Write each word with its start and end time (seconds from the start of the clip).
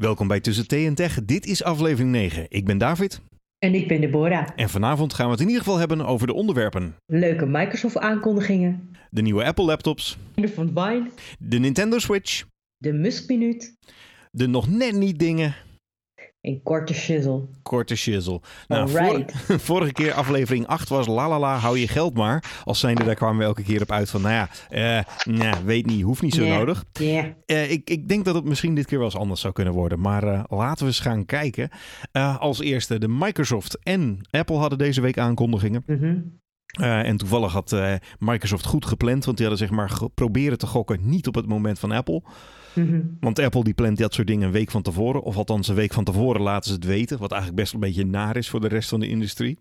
Welkom 0.00 0.28
bij 0.28 0.40
Tussen 0.40 0.68
Thee 0.68 0.86
en 0.86 0.94
Tech. 0.94 1.24
Dit 1.24 1.46
is 1.46 1.62
aflevering 1.62 2.10
9. 2.10 2.46
Ik 2.48 2.64
ben 2.64 2.78
David. 2.78 3.20
En 3.58 3.74
ik 3.74 3.88
ben 3.88 4.00
Deborah. 4.00 4.48
En 4.56 4.68
vanavond 4.68 5.14
gaan 5.14 5.26
we 5.26 5.32
het 5.32 5.40
in 5.40 5.46
ieder 5.46 5.62
geval 5.62 5.78
hebben 5.78 6.06
over 6.06 6.26
de 6.26 6.32
onderwerpen. 6.32 6.94
Leuke 7.06 7.46
Microsoft-aankondigingen. 7.46 8.90
De 9.10 9.22
nieuwe 9.22 9.44
Apple 9.44 9.64
laptops. 9.64 10.18
De 10.34 10.48
van. 10.48 11.10
De 11.38 11.58
Nintendo 11.58 11.98
Switch. 11.98 12.44
De 12.76 12.92
Musk-minuut. 12.92 13.74
De 14.30 14.46
nog 14.46 14.68
net 14.68 14.94
niet 14.94 15.18
dingen. 15.18 15.54
Een 16.40 16.60
korte 16.62 16.94
shizzle. 16.94 17.48
Korte 17.62 17.96
shizzle. 17.96 18.40
Nou, 18.68 18.88
vor- 18.88 19.24
vorige 19.60 19.92
keer 19.92 20.12
aflevering 20.12 20.66
8 20.66 20.88
was 20.88 21.06
la 21.06 21.28
la 21.28 21.38
la, 21.38 21.56
hou 21.56 21.78
je 21.78 21.88
geld 21.88 22.14
maar. 22.14 22.60
Als 22.64 22.78
zijnde, 22.80 23.04
daar 23.04 23.14
kwamen 23.14 23.38
we 23.38 23.44
elke 23.44 23.62
keer 23.62 23.82
op 23.82 23.90
uit 23.90 24.10
van, 24.10 24.22
nou 24.22 24.34
ja, 24.34 24.48
eh, 24.68 25.04
nou, 25.34 25.64
weet 25.64 25.86
niet, 25.86 26.02
hoeft 26.02 26.22
niet 26.22 26.34
zo 26.34 26.46
nodig. 26.46 26.84
Eh, 27.46 27.70
ik, 27.70 27.90
ik 27.90 28.08
denk 28.08 28.24
dat 28.24 28.34
het 28.34 28.44
misschien 28.44 28.74
dit 28.74 28.86
keer 28.86 28.98
wel 28.98 29.06
eens 29.06 29.16
anders 29.16 29.40
zou 29.40 29.52
kunnen 29.52 29.74
worden. 29.74 30.00
Maar 30.00 30.22
eh, 30.22 30.42
laten 30.48 30.78
we 30.78 30.86
eens 30.86 31.00
gaan 31.00 31.26
kijken. 31.26 31.70
Als 32.38 32.60
eerste, 32.60 32.98
de 32.98 33.08
Microsoft 33.08 33.78
en 33.82 34.18
Apple 34.30 34.56
hadden 34.56 34.78
deze 34.78 35.00
week 35.00 35.18
aankondigingen. 35.18 35.82
Mhm. 35.86 36.18
En 36.80 37.16
toevallig 37.16 37.52
had 37.52 37.76
Microsoft 38.18 38.66
goed 38.66 38.86
gepland, 38.86 39.24
want 39.24 39.36
die 39.36 39.46
hadden 39.46 39.66
zeg 39.68 39.76
maar 39.76 39.90
geprobeerd 39.90 40.58
te 40.58 40.66
gokken 40.66 40.98
niet 41.02 41.26
op 41.26 41.34
het 41.34 41.46
moment 41.46 41.78
van 41.78 41.92
Apple. 41.92 42.22
Mhm. 42.72 43.00
Want 43.20 43.38
Apple 43.38 43.64
die 43.64 43.74
plant 43.74 43.98
dat 43.98 44.14
soort 44.14 44.26
dingen 44.26 44.46
een 44.46 44.52
week 44.52 44.70
van 44.70 44.82
tevoren, 44.82 45.22
of 45.22 45.36
althans 45.36 45.68
een 45.68 45.74
week 45.74 45.92
van 45.92 46.04
tevoren 46.04 46.40
laten 46.40 46.68
ze 46.68 46.76
het 46.76 46.84
weten, 46.84 47.18
wat 47.18 47.32
eigenlijk 47.32 47.60
best 47.60 47.74
een 47.74 47.80
beetje 47.80 48.06
naar 48.06 48.36
is 48.36 48.48
voor 48.48 48.60
de 48.60 48.68
rest 48.68 48.88
van 48.88 49.00
de 49.00 49.08
industrie. 49.08 49.58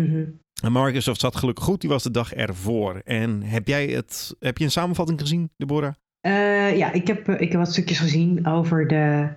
Mhm. 0.00 0.24
En 0.62 0.72
Microsoft 0.72 1.20
zat 1.20 1.36
gelukkig 1.36 1.64
goed, 1.64 1.80
die 1.80 1.90
was 1.90 2.02
de 2.02 2.10
dag 2.10 2.34
ervoor. 2.34 3.00
En 3.04 3.42
heb 3.42 3.68
jij 3.68 3.86
het, 3.86 4.36
heb 4.38 4.58
je 4.58 4.64
een 4.64 4.70
samenvatting 4.70 5.20
gezien, 5.20 5.50
Deborah? 5.56 5.92
Eh, 6.20 6.76
ja, 6.76 6.92
ik 6.92 7.06
heb, 7.06 7.28
eh, 7.28 7.40
ik 7.40 7.50
heb 7.50 7.60
wat 7.60 7.72
stukjes 7.72 7.98
gezien 7.98 8.46
over 8.46 8.88
de, 8.88 9.28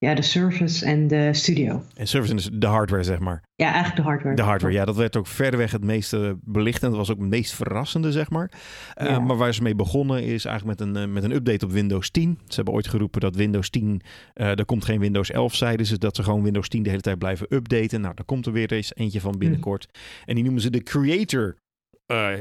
ja, 0.00 0.14
de 0.14 0.22
Surface 0.22 0.84
en 0.84 1.06
de 1.06 1.34
Studio. 1.34 1.82
En 1.94 2.06
service 2.06 2.34
is 2.34 2.48
de 2.52 2.66
hardware, 2.66 3.02
zeg 3.02 3.18
maar. 3.18 3.42
Ja, 3.54 3.66
eigenlijk 3.66 3.96
de 3.96 4.02
hardware. 4.02 4.36
De 4.36 4.42
hardware, 4.42 4.74
ja, 4.74 4.84
dat 4.84 4.96
werd 4.96 5.16
ook 5.16 5.26
verreweg 5.26 5.72
het 5.72 5.84
meeste 5.84 6.38
belicht. 6.44 6.82
En 6.82 6.88
dat 6.88 6.98
was 6.98 7.10
ook 7.10 7.18
het 7.18 7.28
meest 7.28 7.54
verrassende, 7.54 8.12
zeg 8.12 8.30
maar. 8.30 8.50
Eh. 8.94 9.18
Maar 9.18 9.36
waar 9.36 9.54
ze 9.54 9.62
mee 9.62 9.74
begonnen 9.74 10.22
is 10.22 10.44
eigenlijk 10.44 10.78
met 10.78 10.88
een, 10.88 10.96
eh, 10.96 11.08
met 11.08 11.24
een 11.24 11.32
update 11.32 11.64
op 11.64 11.72
Windows 11.72 12.10
10. 12.10 12.38
Ze 12.46 12.54
hebben 12.54 12.74
ooit 12.74 12.88
geroepen 12.88 13.20
dat 13.20 13.36
Windows 13.36 13.70
10, 13.70 14.00
eh 14.34 14.58
er 14.58 14.64
komt 14.64 14.84
geen 14.84 15.00
Windows 15.00 15.30
11, 15.30 15.54
zeiden 15.54 15.86
ze. 15.86 15.98
Dat 15.98 16.16
ze 16.16 16.22
gewoon 16.22 16.42
Windows 16.42 16.68
10 16.68 16.82
de 16.82 16.90
hele 16.90 17.02
tijd 17.02 17.18
blijven 17.18 17.46
updaten. 17.54 18.00
Nou, 18.00 18.14
daar 18.14 18.24
komt 18.24 18.46
er 18.46 18.52
weer 18.52 18.72
eens 18.72 18.94
eentje 18.94 19.20
van 19.20 19.38
binnenkort. 19.38 19.88
En 20.24 20.34
die 20.34 20.44
noemen 20.44 20.62
ze 20.62 20.70
de 20.70 20.82
Creator 20.82 21.56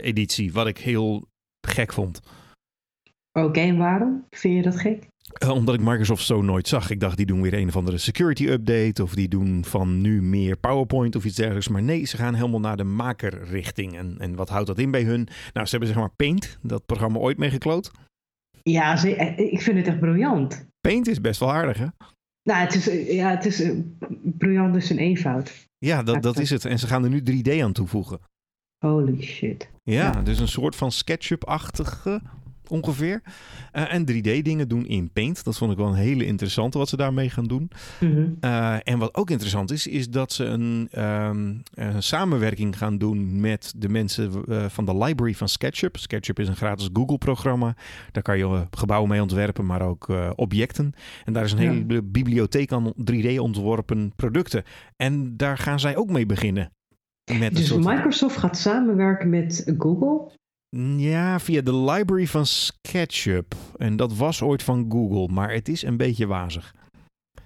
editie, 0.02 0.54
wat 0.54 0.68
ik 0.68 0.78
heel 0.78 1.28
gek 1.68 1.94
vond. 1.94 2.22
Oké, 3.32 3.60
en 3.60 3.78
waarom? 3.78 4.26
Vind 4.30 4.56
je 4.56 4.62
dat 4.62 4.80
gek? 4.80 5.08
Eh, 5.40 5.50
omdat 5.50 5.76
ik 5.76 5.82
Microsoft 5.82 6.26
zo 6.26 6.42
nooit 6.42 6.68
zag. 6.68 6.90
Ik 6.90 7.00
dacht, 7.00 7.18
die 7.18 7.26
doen 7.26 7.42
weer 7.42 7.54
een 7.54 7.68
of 7.68 7.76
andere 7.76 7.98
security 7.98 8.46
update. 8.48 9.04
Of 9.04 9.14
die 9.14 9.28
doen 9.28 9.66
van 9.66 10.02
nu 10.02 10.22
meer 10.22 10.58
PowerPoint 10.58 11.16
of 11.16 11.26
iets 11.26 11.36
dergelijks. 11.36 11.68
Maar 11.68 11.82
nee, 11.84 12.06
ze 12.06 12.18
gaan 12.18 12.34
helemaal 12.34 12.60
naar 12.60 12.78
de 12.78 12.84
makerrichting. 12.84 13.98
En, 13.98 14.16
en 14.20 14.36
wat 14.36 14.50
houdt 14.50 14.68
dat 14.68 14.80
in 14.80 14.92
bij 14.92 15.04
hun? 15.04 15.28
Nou, 15.54 15.66
ze 15.66 15.72
hebben 15.72 15.88
zeg 15.90 15.98
maar 15.98 16.10
Paint, 16.16 16.58
dat 16.62 16.86
programma 16.86 17.18
ooit 17.20 17.38
mee 17.38 17.50
gekloot. 17.50 17.92
Ja, 18.64 18.96
ze, 18.98 19.16
eh, 19.16 19.52
ik 19.54 19.62
vind 19.62 19.78
het 19.78 19.88
echt 19.88 20.00
briljant. 20.00 20.66
Paint 20.82 21.08
is 21.08 21.22
best 21.22 21.40
wel 21.40 21.52
aardig, 21.54 21.78
hè? 21.78 21.88
Nou, 22.44 22.60
het 22.62 22.76
is, 22.76 22.90
eh, 22.90 23.14
ja, 23.14 23.30
het 23.30 23.46
is 23.46 23.64
briljant 24.24 24.74
dus 24.74 24.90
een 24.90 24.98
eenvoud. 24.98 25.68
Ja, 25.78 26.04
dat, 26.04 26.22
dat 26.24 26.40
is 26.40 26.50
het. 26.50 26.66
En 26.66 26.80
ze 26.80 26.88
gaan 26.88 27.04
er 27.04 27.10
nu 27.10 27.22
3D 27.24 27.62
aan 27.62 27.74
toevoegen. 27.74 28.20
Holy 28.86 29.22
shit. 29.22 29.70
Ja, 29.84 29.94
Ja. 30.04 30.22
dus 30.22 30.40
een 30.40 30.48
soort 30.48 30.76
van 30.76 30.92
SketchUp-achtige 30.92 32.22
ongeveer. 32.70 33.22
Eh, 33.72 33.94
en 33.94 34.06
3D-dingen 34.06 34.68
doen 34.68 34.86
in 34.86 35.12
Paint. 35.12 35.44
Dat 35.44 35.58
vond 35.58 35.72
ik 35.72 35.78
wel 35.78 35.88
een 35.88 35.94
hele 35.94 36.26
interessante 36.26 36.78
wat 36.78 36.90
ze 36.90 36.98
daarmee 36.98 37.30
gaan 37.30 37.46
doen. 37.48 37.70
Mhm. 38.00 38.28
Eh, 38.40 38.76
en 38.84 38.98
wat 39.00 39.16
ook 39.16 39.30
interessant 39.30 39.72
is, 39.72 39.88
is 39.88 40.10
dat 40.10 40.32
ze 40.32 40.46
een, 40.46 40.88
ehm, 40.92 41.54
een 41.74 42.04
samenwerking 42.04 42.78
gaan 42.78 42.98
doen 42.98 43.40
met 43.40 43.74
de 43.78 43.90
mensen 43.90 44.44
eh, 44.46 44.66
van 44.70 44.86
de 44.86 44.98
library 44.98 45.34
van 45.36 45.50
SketchUp. 45.50 45.98
SketchUp 45.98 46.40
is 46.40 46.48
een 46.48 46.56
gratis 46.56 46.90
Google-programma. 46.94 47.76
Daar 48.12 48.24
kan 48.24 48.38
je 48.38 48.68
gebouwen 48.72 49.10
mee 49.10 49.22
ontwerpen, 49.22 49.66
maar 49.66 49.82
ook 49.82 50.08
objecten. 50.36 50.94
En 51.26 51.34
daar 51.34 51.44
is 51.44 51.52
een 51.52 51.62
Ja. 51.62 51.72
hele 51.72 52.02
bibliotheek 52.04 52.72
aan 52.72 52.94
3D-ontworpen 52.96 54.14
producten. 54.16 54.64
En 54.96 55.38
daar 55.38 55.58
gaan 55.58 55.80
zij 55.80 55.96
ook 55.96 56.10
mee 56.10 56.26
beginnen. 56.26 56.72
Met 57.40 57.56
Dus 57.56 57.68
soort 57.68 57.84
Microsoft 57.86 58.38
gaat 58.38 58.58
samenwerken 58.58 59.30
met 59.30 59.74
Google. 59.78 60.32
Ja, 60.78 61.40
via 61.40 61.62
de 61.62 61.76
library 61.76 62.28
van 62.28 62.46
SketchUp. 62.46 63.56
En 63.78 63.96
dat 63.96 64.16
was 64.16 64.42
ooit 64.42 64.64
van 64.64 64.86
Google, 64.90 65.34
maar 65.34 65.54
het 65.54 65.68
is 65.68 65.84
een 65.84 65.98
beetje 65.98 66.28
wazig. 66.28 66.74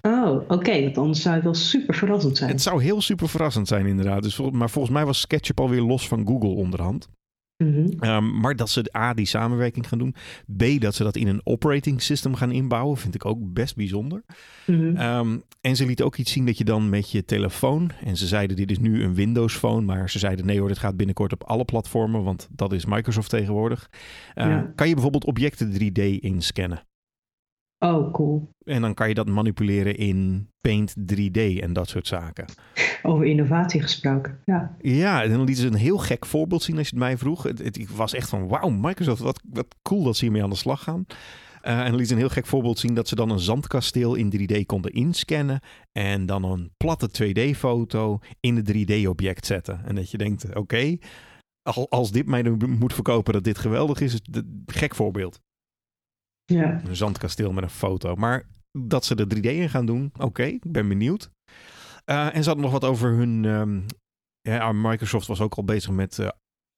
Oh, 0.02 0.42
oké, 0.48 0.82
want 0.82 0.98
anders 0.98 1.22
zou 1.22 1.34
het 1.34 1.44
wel 1.44 1.54
super 1.54 1.94
verrassend 1.94 2.36
zijn. 2.36 2.50
Het 2.50 2.62
zou 2.62 2.82
heel 2.82 3.00
super 3.00 3.28
verrassend 3.28 3.68
zijn, 3.68 3.86
inderdaad. 3.86 4.22
Dus, 4.22 4.40
maar 4.50 4.70
volgens 4.70 4.94
mij 4.94 5.04
was 5.04 5.20
SketchUp 5.20 5.60
alweer 5.60 5.80
los 5.80 6.08
van 6.08 6.26
Google 6.26 6.48
onderhand. 6.48 7.08
Mhm. 7.56 7.86
Ehm, 7.98 8.40
maar 8.40 8.56
dat 8.56 8.70
ze 8.70 8.90
A, 8.96 9.14
die 9.14 9.26
samenwerking 9.26 9.88
gaan 9.88 9.98
doen. 9.98 10.14
B, 10.56 10.80
dat 10.80 10.94
ze 10.94 11.02
dat 11.02 11.16
in 11.16 11.26
een 11.26 11.40
operating 11.44 12.02
system 12.02 12.34
gaan 12.34 12.52
inbouwen, 12.52 12.96
vind 12.96 13.14
ik 13.14 13.24
ook 13.24 13.52
best 13.52 13.76
bijzonder. 13.76 14.24
Mhm. 14.66 14.96
Ehm, 14.96 15.38
en 15.60 15.76
ze 15.76 15.86
lieten 15.86 16.04
ook 16.04 16.16
iets 16.16 16.32
zien 16.32 16.46
dat 16.46 16.58
je 16.58 16.64
dan 16.64 16.88
met 16.88 17.10
je 17.10 17.24
telefoon. 17.24 17.90
En 18.04 18.16
ze 18.16 18.26
zeiden: 18.26 18.56
dit 18.56 18.70
is 18.70 18.78
nu 18.78 19.02
een 19.02 19.14
Windows 19.14 19.54
Phone. 19.56 19.84
Maar 19.84 20.10
ze 20.10 20.18
zeiden: 20.18 20.46
nee 20.46 20.58
hoor, 20.58 20.68
dit 20.68 20.78
gaat 20.78 20.96
binnenkort 20.96 21.32
op 21.32 21.44
alle 21.44 21.64
platformen. 21.64 22.22
Want 22.22 22.48
dat 22.52 22.72
is 22.72 22.84
Microsoft 22.84 23.30
tegenwoordig. 23.30 23.90
Eh, 24.34 24.46
Ja. 24.46 24.72
Kan 24.74 24.86
je 24.88 24.92
bijvoorbeeld 24.94 25.24
objecten 25.24 25.72
3D 25.72 25.98
inscannen? 26.20 26.82
Oh, 27.84 28.12
cool. 28.12 28.48
En 28.64 28.80
dan 28.80 28.94
kan 28.94 29.08
je 29.08 29.14
dat 29.14 29.28
manipuleren 29.28 29.96
in 29.96 30.48
Paint 30.60 30.94
3D 31.12 31.40
en 31.60 31.72
dat 31.72 31.88
soort 31.88 32.06
zaken. 32.06 32.44
Over 33.02 33.24
innovatie 33.26 33.82
gesproken. 33.82 34.38
Ja. 34.44 34.76
Ja, 34.80 35.22
en 35.22 35.30
dan 35.30 35.38
lieten 35.44 35.62
ze 35.62 35.66
een 35.66 35.74
heel 35.74 35.98
gek 35.98 36.26
voorbeeld 36.26 36.62
zien 36.62 36.78
als 36.78 36.88
je 36.88 36.94
het 36.96 37.04
mij 37.04 37.18
vroeg. 37.18 37.42
Het, 37.42 37.58
het- 37.58 37.78
ik 37.78 37.88
was 37.88 38.14
echt 38.14 38.28
van, 38.28 38.48
wauw, 38.48 38.68
Microsoft, 38.68 39.20
wat, 39.20 39.40
wat 39.52 39.66
cool 39.82 40.02
dat 40.04 40.16
ze 40.16 40.24
hiermee 40.24 40.42
aan 40.42 40.50
de 40.50 40.56
slag 40.56 40.82
gaan. 40.82 41.06
Eh, 41.60 41.78
en 41.80 41.86
dan 41.86 41.94
liet 41.96 42.06
ze 42.06 42.12
een 42.12 42.18
heel 42.18 42.28
gek 42.28 42.46
voorbeeld 42.46 42.78
zien 42.78 42.94
dat 42.94 43.08
ze 43.08 43.14
dan 43.14 43.30
een 43.30 43.38
zandkasteel 43.38 44.14
in 44.14 44.30
3D 44.30 44.66
konden 44.66 44.92
inscannen. 44.92 45.60
En 45.92 46.26
dan 46.26 46.44
een 46.44 46.70
platte 46.76 47.08
2D-foto 47.08 48.18
in 48.40 48.56
het 48.56 48.72
3D-object 48.72 49.46
zetten. 49.46 49.80
En 49.84 49.94
dat 49.94 50.10
je 50.10 50.18
denkt, 50.18 50.54
oké, 50.56 50.96
al- 51.62 51.90
als 51.90 52.10
dit 52.12 52.26
mij 52.26 52.42
nu 52.42 52.56
moet 52.66 52.94
verkopen 52.94 53.32
dat 53.32 53.44
dit 53.44 53.58
geweldig 53.58 54.00
is, 54.00 54.12
is 54.14 54.20
het 54.24 54.36
een 54.36 54.62
gek 54.66 54.94
voorbeeld. 54.94 55.40
Ja. 56.44 56.80
Een 56.84 56.96
zandkasteel 56.96 57.52
met 57.52 57.64
een 57.64 57.70
foto. 57.70 58.14
Maar 58.14 58.46
dat 58.78 59.04
ze 59.04 59.14
er 59.14 59.36
3D 59.36 59.40
in 59.40 59.70
gaan 59.70 59.86
doen, 59.86 60.12
oké, 60.18 60.42
ik 60.42 60.72
ben 60.72 60.88
benieuwd. 60.88 61.30
Eh, 62.04 62.34
en 62.34 62.42
ze 62.42 62.48
hadden 62.48 62.70
nog 62.70 62.80
wat 62.80 62.84
over 62.84 63.10
hun... 63.10 63.44
ehm, 64.42 64.80
Microsoft 64.80 65.26
was 65.26 65.40
ook 65.40 65.54
al 65.54 65.64
bezig 65.64 65.90
met 65.90 66.18
eh, 66.18 66.28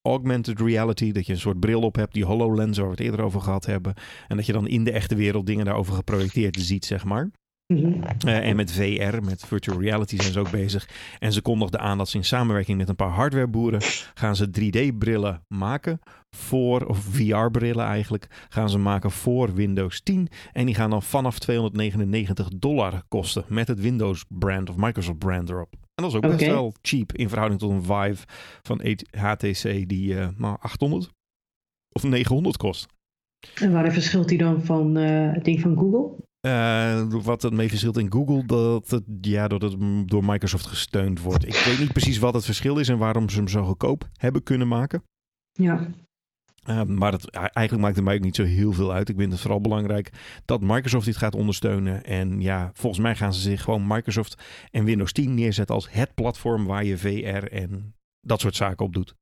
augmented 0.09 0.61
reality. 0.61 1.13
Dat 1.13 1.27
je 1.27 1.33
een 1.33 1.39
soort 1.39 1.61
bril 1.61 1.81
op 1.81 1.95
hebt, 1.97 2.15
die 2.15 2.25
HoloLens 2.25 2.79
waar 2.79 2.87
we 2.87 2.93
het 2.93 3.01
eerder 3.01 3.21
over 3.21 3.41
gehad 3.41 3.67
hebben. 3.67 3.95
En 4.29 4.37
dat 4.37 4.47
je 4.47 4.53
dan 4.53 4.69
in 4.69 4.85
de 4.85 4.93
echte 4.93 5.15
wereld 5.15 5.47
dingen 5.47 5.65
daarover 5.65 5.95
geprojecteerd 5.95 6.61
ziet, 6.61 6.85
zeg 6.85 7.05
maar. 7.05 7.31
Mhm. 7.67 8.03
Eh, 8.03 8.49
en 8.49 8.57
met 8.57 8.73
VR, 8.73 9.23
met 9.23 9.47
virtual 9.47 9.81
reality 9.81 10.17
zijn 10.17 10.33
ze 10.33 10.41
ook 10.41 10.51
bezig. 10.51 10.89
En 11.19 11.33
ze 11.33 11.43
kondigden 11.43 11.81
aan 11.81 11.99
dat 11.99 12.09
ze 12.09 12.17
in 12.17 12.25
samenwerking 12.25 12.79
met 12.79 12.89
een 12.89 12.97
paar 12.97 13.11
hardwareboeren 13.11 13.81
gaan 14.15 14.37
ze 14.37 14.51
3D-brillen 14.51 15.45
maken 15.49 16.01
voor, 16.37 16.87
of 16.87 16.99
VR-brillen 16.99 17.85
eigenlijk, 17.85 18.47
gaan 18.49 18.71
ze 18.71 18.79
maken 18.79 19.11
voor 19.11 19.55
Windows 19.55 20.01
10. 20.03 20.29
En 20.53 20.67
die 20.67 20.75
gaan 20.75 20.91
dan 20.91 21.03
vanaf 21.03 21.39
299 21.39 22.49
dollar 22.49 23.03
kosten 23.09 23.45
met 23.49 23.69
het 23.69 23.81
Windows-brand 23.81 24.71
of 24.71 24.77
Microsoft-brand 24.77 25.51
erop. 25.51 25.73
En 25.73 26.03
dat 26.03 26.11
is 26.11 26.17
ook 26.17 26.23
best 26.23 26.47
wel 26.47 26.75
cheap 26.83 27.13
in 27.13 27.29
verhouding 27.29 27.61
tot 27.61 27.71
een 27.71 27.83
Vive 27.83 28.25
van 28.63 28.81
HTC 29.19 29.89
die 29.89 30.19
eh 30.19 30.29
maar 30.37 30.59
800 30.59 31.11
of 31.93 32.03
900 32.03 32.57
kost. 32.57 32.87
En 33.55 33.73
waarin 33.73 33.93
verschilt 33.93 34.29
die 34.29 34.39
dan 34.39 34.65
van 34.65 34.97
eh, 34.97 35.33
het 35.33 35.45
ding 35.45 35.61
van 35.61 35.77
Google? 35.77 36.26
Eh, 36.47 37.03
wat 37.09 37.43
het 37.43 37.53
mee 37.53 37.69
verschilt 37.69 37.97
in 37.97 38.13
Google, 38.13 38.45
dat 38.45 38.91
het, 38.91 39.03
ja, 39.21 39.49
dat 39.49 39.63
het 39.63 39.77
door 40.09 40.25
Microsoft 40.25 40.67
gesteund 40.67 41.21
wordt. 41.21 41.47
Ik 41.47 41.63
weet 41.67 41.79
niet 41.79 41.93
precies 41.93 42.19
wat 42.19 42.35
het 42.35 42.45
verschil 42.45 42.79
is 42.79 42.89
en 42.89 42.99
waarom 42.99 43.29
ze 43.29 43.37
hem 43.37 43.49
zo 43.49 43.65
goedkoop 43.65 44.09
hebben 44.17 44.43
kunnen 44.43 44.69
maken. 44.69 45.03
Ja. 45.53 45.87
Eh, 46.63 46.83
maar 46.83 47.13
het, 47.13 47.31
eigenlijk 47.31 47.85
maakt 47.85 47.97
het 47.97 48.05
mij 48.05 48.15
ook 48.15 48.23
niet 48.23 48.37
zo 48.37 48.45
heel 48.45 48.73
veel 48.73 48.93
uit. 48.93 49.09
Ik 49.09 49.17
vind 49.17 49.33
het 49.33 49.41
vooral 49.41 49.61
belangrijk 49.61 50.13
dat 50.45 50.61
Microsoft 50.61 51.07
dit 51.07 51.17
gaat 51.17 51.35
ondersteunen. 51.35 52.05
En 52.05 52.41
ja, 52.41 52.71
volgens 52.73 53.03
mij 53.03 53.17
gaan 53.17 53.35
ze 53.35 53.41
zich 53.41 53.63
gewoon 53.63 53.87
Microsoft 53.87 54.43
en 54.71 54.85
Windows 54.85 55.13
10 55.13 55.35
neerzetten 55.35 55.75
als 55.75 55.91
het 55.91 56.15
platform 56.15 56.67
waar 56.67 56.85
je 56.85 56.99
VR 56.99 57.53
en 57.53 57.95
dat 58.21 58.41
soort 58.41 58.57
zaken 58.57 58.87
op 58.87 58.93
doet. 58.93 59.15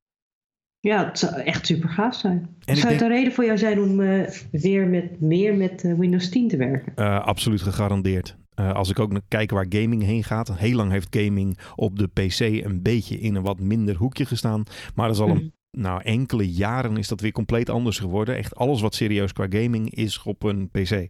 Ja, 0.84 1.04
het 1.06 1.18
zou 1.18 1.34
echt 1.34 1.66
super 1.66 1.88
gaaf 1.88 2.14
zijn. 2.14 2.48
ik 2.64 2.76
zou 2.76 2.78
het 2.78 2.88
denk- 2.88 3.00
een 3.00 3.16
reden 3.16 3.32
voor 3.32 3.44
jou 3.44 3.58
zijn 3.58 3.80
om 3.80 4.00
eh, 4.00 4.28
weer 4.50 4.86
met, 4.86 5.20
meer 5.20 5.54
met 5.54 5.84
eh, 5.84 5.94
Windows 5.94 6.28
10 6.28 6.48
te 6.48 6.56
werken? 6.56 6.92
Eh, 6.96 7.24
absoluut 7.24 7.62
gegarandeerd. 7.62 8.36
Als 8.54 8.90
ik 8.90 8.98
ook 8.98 9.12
naar 9.12 9.20
kijk 9.28 9.50
waar 9.50 9.66
gaming 9.68 10.02
heen 10.02 10.24
gaat. 10.24 10.58
Heel 10.58 10.76
lang 10.76 10.90
heeft 10.90 11.16
gaming 11.16 11.58
op 11.76 11.98
de 11.98 12.06
PC 12.08 12.40
een 12.40 12.82
beetje 12.82 13.18
in 13.18 13.34
een 13.34 13.42
wat 13.42 13.58
minder 13.60 13.96
hoekje 13.96 14.24
gestaan. 14.26 14.62
Maar 14.94 15.06
dat 15.06 15.16
is 15.16 15.22
al 15.22 15.28
een 15.28 15.34
Mhm. 15.36 15.80
nou, 15.82 16.02
enkele 16.02 16.52
jaren 16.52 16.96
is 16.96 17.08
dat 17.08 17.20
weer 17.20 17.32
compleet 17.32 17.70
anders 17.70 17.98
geworden. 17.98 18.36
Echt 18.36 18.54
alles 18.56 18.80
wat 18.80 18.94
serieus 18.94 19.32
qua 19.32 19.46
gaming 19.48 19.94
is 19.94 20.22
op 20.22 20.42
een 20.42 20.68
PC. 20.70 21.06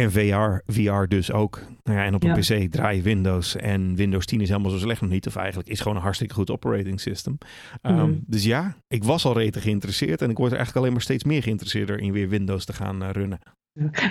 En 0.00 0.12
VR, 0.12 0.72
VR 0.72 1.04
dus 1.08 1.32
ook. 1.32 1.60
Nou 1.82 1.98
ja, 1.98 2.04
en 2.04 2.14
op 2.14 2.22
een 2.24 2.42
Ja. 2.42 2.64
PC 2.64 2.72
draai 2.72 2.96
je 2.96 3.02
Windows. 3.02 3.56
En 3.56 3.94
Windows 3.94 4.26
10 4.26 4.40
is 4.40 4.48
helemaal 4.48 4.70
zo 4.70 4.78
slecht 4.78 5.00
nog 5.00 5.10
niet. 5.10 5.26
Of 5.26 5.36
eigenlijk 5.36 5.68
is 5.68 5.80
gewoon 5.80 5.96
een 5.96 6.02
hartstikke 6.02 6.34
goed 6.34 6.50
operating 6.50 7.00
system. 7.00 7.38
Ehm, 7.82 7.94
Mhm. 7.96 8.12
Dus 8.26 8.44
ja, 8.44 8.76
ik 8.88 9.04
was 9.04 9.24
al 9.24 9.32
rete 9.38 9.60
geïnteresseerd. 9.60 10.22
En 10.22 10.30
ik 10.30 10.36
word 10.36 10.50
er 10.50 10.56
eigenlijk 10.56 10.76
alleen 10.84 10.92
maar 10.92 11.02
steeds 11.04 11.24
meer 11.24 11.42
geïnteresseerd 11.42 12.00
in 12.00 12.12
weer 12.12 12.28
Windows 12.28 12.64
te 12.64 12.72
gaan 12.72 13.02
eh, 13.02 13.10
runnen. 13.10 13.38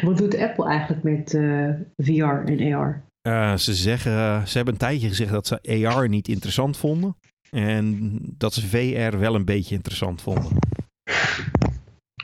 Wat 0.02 0.18
doet 0.18 0.38
Apple 0.38 0.66
eigenlijk 0.66 1.04
met 1.04 1.34
eh, 1.34 1.70
VR 1.98 2.52
en 2.52 2.74
AR? 2.74 3.04
Eh, 3.22 3.56
ze 3.56 3.74
zeggen, 3.74 4.48
ze 4.48 4.56
hebben 4.56 4.74
een 4.74 4.80
tijdje 4.80 5.08
gezegd 5.08 5.32
dat 5.32 5.48
ze 5.48 5.88
AR 5.88 6.10
niet 6.10 6.28
interessant 6.28 6.78
vonden. 6.78 7.16
En 7.50 8.20
dat 8.38 8.54
ze 8.54 8.68
VR 8.68 9.18
wel 9.18 9.36
een 9.36 9.46
beetje 9.46 9.76
interessant 9.76 10.22
vonden. 10.22 10.52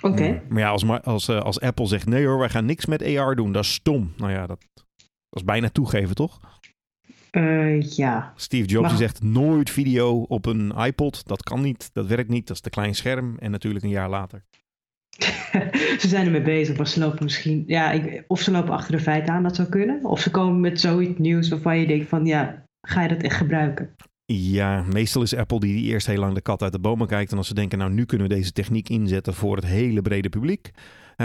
Oké. 0.01 0.42
Maar 0.50 0.60
ja, 0.60 0.69
als, 0.69 0.88
als, 1.04 1.28
eh, 1.28 1.42
als 1.42 1.60
Apple 1.60 1.88
zegt 1.88 2.06
nee 2.06 2.25
hoor, 2.25 2.40
wij 2.40 2.50
gaan 2.50 2.66
niks 2.66 2.86
met 2.86 3.04
AR 3.18 3.36
doen, 3.36 3.51
dat 3.51 3.63
is 3.63 3.74
stom. 3.74 4.13
Nou 4.18 4.31
ja, 4.31 4.48
dat, 4.48 4.66
dat 4.74 4.86
is 5.30 5.44
bijna 5.44 5.69
toegeven 5.69 6.16
toch? 6.16 6.40
Eh, 7.31 7.81
ja. 7.81 8.34
Steve 8.36 8.68
Jobs 8.68 8.81
Maar- 8.81 8.98
die 8.98 9.07
zegt 9.07 9.24
nooit 9.24 9.69
video 9.69 10.22
op 10.22 10.46
een 10.46 10.72
iPod. 10.78 11.28
Dat 11.28 11.44
kan 11.44 11.62
niet, 11.62 11.90
dat 11.94 12.07
werkt 12.07 12.30
niet, 12.30 12.48
dat 12.48 12.56
is 12.56 12.62
te 12.62 12.69
klein 12.69 12.96
scherm. 12.96 13.38
En 13.40 13.51
natuurlijk 13.51 13.84
een 13.84 13.92
jaar 13.92 14.10
later. 14.10 14.44
ze 16.01 16.07
zijn 16.07 16.25
ermee 16.25 16.42
bezig, 16.42 16.78
maar 16.78 16.88
ze 16.88 17.00
lopen 17.00 17.24
misschien... 17.24 17.63
Ja, 17.68 17.92
ik, 17.92 18.24
of 18.28 18.42
ze 18.42 18.51
lopen 18.51 18.74
achter 18.74 18.92
de 18.92 19.00
feiten 19.00 19.34
aan, 19.34 19.44
dat 19.44 19.56
zou 19.56 19.69
kunnen. 19.69 20.06
Of 20.06 20.19
ze 20.19 20.31
komen 20.31 20.60
met 20.60 20.80
zoiets 20.80 21.19
nieuws 21.19 21.50
waarvan 21.50 21.80
je 21.80 21.88
denkt 21.88 22.10
van... 22.10 22.25
Ja, 22.25 22.66
ga 22.88 23.01
je 23.01 23.07
dat 23.07 23.22
echt 23.24 23.36
gebruiken? 23.38 23.96
Ja, 24.33 24.83
meestal 24.93 25.21
is 25.21 25.35
Apple 25.35 25.59
die, 25.59 25.73
die 25.75 25.85
eerst 25.85 26.07
heel 26.07 26.19
lang 26.19 26.33
de 26.33 26.41
kat 26.41 26.61
uit 26.61 26.71
de 26.71 26.79
bomen 26.79 27.07
kijkt. 27.07 27.31
En 27.31 27.37
als 27.37 27.47
ze 27.47 27.53
denken, 27.53 27.77
nou 27.77 27.91
nu 27.91 28.05
kunnen 28.05 28.27
we 28.27 28.33
deze 28.33 28.51
techniek 28.51 28.89
inzetten 28.89 29.33
voor 29.33 29.55
het 29.55 29.65
hele 29.65 30.01
brede 30.01 30.29
publiek. 30.29 30.71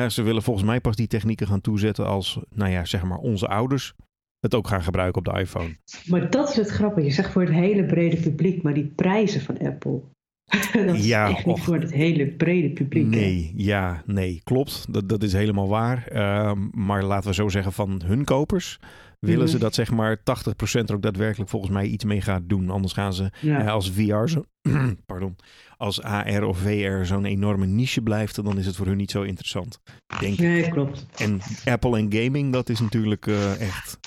Ze 0.09 0.23
willen 0.23 0.43
volgens 0.43 0.67
mij 0.67 0.81
pas 0.81 0.97
die 0.97 1.07
technieken 1.07 1.47
gaan 1.47 1.61
toezetten 1.61 2.07
als, 2.07 2.39
nou 2.55 2.71
ja, 2.71 2.85
zeg 2.85 3.03
maar 3.05 3.19
onze 3.19 3.49
ouders 3.49 3.95
het 4.41 4.55
ook 4.55 4.69
gaan 4.69 4.83
gebruiken 4.83 5.27
op 5.27 5.35
de 5.35 5.41
iPhone. 5.41 5.77
Maar 6.07 6.31
dat 6.31 6.49
is 6.51 6.57
het 6.57 6.69
grappige. 6.69 7.07
Je 7.07 7.13
zegt 7.13 7.33
voor 7.33 7.43
het 7.43 7.51
hele 7.53 7.85
brede 7.85 8.17
publiek, 8.17 8.63
maar 8.63 8.75
die 8.75 8.93
prijzen 8.97 9.41
van 9.41 9.59
Apple... 9.59 10.01
dat 10.87 10.95
is 10.95 11.07
Ja, 11.07 11.29
echt 11.29 11.47
niet 11.47 11.55
och. 11.57 11.65
voor 11.65 11.79
het 11.79 11.93
hele 11.93 12.27
brede 12.27 12.71
publiek. 12.71 13.15
hè? 13.15 13.21
Nee, 13.21 13.53
ja, 13.57 14.03
nee, 14.07 14.41
klopt. 14.45 14.87
Dat, 14.93 15.09
dat 15.09 15.23
is 15.23 15.33
helemaal 15.33 15.69
waar. 15.69 16.07
Ehm, 16.07 16.59
maar 16.71 17.03
laten 17.05 17.29
we 17.29 17.35
zo 17.35 17.49
zeggen, 17.49 17.73
van 17.73 18.03
hun 18.05 18.25
kopers 18.25 18.79
willen 19.25 19.49
ze 19.49 19.55
Mhm. 19.55 19.65
dat 19.65 19.75
zeg 19.75 19.91
maar 19.91 20.23
80% 20.23 20.89
er 20.89 20.95
ook 20.95 21.03
daadwerkelijk 21.03 21.51
volgens 21.51 21.73
mij 21.73 21.87
iets 21.87 22.05
mee 22.05 22.21
gaat 22.21 22.43
doen. 22.49 22.71
Anders 22.71 22.93
gaan 22.93 23.13
ze 23.15 23.31
Ja. 23.41 23.61
eh, 23.61 23.73
als 23.73 23.91
VR, 23.91 24.27
zo, 24.27 24.45
pardon, 25.07 25.37
als 25.77 26.03
AR 26.03 26.43
of 26.45 26.59
VR 26.59 27.05
zo'n 27.05 27.25
enorme 27.25 27.67
niche 27.67 28.01
blijft, 28.03 28.45
dan 28.45 28.59
is 28.59 28.67
het 28.67 28.77
voor 28.77 28.87
hun 28.87 28.97
niet 28.97 29.11
zo 29.11 29.23
interessant. 29.23 29.81
Denk. 30.21 30.39
Nee, 30.39 30.69
klopt. 30.69 31.07
En 31.17 31.41
Apple 31.65 31.99
en 31.99 32.13
gaming, 32.13 32.53
dat 32.53 32.69
is 32.69 32.81
natuurlijk 32.81 33.27
eh, 33.27 33.61
echt, 33.61 33.99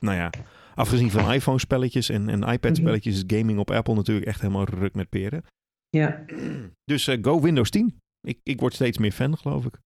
nou 0.00 0.16
ja, 0.16 0.30
afgezien 0.74 1.10
van 1.10 1.32
iPhone 1.32 1.58
spelletjes 1.58 2.08
en, 2.08 2.28
en 2.28 2.42
iPad 2.42 2.76
spelletjes, 2.76 3.14
is 3.24 3.38
gaming 3.38 3.58
op 3.58 3.70
Apple 3.70 3.94
natuurlijk 3.94 4.26
echt 4.26 4.40
helemaal 4.40 4.64
ruk 4.64 4.94
met 4.94 5.08
peren. 5.08 5.44
Ja. 5.88 6.24
Dus 6.84 7.06
eh, 7.08 7.18
go 7.22 7.40
Windows 7.40 7.70
10. 7.70 7.96
Ik, 8.20 8.38
ik 8.42 8.60
word 8.60 8.74
steeds 8.74 8.98
meer 8.98 9.12
fan, 9.12 9.36
geloof 9.38 9.64
ik. 9.64 9.78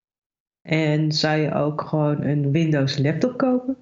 En 0.68 1.12
zou 1.12 1.38
je 1.40 1.54
ook 1.54 1.80
gewoon 1.80 2.22
een 2.22 2.50
Windows 2.50 2.98
laptop 2.98 3.36
kopen? 3.38 3.76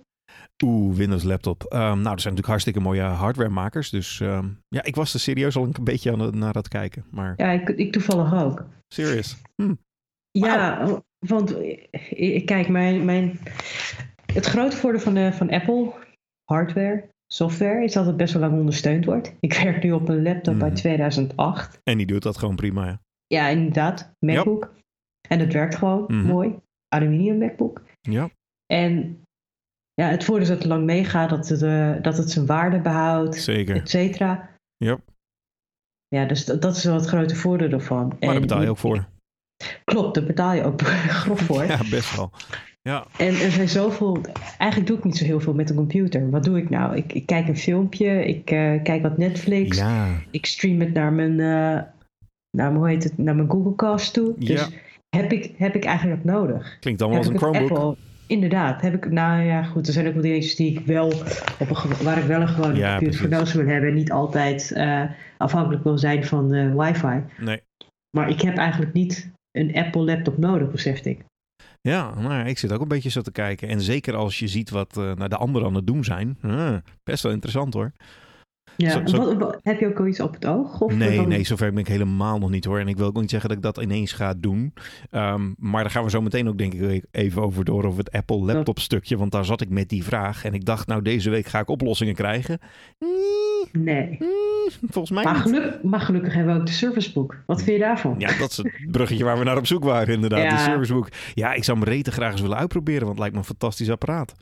Oeh, 0.65 0.97
Windows 0.97 1.23
laptop. 1.23 1.63
Ehm, 1.65 1.81
nou, 1.81 1.95
er 1.97 2.01
zijn 2.03 2.15
natuurlijk 2.17 2.47
hartstikke 2.47 2.81
mooie 2.81 3.03
hardwaremakers. 3.03 3.91
Dus 3.91 4.21
ehm, 4.21 4.49
ja, 4.69 4.83
ik 4.83 4.95
was 4.95 5.15
er 5.15 5.21
serieus 5.21 5.57
al 5.57 5.65
een 5.65 5.75
beetje 5.85 6.13
aan 6.13 6.21
het, 6.21 6.35
naar 6.35 6.55
het 6.55 6.69
kijken. 6.69 7.05
Maar 7.11 7.35
Ja, 7.37 7.51
ik, 7.51 7.69
ik 7.69 7.93
toevallig 7.93 8.35
ook. 8.43 8.65
serious. 8.89 9.37
Hm. 9.55 9.75
Ja, 10.31 10.87
want 11.27 11.57
ik- 12.11 12.47
kijk, 12.47 12.69
mijn, 12.69 13.05
mijn, 13.05 13.39
het 14.33 14.47
grote 14.47 14.77
voordeel 14.77 15.01
van, 15.01 15.15
de, 15.15 15.33
van 15.33 15.51
Apple 15.51 15.93
hardware, 16.45 17.09
software, 17.27 17.85
is 17.85 17.93
dat 17.93 18.07
het 18.07 18.17
best 18.17 18.33
wel 18.33 18.43
lang 18.43 18.59
ondersteund 18.59 19.05
wordt. 19.05 19.35
Ik 19.41 19.53
werk 19.53 19.83
nu 19.83 19.93
op 19.93 20.09
een 20.09 20.23
laptop 20.23 20.55
Mhm. 20.55 20.63
uit 20.65 20.77
2008. 20.77 21.81
En 21.85 21.97
die 21.97 22.07
doet 22.07 22.23
dat 22.23 22.39
gewoon 22.39 22.57
prima, 22.57 22.87
ja. 22.87 23.01
Ja, 23.27 23.49
inderdaad, 23.49 24.13
MacBook. 24.19 24.75
En 25.29 25.39
het 25.41 25.53
werkt 25.53 25.75
gewoon 25.75 26.05
Mhm. 26.07 26.27
mooi. 26.27 26.59
Aluminium 26.89 27.39
MacBook. 27.39 27.83
Ja, 28.01 28.31
En 28.67 29.20
ja, 30.01 30.09
het 30.09 30.25
voordeel 30.25 30.43
is 30.43 30.49
dat 30.49 30.59
het 30.59 30.67
lang 30.67 30.85
meegaat, 30.85 31.31
dat 31.31 31.49
het, 31.49 31.63
eh, 31.63 31.93
dat 32.03 32.17
het 32.17 32.31
zijn 32.31 32.47
waarde 32.47 32.81
behoudt, 32.81 33.37
zeker. 33.37 33.77
et 33.77 33.91
cetera. 33.91 34.51
Ja. 34.77 34.99
Ja, 36.09 36.25
dus 36.25 36.45
dat, 36.45 36.63
dat 36.63 36.77
is 36.77 36.85
wel 36.85 36.95
het 36.95 37.07
grote 37.07 37.37
voordeel 37.37 37.71
ervan. 37.71 38.09
Maar 38.09 38.31
daar 38.33 38.41
betaal 38.41 38.63
je 38.63 38.69
ook 38.69 38.79
voor. 38.79 39.09
Klopt, 39.85 40.15
daar 40.15 40.25
betaal 40.25 40.53
je 40.53 40.65
ook 40.65 40.83
grof 41.23 41.41
voor. 41.41 41.65
Ja, 41.65 41.79
best 41.91 42.17
wel. 42.17 42.31
Ja, 42.83 43.07
En 43.19 43.27
er 43.27 43.51
zijn 43.51 43.69
zoveel. 43.69 44.21
Eigenlijk 44.59 44.91
doe 44.91 44.99
ik 44.99 45.05
niet 45.05 45.17
zo 45.17 45.25
heel 45.25 45.41
veel 45.41 45.55
met 45.55 45.71
een 45.71 45.77
computer. 45.77 46.31
Wat 46.31 46.45
doe 46.45 46.59
ik 46.59 46.71
nou? 46.71 46.97
Ik, 46.97 47.13
ik 47.13 47.27
kijk 47.27 47.49
een 47.49 47.57
filmpje, 47.57 48.25
ik 48.25 48.51
eh, 48.51 48.83
kijk 48.83 49.03
wat 49.03 49.19
Netflix, 49.19 49.77
ja. 49.79 50.09
ik 50.31 50.47
stream 50.47 50.81
het 50.81 50.93
naar 50.93 51.13
mijn, 51.13 51.41
eh, 51.41 51.83
naar, 52.57 52.75
hoe 52.75 52.89
heet 52.89 53.05
het, 53.05 53.19
naar 53.19 53.35
mijn 53.37 53.51
Google 53.51 53.75
Cast 53.75 54.13
toe. 54.13 54.35
Ja. 54.39 54.47
Dus 54.47 54.69
heb 55.17 55.33
ik, 55.33 55.55
heb 55.57 55.75
ik 55.75 55.85
eigenlijk 55.85 56.25
dat 56.25 56.35
nodig? 56.35 56.79
klinkt 56.81 57.03
allemaal 57.03 57.19
als 57.19 57.29
Heb 57.29 57.37
een 57.37 57.43
Chromebook. 57.43 57.79
Apple- 57.79 58.10
inderdaad, 58.31 58.81
heb 58.81 58.95
ik, 58.95 59.11
nou 59.11 59.43
ja, 59.43 59.63
goed, 59.63 59.87
er 59.87 59.93
zijn 59.93 60.07
ook 60.07 60.13
wel 60.13 60.23
dingetjes 60.23 60.57
die 60.57 60.79
ik 60.79 60.87
wel 60.87 61.07
op 61.59 61.71
een, 61.71 62.05
waar 62.05 62.19
ik 62.19 62.25
wel 62.25 62.41
een 62.41 62.49
gewone 62.49 62.75
Ja, 62.75 62.91
computer 62.91 63.21
voor 63.21 63.29
nodig 63.29 63.53
wil 63.53 63.67
hebben 63.67 63.89
en 63.89 63.95
niet 63.95 64.13
altijd 64.13 64.73
eh, 64.73 65.05
afhankelijk 65.37 65.85
wil 65.85 65.99
zijn 65.99 66.25
van 66.25 66.55
eh, 66.55 66.75
wifi. 66.75 67.25
Nee. 67.39 67.63
Maar 68.17 68.29
ik 68.29 68.41
heb 68.41 68.57
eigenlijk 68.57 68.93
niet 68.93 69.31
een 69.51 69.75
Apple 69.75 70.03
laptop 70.03 70.39
nodig, 70.39 70.71
besefte 70.71 71.11
ik. 71.11 71.25
Ja, 71.81 72.21
nou, 72.21 72.49
ik 72.49 72.59
zit 72.59 72.73
ook 72.73 72.81
een 72.81 72.89
beetje 72.89 73.11
zo 73.11 73.21
te 73.21 73.33
kijken. 73.33 73.69
En 73.69 73.81
zeker 73.81 74.15
als 74.15 74.39
je 74.39 74.49
ziet 74.49 74.71
wat 74.71 74.97
eh, 74.97 75.15
nou, 75.15 75.29
de 75.29 75.37
anderen 75.37 75.69
aan 75.69 75.75
het 75.75 75.87
doen 75.87 76.05
zijn. 76.05 76.39
best 77.03 77.23
wel 77.23 77.33
interessant 77.33 77.75
hoor. 77.75 77.93
Ja, 78.81 78.91
Zo- 78.91 79.01
zo- 79.07 79.17
Wat, 79.17 79.37
wat- 79.37 79.61
heb 79.63 79.81
je 79.81 79.87
ook 79.87 79.99
al 79.99 80.07
iets 80.07 80.21
op 80.21 80.35
het 80.35 80.47
oog? 80.47 80.81
Of 80.81 80.95
Nee, 80.95 81.17
dan- 81.17 81.29
nee, 81.29 81.45
zover 81.45 81.71
ben 81.71 81.79
ik 81.83 81.89
helemaal 81.89 82.39
nog 82.39 82.51
niet 82.51 82.65
hoor. 82.65 82.79
En 82.79 82.89
ik 82.89 82.97
wil 82.97 83.07
ook 83.07 83.21
niet 83.21 83.31
zeggen 83.31 83.49
dat 83.49 83.59
ik 83.59 83.65
dat 83.65 83.79
ineens 83.79 84.13
ga 84.13 84.35
doen. 84.37 84.73
Ehm, 85.11 85.51
maar 85.59 85.83
daar 85.83 85.91
gaan 85.91 86.05
we 86.05 86.11
zo 86.11 86.21
meteen 86.23 86.49
ook 86.49 86.59
denk 86.59 86.73
ik 86.75 87.05
even 87.11 87.43
over 87.43 87.65
door 87.65 87.85
over 87.85 87.99
het 87.99 88.13
Apple 88.13 88.39
laptop 88.39 88.79
stukje. 88.79 89.17
Want 89.17 89.33
daar 89.33 89.45
zat 89.45 89.61
ik 89.61 89.69
met 89.69 89.89
die 89.89 90.05
vraag. 90.05 90.45
En 90.45 90.55
ik 90.55 90.65
dacht 90.65 90.87
nou 90.87 91.03
deze 91.03 91.31
week 91.31 91.47
ga 91.47 91.59
ik 91.61 91.69
oplossingen 91.69 92.15
krijgen. 92.15 92.59
Nee, 92.99 93.09
Nee. 93.73 94.07
nee, 94.19 94.29
volgens 94.81 95.11
mij 95.11 95.25
Maar, 95.25 95.35
geluk, 95.35 95.83
maar 95.83 96.01
gelukkig 96.01 96.35
hebben 96.35 96.55
we 96.55 96.61
ook 96.61 96.67
de 96.67 96.73
serviceboek. 96.73 97.37
Wat 97.47 97.63
vind 97.63 97.77
je 97.77 97.83
daarvan? 97.83 98.15
Ja, 98.19 98.39
dat 98.39 98.51
is 98.51 98.57
het 98.57 98.73
bruggetje 98.91 99.25
waar 99.25 99.39
we 99.39 99.45
naar 99.45 99.57
op 99.57 99.67
zoek 99.67 99.85
waren 99.85 100.15
inderdaad. 100.15 100.43
Ja. 100.43 100.51
De 100.51 100.59
serviceboek. 100.63 101.09
Ja, 101.35 101.53
ik 101.53 101.65
zou 101.65 101.79
hem 101.79 101.89
rete 101.89 102.13
graag 102.13 102.33
eens 102.33 102.41
willen 102.41 102.57
uitproberen. 102.57 103.01
Want 103.01 103.11
het 103.11 103.19
lijkt 103.19 103.35
me 103.35 103.41
een 103.41 103.47
fantastisch 103.47 103.91
apparaat. 103.91 104.33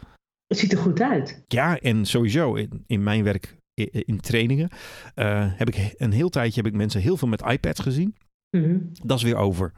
Het 0.46 0.58
ziet 0.58 0.73
er 0.73 0.79
goed 0.79 1.00
uit. 1.00 1.43
Ja, 1.49 1.79
en 1.79 2.06
sowieso 2.06 2.55
in, 2.55 2.85
in 2.87 3.02
mijn 3.02 3.25
werk 3.25 3.57
in 3.87 4.20
trainingen 4.20 4.68
eh, 5.14 5.47
heb 5.56 5.68
ik 5.68 5.94
een 5.97 6.12
heel 6.12 6.28
tijdje 6.28 6.61
heb 6.62 6.73
ik 6.73 6.78
mensen 6.78 7.00
heel 7.00 7.16
veel 7.16 7.28
met 7.28 7.42
iPads 7.42 7.80
gezien. 7.80 8.16
Mhm. 8.56 8.78
Dat 9.02 9.16
is 9.18 9.25
weer 9.25 9.37
over. 9.37 9.73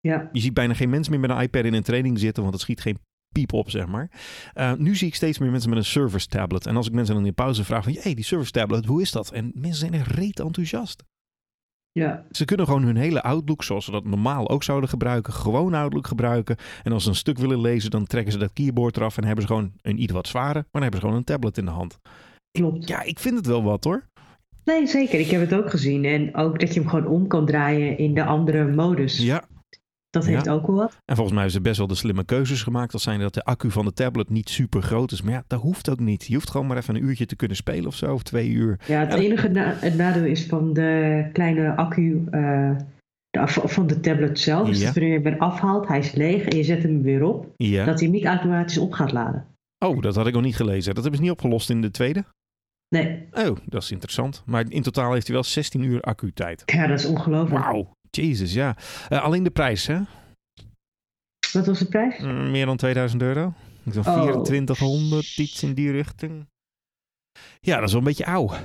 Ja. 0.00 0.28
Je 0.32 0.40
ziet 0.40 0.54
bijna 0.54 0.74
geen 0.74 0.90
mensen 0.90 1.12
meer 1.12 1.20
met 1.20 1.30
een 1.30 1.40
iPad 1.42 1.64
in 1.64 1.74
een 1.74 1.82
training 1.82 2.18
zitten, 2.18 2.42
want 2.42 2.54
het 2.54 2.62
schiet 2.62 2.80
geen 2.80 2.98
piep 3.34 3.52
op, 3.52 3.70
zeg 3.70 3.86
maar. 3.86 4.10
Eh, 4.54 4.72
nu 4.74 4.96
zie 4.96 5.08
ik 5.08 5.14
steeds 5.14 5.38
meer 5.38 5.50
mensen 5.50 5.70
met 5.70 5.78
een 5.78 5.84
service 5.84 6.26
tablet. 6.26 6.66
En 6.66 6.76
als 6.76 6.86
ik 6.86 6.92
mensen 6.92 7.14
dan 7.14 7.26
in 7.26 7.34
pauze 7.34 7.64
vraag 7.64 7.84
van, 7.84 7.96
hey, 7.98 8.14
die 8.14 8.24
service 8.24 8.50
tablet, 8.50 8.84
hoe 8.84 9.02
is 9.02 9.12
dat? 9.12 9.32
En 9.32 9.50
mensen 9.54 9.78
zijn 9.78 9.94
echt 9.94 10.10
reet 10.10 10.40
enthousiast. 10.40 11.04
Ja. 11.92 12.24
Ze 12.30 12.44
kunnen 12.44 12.66
gewoon 12.66 12.82
hun 12.82 12.96
hele 12.96 13.22
Outlook, 13.22 13.64
zoals 13.64 13.84
ze 13.84 13.90
dat 13.90 14.04
normaal 14.04 14.48
ook 14.48 14.62
zouden 14.62 14.88
gebruiken, 14.88 15.32
gewoon 15.32 15.74
Outlook 15.74 16.06
gebruiken. 16.06 16.56
En 16.82 16.92
als 16.92 17.02
ze 17.02 17.08
een 17.08 17.14
stuk 17.14 17.38
willen 17.38 17.60
lezen, 17.60 17.90
dan 17.90 18.04
trekken 18.04 18.32
ze 18.32 18.38
dat 18.38 18.52
keyboard 18.52 18.96
eraf 18.96 19.16
en 19.16 19.24
hebben 19.24 19.42
ze 19.42 19.48
gewoon 19.48 19.72
een 19.82 20.02
iets 20.02 20.12
wat 20.12 20.26
zware, 20.26 20.52
maar 20.52 20.68
dan 20.70 20.82
hebben 20.82 21.00
ze 21.00 21.06
gewoon 21.06 21.20
een 21.20 21.24
tablet 21.24 21.58
in 21.58 21.64
de 21.64 21.70
hand. 21.70 21.98
Klopt. 22.50 22.88
Ja, 22.88 23.02
ik 23.02 23.18
vind 23.18 23.36
het 23.36 23.46
wel 23.46 23.62
wat 23.62 23.84
hoor. 23.84 24.02
Nee, 24.64 24.86
zeker. 24.86 25.20
Ik 25.20 25.30
heb 25.30 25.40
het 25.40 25.54
ook 25.54 25.70
gezien. 25.70 26.04
En 26.04 26.34
ook 26.34 26.60
dat 26.60 26.74
je 26.74 26.80
hem 26.80 26.88
gewoon 26.88 27.06
om 27.06 27.26
kan 27.26 27.46
draaien 27.46 27.98
in 27.98 28.14
de 28.14 28.24
andere 28.24 28.66
modus. 28.66 29.18
Ja, 29.18 29.44
Dat 30.10 30.24
Ja. 30.24 30.30
heeft 30.30 30.48
ook 30.48 30.66
wel 30.66 30.76
wat. 30.76 30.90
En 31.04 31.14
volgens 31.16 31.34
mij 31.34 31.42
hebben 31.44 31.50
ze 31.50 31.60
best 31.60 31.78
wel 31.78 31.86
de 31.86 31.94
slimme 31.94 32.24
keuzes 32.24 32.62
gemaakt. 32.62 32.92
Als 32.92 33.02
zijn 33.02 33.20
dat 33.20 33.34
de 33.34 33.44
accu 33.44 33.70
van 33.70 33.84
de 33.84 33.92
tablet 33.92 34.30
niet 34.30 34.48
super 34.48 34.82
groot 34.82 35.12
is. 35.12 35.22
Maar 35.22 35.32
ja, 35.32 35.44
dat 35.46 35.60
hoeft 35.60 35.90
ook 35.90 35.98
niet. 36.00 36.26
Je 36.26 36.34
hoeft 36.34 36.50
gewoon 36.50 36.66
maar 36.66 36.76
even 36.76 36.94
een 36.94 37.04
uurtje 37.04 37.26
te 37.26 37.36
kunnen 37.36 37.56
spelen 37.56 37.86
of 37.86 37.94
zo. 37.94 38.12
Of 38.14 38.22
twee 38.22 38.48
uur. 38.50 38.78
Ja, 38.86 39.00
het 39.00 39.12
Ja. 39.12 39.18
enige 39.18 39.48
na- 39.48 39.74
het 39.78 39.96
nadeel 39.96 40.24
is 40.24 40.46
van 40.46 40.72
de 40.72 41.24
kleine 41.32 41.76
accu 41.76 42.24
eh, 42.30 42.76
de 43.30 43.46
van 43.46 43.86
de 43.86 44.00
tablet 44.00 44.38
zelf. 44.38 44.68
Dus 44.68 44.80
dat 44.84 44.94
wanneer 44.94 45.20
je 45.20 45.28
hem 45.28 45.40
afhaalt, 45.40 45.88
hij 45.88 45.98
is 45.98 46.12
leeg 46.12 46.44
en 46.44 46.56
je 46.56 46.64
zet 46.64 46.82
hem 46.82 47.02
weer 47.02 47.22
op. 47.24 47.46
Ja. 47.56 47.84
Dat 47.84 47.94
hij 48.00 48.08
hem 48.08 48.16
niet 48.16 48.24
automatisch 48.26 48.78
op 48.78 48.92
gaat 48.92 49.12
laden. 49.12 49.46
Oh, 49.84 50.00
dat 50.02 50.14
had 50.14 50.26
ik 50.26 50.34
nog 50.34 50.42
niet 50.42 50.56
gelezen. 50.56 50.94
Dat 50.94 51.02
hebben 51.02 51.16
ze 51.16 51.22
niet 51.22 51.30
opgelost 51.36 51.70
in 51.70 51.80
de 51.80 51.90
tweede. 51.90 52.24
Nee, 52.88 53.28
Oh, 53.32 53.56
dat 53.64 53.82
is 53.82 53.90
interessant. 53.90 54.42
Maar 54.46 54.64
in 54.68 54.82
totaal 54.82 55.12
heeft 55.12 55.26
hij 55.26 55.34
wel 55.34 55.44
16 55.44 55.82
uur 55.82 56.00
accu-tijd. 56.00 56.62
ja, 56.66 56.86
dat 56.86 56.98
is 56.98 57.04
ongelooflijk. 57.04 57.64
Wauw. 57.64 57.92
Jezus, 58.10 58.52
ja. 58.52 58.76
Eh, 59.08 59.22
alleen 59.22 59.42
de 59.42 59.50
prijs, 59.50 59.86
hè? 59.86 60.00
Wat 61.52 61.66
was 61.66 61.78
de 61.78 61.86
prijs? 61.88 62.18
Mm, 62.18 62.50
meer 62.50 62.66
dan 62.66 62.76
2000 62.76 63.22
euro. 63.22 63.52
Ik 63.84 63.94
dacht 63.94 64.08
Oh. 64.08 64.42
2400, 64.42 65.38
iets 65.38 65.62
in 65.62 65.74
die 65.74 65.90
richting. 65.90 66.46
Ja, 67.60 67.74
dat 67.76 67.84
is 67.84 67.90
wel 67.92 68.00
een 68.00 68.06
beetje 68.06 68.26
oud. 68.26 68.60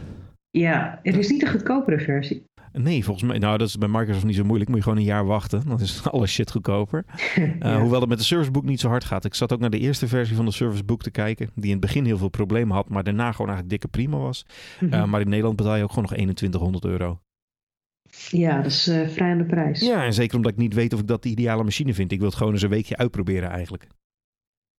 Ja, 0.50 1.00
het 1.04 1.16
is 1.18 1.30
niet 1.30 1.40
de 1.40 1.50
goedkopere 1.50 2.00
versie. 2.00 2.44
Nee, 2.74 3.04
volgens 3.04 3.28
mij, 3.28 3.38
nou 3.38 3.58
dat 3.58 3.68
is 3.68 3.78
bij 3.78 3.88
Microsoft 3.88 4.26
niet 4.26 4.36
zo 4.36 4.44
moeilijk. 4.44 4.70
Moet 4.70 4.78
je 4.78 4.84
gewoon 4.84 4.98
een 5.00 5.06
jaar 5.06 5.26
wachten. 5.26 5.64
Dan 5.68 5.80
is 5.80 6.04
alle 6.12 6.28
shit 6.28 6.52
goedkoper. 6.52 7.06
Uh, 7.60 7.78
Hoewel 7.80 8.00
het 8.00 8.10
met 8.10 8.18
de 8.18 8.24
Service 8.24 8.52
niet 8.64 8.80
zo 8.80 8.88
hard 8.88 9.04
gaat. 9.04 9.26
Ik 9.26 9.34
zat 9.34 9.54
ook 9.54 9.60
naar 9.60 9.70
de 9.70 9.80
eerste 9.80 10.08
versie 10.08 10.36
van 10.36 10.46
de 10.46 10.52
Service 10.52 10.84
Book 10.84 11.02
te 11.02 11.12
kijken. 11.12 11.50
Die 11.56 11.66
in 11.66 11.72
het 11.72 11.80
begin 11.80 12.06
heel 12.06 12.18
veel 12.18 12.30
problemen 12.30 12.76
had. 12.76 12.90
Maar 12.90 13.04
daarna 13.04 13.32
gewoon 13.32 13.52
eigenlijk 13.52 13.70
dikke 13.70 13.88
prima 13.88 14.18
was. 14.18 14.46
Uh, 14.80 15.06
maar 15.06 15.22
in 15.22 15.30
Nederland 15.30 15.56
betaal 15.56 15.76
je 15.76 15.84
ook 15.84 15.90
gewoon 15.90 16.04
nog 16.04 16.14
2100 16.14 16.86
euro. 16.86 17.20
Ja, 18.30 18.58
dat 18.58 18.66
is 18.72 18.88
uh, 18.88 19.08
vrij 19.08 19.32
aan 19.32 19.38
de 19.38 19.46
prijs. 19.46 19.80
Ja, 19.80 20.04
en 20.04 20.14
zeker 20.14 20.36
omdat 20.36 20.52
ik 20.52 20.58
niet 20.58 20.74
weet 20.74 20.94
of 20.94 21.00
ik 21.00 21.08
dat 21.08 21.24
de 21.24 21.30
ideale 21.30 21.64
machine 21.64 21.94
vind. 21.94 22.12
Ik 22.12 22.20
wil 22.20 22.28
het 22.28 22.38
gewoon 22.38 22.54
eens 22.54 22.62
een 22.62 22.70
weekje 22.70 22.98
uitproberen 22.98 23.50
eigenlijk. 23.50 23.88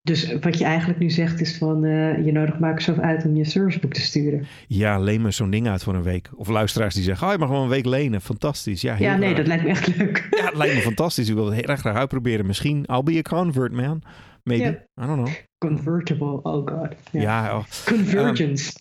Dus 0.04 0.34
wat 0.40 0.58
je 0.58 0.64
eigenlijk 0.64 1.00
nu 1.00 1.10
zegt 1.10 1.42
is 1.42 1.58
van 1.58 1.84
uh, 1.84 2.26
je 2.26 2.32
nodigt 2.32 2.60
Microsoft 2.60 3.00
uit 3.00 3.26
om 3.26 3.36
je 3.36 3.46
serviceboek 3.46 3.94
te 3.94 4.02
sturen. 4.02 4.46
Ja, 4.68 5.00
leen 5.00 5.22
me 5.22 5.32
zo'n 5.32 5.50
ding 5.50 5.68
uit 5.68 5.84
voor 5.84 5.96
een 5.96 6.04
week. 6.04 6.30
Of 6.36 6.48
luisteraars 6.48 6.96
die 6.96 7.04
zeggen, 7.04 7.28
oh, 7.28 7.34
je 7.34 7.40
mag 7.40 7.48
gewoon 7.48 7.64
een 7.64 7.70
week 7.70 7.86
lenen. 7.86 8.22
Fantastisch. 8.22 8.82
Ja, 8.82 8.96
ja 9.00 9.18
nee, 9.18 9.36
dat 9.36 9.48
lijkt 9.48 9.64
me 9.64 9.70
echt 9.70 9.98
leuk. 9.98 10.28
Ja, 10.30 10.46
het 10.46 10.56
lijkt 10.56 10.76
me 10.76 10.82
fantastisch. 10.82 11.30
Ik 11.30 11.36
wil 11.36 11.46
het 11.46 11.56
heel 11.56 11.64
erg 11.64 11.80
graag 11.80 11.96
uitproberen. 11.96 12.46
Misschien, 12.46 12.86
I'll 12.86 13.04
be 13.04 13.18
a 13.18 13.22
convert, 13.22 13.72
man. 13.72 14.02
Maybe. 14.44 14.88
I 15.02 15.06
don't 15.06 15.24
know. 15.24 15.34
Convertible, 15.68 16.40
oh 16.42 16.68
god. 16.68 16.96
Ja, 17.12 17.22
ja 17.22 17.58
oh. 17.58 17.64
Convergence. 17.86 18.74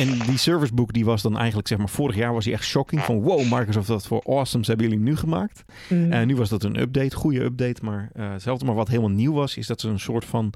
Um, 0.00 0.08
en 0.08 0.18
die 0.26 0.38
serviceboek 0.38 0.92
die 0.92 1.04
was 1.04 1.22
dan 1.22 1.36
eigenlijk, 1.38 1.68
zeg 1.68 1.78
maar, 1.78 1.88
vorig 1.88 2.16
jaar 2.16 2.32
was 2.32 2.44
hij 2.44 2.54
echt 2.54 2.64
shocking. 2.64 3.00
Van 3.00 3.20
wow, 3.20 3.40
Microsoft, 3.40 3.88
wat 3.88 4.06
voor 4.06 4.22
awesomes 4.26 4.66
hebben 4.66 4.88
jullie 4.88 5.02
nu 5.02 5.16
gemaakt? 5.16 5.64
En 5.88 6.06
mm. 6.06 6.12
uh, 6.12 6.22
nu 6.22 6.36
was 6.36 6.48
dat 6.48 6.62
een 6.62 6.80
update, 6.80 7.16
goede 7.16 7.40
update. 7.40 7.84
Maar 7.84 8.10
uh, 8.16 8.32
hetzelfde, 8.32 8.64
maar 8.64 8.74
wat 8.74 8.88
helemaal 8.88 9.10
nieuw 9.10 9.32
was, 9.32 9.56
is 9.56 9.66
dat 9.66 9.80
ze 9.80 9.88
een 9.88 10.00
soort 10.00 10.24
van, 10.24 10.52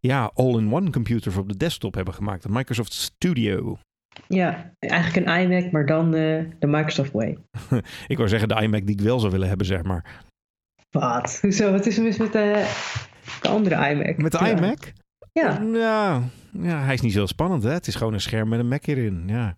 ja, 0.00 0.30
all-in-one 0.34 0.90
computer 0.90 1.32
voor 1.32 1.42
op 1.42 1.48
de 1.48 1.56
desktop 1.56 1.94
hebben 1.94 2.14
gemaakt. 2.14 2.42
De 2.42 2.48
Microsoft 2.48 2.92
Studio. 2.92 3.78
Ja, 4.28 4.72
eigenlijk 4.78 5.26
een 5.26 5.40
iMac, 5.40 5.72
maar 5.72 5.86
dan 5.86 6.06
uh, 6.14 6.44
de 6.58 6.66
Microsoft 6.66 7.12
Way. 7.12 7.38
ik 8.06 8.16
wou 8.16 8.28
zeggen 8.28 8.48
de 8.48 8.62
iMac 8.62 8.86
die 8.86 8.98
ik 8.98 9.04
wel 9.04 9.18
zou 9.18 9.32
willen 9.32 9.48
hebben, 9.48 9.66
zeg 9.66 9.82
maar. 9.82 10.24
Wat? 10.90 11.38
Hoezo? 11.40 11.72
Wat 11.72 11.86
is 11.86 11.96
er 11.96 12.02
mis 12.02 12.16
met 12.16 12.32
de, 12.32 12.74
de 13.42 13.48
andere 13.48 13.90
iMac? 13.90 14.16
Met 14.16 14.32
de 14.32 14.38
ja. 14.38 14.56
iMac? 14.56 14.92
Ja. 15.40 15.62
ja. 15.72 16.22
Ja, 16.62 16.84
hij 16.84 16.94
is 16.94 17.00
niet 17.00 17.12
zo 17.12 17.26
spannend, 17.26 17.62
hè? 17.62 17.70
Het 17.70 17.86
is 17.86 17.94
gewoon 17.94 18.12
een 18.12 18.20
scherm 18.20 18.48
met 18.48 18.58
een 18.58 18.68
Mac 18.68 18.86
erin, 18.86 19.22
ja. 19.26 19.56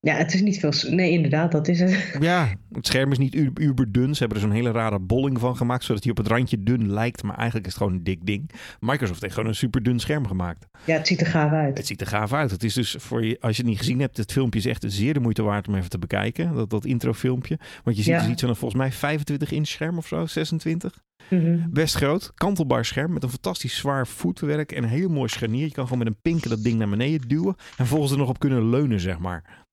Ja, 0.00 0.14
het 0.14 0.34
is 0.34 0.40
niet 0.40 0.58
veel... 0.58 0.72
Nee, 0.90 1.10
inderdaad, 1.10 1.52
dat 1.52 1.68
is 1.68 1.80
het. 1.80 2.16
Ja, 2.20 2.48
het 2.72 2.86
scherm 2.86 3.12
is 3.12 3.18
niet 3.18 3.34
uber 3.54 3.92
dun. 3.92 4.14
Ze 4.14 4.18
hebben 4.18 4.38
er 4.38 4.44
zo'n 4.44 4.54
hele 4.54 4.70
rare 4.70 4.98
bolling 4.98 5.38
van 5.38 5.56
gemaakt, 5.56 5.84
zodat 5.84 6.02
hij 6.02 6.12
op 6.12 6.18
het 6.18 6.26
randje 6.26 6.62
dun 6.62 6.92
lijkt. 6.92 7.22
Maar 7.22 7.36
eigenlijk 7.36 7.66
is 7.66 7.72
het 7.72 7.82
gewoon 7.82 7.98
een 7.98 8.04
dik 8.04 8.26
ding. 8.26 8.50
Microsoft 8.80 9.20
heeft 9.20 9.34
gewoon 9.34 9.48
een 9.48 9.54
super 9.54 9.82
dun 9.82 9.98
scherm 9.98 10.26
gemaakt. 10.26 10.66
Ja, 10.84 10.96
het 10.96 11.06
ziet 11.06 11.20
er 11.20 11.26
gaaf 11.26 11.52
uit. 11.52 11.78
Het 11.78 11.86
ziet 11.86 12.00
er 12.00 12.06
gaaf 12.06 12.32
uit. 12.32 12.50
Het 12.50 12.64
is 12.64 12.74
dus 12.74 12.96
voor 12.98 13.24
je, 13.24 13.36
als 13.40 13.56
je 13.56 13.62
het 13.62 13.70
niet 13.70 13.78
gezien 13.78 14.00
hebt, 14.00 14.16
het 14.16 14.32
filmpje 14.32 14.58
is 14.58 14.66
echt 14.66 14.84
zeer 14.86 15.14
de 15.14 15.20
moeite 15.20 15.42
waard 15.42 15.68
om 15.68 15.74
even 15.74 15.90
te 15.90 15.98
bekijken. 15.98 16.54
Dat, 16.54 16.70
dat 16.70 16.84
introfilmpje. 16.84 17.58
Want 17.84 17.96
je 17.96 18.02
ziet 18.02 18.12
ja. 18.12 18.20
dus 18.20 18.30
iets 18.30 18.40
van 18.40 18.50
een 18.50 18.56
volgens 18.56 18.80
mij 18.80 18.92
25 18.92 19.52
inch 19.52 19.66
scherm 19.66 19.98
of 19.98 20.06
zo, 20.06 20.26
26. 20.26 20.98
Mm 21.30 21.40
-hmm. 21.40 21.66
Best 21.70 21.94
groot, 21.94 22.32
kantelbaar 22.34 22.84
scherm 22.84 23.12
met 23.12 23.22
een 23.22 23.30
fantastisch 23.30 23.76
zwaar 23.76 24.06
voetwerk 24.06 24.72
en 24.72 24.82
een 24.82 24.88
heel 24.88 25.08
mooi 25.08 25.28
scharnier. 25.28 25.64
Je 25.64 25.72
kan 25.72 25.84
gewoon 25.84 25.98
met 25.98 26.06
een 26.06 26.20
pinken 26.22 26.50
dat 26.50 26.62
ding 26.62 26.78
naar 26.78 26.88
beneden 26.88 27.28
duwen 27.28 27.54
en 27.56 27.74
vervolgens 27.76 28.12
er 28.12 28.18
nog 28.18 28.28
op 28.28 28.38
kunnen 28.38 28.70
leunen, 28.70 29.00
zeg 29.00 29.18
maar. 29.18 29.66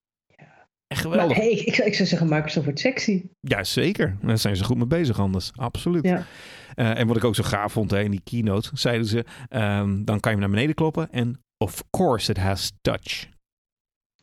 Echt 0.88 1.01
geweldig. 1.01 1.38
Maar, 1.38 1.45
hey, 1.45 1.53
ik, 1.53 1.77
ik, 1.77 1.93
zou 1.93 2.07
zeggen, 2.07 2.29
Microsoft 2.29 2.65
wordt 2.65 2.79
sexy. 2.79 3.24
Ja, 3.39 3.63
zeker. 3.63 4.17
Daar 4.21 4.38
zijn 4.38 4.55
ze 4.55 4.63
goed 4.63 4.77
mee 4.77 4.88
bezig 4.88 5.19
anders. 5.19 5.51
Absoluut. 5.55 6.03
Ja. 6.03 6.25
Uh, 6.75 7.00
en 7.00 7.07
wat 7.07 7.17
ik 7.17 7.24
ook 7.24 7.35
zo 7.35 7.43
gaaf 7.43 7.71
vond 7.71 7.91
hè, 7.91 8.01
in 8.01 8.12
die 8.12 8.21
keynote, 8.24 8.69
zeiden 8.74 9.07
ze, 9.07 9.25
um, 9.50 10.05
dan 10.05 10.19
kan 10.19 10.31
je 10.31 10.38
hem 10.38 10.39
naar 10.39 10.50
beneden 10.50 10.75
kloppen 10.75 11.12
en 11.12 11.39
of 11.57 11.83
course 11.89 12.31
it 12.31 12.38
has 12.38 12.71
touch. 12.81 13.27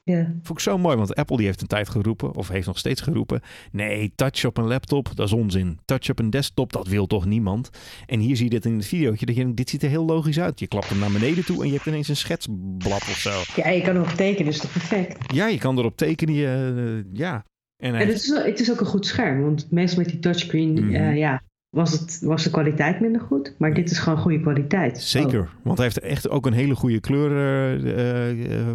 Ja. 0.05 0.25
Vond 0.43 0.59
ik 0.59 0.65
zo 0.65 0.79
mooi, 0.79 0.97
want 0.97 1.15
Apple 1.15 1.37
die 1.37 1.47
heeft 1.47 1.61
een 1.61 1.67
tijd 1.67 1.89
geroepen, 1.89 2.35
of 2.35 2.49
heeft 2.49 2.67
nog 2.67 2.79
steeds 2.79 3.01
geroepen, 3.01 3.41
nee, 3.73 4.13
touch 4.15 4.45
op 4.45 4.57
een 4.57 4.67
laptop, 4.67 5.17
dat 5.17 5.27
is 5.27 5.33
onzin. 5.33 5.79
Touch 5.85 6.11
op 6.11 6.19
een 6.19 6.31
desktop, 6.31 6.73
dat 6.73 6.87
wil 6.87 7.07
toch 7.07 7.27
niemand? 7.27 7.71
En 8.07 8.21
hier 8.21 8.37
zie 8.37 8.45
je 8.45 8.51
dit 8.51 8.65
in 8.65 8.77
het 8.77 8.87
videootje, 8.87 9.27
dat 9.27 9.37
je 9.37 9.55
dit 9.55 9.71
ziet 9.71 9.83
er 9.83 9.89
heel 9.89 10.05
logisch 10.05 10.41
uit. 10.41 10.61
Je 10.61 10.67
klapt 10.67 10.89
hem 10.89 10.99
naar 10.99 11.13
beneden 11.13 11.45
toe 11.45 11.63
en 11.63 11.67
je 11.67 11.75
hebt 11.75 11.87
ineens 11.87 12.09
een 12.09 12.17
schetsblad 12.17 13.01
of 13.01 13.19
zo. 13.19 13.43
Ja, 13.57 13.69
je 13.69 13.83
kan 13.83 13.97
erop 13.97 14.09
tekenen, 14.09 14.53
dus 14.53 14.61
toch 14.61 14.73
perfect? 14.73 15.33
Ja, 15.35 15.47
je 15.47 15.59
kan 15.59 15.79
erop 15.79 15.97
tekenen, 15.97 16.35
je, 16.35 17.05
uh, 17.05 17.19
ja. 17.19 17.45
En, 17.83 17.95
en 17.95 18.07
het, 18.07 18.17
is, 18.17 18.29
het 18.29 18.61
is 18.61 18.71
ook 18.71 18.81
een 18.81 18.87
goed 18.87 19.07
scherm, 19.07 19.43
want 19.43 19.71
meestal 19.71 19.99
met 19.99 20.09
die 20.09 20.19
touchscreen, 20.19 20.71
mm 20.71 20.77
-hmm. 20.77 20.95
uh, 20.95 21.17
ja, 21.17 21.43
was, 21.77 21.93
het, 21.93 22.21
was 22.21 22.43
de 22.43 22.51
kwaliteit 22.51 23.01
minder 23.01 23.21
goed. 23.21 23.55
Maar 23.59 23.75
dit 23.75 23.91
is 23.91 23.99
gewoon 23.99 24.19
goede 24.19 24.41
kwaliteit. 24.41 25.03
Zeker, 25.03 25.41
oh. 25.41 25.65
want 25.65 25.79
hij 25.79 25.87
heeft 25.87 26.01
echt 26.01 26.29
ook 26.29 26.47
een 26.47 26.53
hele 26.53 26.75
goede 26.75 27.01
kleur... 27.01 27.31
Uh, 27.31 28.69
uh, 28.69 28.73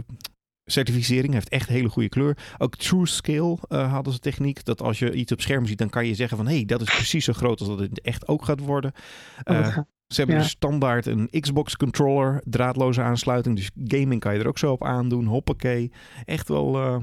certificering. 0.72 1.34
heeft 1.34 1.50
echt 1.50 1.70
hele 1.70 1.90
goede 1.90 2.10
kleur. 2.10 2.38
Ook 2.58 2.76
True 2.76 3.08
Scale 3.08 3.58
uh, 3.70 3.92
hadden 3.92 4.14
ze 4.14 4.20
techniek. 4.20 4.66
Dat 4.66 4.82
als 4.82 5.00
je 5.00 5.14
iets 5.14 5.32
op 5.32 5.42
scherm 5.42 5.66
ziet, 5.66 5.78
dan 5.78 5.90
kan 5.90 6.06
je 6.06 6.16
zeggen 6.16 6.38
van... 6.38 6.48
hé, 6.48 6.56
hey, 6.56 6.66
dat 6.66 6.82
is 6.82 6.96
precies 6.96 7.26
zo 7.26 7.34
groot 7.34 7.60
als 7.60 7.70
dat 7.70 7.80
het 7.80 8.02
echt 8.02 8.28
ook 8.28 8.46
gaat 8.46 8.60
worden. 8.60 8.92
Uh, 9.52 9.58
oh, 9.58 9.78
ze 10.08 10.18
hebben 10.18 10.36
ja. 10.36 10.42
dus 10.42 10.52
standaard 10.52 11.06
een 11.06 11.30
Xbox 11.40 11.78
controller, 11.78 12.42
draadloze 12.46 13.02
aansluiting. 13.02 13.56
Dus 13.56 13.72
gaming 13.84 14.20
kan 14.20 14.34
je 14.34 14.40
er 14.40 14.48
ook 14.48 14.58
zo 14.58 14.72
op 14.72 14.84
aandoen. 14.84 15.26
Hoppakee. 15.26 15.92
Echt 16.26 16.48
wel... 16.48 16.76
Uh, 16.76 16.98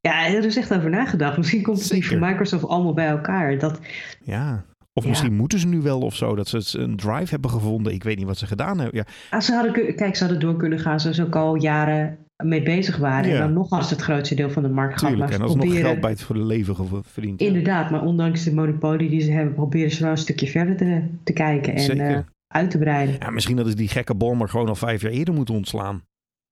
ja, 0.00 0.26
er 0.26 0.44
is 0.44 0.56
echt 0.56 0.74
over 0.74 0.90
nagedacht. 0.90 1.36
Misschien 1.36 1.62
komt 1.62 1.82
het 1.82 1.92
niet 1.92 2.06
van 2.06 2.18
Microsoft 2.18 2.64
allemaal 2.64 2.94
bij 2.94 3.08
elkaar. 3.08 3.58
Dat... 3.58 3.80
Ja, 4.22 4.64
of 4.92 5.02
ja. 5.02 5.08
misschien 5.08 5.36
moeten 5.36 5.58
ze 5.58 5.66
nu 5.66 5.80
wel 5.80 6.00
of 6.00 6.14
zo, 6.14 6.34
dat 6.34 6.48
ze 6.48 6.78
een 6.78 6.96
drive 6.96 7.30
hebben 7.30 7.50
gevonden. 7.50 7.92
Ik 7.92 8.04
weet 8.04 8.16
niet 8.16 8.26
wat 8.26 8.38
ze 8.38 8.46
gedaan 8.46 8.78
hebben. 8.78 8.96
Ja. 8.96 9.06
Ah, 9.30 9.40
ze 9.40 9.52
hadden, 9.52 9.94
kijk, 9.94 10.16
ze 10.16 10.22
hadden 10.24 10.40
door 10.40 10.56
kunnen 10.56 10.78
gaan, 10.78 11.00
ze 11.00 11.24
ook 11.24 11.36
al 11.36 11.54
jaren 11.54 12.18
mee 12.44 12.62
bezig 12.62 12.96
waren. 12.96 13.28
Ja. 13.28 13.34
En 13.34 13.40
dan 13.40 13.52
nog 13.52 13.70
als 13.70 13.90
het 13.90 14.00
grootste 14.00 14.34
deel 14.34 14.50
van 14.50 14.62
de 14.62 14.68
markt 14.68 15.00
gaat. 15.00 15.08
Tuurlijk, 15.08 15.30
maar 15.30 15.40
en 15.40 15.44
als 15.44 15.54
nog 15.54 15.78
geld 15.78 16.00
bij 16.00 16.10
het 16.10 16.22
voor 16.22 16.34
de 16.34 16.44
leven 16.44 17.04
verdiend. 17.04 17.40
Inderdaad, 17.40 17.90
maar 17.90 18.02
ondanks 18.02 18.44
de 18.44 18.54
monopolie 18.54 19.10
die 19.10 19.20
ze 19.20 19.30
hebben, 19.30 19.54
proberen 19.54 19.90
ze 19.90 20.02
wel 20.02 20.10
een 20.10 20.18
stukje 20.18 20.46
verder 20.46 20.76
te, 20.76 21.08
te 21.24 21.32
kijken 21.32 21.74
en 21.74 21.98
uh, 21.98 22.18
uit 22.46 22.70
te 22.70 22.78
breiden. 22.78 23.16
Ja, 23.18 23.30
misschien 23.30 23.56
dat 23.56 23.66
is 23.66 23.74
die 23.74 23.88
gekke 23.88 24.14
Bolmer 24.14 24.48
gewoon 24.48 24.68
al 24.68 24.74
vijf 24.74 25.02
jaar 25.02 25.12
eerder 25.12 25.34
moeten 25.34 25.54
ontslaan. 25.54 26.04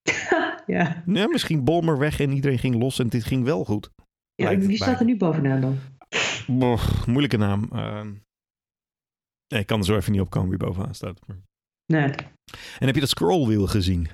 ja. 0.66 1.02
ja. 1.06 1.28
Misschien 1.28 1.64
Bolmer 1.64 1.98
weg 1.98 2.20
en 2.20 2.32
iedereen 2.32 2.58
ging 2.58 2.74
los 2.74 2.98
en 2.98 3.08
dit 3.08 3.24
ging 3.24 3.44
wel 3.44 3.64
goed. 3.64 3.90
Ja, 4.34 4.56
wie 4.56 4.76
staat 4.76 5.00
er 5.00 5.06
nu 5.06 5.16
bovenaan 5.16 5.60
dan? 5.60 5.78
Moeilijke 7.06 7.36
naam. 7.36 7.68
Uh, 7.72 8.00
nee, 9.48 9.60
ik 9.60 9.66
kan 9.66 9.78
er 9.78 9.84
zo 9.84 9.96
even 9.96 10.12
niet 10.12 10.20
op 10.20 10.30
komen 10.30 10.48
wie 10.48 10.58
bovenaan 10.58 10.94
staat. 10.94 11.20
Nee. 11.86 12.10
En 12.78 12.86
heb 12.86 12.94
je 12.94 13.00
dat 13.00 13.08
scrollwiel 13.08 13.66
gezien? 13.66 14.08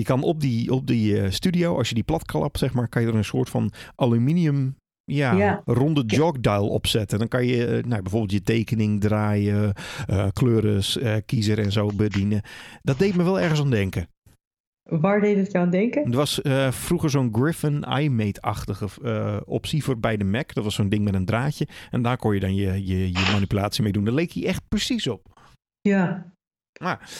Je 0.00 0.04
kan 0.04 0.22
op 0.22 0.40
die, 0.40 0.72
op 0.72 0.86
die 0.86 1.12
uh, 1.12 1.30
studio, 1.30 1.76
als 1.76 1.88
je 1.88 1.94
die 1.94 2.04
platklapt, 2.04 2.58
zeg 2.58 2.72
maar, 2.72 2.88
kan 2.88 3.02
je 3.02 3.08
er 3.08 3.14
een 3.14 3.24
soort 3.24 3.48
van 3.48 3.72
aluminium 3.94 4.76
ja, 5.04 5.32
ja. 5.32 5.62
ronde 5.64 6.02
jogdial 6.06 6.68
opzetten. 6.68 7.18
Dan 7.18 7.28
kan 7.28 7.46
je 7.46 7.66
uh, 7.66 7.84
nou, 7.84 8.02
bijvoorbeeld 8.02 8.32
je 8.32 8.42
tekening 8.42 9.00
draaien, 9.00 9.72
uh, 10.10 10.26
kleuren 10.32 10.82
kiezer 11.24 11.58
en 11.58 11.72
zo 11.72 11.90
bedienen. 11.96 12.42
Dat 12.82 12.98
deed 12.98 13.16
me 13.16 13.22
wel 13.22 13.40
ergens 13.40 13.60
aan 13.60 13.70
denken. 13.70 14.08
Waar 14.82 15.20
deed 15.20 15.36
het 15.36 15.52
je 15.52 15.58
aan 15.58 15.70
denken? 15.70 16.04
Het 16.04 16.14
was 16.14 16.40
uh, 16.42 16.70
vroeger 16.70 17.10
zo'n 17.10 17.34
Griffin 17.34 17.82
iMate-achtige 17.82 18.88
uh, 19.02 19.36
optie 19.44 19.84
voor 19.84 19.98
bij 19.98 20.16
de 20.16 20.24
Mac. 20.24 20.54
Dat 20.54 20.64
was 20.64 20.74
zo'n 20.74 20.88
ding 20.88 21.04
met 21.04 21.14
een 21.14 21.24
draadje. 21.24 21.68
En 21.90 22.02
daar 22.02 22.16
kon 22.16 22.34
je 22.34 22.40
dan 22.40 22.54
je, 22.54 22.86
je, 22.86 23.12
je 23.12 23.28
manipulatie 23.32 23.82
mee 23.82 23.92
doen. 23.92 24.04
Daar 24.04 24.14
leek 24.14 24.32
hij 24.32 24.46
echt 24.46 24.62
precies 24.68 25.06
op. 25.06 25.40
Ja. 25.80 26.34
Maar, 26.82 27.10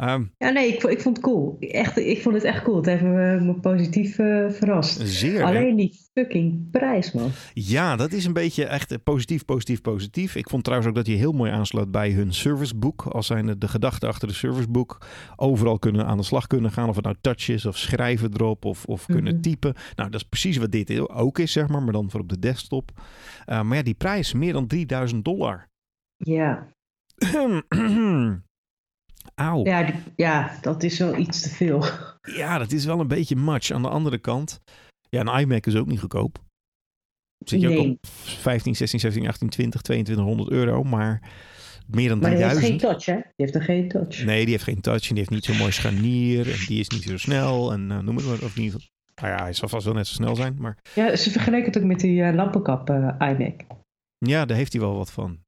um, 0.00 0.32
ja, 0.38 0.50
nee, 0.50 0.72
ik, 0.72 0.82
ik 0.82 1.00
vond 1.00 1.16
het 1.16 1.24
cool. 1.26 1.56
Echt, 1.60 1.98
ik 1.98 2.22
vond 2.22 2.34
het 2.34 2.44
echt 2.44 2.62
cool. 2.62 2.76
Het 2.76 2.86
heeft 2.86 3.02
me, 3.02 3.40
me 3.40 3.54
positief 3.60 4.18
uh, 4.18 4.50
verrast. 4.50 5.00
Zeer. 5.04 5.42
Alleen 5.44 5.68
hè? 5.70 5.74
die 5.76 6.00
fucking 6.14 6.70
prijs, 6.70 7.12
man. 7.12 7.30
Ja, 7.54 7.96
dat 7.96 8.12
is 8.12 8.24
een 8.24 8.32
beetje 8.32 8.64
echt 8.64 9.02
positief, 9.04 9.44
positief, 9.44 9.80
positief. 9.80 10.34
Ik 10.34 10.50
vond 10.50 10.64
trouwens 10.64 10.90
ook 10.90 10.96
dat 10.96 11.06
hij 11.06 11.16
heel 11.16 11.32
mooi 11.32 11.50
aansluit 11.50 11.90
bij 11.90 12.10
hun 12.10 12.32
serviceboek. 12.34 13.02
Als 13.02 13.26
zijn 13.26 13.58
de 13.58 13.68
gedachten 13.68 14.08
achter 14.08 14.28
de 14.28 14.34
serviceboek. 14.34 15.06
Overal 15.36 15.78
kunnen 15.78 16.06
aan 16.06 16.16
de 16.16 16.22
slag 16.22 16.46
kunnen 16.46 16.70
gaan. 16.70 16.88
Of 16.88 16.94
het 16.96 17.04
nou 17.04 17.16
touch 17.20 17.48
is 17.48 17.66
of 17.66 17.76
schrijven 17.76 18.30
erop 18.32 18.64
of, 18.64 18.84
of 18.84 19.06
kunnen 19.06 19.32
Mhm. 19.32 19.42
typen. 19.42 19.74
Nou, 19.94 20.10
dat 20.10 20.20
is 20.20 20.28
precies 20.28 20.56
wat 20.56 20.70
dit 20.72 21.08
ook 21.08 21.38
is, 21.38 21.52
zeg 21.52 21.68
maar. 21.68 21.82
Maar 21.82 21.92
dan 21.92 22.10
voor 22.10 22.20
op 22.20 22.28
de 22.28 22.38
desktop. 22.38 22.90
Uh, 23.46 23.62
maar 23.62 23.76
ja, 23.76 23.82
die 23.82 23.94
prijs, 23.94 24.32
meer 24.32 24.52
dan 24.52 24.66
3000 24.66 25.24
dollar. 25.24 25.68
Ja. 26.16 26.74
Auw. 29.34 29.64
Ja, 29.64 29.82
die, 29.82 29.94
ja, 30.16 30.58
dat 30.60 30.82
is 30.82 30.98
wel 30.98 31.16
iets 31.16 31.40
te 31.40 31.48
veel. 31.48 31.84
Ja, 32.22 32.58
dat 32.58 32.72
is 32.72 32.84
wel 32.84 33.00
een 33.00 33.08
beetje 33.08 33.36
much. 33.36 33.70
Aan 33.70 33.82
de 33.82 33.88
andere 33.88 34.18
kant, 34.18 34.60
ja, 35.08 35.20
een 35.20 35.40
iMac 35.40 35.66
is 35.66 35.76
ook 35.76 35.86
niet 35.86 36.00
goedkoop. 36.00 36.38
Zit 37.44 37.60
je 37.60 37.68
Nee. 37.68 37.78
ook 37.78 37.86
op 37.86 38.06
15, 38.06 38.76
16, 38.76 39.00
17, 39.00 39.28
18, 39.28 39.48
20, 39.48 39.80
2200 39.82 40.50
euro, 40.50 40.82
maar 40.82 41.22
meer 41.86 42.08
dan 42.08 42.18
Maar 42.18 42.30
die 42.30 42.38
heeft 42.44 42.50
3000. 42.54 42.80
geen 42.82 42.90
touch, 42.90 43.04
hè? 43.06 43.14
Die 43.14 43.32
heeft 43.36 43.54
er 43.54 43.62
geen 43.62 43.88
touch. 43.88 44.24
Nee, 44.24 44.40
die 44.42 44.50
heeft 44.50 44.64
geen 44.64 44.80
touch 44.80 45.02
en 45.02 45.08
die 45.08 45.18
heeft 45.18 45.30
niet 45.30 45.44
zo'n 45.44 45.56
mooi 45.56 45.72
scharnier 45.72 46.50
en 46.52 46.64
die 46.66 46.80
is 46.80 46.88
niet 46.88 47.02
zo 47.02 47.16
snel 47.16 47.72
en 47.72 47.90
uh, 47.90 47.98
noem 47.98 48.16
het 48.16 48.26
maar, 48.26 48.42
of 48.42 48.56
niet. 48.56 48.72
Nou 49.20 49.32
ja, 49.34 49.42
hij 49.42 49.52
zal 49.52 49.68
vast 49.68 49.84
wel 49.84 49.94
net 49.94 50.06
zo 50.06 50.14
snel 50.14 50.34
zijn, 50.36 50.56
maar 50.58 50.78
Ja, 50.94 51.16
ze 51.16 51.30
vergeleken 51.30 51.66
het 51.66 51.76
ook 51.78 51.84
met 51.84 52.00
die 52.00 52.20
uh, 52.22 52.34
lampenkap 52.34 52.90
uh, 52.90 53.14
iMac. 53.18 53.60
ja, 54.18 54.44
daar 54.44 54.56
heeft 54.56 54.72
hij 54.72 54.80
wel 54.80 54.96
wat 54.96 55.10
van. 55.12 55.38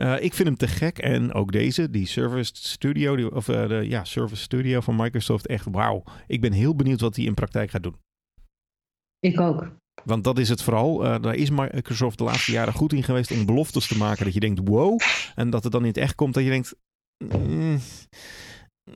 Uh, 0.00 0.22
ik 0.22 0.34
vind 0.34 0.48
hem 0.48 0.56
te 0.56 0.68
gek 0.68 0.98
en 0.98 1.32
ook 1.32 1.52
deze, 1.52 1.90
die 1.90 2.06
Service 2.06 2.52
Studio, 2.54 3.16
die, 3.16 3.34
of 3.34 3.48
uh, 3.48 3.68
de 3.68 3.88
ja, 3.88 4.04
Service 4.04 4.42
Studio 4.42 4.80
van 4.80 4.96
Microsoft, 4.96 5.46
echt 5.46 5.66
wauw. 5.70 6.02
Ik 6.26 6.40
ben 6.40 6.52
heel 6.52 6.76
benieuwd 6.76 7.00
wat 7.00 7.16
hij 7.16 7.24
in 7.24 7.34
praktijk 7.34 7.70
gaat 7.70 7.82
doen. 7.82 7.96
Ik 9.18 9.40
ook. 9.40 9.70
Want 10.04 10.24
dat 10.24 10.38
is 10.38 10.48
het 10.48 10.62
vooral. 10.62 11.04
Uh, 11.04 11.22
daar 11.22 11.34
is 11.34 11.50
Microsoft 11.50 12.18
de 12.18 12.24
laatste 12.24 12.52
jaren 12.52 12.72
goed 12.72 12.92
in 12.92 13.02
geweest 13.02 13.30
om 13.30 13.46
beloftes 13.46 13.86
te 13.86 13.96
maken. 13.96 14.24
Dat 14.24 14.34
je 14.34 14.40
denkt, 14.40 14.60
wow. 14.64 15.00
En 15.34 15.50
dat 15.50 15.62
het 15.62 15.72
dan 15.72 15.80
in 15.80 15.88
het 15.88 15.96
echt 15.96 16.14
komt 16.14 16.34
dat 16.34 16.44
je 16.44 16.50
denkt... 16.50 16.74
Mm, 17.18 17.78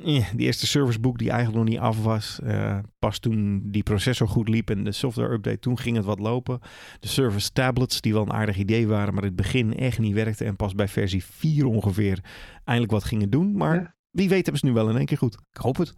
die 0.02 0.46
eerste 0.46 0.66
serviceboek 0.66 1.18
die 1.18 1.30
eigenlijk 1.30 1.58
nog 1.58 1.68
niet 1.68 1.82
af 1.82 2.02
was. 2.02 2.40
Uh, 2.44 2.78
pas 2.98 3.18
toen 3.18 3.62
die 3.64 3.82
processor 3.82 4.28
goed 4.28 4.48
liep 4.48 4.70
en 4.70 4.84
de 4.84 4.92
software 4.92 5.32
update, 5.32 5.58
toen 5.58 5.78
ging 5.78 5.96
het 5.96 6.04
wat 6.04 6.18
lopen. 6.18 6.60
De 7.00 7.08
service 7.08 7.52
tablets 7.52 8.00
die 8.00 8.12
wel 8.12 8.22
een 8.22 8.32
aardig 8.32 8.56
idee 8.56 8.86
waren, 8.86 9.14
maar 9.14 9.22
in 9.22 9.28
het 9.28 9.36
begin 9.36 9.76
echt 9.76 9.98
niet 9.98 10.14
werkte. 10.14 10.44
En 10.44 10.56
pas 10.56 10.74
bij 10.74 10.88
versie 10.88 11.24
4 11.24 11.66
ongeveer 11.66 12.24
eindelijk 12.64 12.92
wat 12.92 13.04
gingen 13.04 13.30
doen. 13.30 13.56
Maar 13.56 13.96
wie 14.10 14.28
weet 14.28 14.42
hebben 14.42 14.58
ze 14.58 14.66
nu 14.66 14.72
wel 14.72 14.90
in 14.90 14.96
één 14.96 15.06
keer 15.06 15.18
goed. 15.18 15.38
Ik 15.52 15.60
hoop 15.60 15.76
het. 15.76 15.94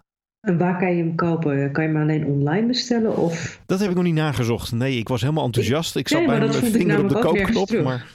En 0.46 0.58
waar 0.58 0.78
kan 0.78 0.96
je 0.96 1.02
hem 1.02 1.14
kopen? 1.14 1.72
Kan 1.72 1.84
je 1.84 1.90
hem 1.90 2.00
alleen 2.02 2.26
online 2.26 2.66
bestellen? 2.66 3.16
Of? 3.16 3.60
Dat 3.66 3.80
heb 3.80 3.88
ik 3.88 3.94
nog 3.94 4.04
niet 4.04 4.14
nagezocht. 4.14 4.72
Nee, 4.72 4.98
ik 4.98 5.08
was 5.08 5.20
helemaal 5.20 5.44
enthousiast. 5.44 5.96
Ik 5.96 6.08
zat 6.08 6.26
bij 6.26 6.38
mijn 6.38 6.52
vinger 6.52 7.02
op 7.02 7.08
de 7.08 7.18
koopknop. 7.18 7.82
Maar 7.82 8.06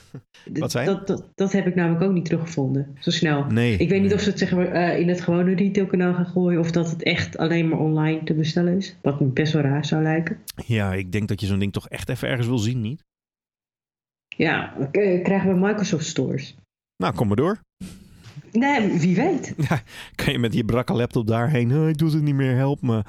wat 0.53 0.71
zei 0.71 0.85
dat, 0.85 1.07
dat, 1.07 1.29
dat, 1.35 1.51
heb 1.51 1.67
ik 1.67 1.75
namelijk 1.75 2.03
ook 2.03 2.11
niet 2.11 2.25
teruggevonden. 2.25 2.97
Zo 2.99 3.11
snel. 3.11 3.45
Nee, 3.45 3.77
ik 3.77 3.89
weet 3.89 4.01
niet 4.01 4.13
of 4.13 4.21
ze 4.21 4.29
het 4.29 4.39
zeg 4.39 4.51
maar, 4.51 4.75
uh, 4.75 4.99
in 4.99 5.09
het 5.09 5.21
gewone 5.21 5.55
retailkanaal 5.55 6.13
gaan 6.13 6.25
gooien. 6.25 6.59
Of 6.59 6.71
dat 6.71 6.89
het 6.89 7.03
echt 7.03 7.37
alleen 7.37 7.67
maar 7.69 7.79
online 7.79 8.23
te 8.23 8.33
bestellen 8.33 8.77
is. 8.77 8.95
Wat 9.01 9.19
me 9.19 9.27
best 9.27 9.53
wel 9.53 9.61
raar 9.61 9.85
zou 9.85 10.03
lijken. 10.03 10.37
Ja, 10.65 10.93
ik 10.93 11.11
denk 11.11 11.27
dat 11.27 11.41
je 11.41 11.47
zo'n 11.47 11.59
ding 11.59 11.73
toch 11.73 11.89
echt 11.89 12.09
even 12.09 12.27
ergens 12.27 12.47
wil 12.47 12.57
zien, 12.57 12.81
niet? 12.81 13.03
Ja, 14.27 14.73
krijgen 14.91 15.47
we 15.47 15.67
Microsoft 15.67 16.05
stores. 16.05 16.55
Nou, 16.97 17.15
kom 17.15 17.27
maar 17.27 17.35
door. 17.35 17.59
Nee, 18.51 18.99
wie 18.99 19.15
weet. 19.15 19.53
Ja, 19.69 19.81
kan 20.15 20.33
je 20.33 20.39
met 20.39 20.53
je 20.53 20.65
brakke 20.65 20.93
laptop 20.93 21.27
daarheen? 21.27 21.77
Oh, 21.77 21.89
ik 21.89 21.97
doe 21.97 22.11
het 22.11 22.21
niet 22.21 22.35
meer, 22.35 22.55
help 22.55 22.81
me. 22.81 23.03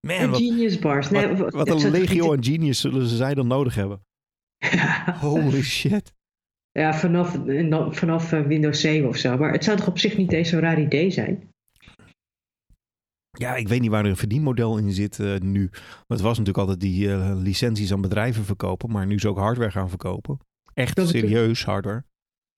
Man, 0.00 0.30
wat, 0.30 0.40
genius 0.40 0.78
bars. 0.78 1.10
Nee, 1.10 1.34
wat, 1.34 1.52
wat 1.52 1.82
een 1.82 1.90
legio 1.90 2.32
aan 2.32 2.44
genius 2.44 2.80
zullen 2.80 3.06
ze 3.06 3.16
zij 3.16 3.34
dan 3.34 3.46
nodig 3.46 3.74
hebben. 3.74 4.00
Holy 5.20 5.62
shit. 5.62 6.12
Ja, 6.72 6.94
vanaf, 6.94 7.38
vanaf 7.90 8.32
eh, 8.32 8.40
Windows 8.40 8.80
7 8.80 9.08
of 9.08 9.16
zo. 9.16 9.36
Maar 9.36 9.52
het 9.52 9.64
zou 9.64 9.76
toch 9.76 9.88
op 9.88 9.98
zich 9.98 10.16
niet 10.16 10.32
eens 10.32 10.48
zo'n 10.48 10.60
raar 10.60 10.80
idee 10.80 11.10
zijn? 11.10 11.50
Ja, 13.30 13.56
ik 13.56 13.68
weet 13.68 13.80
niet 13.80 13.90
waar 13.90 14.04
er 14.04 14.10
een 14.10 14.16
verdienmodel 14.16 14.78
in 14.78 14.92
zit 14.92 15.18
uh, 15.18 15.38
nu. 15.38 15.68
Want 15.70 16.06
het 16.06 16.20
was 16.20 16.38
natuurlijk 16.38 16.58
altijd 16.58 16.80
die 16.80 17.06
uh, 17.06 17.32
licenties 17.36 17.92
aan 17.92 18.00
bedrijven 18.00 18.44
verkopen. 18.44 18.90
Maar 18.90 19.06
nu 19.06 19.18
ze 19.18 19.28
ook 19.28 19.38
hardware 19.38 19.70
gaan 19.70 19.88
verkopen. 19.88 20.38
Echt 20.74 21.00
serieus 21.08 21.64
hardware. 21.64 22.04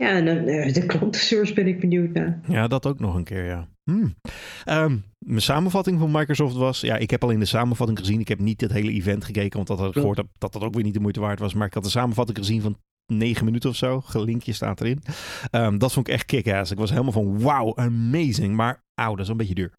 Ja, 0.01 0.09
en 0.09 0.49
uh, 0.49 0.73
de 0.73 0.87
klantenservice 0.87 1.55
ben 1.55 1.67
ik 1.67 1.81
benieuwd 1.81 2.13
naar. 2.13 2.41
Ja, 2.49 2.69
dat 2.69 2.87
ook 2.87 3.01
nog 3.01 3.15
een 3.15 3.25
keer, 3.25 3.45
ja. 3.45 3.69
Hmm. 3.85 4.15
Um, 4.69 5.05
mijn 5.19 5.43
samenvatting 5.43 5.99
van 5.99 6.11
Microsoft 6.11 6.55
was... 6.55 6.81
Ja, 6.81 6.97
ik 6.97 7.11
heb 7.11 7.23
al 7.23 7.31
in 7.31 7.39
de 7.39 7.45
samenvatting 7.45 7.99
gezien. 7.99 8.21
Ik 8.21 8.29
heb 8.29 8.39
niet 8.39 8.61
het 8.61 8.73
hele 8.73 8.93
event 8.93 9.25
gekeken, 9.25 9.57
want 9.57 9.67
dat 9.67 9.79
had 9.79 9.89
ik 9.89 9.95
gehoord 9.95 10.23
dat 10.39 10.53
dat 10.53 10.63
ook 10.63 10.75
weer 10.75 10.85
niet 10.85 10.95
de 10.95 11.01
moeite 11.01 11.21
waard 11.21 11.39
was. 11.39 11.55
Maar 11.55 11.67
ik 11.67 11.75
had 11.75 11.85
de 11.85 11.91
samenvatting 11.91 12.39
gezien 12.39 12.61
van 12.61 12.77
negen 13.07 13.45
minuten 13.45 13.71
of 13.71 13.77
zo. 13.77 14.03
Linkje 14.13 14.53
staat 14.53 14.81
erin. 14.81 15.03
Um, 15.51 15.79
dat 15.79 15.93
vond 15.93 16.09
ik 16.09 16.15
echt 16.15 16.25
kick-ass. 16.25 16.71
Ik 16.71 16.79
was 16.79 16.91
helemaal 16.91 17.13
van 17.13 17.39
wow, 17.39 17.79
amazing. 17.79 18.55
Maar 18.55 18.85
auw, 18.95 19.15
dat 19.15 19.25
is 19.25 19.31
een 19.31 19.37
beetje 19.37 19.55
duur. 19.55 19.75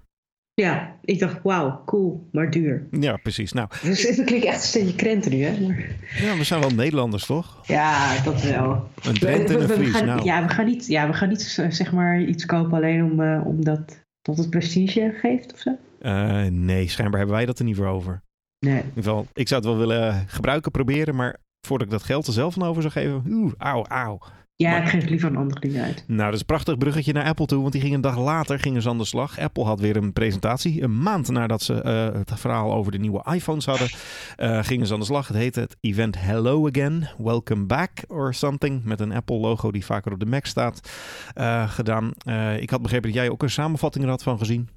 Ja, 0.53 0.99
ik 1.01 1.19
dacht, 1.19 1.39
wauw, 1.43 1.81
cool, 1.85 2.27
maar 2.31 2.49
duur. 2.49 2.87
Ja, 2.91 3.17
precies. 3.17 3.51
Nou, 3.51 3.69
dus 3.83 4.03
het 4.03 4.23
klinkt 4.23 4.45
echt 4.45 4.55
een 4.55 4.67
steentje 4.67 4.95
krenten 4.95 5.31
nu, 5.31 5.43
hè? 5.43 5.67
Maar... 5.67 5.85
Ja, 6.21 6.37
we 6.37 6.43
zijn 6.43 6.59
wel 6.59 6.69
Nederlanders, 6.69 7.25
toch? 7.25 7.59
Ja, 7.67 8.23
dat 8.23 8.41
wel. 8.41 8.89
Een 9.03 9.13
Drent 9.13 9.49
en 9.49 9.61
een 9.61 9.69
Fries, 9.69 10.01
nou. 10.01 10.23
Ja, 10.23 10.47
we 10.47 10.49
gaan 10.49 10.65
niet, 10.65 10.87
ja, 10.87 11.07
we 11.07 11.13
gaan 11.13 11.29
niet 11.29 11.41
zeg 11.69 11.91
maar 11.91 12.21
iets 12.21 12.45
kopen 12.45 12.77
alleen 12.77 13.03
om, 13.03 13.19
uh, 13.19 13.45
omdat 13.45 14.03
dat 14.21 14.37
het 14.37 14.49
prestige 14.49 15.17
geeft 15.21 15.53
of 15.53 15.59
zo. 15.59 15.77
Uh, 16.01 16.45
nee, 16.45 16.87
schijnbaar 16.87 17.19
hebben 17.19 17.37
wij 17.37 17.45
dat 17.45 17.59
er 17.59 17.65
niet 17.65 17.75
voor 17.75 17.87
over. 17.87 18.21
Nee. 18.59 18.77
In 18.77 18.87
ieder 18.87 19.03
geval, 19.03 19.27
ik 19.33 19.47
zou 19.47 19.61
het 19.61 19.69
wel 19.69 19.79
willen 19.79 20.23
gebruiken, 20.27 20.71
proberen, 20.71 21.15
maar 21.15 21.37
voordat 21.67 21.87
ik 21.87 21.93
dat 21.93 22.03
geld 22.03 22.27
er 22.27 22.33
zelf 22.33 22.53
van 22.53 22.63
over 22.63 22.81
zou 22.81 22.93
geven, 22.93 23.23
oeh, 23.29 23.53
auw, 23.57 23.85
auw. 23.85 24.19
Ja, 24.61 24.81
ik 24.81 24.87
geef 24.87 25.09
liever 25.09 25.29
een 25.29 25.37
andere 25.37 25.59
dingen 25.59 25.83
uit. 25.83 26.03
Nou, 26.07 26.23
dat 26.23 26.33
is 26.33 26.39
een 26.39 26.45
prachtig 26.45 26.77
bruggetje 26.77 27.13
naar 27.13 27.25
Apple 27.25 27.45
toe. 27.45 27.61
Want 27.61 27.71
die 27.71 27.81
ging 27.81 27.93
een 27.93 28.01
dag 28.01 28.17
later 28.17 28.59
gingen 28.59 28.81
ze 28.81 28.89
aan 28.89 28.97
de 28.97 29.05
slag. 29.05 29.39
Apple 29.39 29.63
had 29.63 29.79
weer 29.79 29.95
een 29.95 30.13
presentatie. 30.13 30.81
Een 30.81 31.01
maand 31.01 31.29
nadat 31.29 31.61
ze 31.61 31.73
uh, 31.73 32.19
het 32.19 32.39
verhaal 32.39 32.73
over 32.73 32.91
de 32.91 32.97
nieuwe 32.97 33.25
iPhones 33.33 33.65
hadden, 33.65 33.89
uh, 34.37 34.63
gingen 34.63 34.87
ze 34.87 34.93
aan 34.93 34.99
de 34.99 35.05
slag. 35.05 35.27
Het 35.27 35.37
heette 35.37 35.59
het 35.59 35.77
event 35.79 36.19
Hello 36.19 36.67
Again, 36.67 37.07
Welcome 37.17 37.65
Back 37.65 37.91
or 38.07 38.33
something. 38.33 38.83
Met 38.83 38.99
een 38.99 39.11
Apple 39.11 39.37
logo 39.37 39.71
die 39.71 39.85
vaker 39.85 40.11
op 40.11 40.19
de 40.19 40.25
Mac 40.25 40.45
staat 40.45 40.91
uh, 41.37 41.69
gedaan. 41.69 42.11
ik 42.59 42.69
had 42.69 42.81
begrepen 42.81 43.09
dat 43.09 43.19
jij 43.19 43.29
ook 43.29 43.43
een 43.43 43.49
samenvatting 43.49 44.03
er 44.03 44.09
had 44.09 44.23
van 44.23 44.37
gezien. 44.37 44.69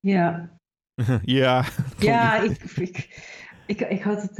Ja. 0.00 0.50
ja. 1.24 1.64
Ja, 1.98 2.42
ik, 2.42 2.62
ik, 2.76 3.24
ik, 3.66 3.80
ik, 3.80 4.02
had 4.02 4.22
het... 4.22 4.36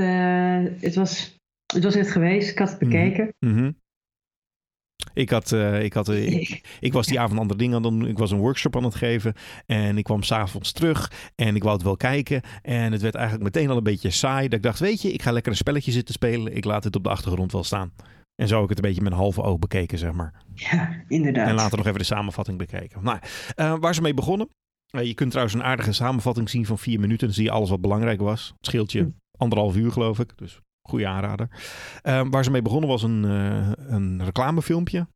het, 0.83 0.95
was, 0.95 1.39
het 1.75 1.85
was 1.85 1.95
net 1.95 2.11
geweest. 2.11 2.51
Ik 2.51 2.59
had 2.59 2.71
het 2.71 2.81
mhm. 2.81 2.91
bekeken. 2.91 3.35
Mm 3.39 3.55
-hmm. 3.55 3.81
Ik, 5.15 5.31
had, 5.31 5.53
uh, 5.53 5.83
ik, 5.83 5.93
had, 5.93 6.09
uh, 6.09 6.51
ik, 6.81 6.93
was 6.93 7.07
die 7.07 7.21
avond 7.21 7.41
andere 7.41 7.59
dingen 7.59 7.77
aan 7.77 7.83
het 7.83 7.93
doen. 7.93 8.09
Ik 8.09 8.19
was 8.19 8.31
een 8.31 8.39
workshop 8.39 8.77
aan 8.77 8.85
het 8.85 8.95
geven. 8.95 9.35
En 9.67 9.99
ik 9.99 10.05
kwam 10.05 10.23
s'avonds 10.23 10.73
terug. 10.73 11.13
En 11.35 11.57
ik 11.57 11.63
wou 11.63 11.75
het 11.75 11.85
wel 11.85 11.97
kijken. 11.97 12.43
En 12.63 12.93
het 12.93 13.03
werd 13.03 13.15
eigenlijk 13.15 13.45
meteen 13.45 13.71
al 13.71 13.77
een 13.77 13.83
beetje 13.83 14.11
saai. 14.11 14.49
Dat 14.49 14.59
ik 14.59 14.63
dacht, 14.63 14.79
weet 14.79 15.03
je, 15.03 15.13
ik 15.13 15.23
ga 15.23 15.33
lekker 15.33 15.53
een 15.53 15.59
spelletje 15.59 15.93
zitten 15.93 16.15
spelen. 16.15 16.57
Ik 16.57 16.65
laat 16.65 16.85
het 16.85 16.97
op 16.97 17.05
de 17.05 17.11
achtergrond 17.11 17.53
wel 17.53 17.65
staan. 17.65 17.93
En 18.35 18.49
zo 18.49 18.55
heb 18.55 18.63
ik 18.63 18.69
het 18.69 18.79
een 18.79 18.85
beetje 18.85 19.03
met 19.03 19.13
een 19.13 19.19
halve 19.19 19.43
oog 19.43 19.59
bekeken, 19.59 19.99
zeg 19.99 20.13
maar. 20.13 20.45
Ja, 20.55 21.03
inderdaad. 21.09 21.49
En 21.49 21.55
later 21.55 21.77
nog 21.79 21.87
even 21.87 21.99
de 21.99 22.05
samenvatting 22.05 22.59
bekeken. 22.59 23.03
Nou, 23.03 23.19
uh, 23.57 23.75
waar 23.81 23.95
ze 23.95 24.03
mee 24.03 24.15
begonnen. 24.15 24.49
je 24.87 25.15
kunt 25.15 25.31
trouwens 25.31 25.57
een 25.57 25.65
aardige 25.65 25.93
samenvatting 25.93 26.51
zien 26.51 26.67
van 26.67 26.79
vier 26.79 27.01
minuten. 27.01 27.27
Dan 27.27 27.37
zie 27.37 27.45
je 27.45 27.51
alles 27.51 27.71
wat 27.71 27.81
belangrijk 27.81 28.21
was. 28.21 28.53
Het 28.57 28.67
scheelt 28.67 28.93
je 28.93 29.01
hm. 29.01 29.11
anderhalf 29.37 29.77
uur, 29.77 29.93
geloof 29.93 30.19
ik. 30.19 30.39
Dus 30.39 30.61
Goede 30.83 31.07
aanrader. 31.07 31.49
Uh, 32.03 32.23
waar 32.31 32.45
ze 32.45 32.51
mee 32.51 32.63
begonnen 32.63 32.89
was 32.89 33.03
een, 33.03 33.25
uh, 33.25 33.71
een 33.77 34.25
reclamefilmpje. 34.25 35.07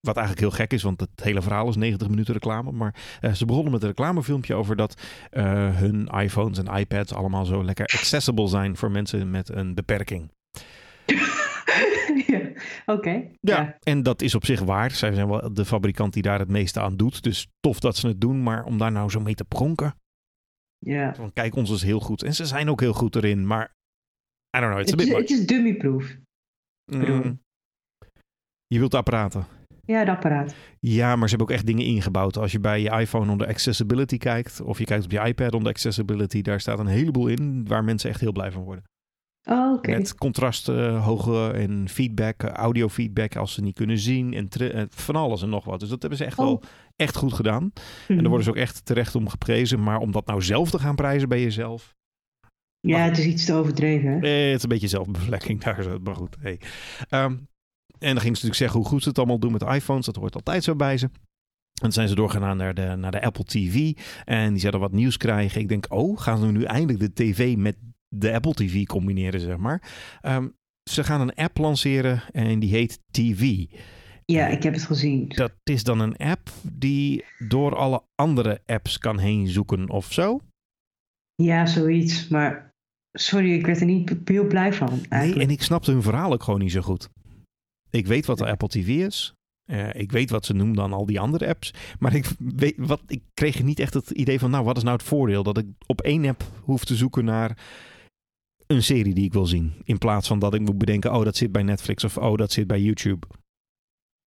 Wat 0.00 0.16
eigenlijk 0.16 0.46
heel 0.46 0.56
gek 0.56 0.72
is, 0.72 0.82
want 0.82 1.00
het 1.00 1.22
hele 1.22 1.42
verhaal 1.42 1.68
is 1.68 1.76
90 1.76 2.08
minuten 2.08 2.34
reclame. 2.34 2.72
Maar 2.72 2.94
uh, 3.20 3.32
ze 3.32 3.46
begonnen 3.46 3.72
met 3.72 3.82
een 3.82 3.88
reclamefilmpje 3.88 4.54
over 4.54 4.76
dat 4.76 5.02
uh, 5.32 5.76
hun 5.76 6.06
iPhones 6.06 6.58
en 6.58 6.76
iPads 6.76 7.14
allemaal 7.14 7.44
zo 7.44 7.64
lekker 7.64 7.86
accessible 7.86 8.48
zijn 8.48 8.76
voor 8.76 8.90
mensen 8.90 9.30
met 9.30 9.48
een 9.48 9.74
beperking. 9.74 10.30
ja, 12.26 12.40
oké. 12.86 13.10
Ja, 13.40 13.60
ja, 13.60 13.76
en 13.82 14.02
dat 14.02 14.22
is 14.22 14.34
op 14.34 14.44
zich 14.44 14.60
waar. 14.60 14.90
Zij 14.90 15.12
zijn 15.12 15.28
wel 15.28 15.54
de 15.54 15.64
fabrikant 15.64 16.12
die 16.12 16.22
daar 16.22 16.38
het 16.38 16.48
meeste 16.48 16.80
aan 16.80 16.96
doet. 16.96 17.22
Dus 17.22 17.48
tof 17.60 17.80
dat 17.80 17.96
ze 17.96 18.08
het 18.08 18.20
doen, 18.20 18.42
maar 18.42 18.64
om 18.64 18.78
daar 18.78 18.92
nou 18.92 19.10
zo 19.10 19.20
mee 19.20 19.34
te 19.34 19.44
pronken. 19.44 19.94
Ja. 20.78 21.14
Kijk, 21.32 21.56
ons 21.56 21.70
is 21.70 21.82
heel 21.82 22.00
goed. 22.00 22.22
En 22.22 22.34
ze 22.34 22.46
zijn 22.46 22.70
ook 22.70 22.80
heel 22.80 22.92
goed 22.92 23.16
erin, 23.16 23.46
maar 23.46 23.74
I 24.56 24.60
don't 24.60 24.70
know, 24.70 24.80
it's 24.80 24.92
a 24.92 24.96
bit 24.96 25.16
Het 25.16 25.30
is 25.30 25.46
dummy-proof. 25.46 26.16
Mm. 26.92 27.42
Je 28.66 28.78
wilt 28.78 28.94
apparaten. 28.94 29.46
Ja, 29.86 29.98
het 29.98 30.08
apparaat. 30.08 30.54
Ja, 30.80 31.16
maar 31.16 31.28
ze 31.28 31.36
hebben 31.36 31.46
ook 31.46 31.58
echt 31.58 31.66
dingen 31.66 31.84
ingebouwd. 31.84 32.36
Als 32.36 32.52
je 32.52 32.60
bij 32.60 32.80
je 32.80 32.90
iPhone 32.90 33.30
onder 33.30 33.46
accessibility 33.46 34.18
kijkt, 34.18 34.60
of 34.60 34.78
je 34.78 34.84
kijkt 34.84 35.04
op 35.04 35.10
je 35.10 35.20
iPad 35.20 35.54
onder 35.54 35.72
accessibility, 35.72 36.42
daar 36.42 36.60
staat 36.60 36.78
een 36.78 36.86
heleboel 36.86 37.26
in 37.26 37.66
waar 37.68 37.84
mensen 37.84 38.10
echt 38.10 38.20
heel 38.20 38.32
blij 38.32 38.52
van 38.52 38.62
worden. 38.62 38.84
Oh, 39.48 39.72
oké. 39.72 39.90
Met 39.90 40.14
contrast 40.14 40.68
uh, 40.68 41.04
hoge 41.04 41.50
en 41.50 41.88
feedback, 41.88 42.42
uh, 42.42 42.50
audio 42.50 42.88
feedback 42.88 43.36
als 43.36 43.52
ze 43.52 43.60
niet 43.60 43.74
kunnen 43.74 43.98
zien 43.98 44.34
en 44.34 44.48
uh, 44.60 44.82
van 44.88 45.16
alles 45.16 45.42
en 45.42 45.48
nog 45.48 45.64
wat. 45.64 45.80
Dus 45.80 45.88
dat 45.88 46.00
hebben 46.00 46.18
ze 46.18 46.24
echt 46.24 46.38
oh. 46.38 46.44
wel 46.44 46.62
echt 46.96 47.16
goed 47.16 47.32
gedaan. 47.32 47.62
Mm 47.62 47.70
-hmm. 47.72 47.82
En 48.06 48.06
daar 48.06 48.16
mhm. 48.16 48.28
worden 48.28 48.44
ze 48.44 48.50
ook 48.50 48.56
echt 48.56 48.84
terecht 48.84 49.14
om 49.14 49.28
geprezen. 49.28 49.82
Maar 49.82 49.98
om 49.98 50.12
dat 50.12 50.26
nou 50.26 50.42
zelf 50.42 50.70
te 50.70 50.78
gaan 50.78 50.94
prijzen 50.94 51.28
bij 51.28 51.42
jezelf, 51.42 51.94
ja, 52.86 52.98
het 52.98 53.18
is 53.18 53.24
iets 53.24 53.44
te 53.44 53.52
overdreven. 53.52 54.10
Hè? 54.10 54.18
Nee, 54.18 54.46
het 54.46 54.56
is 54.56 54.62
een 54.62 54.68
beetje 54.68 54.88
zelfbevlekking 54.88 55.60
daar. 55.60 56.00
Maar 56.02 56.16
goed, 56.16 56.36
hey. 56.40 56.60
Um, 57.10 57.48
en 57.98 58.12
dan 58.12 58.20
ging 58.20 58.36
ze 58.36 58.44
natuurlijk 58.46 58.54
zeggen 58.54 58.80
hoe 58.80 58.88
goed 58.88 59.02
ze 59.02 59.08
het 59.08 59.18
allemaal 59.18 59.38
doen 59.38 59.52
met 59.52 59.62
iPhones. 59.62 60.06
Dat 60.06 60.16
hoort 60.16 60.34
altijd 60.34 60.64
zo 60.64 60.76
bij 60.76 60.98
ze. 60.98 61.04
En 61.04 61.80
dan 61.80 61.92
zijn 61.92 62.08
ze 62.08 62.14
doorgegaan 62.14 62.56
naar 62.56 62.74
de, 62.74 62.94
naar 62.96 63.10
de 63.10 63.22
Apple 63.22 63.44
TV. 63.44 63.92
En 64.24 64.50
die 64.50 64.60
zouden 64.60 64.80
wat 64.80 64.92
nieuws 64.92 65.16
krijgen. 65.16 65.60
Ik 65.60 65.68
denk, 65.68 65.86
oh, 65.88 66.20
gaan 66.20 66.38
ze 66.38 66.46
nu 66.46 66.62
eindelijk 66.62 66.98
de 66.98 67.12
tv 67.12 67.56
met 67.56 67.76
de 68.08 68.32
Apple 68.32 68.54
TV 68.54 68.84
combineren, 68.84 69.40
zeg 69.40 69.56
maar. 69.56 69.82
Um, 70.22 70.54
ze 70.90 71.04
gaan 71.04 71.20
een 71.20 71.34
app 71.34 71.58
lanceren 71.58 72.22
en 72.32 72.58
die 72.58 72.70
heet 72.70 73.00
TV. 73.10 73.64
Ja, 74.24 74.46
ik 74.46 74.62
heb 74.62 74.74
het 74.74 74.84
gezien. 74.84 75.28
Dat 75.28 75.52
is 75.62 75.84
dan 75.84 76.00
een 76.00 76.16
app 76.16 76.50
die 76.62 77.24
door 77.48 77.76
alle 77.76 78.02
andere 78.14 78.60
apps 78.66 78.98
kan 78.98 79.18
heen 79.18 79.48
zoeken 79.48 79.90
of 79.90 80.12
zo? 80.12 80.40
Ja, 81.34 81.66
zoiets. 81.66 82.28
Maar 82.28 82.73
sorry, 83.18 83.52
ik 83.52 83.66
werd 83.66 83.80
er 83.80 83.86
niet 83.86 84.16
heel 84.24 84.46
blij 84.46 84.72
van. 84.72 84.88
Eigenlijk. 84.88 85.34
Nee, 85.34 85.46
en 85.46 85.50
ik 85.50 85.62
snapte 85.62 85.90
hun 85.90 86.02
verhaal 86.02 86.32
ook 86.32 86.42
gewoon 86.42 86.60
niet 86.60 86.72
zo 86.72 86.80
goed. 86.80 87.08
Ik 87.90 88.06
weet 88.06 88.26
wat 88.26 88.38
de 88.38 88.46
Apple 88.46 88.68
TV 88.68 88.88
is. 88.88 89.34
Uh, 89.70 89.94
ik 89.94 90.12
weet 90.12 90.30
wat 90.30 90.46
ze 90.46 90.54
noemen 90.54 90.76
dan 90.76 90.92
al 90.92 91.06
die 91.06 91.20
andere 91.20 91.48
apps. 91.48 91.74
Maar 91.98 92.14
ik, 92.14 92.26
weet, 92.38 92.74
wat, 92.76 93.02
ik 93.06 93.22
kreeg 93.34 93.62
niet 93.62 93.78
echt 93.78 93.94
het 93.94 94.10
idee 94.10 94.38
van, 94.38 94.50
nou, 94.50 94.64
wat 94.64 94.76
is 94.76 94.82
nou 94.82 94.96
het 94.96 95.06
voordeel? 95.06 95.42
Dat 95.42 95.58
ik 95.58 95.66
op 95.86 96.00
één 96.00 96.24
app 96.24 96.42
hoef 96.62 96.84
te 96.84 96.96
zoeken 96.96 97.24
naar 97.24 97.58
een 98.66 98.82
serie 98.82 99.14
die 99.14 99.24
ik 99.24 99.32
wil 99.32 99.46
zien. 99.46 99.72
In 99.84 99.98
plaats 99.98 100.28
van 100.28 100.38
dat 100.38 100.54
ik 100.54 100.60
moet 100.60 100.78
bedenken, 100.78 101.14
oh, 101.14 101.24
dat 101.24 101.36
zit 101.36 101.52
bij 101.52 101.62
Netflix 101.62 102.04
of 102.04 102.16
oh, 102.16 102.36
dat 102.36 102.52
zit 102.52 102.66
bij 102.66 102.80
YouTube. 102.80 103.26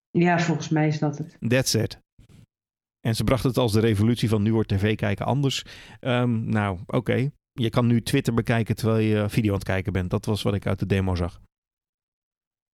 Ja, 0.10 0.40
volgens 0.40 0.70
mij 0.70 0.88
is 0.88 1.00
dat 1.00 1.18
het. 1.18 1.38
That's 1.48 1.74
it. 1.74 2.00
En 3.00 3.16
ze 3.16 3.24
brachten 3.24 3.50
het 3.50 3.58
als 3.58 3.72
de 3.72 3.80
revolutie 3.80 4.30
van 4.30 4.42
nu 4.42 4.54
wordt 4.54 4.70
tv 4.70 4.96
kijken 4.96 5.26
anders. 5.26 5.66
Um, 6.02 6.50
nou, 6.50 6.80
oké. 6.80 6.96
Okay. 6.96 7.32
Je 7.58 7.70
kan 7.70 7.88
nu 7.88 8.02
Twitter 8.02 8.34
bekijken 8.34 8.76
terwijl 8.76 9.00
je 9.00 9.30
video 9.30 9.52
aan 9.52 9.58
het 9.58 9.68
kijken 9.68 9.94
bent. 9.94 10.10
Dat 10.10 10.26
was 10.26 10.42
wat 10.42 10.54
ik 10.54 10.66
uit 10.66 10.80
de 10.80 10.86
demo 10.86 11.16
zag. 11.16 11.42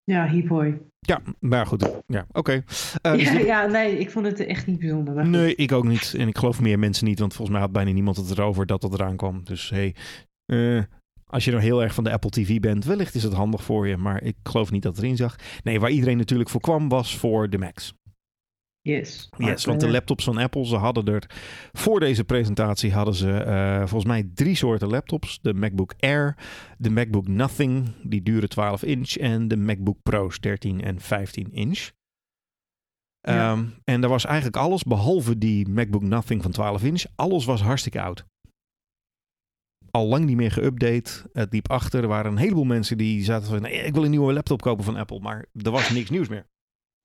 Ja, 0.03 0.27
hiphoi. 0.27 0.81
Ja, 0.99 1.21
maar 1.39 1.65
goed. 1.65 2.01
Ja, 2.07 2.25
oké. 2.31 2.63
Uh, 3.05 3.11
dus 3.17 3.31
ja, 3.31 3.65
nee, 3.65 3.97
ik 3.97 4.11
vond 4.11 4.25
het 4.25 4.39
echt 4.39 4.67
niet 4.67 4.79
bijzonder. 4.79 5.27
Nee, 5.27 5.55
ik 5.55 5.71
ook 5.71 5.83
niet. 5.83 6.13
En 6.17 6.27
ik 6.27 6.37
geloof 6.37 6.61
meer 6.61 6.79
mensen 6.79 7.05
niet, 7.05 7.19
want 7.19 7.33
volgens 7.33 7.57
mij 7.57 7.65
had 7.65 7.73
bijna 7.73 7.91
niemand 7.91 8.17
het 8.17 8.29
erover 8.29 8.65
dat 8.65 8.81
dat 8.81 8.93
eraan 8.93 9.17
kwam. 9.17 9.43
Dus 9.43 9.69
hey, 9.69 9.95
eh, 10.45 10.83
als 11.25 11.45
je 11.45 11.51
nou 11.51 11.63
heel 11.63 11.83
erg 11.83 11.93
van 11.93 12.03
de 12.03 12.11
Apple 12.11 12.29
TV 12.29 12.59
bent, 12.59 12.85
wellicht 12.85 13.15
is 13.15 13.23
het 13.23 13.33
handig 13.33 13.63
voor 13.63 13.87
je, 13.87 13.97
maar 13.97 14.23
ik 14.23 14.35
geloof 14.43 14.71
niet 14.71 14.83
dat 14.83 14.95
het 14.95 15.03
erin 15.03 15.17
zag. 15.17 15.35
Nee, 15.63 15.79
waar 15.79 15.89
iedereen 15.89 16.17
natuurlijk 16.17 16.49
voor 16.49 16.61
kwam, 16.61 16.89
was 16.89 17.17
voor 17.17 17.49
de 17.49 17.57
Macs. 17.57 17.93
Yes. 18.83 19.29
Yes, 19.37 19.65
want 19.65 19.79
de 19.79 19.89
laptops 19.89 20.23
van 20.23 20.37
Apple, 20.37 20.65
ze 20.65 20.75
hadden 20.75 21.05
er 21.05 21.29
voor 21.71 21.99
deze 21.99 22.23
presentatie 22.23 22.93
hadden 22.93 23.13
ze 23.13 23.31
eh, 23.31 23.77
volgens 23.77 24.05
mij 24.05 24.29
drie 24.33 24.55
soorten 24.55 24.87
laptops. 24.87 25.39
De 25.41 25.53
MacBook 25.53 25.93
Air, 25.99 26.35
de 26.77 26.89
MacBook 26.89 27.27
Nothing, 27.27 27.87
die 28.01 28.21
dure 28.21 28.47
12 28.47 28.83
inch, 28.83 29.15
en 29.15 29.47
de 29.47 29.57
MacBook 29.57 29.97
Pro's 30.01 30.39
13 30.39 30.81
en 30.81 30.99
15 30.99 31.51
inch. 31.51 31.91
Ja. 33.19 33.51
Ehm, 33.51 33.65
en 33.83 34.01
daar 34.01 34.09
was 34.09 34.25
eigenlijk 34.25 34.57
alles, 34.57 34.83
behalve 34.83 35.37
die 35.37 35.67
MacBook 35.67 36.03
Nothing 36.03 36.41
van 36.41 36.51
12 36.51 36.83
inch, 36.83 37.03
alles 37.15 37.45
was 37.45 37.61
hartstikke 37.61 38.01
oud. 38.01 38.25
Al 39.91 40.07
lang 40.07 40.25
niet 40.25 40.35
meer 40.35 40.51
geüpdate. 40.51 41.29
Het 41.33 41.53
liep 41.53 41.69
achter. 41.69 42.01
Er 42.01 42.07
waren 42.07 42.31
een 42.31 42.37
heleboel 42.37 42.63
mensen 42.63 42.97
die 42.97 43.23
zaten 43.23 43.47
van... 43.47 43.61
Nee, 43.61 43.73
ik 43.73 43.93
wil 43.93 44.03
een 44.03 44.09
nieuwe 44.09 44.33
laptop 44.33 44.61
kopen 44.61 44.83
van 44.83 44.95
Apple. 44.95 45.19
Maar 45.19 45.45
er 45.61 45.71
was 45.71 45.89
niks 45.89 46.09
nieuws 46.09 46.27
meer. 46.27 46.45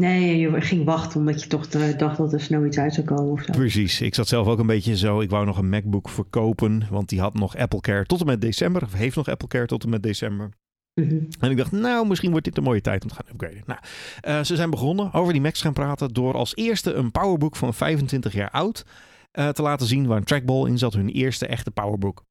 Nee, 0.02 0.38
je 0.38 0.60
ging 0.60 0.84
wachten 0.84 1.20
omdat 1.20 1.42
je 1.42 1.48
toch 1.48 1.68
dacht 1.96 2.16
dat 2.16 2.32
er 2.32 2.40
snel 2.40 2.64
iets 2.64 2.78
uit 2.78 2.94
zou 2.94 3.06
komen 3.06 3.32
of 3.32 3.42
zo. 3.42 3.52
Precies. 3.52 4.00
Ik 4.00 4.14
zat 4.14 4.28
zelf 4.28 4.46
ook 4.46 4.58
een 4.58 4.66
beetje 4.66 4.96
zo. 4.96 5.20
Ik 5.20 5.30
wou 5.30 5.46
nog 5.46 5.58
een 5.58 5.68
MacBook 5.68 6.08
verkopen. 6.08 6.86
Want 6.90 7.08
die 7.08 7.20
had 7.20 7.34
nog 7.34 7.56
Apple 7.56 7.80
Care 7.80 8.04
tot 8.04 8.20
en 8.20 8.26
met 8.26 8.40
december. 8.40 8.82
Of 8.82 8.92
heeft 8.92 9.16
nog 9.16 9.28
Apple 9.28 9.48
Care 9.48 9.66
tot 9.66 9.84
en 9.84 9.90
met 9.90 10.02
december. 10.02 10.50
Mhm. 10.94 11.24
En 11.40 11.50
ik 11.50 11.56
dacht, 11.56 11.72
nou, 11.72 12.06
misschien 12.06 12.30
wordt 12.30 12.44
dit 12.44 12.56
een 12.56 12.62
mooie 12.62 12.80
tijd 12.80 13.02
om 13.02 13.08
te 13.08 13.14
gaan 13.14 13.26
upgraden. 13.32 13.62
Nou, 13.66 13.80
eh, 14.20 14.44
ze 14.44 14.56
zijn 14.56 14.70
begonnen 14.70 15.12
over 15.12 15.32
die 15.32 15.42
Macs 15.42 15.60
gaan 15.60 15.72
praten. 15.72 16.12
Door 16.12 16.34
als 16.34 16.56
eerste 16.56 16.92
een 16.92 17.10
Powerbook 17.10 17.56
van 17.56 17.74
25 17.74 18.32
jaar 18.32 18.50
oud 18.50 18.84
eh, 19.30 19.48
te 19.48 19.62
laten 19.62 19.86
zien. 19.86 20.06
Waar 20.06 20.16
een 20.16 20.24
trackball 20.24 20.66
in 20.66 20.78
zat. 20.78 20.92
Hun 20.92 21.08
eerste 21.08 21.46
echte 21.46 21.70
Powerbook. 21.70 22.24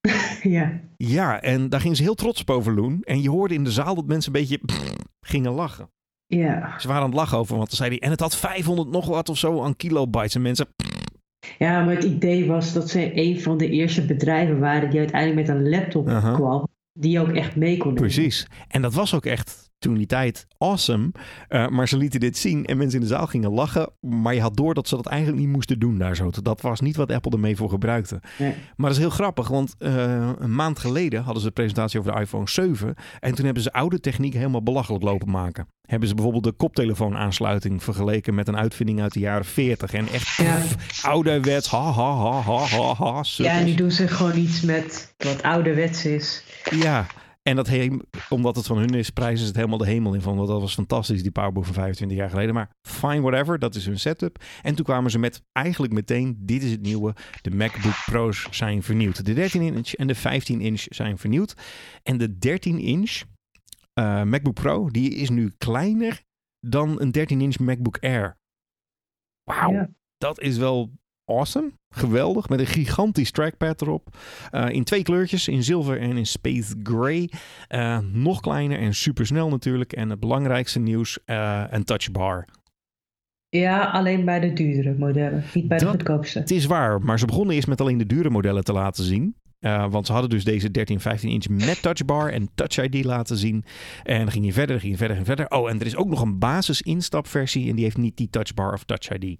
ja. 0.42 0.80
Ja, 0.96 1.42
en 1.42 1.68
daar 1.68 1.80
gingen 1.80 1.96
ze 1.96 2.02
heel 2.02 2.14
trots 2.14 2.40
op 2.40 2.50
over 2.50 2.74
Loen. 2.74 3.02
En 3.02 3.22
je 3.22 3.30
hoorde 3.30 3.54
in 3.54 3.64
de 3.64 3.72
zaal 3.72 3.94
dat 3.94 4.06
mensen 4.06 4.34
een 4.34 4.40
beetje 4.40 4.60
gingen 5.20 5.52
lachen. 5.52 5.90
Ja. 6.28 6.78
Ze 6.78 6.88
waren 6.88 7.02
aan 7.02 7.08
het 7.08 7.18
lachen 7.18 7.38
over, 7.38 7.56
want 7.56 7.68
dan 7.68 7.76
zei 7.76 7.90
hij... 7.90 7.98
En 7.98 8.10
het 8.10 8.20
had 8.20 8.36
500 8.36 8.90
nog 8.90 9.06
wat 9.06 9.28
of 9.28 9.38
zo 9.38 9.62
aan 9.62 9.76
kilobytes. 9.76 10.34
En 10.34 10.42
mensen... 10.42 10.66
ja, 11.58 11.84
maar 11.84 11.94
het 11.94 12.04
idee 12.04 12.46
was 12.46 12.72
dat 12.72 12.90
ze 12.90 13.10
een 13.14 13.40
van 13.40 13.58
de 13.58 13.68
eerste 13.68 14.04
bedrijven 14.04 14.58
waren 14.58 14.90
die 14.90 14.98
uiteindelijk 14.98 15.48
met 15.48 15.56
een 15.56 15.68
laptop 15.68 16.04
kwam. 16.34 16.68
Die 16.92 17.20
ook 17.20 17.32
echt 17.32 17.56
mee 17.56 17.76
kon 17.76 17.94
nemen. 17.94 18.02
Precies. 18.02 18.46
En 18.68 18.82
dat 18.82 18.94
was 18.94 19.14
ook 19.14 19.26
echt 19.26 19.67
toen 19.78 19.94
die 19.94 20.06
tijd 20.06 20.46
awesome. 20.58 21.10
Eh, 21.48 21.68
maar 21.68 21.88
ze 21.88 21.96
lieten 21.96 22.20
dit 22.20 22.36
zien 22.36 22.66
en 22.66 22.76
mensen 22.76 23.00
in 23.00 23.06
de 23.06 23.12
zaal 23.14 23.26
gingen 23.26 23.50
lachen. 23.50 23.90
Maar 24.00 24.34
je 24.34 24.40
had 24.40 24.56
door 24.56 24.74
dat 24.74 24.88
ze 24.88 24.96
dat 24.96 25.06
eigenlijk 25.06 25.38
niet 25.42 25.48
moesten 25.52 25.78
doen 25.78 25.98
daar 25.98 26.16
zo. 26.16 26.30
Dat 26.42 26.60
was 26.60 26.80
niet 26.80 26.96
wat 26.96 27.12
Apple 27.12 27.30
ermee 27.32 27.56
voor 27.56 27.68
gebruikte. 27.68 28.20
Nee. 28.38 28.54
Maar 28.76 28.86
dat 28.86 28.98
is 28.98 29.04
heel 29.04 29.10
grappig, 29.10 29.48
want 29.48 29.74
eh, 29.78 30.30
een 30.38 30.54
maand 30.54 30.78
geleden 30.78 31.22
hadden 31.22 31.40
ze 31.40 31.46
een 31.46 31.52
presentatie 31.52 32.00
over 32.00 32.12
de 32.14 32.20
iPhone 32.20 32.48
7. 32.48 32.94
En 33.20 33.34
toen 33.34 33.44
hebben 33.44 33.62
ze 33.62 33.72
oude 33.72 34.00
techniek 34.00 34.32
helemaal 34.34 34.62
belachelijk 34.62 35.04
lopen 35.04 35.30
maken. 35.30 35.66
Hebben 35.82 36.08
ze 36.08 36.14
bijvoorbeeld 36.14 36.44
de 36.44 36.52
koptelefoonaansluiting 36.52 37.82
vergeleken 37.82 38.34
met 38.34 38.48
een 38.48 38.56
uitvinding 38.56 39.00
uit 39.00 39.12
de 39.12 39.20
jaren 39.20 39.44
40. 39.44 39.92
En 39.92 40.08
echt 40.08 40.36
Ja. 40.36 40.54
pff, 40.56 41.04
ouderwets, 41.04 41.68
ha 41.70 41.92
ha 41.92 42.14
ha 42.16 42.40
ha 42.40 42.58
ha 42.66 42.94
ha. 42.94 43.22
Ja, 43.36 43.60
nu 43.60 43.74
doen 43.74 43.90
ze 43.90 44.08
gewoon 44.08 44.36
iets 44.36 44.60
met 44.60 45.14
wat 45.16 45.42
ouderwets 45.42 46.04
is. 46.04 46.44
Ja, 46.70 47.06
en 47.48 47.56
dat 47.56 47.68
omdat 48.28 48.56
het 48.56 48.66
van 48.66 48.78
hun 48.78 48.94
is, 48.94 49.10
prijzen 49.10 49.38
ze 49.38 49.46
het 49.46 49.56
helemaal 49.56 49.78
de 49.78 49.86
hemel 49.86 50.14
in 50.14 50.20
van. 50.20 50.36
Want 50.36 50.48
dat 50.48 50.60
was 50.60 50.74
fantastisch, 50.74 51.22
die 51.22 51.30
Powerbook 51.30 51.64
van 51.64 51.74
25 51.74 52.16
jaar 52.16 52.30
geleden. 52.30 52.54
Maar 52.54 52.70
fine, 52.88 53.20
whatever, 53.20 53.58
dat 53.58 53.74
is 53.74 53.86
hun 53.86 53.98
setup. 53.98 54.44
En 54.62 54.74
toen 54.74 54.84
kwamen 54.84 55.10
ze 55.10 55.18
met 55.18 55.42
eigenlijk 55.52 55.92
meteen, 55.92 56.36
dit 56.40 56.62
is 56.62 56.70
het 56.70 56.80
nieuwe. 56.82 57.14
De 57.42 57.50
MacBook 57.50 58.02
Pro's 58.04 58.46
zijn 58.50 58.82
vernieuwd. 58.82 59.24
De 59.24 59.32
13 59.34 59.62
inch 59.62 59.92
en 59.92 60.06
de 60.06 60.14
15 60.14 60.60
inch 60.60 60.84
zijn 60.88 61.18
vernieuwd. 61.18 61.54
En 62.02 62.18
de 62.18 62.38
13 62.38 62.78
inch 62.78 63.22
eh, 63.92 64.22
MacBook 64.22 64.54
Pro, 64.54 64.90
die 64.90 65.14
is 65.14 65.30
nu 65.30 65.54
kleiner 65.58 66.22
dan 66.60 67.00
een 67.00 67.10
13 67.10 67.40
inch 67.40 67.58
MacBook 67.58 67.98
Air. 68.00 68.38
Wauw, 69.42 69.72
Ja. 69.72 69.90
dat 70.18 70.40
is 70.40 70.56
wel 70.56 70.92
awesome. 71.28 71.72
Geweldig, 71.94 72.48
met 72.48 72.60
een 72.60 72.66
gigantisch 72.66 73.30
trackpad 73.30 73.82
erop. 73.82 74.16
Eh, 74.50 74.68
in 74.68 74.84
twee 74.84 75.02
kleurtjes, 75.02 75.48
in 75.48 75.62
zilver 75.62 76.00
en 76.00 76.16
in 76.16 76.26
space 76.26 76.74
gray. 76.82 77.30
Eh, 77.68 77.98
nog 78.12 78.40
kleiner 78.40 78.78
en 78.78 78.94
supersnel 78.94 79.48
natuurlijk. 79.48 79.92
En 79.92 80.10
het 80.10 80.20
belangrijkste 80.20 80.78
nieuws, 80.78 81.18
eh, 81.24 81.64
een 81.70 81.84
touchbar. 81.84 82.44
Ja, 83.48 83.84
alleen 83.84 84.24
bij 84.24 84.40
de 84.40 84.52
duurdere 84.52 84.94
modellen, 84.98 85.44
niet 85.54 85.68
bij 85.68 85.78
de 85.78 85.84
Dat- 85.84 85.94
goedkoopste. 85.94 86.38
Het 86.38 86.50
is 86.50 86.64
waar, 86.66 87.00
maar 87.02 87.18
ze 87.18 87.26
begonnen 87.26 87.54
eerst 87.54 87.68
met 87.68 87.80
alleen 87.80 87.98
de 87.98 88.06
dure 88.06 88.30
modellen 88.30 88.64
te 88.64 88.72
laten 88.72 89.04
zien. 89.04 89.34
Want 89.90 90.06
ze 90.06 90.12
hadden 90.12 90.30
dus 90.30 90.44
deze 90.44 90.70
13, 90.70 91.00
15 91.00 91.30
inch 91.30 91.48
met 91.48 91.82
touchbar 91.82 92.32
en 92.32 92.48
touch 92.54 92.78
ID 92.84 93.04
laten 93.04 93.36
zien. 93.36 93.64
En 94.02 94.18
dan 94.18 94.30
ging 94.30 94.44
je 94.44 94.52
verder, 94.52 94.80
ging 94.80 94.92
je 94.92 94.98
verder 94.98 95.16
en 95.16 95.24
verder. 95.24 95.48
Oh, 95.48 95.70
en 95.70 95.80
er 95.80 95.86
is 95.86 95.96
ook 95.96 96.08
nog 96.08 96.20
een 96.22 96.38
basis 96.38 96.82
instapversie 96.82 97.68
en 97.68 97.74
die 97.74 97.84
heeft 97.84 97.96
niet 97.96 98.16
die 98.16 98.30
touchbar 98.30 98.72
of 98.72 98.84
touch 98.84 99.10
ID. 99.10 99.38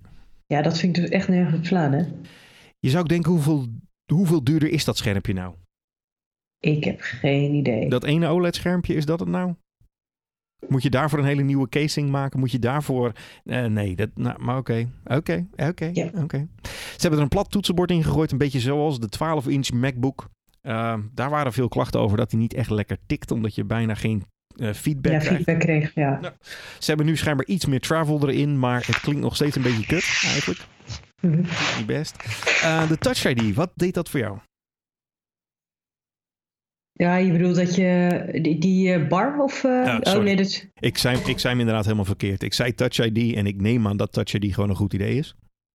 Ja, 0.49 0.63
dat 0.63 0.79
vind 0.79 0.97
ik 0.97 1.03
dus 1.03 1.11
echt 1.11 1.29
nergens 1.29 1.59
op 1.59 1.65
slaan, 1.65 1.93
hè? 1.93 2.05
Je 2.79 2.91
zou 2.91 3.03
ook 3.03 3.09
denken, 3.09 3.33
hoeveel, 3.33 3.67
hoeveel 4.13 4.45
duurder 4.45 4.69
is 4.69 4.85
dat 4.85 4.97
schermpje 4.97 5.33
nou? 5.33 5.55
Ik 6.59 6.85
heb 6.85 7.01
geen 7.01 7.55
idee. 7.55 7.89
Dat 7.89 8.05
ene 8.05 8.27
OLED-schermpje, 8.29 8.95
is 8.95 9.05
dat 9.05 9.21
het 9.21 9.29
nou? 9.29 9.55
Moet 10.69 10.83
je 10.83 10.91
daarvoor 10.91 11.19
een 11.19 11.25
hele 11.25 11.43
nieuwe 11.43 11.69
casing 11.69 12.11
maken? 12.11 12.39
Moet 12.41 12.51
je 12.51 12.59
daarvoor... 12.59 13.13
eh, 13.45 13.65
nee, 13.65 13.97
dat, 13.97 14.11
nou, 14.15 14.43
maar 14.43 14.57
oké. 14.57 14.89
Oké, 15.05 15.47
oké, 15.57 16.11
oké. 16.23 16.49
Ze 16.63 17.01
hebben 17.01 17.19
er 17.19 17.25
een 17.25 17.29
plat 17.29 17.51
toetsenbord 17.51 17.91
in 17.91 18.03
gegooid. 18.05 18.33
Een 18.33 18.39
beetje 18.39 18.61
zoals 18.61 19.01
de 19.01 19.09
12-inch 19.19 19.73
MacBook. 19.73 20.29
Eh, 20.61 20.99
daar 21.15 21.31
waren 21.31 21.53
veel 21.53 21.69
klachten 21.69 22.01
over 22.01 22.17
dat 22.17 22.31
hij 22.31 22.41
niet 22.41 22.55
echt 22.55 22.71
lekker 22.71 22.99
tikt. 23.07 23.31
Omdat 23.31 23.55
je 23.55 23.65
bijna 23.65 23.95
geen 23.95 24.25
feedback 24.75 25.13
ja, 25.13 25.21
feedback 25.21 25.59
kreeg, 25.61 25.95
ja. 25.95 26.21
Ze 26.79 26.85
hebben 26.87 27.07
nu 27.07 27.17
schijnbaar 27.17 27.47
iets 27.47 27.67
meer 27.67 27.81
travel 27.81 28.29
erin. 28.29 28.59
Maar 28.59 28.87
het 28.87 29.01
klinkt 29.01 29.21
nog 29.21 29.35
steeds 29.35 29.57
een 29.57 29.63
beetje 29.63 29.87
kut 29.87 30.21
eigenlijk. 30.25 30.61
Mhm. 31.21 31.37
Niet 31.77 31.87
best. 31.87 32.17
Eh, 32.63 32.89
de 32.89 32.99
Touch 32.99 33.25
ID, 33.25 33.55
wat 33.55 33.71
deed 33.75 33.95
dat 33.95 34.09
voor 34.09 34.21
jou? 34.21 34.39
Ja, 36.93 37.17
je 37.17 37.33
bedoelt 37.33 37.57
dat 37.57 37.75
je 37.75 38.29
die, 38.43 38.59
die 38.59 38.93
eh, 38.93 39.09
bar 39.09 39.39
of... 39.43 39.65
eh, 39.65 39.71
Ja, 39.71 40.01
oh 40.17 40.23
nee, 40.23 40.37
dat. 40.37 40.67
Ik 40.81 40.99
zei, 40.99 41.17
ik 41.27 41.39
zei 41.39 41.49
hem 41.53 41.59
inderdaad 41.61 41.85
helemaal 41.85 42.05
verkeerd. 42.05 42.43
Ik 42.43 42.53
zei 42.55 42.75
Touch 42.75 42.99
ID 42.99 43.35
en 43.35 43.47
ik 43.47 43.61
neem 43.61 43.87
aan 43.87 43.97
dat 43.97 44.13
Touch 44.13 44.33
ID 44.35 44.55
gewoon 44.55 44.71
een 44.71 44.77
goed 44.77 44.93
idee 44.95 45.15
is. 45.17 45.35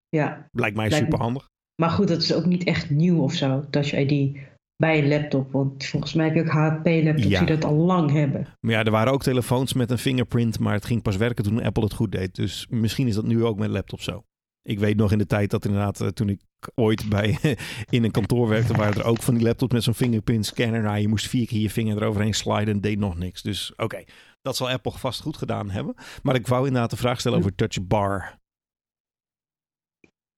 Ja, 0.10 0.48
Lijkt 0.52 0.76
mij 0.76 0.90
super 0.92 1.20
handig. 1.20 1.48
maar 1.82 1.90
goed, 1.90 2.08
dat 2.08 2.22
is 2.22 2.34
ook 2.34 2.46
niet 2.46 2.64
echt 2.64 2.90
nieuw 2.90 3.22
of 3.22 3.34
zo, 3.34 3.66
Touch 3.70 3.94
ID, 3.94 4.38
bij 4.84 4.98
een 4.98 5.08
laptop. 5.08 5.52
Want 5.52 5.86
volgens 5.86 6.14
mij 6.14 6.26
heb 6.26 6.36
je 6.36 6.42
ook 6.42 6.48
HP-laptops 6.48 7.28
Ja. 7.28 7.40
die 7.40 7.56
dat 7.56 7.64
al 7.66 7.76
lang 7.76 8.12
hebben. 8.12 8.48
Maar 8.60 8.74
ja, 8.74 8.84
er 8.84 8.92
waren 8.92 9.14
ook 9.14 9.24
telefoons 9.24 9.74
met 9.74 9.92
een 9.92 9.98
fingerprint, 9.98 10.60
maar 10.60 10.74
het 10.74 10.86
ging 10.86 11.02
pas 11.02 11.18
werken 11.18 11.44
toen 11.44 11.64
Apple 11.64 11.84
het 11.84 11.94
goed 11.94 12.12
deed. 12.12 12.36
Dus 12.36 12.68
misschien 12.70 13.08
is 13.08 13.16
dat 13.16 13.26
nu 13.26 13.44
ook 13.44 13.58
met 13.58 13.70
laptops 13.70 14.04
zo. 14.04 14.24
Ik 14.62 14.80
weet 14.80 14.98
nog 14.98 15.12
in 15.12 15.18
de 15.18 15.26
tijd 15.26 15.50
dat 15.50 15.66
inderdaad, 15.66 16.02
eh, 16.02 16.08
toen 16.08 16.30
ik 16.30 16.42
ooit 16.76 17.10
bij, 17.10 17.38
in 17.90 18.04
een 18.04 18.12
kantoor 18.12 18.48
werkte, 18.48 18.74
waren 18.74 19.02
er 19.02 19.06
ook 19.06 19.22
van 19.22 19.34
die 19.34 19.44
laptops 19.44 19.74
met 19.74 19.84
zo'n 19.84 19.94
fingerprint 19.94 20.46
scanner. 20.46 20.82
Nou, 20.82 20.98
je 20.98 21.08
moest 21.08 21.28
vier 21.28 21.48
keer 21.48 21.60
je 21.60 21.70
vinger 21.70 21.98
eroverheen 21.98 22.34
sliden 22.34 22.74
en 22.74 22.82
deed 22.82 23.00
nog 23.00 23.18
niks. 23.18 23.42
Dus 23.42 23.74
oké, 23.76 24.04
dat 24.42 24.56
zal 24.56 24.70
Apple 24.70 24.92
vast 24.92 25.22
goed 25.22 25.38
gedaan 25.38 25.70
hebben. 25.70 25.96
Maar 26.24 26.36
ik 26.36 26.48
wou 26.48 26.66
inderdaad 26.68 26.90
de 26.90 26.98
vraag 26.98 27.20
stellen 27.20 27.38
over 27.38 27.56
Touch 27.56 27.88
Bar. 27.88 28.38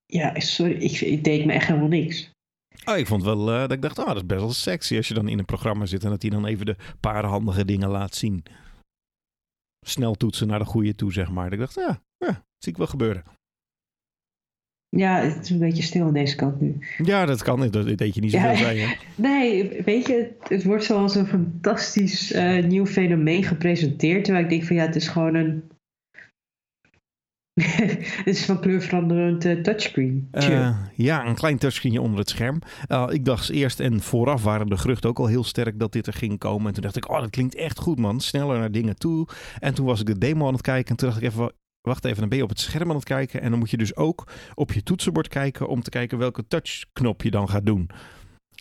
Ja, 0.06 0.40
sorry, 0.40 0.74
ik, 0.74 1.02
ik 1.02 1.24
deed 1.24 1.46
me 1.46 1.54
echt 1.54 1.68
helemaal 1.68 1.88
niks. 1.88 2.34
Oh, 2.86 2.98
ik 2.98 3.08
vond 3.08 3.24
wel 3.24 3.52
eh, 3.52 3.60
dat 3.60 3.72
ik 3.72 3.82
dacht, 3.82 4.00
oh, 4.00 4.06
dat 4.06 4.16
is 4.16 4.26
best 4.26 4.40
wel 4.42 4.52
sexy 4.52 4.98
als 4.98 5.08
je 5.08 5.14
dan 5.14 5.28
in 5.28 5.40
een 5.40 5.46
programma 5.46 5.86
zit 5.86 6.04
en 6.04 6.10
dat 6.10 6.22
hij 6.22 6.32
dan 6.32 6.46
even 6.46 6.66
de 6.66 6.76
paar 7.00 7.26
handige 7.26 7.66
dingen 7.66 7.90
laat 7.90 8.16
zien. 8.16 8.44
Snel 9.86 10.16
toetsen 10.16 10.48
naar 10.48 10.60
de 10.60 10.66
goede 10.66 10.96
toe, 10.96 11.14
zeg 11.14 11.32
maar. 11.32 11.44
Dat 11.44 11.54
ik 11.54 11.60
dacht, 11.60 11.76
ja, 11.76 12.02
ja 12.18 12.46
zie 12.58 12.72
ik 12.72 12.78
wel 12.78 12.88
gebeuren. 12.88 13.24
Ja, 14.90 15.20
het 15.22 15.44
is 15.44 15.50
een 15.50 15.60
beetje 15.60 15.84
stil 15.84 16.06
aan 16.06 16.14
deze 16.14 16.36
kant 16.36 16.62
nu. 16.62 16.78
Ja, 16.98 17.26
dat 17.26 17.44
kan. 17.44 17.60
Dat 17.60 17.74
dat 17.74 17.98
deed 17.98 18.16
je 18.16 18.22
niet 18.22 18.32
zoveel 18.32 18.50
Ja. 18.50 18.70
je. 18.70 18.98
Nee, 19.16 19.82
weet 19.84 20.08
je, 20.08 20.14
het, 20.14 20.50
het 20.50 20.64
wordt 20.64 20.84
zoals 20.84 21.16
een 21.16 21.28
fantastisch 21.28 22.32
eh, 22.32 22.64
nieuw 22.64 22.86
fenomeen 22.86 23.44
gepresenteerd. 23.44 24.24
Terwijl 24.24 24.44
ik 24.44 24.50
denk 24.52 24.64
van 24.64 24.76
ja, 24.76 24.86
het 24.86 24.96
is 24.96 25.08
gewoon 25.08 25.36
een... 25.36 25.64
het 27.62 28.22
is 28.26 28.46
van 28.46 28.60
kleurveranderend 28.60 29.46
eh, 29.46 29.62
touchscreen. 29.62 30.28
Eh, 30.32 30.78
ja, 30.96 31.26
een 31.26 31.36
klein 31.36 31.58
touchscreenje 31.58 32.02
onder 32.02 32.20
het 32.20 32.30
scherm. 32.30 32.60
Eh, 32.88 33.08
ik 33.10 33.26
dacht 33.26 33.50
eerst 33.50 33.80
en 33.80 34.02
vooraf 34.02 34.44
waren 34.44 34.68
de 34.68 34.78
geruchten 34.78 35.10
ook 35.10 35.20
al 35.20 35.26
heel 35.26 35.44
sterk 35.44 35.80
dat 35.80 35.92
dit 35.92 36.08
er 36.08 36.14
ging 36.14 36.38
komen. 36.40 36.68
En 36.68 36.74
toen 36.74 36.84
dacht 36.84 36.96
ik, 36.96 37.10
oh, 37.10 37.20
dat 37.20 37.30
klinkt 37.30 37.56
echt 37.56 37.80
goed, 37.80 38.00
man. 38.00 38.20
Sneller 38.20 38.60
naar 38.60 38.72
dingen 38.72 38.96
toe. 38.96 39.28
En 39.60 39.74
toen 39.74 39.86
was 39.86 40.00
ik 40.00 40.06
de 40.06 40.18
demo 40.18 40.48
aan 40.48 40.54
het 40.54 40.62
kijken. 40.62 40.90
En 40.90 40.96
toen 40.96 41.10
dacht 41.10 41.22
ik 41.22 41.28
even, 41.28 41.40
wa- 41.40 41.52
wacht 41.82 42.06
even, 42.06 42.20
dan 42.20 42.30
ben 42.30 42.38
je 42.38 42.44
op 42.44 42.50
het 42.50 42.60
scherm 42.60 42.90
aan 42.90 42.96
het 42.96 43.06
kijken. 43.06 43.42
En 43.42 43.50
dan 43.50 43.60
moet 43.60 43.70
je 43.70 43.78
dus 43.78 43.96
ook 43.96 44.28
op 44.54 44.72
je 44.72 44.84
toetsenbord 44.84 45.28
kijken 45.28 45.68
om 45.68 45.82
te 45.82 45.90
kijken 45.90 46.18
welke 46.18 46.48
touchknop 46.48 47.22
je 47.24 47.32
dan 47.32 47.50
gaat 47.50 47.66
doen. 47.66 47.90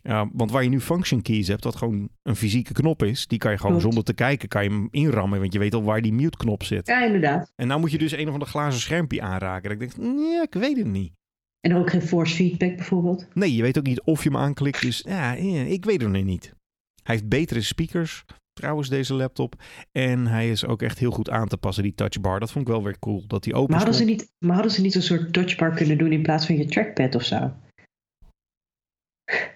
Ja, 0.09 0.31
want 0.33 0.51
waar 0.51 0.63
je 0.63 0.69
nu 0.69 0.81
function 0.81 1.23
keys 1.23 1.49
hebt, 1.49 1.63
dat 1.63 1.77
gewoon 1.77 2.09
een 2.23 2.37
fysieke 2.37 2.73
knop 2.73 3.03
is, 3.03 3.27
die 3.27 3.39
kan 3.39 3.51
je 3.51 3.59
gewoon 3.59 3.81
zonder 3.81 4.05
te 4.05 4.15
kijken, 4.15 4.49
kan 4.49 4.63
je 4.63 4.71
hem 4.71 4.89
inrammen, 4.91 5.41
want 5.41 5.53
je 5.53 5.59
weet 5.59 5.75
al 5.75 5.83
waar 5.83 6.03
die 6.03 6.13
mute 6.13 6.37
knop 6.37 6.63
zit. 6.63 6.87
Ja, 6.87 7.05
inderdaad. 7.05 7.53
En 7.57 7.67
nou 7.67 7.81
moet 7.81 7.91
je 7.91 7.99
dus 7.99 8.13
een 8.13 8.27
of 8.27 8.33
ander 8.33 8.49
glazen 8.49 8.81
schermpje 8.81 9.23
aanraken. 9.23 9.71
Dat 9.71 9.81
ik 9.81 9.97
denk, 9.97 10.09
nee, 10.09 10.43
ik 10.43 10.55
weet 10.55 10.77
het 10.77 10.87
niet. 10.87 11.13
En 11.61 11.77
ook 11.77 11.91
geen 11.91 12.03
force 12.03 12.35
feedback 12.35 12.77
bijvoorbeeld. 12.77 13.27
Nee, 13.35 13.55
je 13.55 13.63
weet 13.63 13.79
ook 13.79 13.87
niet 13.87 14.03
of 14.03 14.23
je 14.23 14.29
hem 14.29 14.39
aanklikt, 14.39 14.83
dus 14.83 15.05
ja, 15.07 15.35
ik 15.35 15.85
weet 15.85 16.01
het 16.01 16.11
nog 16.11 16.25
niet. 16.25 16.55
Hij 17.03 17.15
heeft 17.15 17.29
betere 17.29 17.61
speakers, 17.61 18.25
trouwens, 18.53 18.89
deze 18.89 19.15
laptop. 19.15 19.63
En 19.93 20.27
hij 20.27 20.51
is 20.51 20.67
ook 20.67 20.83
echt 20.83 20.99
heel 20.99 21.11
goed 21.11 21.31
aan 21.31 21.49
te 21.49 21.57
passen, 21.57 21.83
die 21.83 21.95
touchbar. 21.95 22.41
Dat 22.41 22.53
vond 22.53 22.67
ik 22.67 22.73
wel 22.73 22.83
weer 22.83 22.99
cool, 22.99 23.25
dat 23.27 23.45
die 23.45 23.55
open 23.55 23.71
Maar 23.71 23.85
hadden, 23.85 23.99
ze 23.99 24.05
niet, 24.05 24.33
maar 24.39 24.55
hadden 24.55 24.73
ze 24.73 24.81
niet 24.81 24.95
een 24.95 25.03
soort 25.03 25.33
touchbar 25.33 25.75
kunnen 25.75 25.99
doen 25.99 26.13
in 26.13 26.23
plaats 26.23 26.47
van 26.47 26.57
je 26.57 26.65
trackpad 26.65 27.15
of 27.15 27.25
zo? 27.25 27.53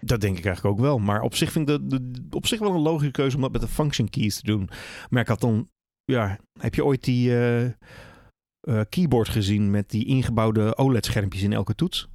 Dat 0.01 0.21
denk 0.21 0.39
ik 0.39 0.45
eigenlijk 0.45 0.77
ook 0.77 0.85
wel. 0.85 0.99
Maar 0.99 1.21
op 1.21 1.35
zich 1.35 1.53
vind 1.53 1.69
ik 1.69 1.91
dat 1.91 2.01
op 2.31 2.47
zich 2.47 2.59
wel 2.59 2.75
een 2.75 2.81
logische 2.81 3.11
keuze 3.11 3.37
om 3.37 3.43
dat 3.43 3.53
met 3.53 3.61
de 3.61 3.69
function 3.69 4.09
keys 4.09 4.37
te 4.37 4.47
doen. 4.47 4.69
Maar 5.11 5.23
ik 5.23 5.29
had 5.29 5.41
dan, 5.41 5.69
ja, 6.05 6.39
heb 6.61 6.75
je 6.75 6.85
ooit 6.85 7.05
die 7.05 7.31
eh, 7.31 7.65
eh, 7.65 8.81
keyboard 8.89 9.29
gezien 9.29 9.71
met 9.71 9.91
die 9.91 10.07
ingebouwde 10.07 10.77
OLED-schermpjes 10.77 11.43
in 11.43 11.53
elke 11.53 11.75
toets? 11.75 12.09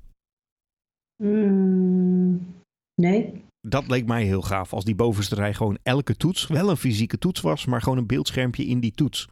Mm, 1.23 2.55
nee. 3.01 3.43
Dat 3.67 3.87
leek 3.87 4.05
mij 4.05 4.23
heel 4.23 4.41
gaaf. 4.41 4.73
Als 4.73 4.85
die 4.85 4.95
bovenste 4.95 5.35
rij 5.35 5.53
gewoon 5.53 5.77
elke 5.83 6.15
toets, 6.15 6.47
wel 6.47 6.69
een 6.69 6.77
fysieke 6.77 7.17
toets 7.17 7.41
was, 7.41 7.65
maar 7.65 7.81
gewoon 7.81 7.97
een 7.97 8.07
beeldschermpje 8.07 8.65
in 8.65 8.79
die 8.79 8.91
toets. 8.91 9.27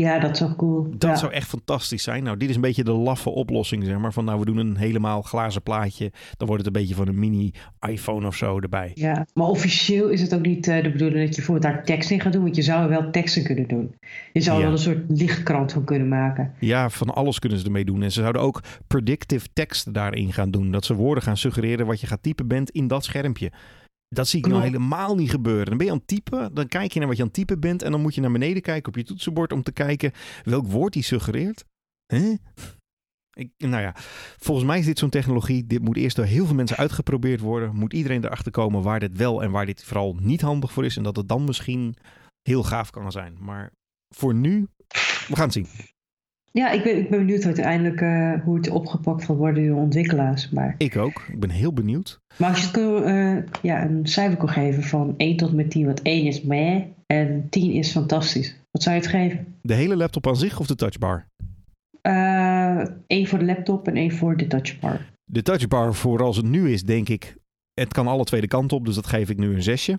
Ja, 0.00 0.18
dat 0.18 0.38
wel 0.38 0.54
cool. 0.56 0.86
Dat 0.90 1.10
ja. 1.10 1.16
zou 1.16 1.32
echt 1.32 1.48
fantastisch 1.48 2.02
zijn. 2.02 2.22
Nou, 2.22 2.36
dit 2.36 2.48
is 2.48 2.54
een 2.54 2.60
beetje 2.60 2.84
de 2.84 2.92
laffe 2.92 3.30
oplossing, 3.30 3.84
zeg 3.84 3.98
maar. 3.98 4.12
Van 4.12 4.24
nou, 4.24 4.38
we 4.38 4.44
doen 4.44 4.56
een 4.56 4.76
helemaal 4.76 5.22
glazen 5.22 5.62
plaatje. 5.62 6.12
Dan 6.36 6.46
wordt 6.48 6.64
het 6.66 6.74
een 6.74 6.80
beetje 6.80 6.94
van 6.94 7.08
een 7.08 7.18
mini 7.18 7.52
iPhone 7.88 8.26
of 8.26 8.36
zo 8.36 8.58
erbij. 8.60 8.90
Ja, 8.94 9.26
maar 9.34 9.46
officieel 9.46 10.08
is 10.08 10.20
het 10.20 10.34
ook 10.34 10.46
niet 10.46 10.68
eh, 10.68 10.82
de 10.82 10.90
bedoeling 10.90 11.18
dat 11.18 11.28
je 11.28 11.34
bijvoorbeeld 11.34 11.74
daar 11.74 11.84
tekst 11.84 12.10
in 12.10 12.20
gaat 12.20 12.32
doen, 12.32 12.42
want 12.42 12.56
je 12.56 12.62
zou 12.62 12.82
er 12.82 12.88
wel 12.88 13.10
teksten 13.10 13.44
kunnen 13.44 13.68
doen. 13.68 13.94
Je 14.32 14.40
zou 14.40 14.56
er 14.56 14.62
Ja. 14.62 14.68
wel 14.68 14.76
een 14.76 14.82
soort 14.84 15.04
lichtkrant 15.08 15.72
van 15.72 15.84
kunnen 15.84 16.08
maken. 16.08 16.52
Ja, 16.58 16.90
van 16.90 17.14
alles 17.14 17.38
kunnen 17.38 17.58
ze 17.58 17.64
ermee 17.64 17.84
doen. 17.84 18.02
En 18.02 18.12
ze 18.12 18.20
zouden 18.20 18.42
ook 18.42 18.60
predictive 18.86 19.46
tekst 19.52 19.94
daarin 19.94 20.32
gaan 20.32 20.50
doen. 20.50 20.70
Dat 20.70 20.84
ze 20.84 20.94
woorden 20.94 21.24
gaan 21.24 21.36
suggereren 21.36 21.86
wat 21.86 22.00
je 22.00 22.06
gaat 22.06 22.22
typen 22.22 22.46
bent 22.48 22.70
in 22.70 22.86
dat 22.88 23.04
schermpje. 23.04 23.52
Dat 24.14 24.28
zie 24.28 24.38
ik 24.38 24.46
nou 24.46 24.62
helemaal 24.62 25.14
niet 25.14 25.30
gebeuren. 25.30 25.66
Dan 25.66 25.76
ben 25.76 25.86
je 25.86 25.92
aan 25.92 25.98
het 25.98 26.06
typen, 26.06 26.54
dan 26.54 26.68
kijk 26.68 26.92
je 26.92 26.98
naar 26.98 27.08
wat 27.08 27.16
je 27.16 27.22
aan 27.22 27.28
het 27.28 27.38
typen 27.38 27.60
bent... 27.60 27.82
en 27.82 27.90
dan 27.90 28.00
moet 28.00 28.14
je 28.14 28.20
naar 28.20 28.32
beneden 28.32 28.62
kijken 28.62 28.88
op 28.88 28.96
je 28.96 29.04
toetsenbord 29.04 29.52
om 29.52 29.62
te 29.62 29.72
kijken 29.72 30.12
welk 30.42 30.66
woord 30.66 30.92
die 30.92 31.02
suggereert. 31.02 31.64
Hè? 32.06 32.34
Ik, 33.34 33.50
nou 33.56 33.82
ja, 33.82 33.92
volgens 34.38 34.66
mij 34.66 34.78
is 34.78 34.84
dit 34.84 34.98
zo'n 34.98 35.10
technologie. 35.10 35.66
Dit 35.66 35.82
moet 35.82 35.96
eerst 35.96 36.16
door 36.16 36.24
heel 36.24 36.46
veel 36.46 36.54
mensen 36.54 36.76
uitgeprobeerd 36.76 37.40
worden. 37.40 37.76
Moet 37.76 37.92
iedereen 37.92 38.24
erachter 38.24 38.52
komen 38.52 38.82
waar 38.82 39.00
dit 39.00 39.16
wel 39.16 39.42
en 39.42 39.50
waar 39.50 39.66
dit 39.66 39.84
vooral 39.84 40.16
niet 40.20 40.40
handig 40.40 40.72
voor 40.72 40.84
is. 40.84 40.96
En 40.96 41.02
dat 41.02 41.16
het 41.16 41.28
dan 41.28 41.44
misschien 41.44 41.96
heel 42.42 42.62
gaaf 42.62 42.90
kan 42.90 43.12
zijn. 43.12 43.36
Maar 43.40 43.72
voor 44.14 44.34
nu, 44.34 44.68
we 45.28 45.36
gaan 45.36 45.44
het 45.44 45.52
zien. 45.52 45.66
Ja, 46.58 46.70
ik 46.70 46.82
ben, 46.82 46.98
ik 46.98 47.10
ben 47.10 47.18
benieuwd 47.18 47.44
uiteindelijk 47.44 48.00
eh, 48.00 48.32
hoe 48.44 48.56
het 48.56 48.70
opgepakt 48.70 49.24
gaat 49.24 49.36
worden 49.36 49.66
door 49.66 49.74
de 49.74 49.80
ontwikkelaars. 49.80 50.50
Maar, 50.50 50.74
Ik 50.78 50.96
ook. 50.96 51.24
Ik 51.32 51.40
ben 51.40 51.50
heel 51.50 51.72
benieuwd. 51.72 52.20
maar 52.36 52.50
als 52.50 52.58
je 52.58 52.66
het 52.66 52.74
kon, 52.74 53.04
eh, 53.04 53.36
ja, 53.62 53.84
een 53.84 54.06
cijfer 54.06 54.36
kon 54.36 54.48
geven 54.48 54.82
van 54.82 55.14
1 55.16 55.36
tot 55.36 55.52
met 55.52 55.70
10, 55.70 55.86
wat 55.86 56.00
1 56.02 56.26
is 56.26 56.42
meh 56.42 56.82
en 57.06 57.46
10 57.50 57.72
is 57.72 57.90
fantastisch. 57.90 58.56
Wat 58.70 58.82
zou 58.82 58.94
je 58.94 59.00
het 59.00 59.10
geven? 59.10 59.54
De 59.62 59.74
hele 59.74 59.96
laptop 59.96 60.26
aan 60.26 60.36
zich 60.36 60.60
of 60.60 60.66
de 60.66 60.74
touchbar? 60.74 61.26
Eh 62.00 62.84
1 63.06 63.26
voor 63.26 63.38
de 63.38 63.44
laptop 63.44 63.88
en 63.88 63.96
1 63.96 64.12
voor 64.12 64.36
de 64.36 64.46
touchbar. 64.46 65.00
De 65.24 65.42
touchbar, 65.42 65.94
voor 65.94 66.22
als 66.22 66.36
het 66.36 66.46
nu 66.46 66.70
is, 66.72 66.82
denk 66.82 67.08
ik, 67.08 67.36
het 67.74 67.92
kan 67.92 68.06
alle 68.06 68.24
twee 68.24 68.40
de 68.40 68.46
kant 68.46 68.72
op. 68.72 68.84
Dus 68.84 68.94
dat 68.94 69.06
geef 69.06 69.30
ik 69.30 69.38
nu 69.38 69.54
een 69.54 69.62
zesje. 69.62 69.98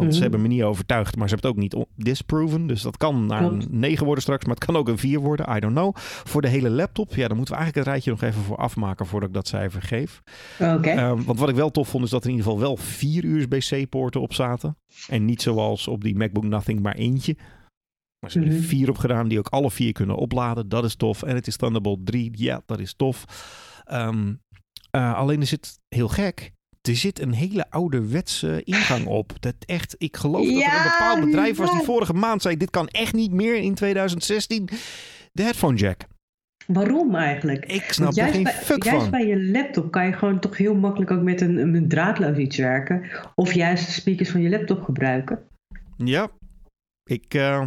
Want 0.00 0.14
ze 0.14 0.20
Mhm. 0.20 0.30
hebben 0.30 0.48
me 0.48 0.54
niet 0.54 0.62
overtuigd, 0.62 1.16
maar 1.16 1.28
ze 1.28 1.34
hebben 1.34 1.52
het 1.52 1.74
ook 1.74 1.84
niet 1.86 1.86
disproven. 1.96 2.66
Dus 2.66 2.82
dat 2.82 2.96
kan 2.96 3.26
naar 3.26 3.38
Klopt. 3.48 3.64
een 3.64 3.78
9 3.78 4.04
worden 4.04 4.22
straks, 4.22 4.44
maar 4.44 4.54
het 4.54 4.64
kan 4.64 4.76
ook 4.76 4.88
een 4.88 4.98
4 4.98 5.20
worden. 5.20 5.56
I 5.56 5.60
don't 5.60 5.74
know. 5.74 5.96
Voor 5.96 6.42
de 6.42 6.48
hele 6.48 6.70
laptop, 6.70 7.14
ja, 7.14 7.28
dan 7.28 7.36
moeten 7.36 7.54
we 7.54 7.60
eigenlijk 7.60 7.74
het 7.76 7.86
rijtje 7.86 8.10
nog 8.10 8.22
even 8.22 8.42
voor 8.46 8.56
afmaken 8.56 9.06
voordat 9.06 9.28
ik 9.28 9.34
dat 9.34 9.48
cijfer 9.48 9.82
geef. 9.82 10.22
Oké. 10.60 10.88
Ehm, 10.88 11.22
want 11.22 11.38
wat 11.38 11.48
ik 11.48 11.54
wel 11.54 11.70
tof 11.70 11.88
vond, 11.88 12.04
is 12.04 12.10
dat 12.10 12.24
er 12.24 12.30
in 12.30 12.36
ieder 12.36 12.50
geval 12.50 12.66
wel 12.66 12.76
vier 12.76 13.24
USB-C-poorten 13.24 14.20
op 14.20 14.32
zaten. 14.34 14.76
En 15.08 15.24
niet 15.24 15.42
zoals 15.42 15.88
op 15.88 16.02
die 16.04 16.16
MacBook 16.16 16.44
Nothing 16.44 16.80
maar 16.80 16.94
eentje. 16.94 17.36
Maar 18.18 18.30
ze 18.30 18.38
hebben 18.38 18.56
er 18.56 18.62
Mhm. 18.62 18.70
vier 18.70 18.88
op 18.88 18.98
gedaan 18.98 19.28
die 19.28 19.38
ook 19.38 19.48
alle 19.48 19.70
vier 19.70 19.92
kunnen 19.92 20.16
opladen. 20.16 20.68
Dat 20.68 20.84
is 20.84 20.94
tof. 20.94 21.22
En 21.22 21.34
het 21.34 21.46
is 21.46 21.56
Thunderbolt 21.56 22.06
3. 22.06 22.30
Ja, 22.34 22.62
dat 22.66 22.78
is 22.80 22.94
tof. 22.94 23.24
Ehm, 23.84 24.34
eh, 24.90 25.14
alleen 25.14 25.40
er 25.40 25.46
zit 25.46 25.78
heel 25.88 26.08
gek. 26.08 26.52
Er 26.88 26.96
zit 26.96 27.20
een 27.20 27.32
hele 27.32 27.70
ouderwetse 27.70 28.62
ingang 28.64 29.06
op. 29.06 29.32
Dat 29.40 29.54
echt, 29.66 29.94
ik 29.98 30.16
geloof 30.16 30.46
dat 30.46 30.62
er 30.62 30.76
een 30.76 30.82
bepaald 30.82 31.20
bedrijf 31.24 31.56
was 31.56 31.70
die 31.70 31.80
vorige 31.80 32.14
maand 32.14 32.42
zei: 32.42 32.56
dit 32.56 32.70
kan 32.70 32.88
echt 32.88 33.12
niet 33.12 33.32
meer 33.32 33.56
in 33.56 33.74
2016. 33.74 34.68
De 35.32 35.42
headphone 35.42 35.76
jack. 35.76 36.00
Waarom 36.66 37.14
eigenlijk? 37.14 37.66
Ik 37.66 37.92
snap 37.92 38.10
er 38.10 38.16
juist 38.16 38.34
geen 38.34 38.42
bij, 38.42 38.52
fuck 38.52 38.82
juist 38.84 39.00
van. 39.00 39.10
bij 39.10 39.26
je 39.26 39.44
laptop 39.50 39.90
kan 39.90 40.06
je 40.06 40.12
gewoon 40.12 40.40
toch 40.40 40.56
heel 40.56 40.74
makkelijk 40.74 41.10
ook 41.10 41.22
met 41.22 41.40
een, 41.40 41.56
een 41.74 41.88
draadloos 41.88 42.36
iets 42.36 42.56
werken. 42.56 43.02
Of 43.34 43.52
juist 43.52 43.86
de 43.86 43.92
speakers 43.92 44.30
van 44.30 44.40
je 44.40 44.48
laptop 44.48 44.82
gebruiken. 44.82 45.38
Ja, 45.96 46.28
ik. 47.04 47.34
eh, 47.34 47.64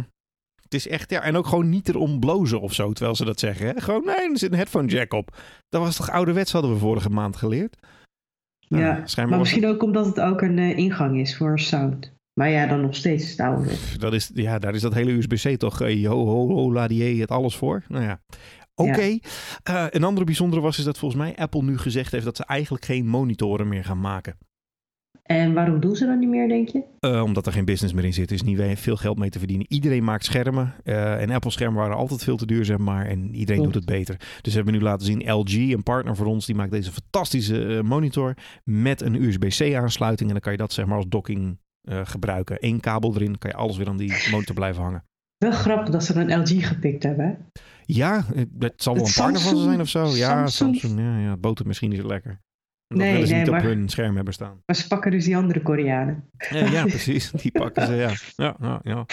het 0.62 0.74
is 0.74 0.88
echt, 0.88 1.10
ja, 1.10 1.22
en 1.22 1.36
ook 1.36 1.46
gewoon 1.46 1.68
niet 1.68 1.88
erom 1.88 2.20
blozen 2.20 2.60
of 2.60 2.72
zo, 2.74 2.92
terwijl 2.92 3.16
ze 3.16 3.24
dat 3.24 3.40
zeggen. 3.40 3.66
Hè? 3.66 3.80
Gewoon, 3.80 4.04
nee, 4.04 4.30
er 4.30 4.38
zit 4.38 4.50
een 4.50 4.56
headphone 4.56 4.88
jack 4.88 5.12
op. 5.12 5.36
Dat 5.68 5.82
was 5.82 5.96
toch 5.96 6.10
ouderwets, 6.10 6.52
hadden 6.52 6.72
we 6.72 6.78
vorige 6.78 7.10
maand 7.10 7.36
geleerd. 7.36 7.76
Nou, 8.68 8.82
ja, 8.82 9.26
maar 9.26 9.38
misschien 9.38 9.66
ook 9.66 9.82
omdat 9.82 10.06
het 10.06 10.20
ook 10.20 10.42
een 10.42 10.58
eh, 10.58 10.78
ingang 10.78 11.20
is 11.20 11.36
voor 11.36 11.60
sound. 11.60 12.12
Maar 12.34 12.50
ja, 12.50 12.66
dan 12.66 12.80
nog 12.80 12.94
steeds 12.94 13.30
het 13.30 13.40
oude. 13.40 13.70
dat 13.98 14.12
is, 14.12 14.30
ja, 14.34 14.58
daar 14.58 14.74
is 14.74 14.80
dat 14.80 14.94
hele 14.94 15.12
USB-C 15.12 15.58
toch, 15.58 15.80
eh, 15.80 16.08
ho, 16.08 16.26
ho, 16.26 16.48
ho, 16.48 16.72
la, 16.72 16.88
die, 16.88 17.20
het 17.20 17.30
alles 17.30 17.56
voor. 17.56 17.82
Nou 17.88 18.04
ja. 18.04 18.20
Oké. 18.74 19.18
Eh, 19.62 19.86
een 19.90 20.04
andere 20.04 20.26
bijzondere 20.26 20.62
was 20.62 20.78
is 20.78 20.84
dat 20.84 20.98
volgens 20.98 21.20
mij 21.20 21.36
Apple 21.36 21.62
nu 21.62 21.78
gezegd 21.78 22.12
heeft 22.12 22.24
dat 22.24 22.36
ze 22.36 22.44
eigenlijk 22.44 22.84
geen 22.84 23.06
monitoren 23.06 23.68
meer 23.68 23.84
gaan 23.84 24.00
maken. 24.00 24.38
En 25.24 25.52
waarom 25.54 25.80
doen 25.80 25.96
ze 25.96 26.06
dat 26.06 26.18
niet 26.18 26.28
meer, 26.28 26.48
denk 26.48 26.68
je? 26.68 26.82
Eh, 27.00 27.22
omdat 27.22 27.46
er 27.46 27.52
geen 27.52 27.64
business 27.64 27.94
meer 27.94 28.04
in 28.04 28.12
zit. 28.12 28.28
Er 28.28 28.34
is 28.34 28.42
niet 28.42 28.78
veel 28.78 28.96
geld 28.96 29.18
mee 29.18 29.30
te 29.30 29.38
verdienen. 29.38 29.66
Iedereen 29.68 30.04
maakt 30.04 30.24
schermen. 30.24 30.74
eh, 30.84 31.22
en 31.22 31.30
Apple 31.30 31.50
schermen 31.50 31.80
waren 31.80 31.96
altijd 31.96 32.24
veel 32.24 32.36
te 32.36 32.46
duur, 32.46 32.64
zeg 32.64 32.78
maar. 32.78 33.06
En 33.06 33.34
iedereen 33.34 33.62
doet 33.62 33.74
het 33.74 33.84
beter. 33.84 34.16
Dus 34.40 34.52
we 34.52 34.56
hebben 34.56 34.74
nu 34.74 34.80
laten 34.80 35.06
zien, 35.06 35.30
LG, 35.32 35.54
een 35.54 35.82
partner 35.82 36.16
voor 36.16 36.26
ons, 36.26 36.46
die 36.46 36.54
maakt 36.54 36.70
deze 36.70 36.92
fantastische 36.92 37.76
eh, 37.76 37.82
monitor 37.82 38.34
met 38.64 39.00
een 39.00 39.22
USB-C 39.22 39.74
aansluiting. 39.74 40.28
En 40.28 40.34
dan 40.34 40.42
kan 40.42 40.52
je 40.52 40.58
dat 40.58 40.72
zeg 40.72 40.86
maar 40.86 40.96
als 40.96 41.08
docking 41.08 41.58
gebruiken. 41.88 42.56
Eén 42.60 42.80
kabel 42.80 43.14
erin, 43.14 43.38
kan 43.38 43.50
je 43.50 43.56
alles 43.56 43.76
weer 43.76 43.88
aan 43.88 43.96
die 43.96 44.12
monitor 44.30 44.54
blijven 44.54 44.82
hangen. 44.82 45.04
Wel 45.38 45.52
grappig 45.52 45.88
dat 45.88 46.04
ze 46.04 46.14
een 46.20 46.40
LG 46.40 46.68
gepikt 46.68 47.02
hebben. 47.02 47.26
hè? 47.26 47.32
Ja, 47.86 48.24
het 48.58 48.82
zal 48.82 48.94
wel 48.94 49.04
een 49.06 49.12
partner 49.16 49.40
van 49.40 49.56
ze 49.56 49.62
zijn 49.62 49.80
of 49.80 49.88
zo. 49.88 50.04
Ja, 50.06 50.46
Samsung- 50.46 50.76
Samsung. 50.80 51.00
Ja, 51.00 51.18
ja, 51.18 51.36
botert 51.36 51.66
misschien 51.68 51.90
niet 51.90 52.00
zo 52.00 52.06
lekker. 52.06 52.40
Dat 52.88 52.98
Nee, 52.98 53.12
willen 53.12 53.26
ze 53.26 53.32
nee, 53.32 53.42
niet 53.42 53.50
op 53.50 53.56
maar- 53.56 53.64
hun 53.64 53.88
scherm 53.88 54.14
hebben 54.16 54.34
staan. 54.34 54.62
Maar 54.66 54.76
ze 54.76 54.86
pakken 54.88 55.10
dus 55.10 55.24
die 55.24 55.36
andere 55.36 55.62
Koreanen. 55.62 56.24
Ja, 56.50 56.66
ja, 56.66 56.82
precies. 56.84 57.30
Die 57.30 57.52
pakken 57.52 57.86
ze, 57.86 57.94
ja. 57.94 58.10
ja, 58.36 58.56
ja, 58.60 58.80
ja. 58.82 59.06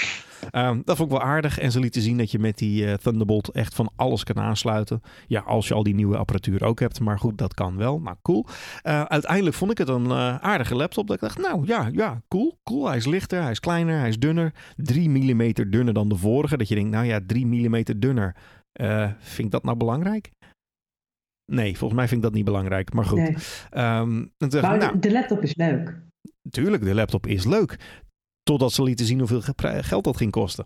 Ehm, 0.52 0.82
dat 0.84 0.98
vond 0.98 1.12
ik 1.12 1.18
wel 1.18 1.28
aardig. 1.28 1.60
En 1.60 1.72
ze 1.72 1.80
lieten 1.80 2.02
zien 2.02 2.18
dat 2.18 2.32
je 2.32 2.40
met 2.40 2.58
die 2.58 2.86
eh, 2.88 2.94
Thunderbolt 2.94 3.50
echt 3.50 3.74
van 3.76 3.92
alles 3.96 4.24
kan 4.24 4.40
aansluiten. 4.40 5.02
Ja, 5.28 5.40
als 5.40 5.68
je 5.68 5.74
al 5.74 5.84
die 5.84 5.94
nieuwe 5.96 6.18
apparatuur 6.18 6.64
ook 6.64 6.80
hebt. 6.80 7.00
Maar 7.00 7.20
goed, 7.20 7.38
dat 7.38 7.54
kan 7.54 7.78
wel. 7.78 8.00
Nou, 8.00 8.16
cool. 8.22 8.46
Eh, 8.82 9.02
uiteindelijk 9.04 9.56
vond 9.56 9.72
ik 9.72 9.78
het 9.78 9.88
een 9.90 10.06
eh, 10.12 10.36
aardige 10.36 10.76
laptop. 10.76 11.08
Dat 11.08 11.16
ik 11.16 11.22
dacht, 11.22 11.38
nou 11.38 11.66
ja, 11.66 11.90
ja, 11.92 12.22
cool, 12.28 12.58
cool. 12.64 12.88
Hij 12.88 12.98
is 12.98 13.06
lichter, 13.06 13.42
hij 13.42 13.52
is 13.52 13.60
kleiner, 13.60 14.00
hij 14.00 14.10
is 14.10 14.20
dunner. 14.20 14.54
3 14.76 15.10
mm 15.10 15.54
dunner 15.70 15.94
dan 15.94 16.10
de 16.10 16.16
vorige. 16.18 16.58
Dat 16.58 16.68
je 16.68 16.76
denkt, 16.76 16.92
nou 16.92 17.06
ja, 17.06 17.20
3 17.26 17.46
mm 17.46 17.84
dunner. 17.98 18.36
Vind 19.20 19.46
ik 19.46 19.52
dat 19.52 19.64
nou 19.64 19.78
belangrijk? 19.78 20.32
Nee, 21.46 21.78
volgens 21.78 22.00
mij 22.00 22.08
vind 22.08 22.20
ik 22.20 22.28
dat 22.28 22.36
niet 22.36 22.46
belangrijk. 22.46 22.94
Maar 22.94 23.06
goed. 23.06 23.18
Nee. 23.18 23.36
En 23.70 24.34
ik, 24.38 24.62
Maar 24.62 24.78
nou, 24.78 25.00
de, 25.00 25.12
laptop 25.12 25.44
is 25.44 25.56
leuk. 25.56 26.02
Tuurlijk, 26.50 26.84
de 26.84 26.94
laptop 26.94 27.28
is 27.28 27.46
leuk. 27.46 27.78
Totdat 28.44 28.74
ze 28.74 28.84
lieten 28.84 29.06
zien 29.06 29.20
hoeveel 29.20 29.42
geld 29.82 30.04
dat 30.04 30.18
ging 30.18 30.32
kosten. 30.32 30.66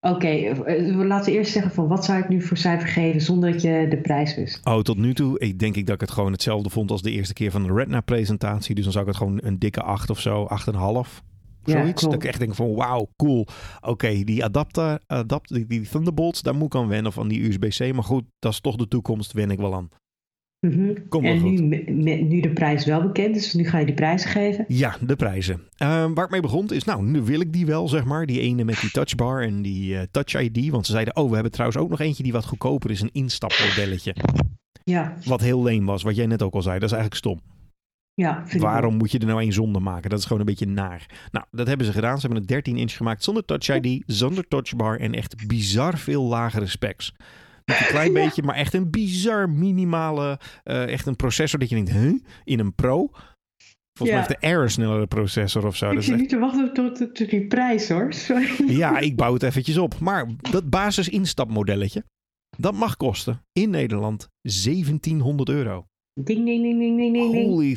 Oké, 0.00 0.26
eh, 0.26 0.96
laten 0.96 1.32
we 1.32 1.38
eerst 1.38 1.52
zeggen 1.52 1.72
van 1.72 1.88
wat 1.88 2.04
zou 2.04 2.18
ik 2.18 2.28
nu 2.28 2.42
voor 2.42 2.56
cijfer 2.56 2.88
geven 2.88 3.20
zonder 3.20 3.52
dat 3.52 3.62
je 3.62 3.86
de 3.88 4.00
prijs 4.00 4.34
wist. 4.34 4.66
Oh, 4.66 4.80
tot 4.80 4.96
nu 4.96 5.14
toe 5.14 5.38
ik 5.38 5.58
denk 5.58 5.76
ik 5.76 5.86
dat 5.86 5.94
ik 5.94 6.00
het 6.00 6.10
gewoon 6.10 6.32
hetzelfde 6.32 6.70
vond 6.70 6.90
als 6.90 7.02
de 7.02 7.10
eerste 7.10 7.34
keer 7.34 7.50
van 7.50 7.62
de 7.62 7.72
Retina-presentatie. 7.72 8.74
Dus 8.74 8.84
dan 8.84 8.92
zou 8.92 9.04
ik 9.04 9.10
het 9.10 9.22
gewoon 9.22 9.40
een 9.42 9.58
dikke 9.58 9.82
8 9.82 10.10
of 10.10 10.20
zo, 10.20 10.46
8,5. 10.46 11.22
Ja, 11.64 11.72
Zoiets. 11.72 12.00
klopt. 12.00 12.14
dat 12.14 12.22
ik 12.22 12.28
echt 12.28 12.38
denk 12.38 12.54
van 12.54 12.74
wauw, 12.74 13.08
cool. 13.16 13.46
Oké, 13.80 14.24
die 14.24 14.44
adapter, 14.44 15.00
adapt, 15.06 15.54
die, 15.54 15.66
die 15.66 15.88
Thunderbolts, 15.88 16.42
daar 16.42 16.54
moet 16.54 16.74
ik 16.74 16.80
aan 16.80 16.88
wennen 16.88 17.12
van 17.12 17.28
die 17.28 17.48
USB-C. 17.48 17.92
Maar 17.92 18.04
goed, 18.04 18.24
dat 18.38 18.52
is 18.52 18.60
toch 18.60 18.76
de 18.76 18.88
toekomst, 18.88 19.32
wen 19.32 19.50
ik 19.50 19.58
wel 19.58 19.74
aan. 19.74 19.88
Mhm. 20.70 20.92
Kom 21.08 21.24
en 21.24 21.40
goed. 21.40 21.60
nu, 21.60 22.22
nu 22.22 22.40
de 22.40 22.50
prijs 22.50 22.84
wel 22.84 23.02
bekend 23.02 23.36
is, 23.36 23.54
nu 23.54 23.64
ga 23.64 23.78
je 23.78 23.86
die 23.86 23.94
prijzen 23.94 24.30
geven. 24.30 24.64
Ja, 24.68 24.96
de 25.00 25.16
prijzen. 25.16 25.60
Ehm, 25.76 26.14
waar 26.14 26.24
ik 26.24 26.30
mee 26.30 26.40
begon 26.40 26.68
is, 26.68 26.84
nou, 26.84 27.02
nu 27.02 27.22
wil 27.22 27.40
ik 27.40 27.52
die 27.52 27.66
wel, 27.66 27.88
zeg 27.88 28.04
maar. 28.04 28.26
Die 28.26 28.40
ene 28.40 28.64
met 28.64 28.80
die 28.80 28.90
touchbar 28.90 29.42
en 29.42 29.62
die 29.62 29.98
eh, 29.98 30.02
touch 30.10 30.40
ID. 30.40 30.70
Want 30.70 30.86
ze 30.86 30.92
zeiden, 30.92 31.16
oh, 31.16 31.28
we 31.28 31.34
hebben 31.34 31.52
trouwens 31.52 31.80
ook 31.80 31.90
nog 31.90 32.00
eentje 32.00 32.22
die 32.22 32.32
wat 32.32 32.46
goedkoper 32.46 32.90
is. 32.90 33.00
Een 33.00 33.12
instapmodelletje. 33.12 34.14
Ja, 34.84 35.16
Wat 35.24 35.40
heel 35.40 35.62
leem 35.62 35.86
was, 35.86 36.02
wat 36.02 36.16
jij 36.16 36.26
net 36.26 36.42
ook 36.42 36.54
al 36.54 36.62
zei. 36.62 36.78
Dat 36.78 36.90
is 36.90 36.96
eigenlijk 36.96 37.24
stom. 37.24 37.40
Ja, 38.14 38.40
vind 38.40 38.54
ik 38.54 38.60
Waarom 38.60 38.96
moet 38.96 39.10
je 39.12 39.18
er 39.18 39.26
nou 39.26 39.40
één 39.40 39.52
zonder 39.52 39.82
maken? 39.82 40.10
Dat 40.10 40.18
is 40.18 40.24
gewoon 40.24 40.40
een 40.40 40.46
beetje 40.46 40.66
naar. 40.66 41.28
Nou, 41.30 41.44
dat 41.50 41.66
hebben 41.66 41.86
ze 41.86 41.92
gedaan. 41.92 42.14
Ze 42.14 42.20
hebben 42.20 42.40
een 42.40 42.46
13 42.46 42.76
inch 42.76 42.92
gemaakt 42.96 43.24
zonder 43.24 43.44
Touch 43.44 43.68
ID, 43.68 44.02
zonder 44.06 44.48
touchbar 44.48 45.00
en 45.00 45.14
echt 45.14 45.46
bizar 45.46 45.98
veel 45.98 46.24
lagere 46.24 46.66
specs. 46.66 47.12
Met 47.70 47.80
een 47.80 47.86
klein 47.86 48.12
Ja. 48.12 48.24
beetje, 48.24 48.42
maar 48.42 48.54
echt 48.54 48.74
een 48.74 48.90
bizar 48.90 49.50
minimale, 49.50 50.38
eh, 50.62 50.88
echt 50.92 51.06
een 51.06 51.16
processor 51.16 51.58
dat 51.58 51.68
je 51.68 51.74
denkt, 51.74 51.90
huh? 51.90 52.14
In 52.44 52.58
een 52.58 52.74
Pro? 52.74 53.10
Volgens 53.98 54.18
mij 54.18 54.26
heeft 54.26 54.40
de 54.40 54.46
Air 54.46 54.62
een 54.62 54.70
snellere 54.70 55.06
processor 55.06 55.66
of 55.66 55.76
zo. 55.76 55.90
Ik 55.90 55.98
is 55.98 56.04
zit 56.04 56.12
echt- 56.12 56.20
niet 56.22 56.30
te 56.30 56.38
wachten 56.38 56.74
tot, 56.74 56.96
tot, 56.96 57.14
tot 57.14 57.30
die 57.30 57.46
prijs 57.46 57.88
hoor. 57.88 58.12
Sorry. 58.12 58.70
Ja, 58.70 58.98
ik 58.98 59.16
bouw 59.16 59.32
het 59.32 59.42
eventjes 59.42 59.78
op. 59.78 59.98
Maar 59.98 60.26
dat 60.50 60.70
basis 60.70 61.08
instapmodelletje, 61.08 62.04
dat 62.58 62.74
mag 62.74 62.96
kosten 62.96 63.42
in 63.52 63.70
Nederland 63.70 64.28
1700 64.40 65.48
euro. 65.48 65.86
Ding, 66.20 66.44
ding, 66.44 66.62
ding, 66.62 66.78
ding, 66.78 66.96
ding, 66.96 67.32
ding. 67.32 67.48
Holy 67.48 67.76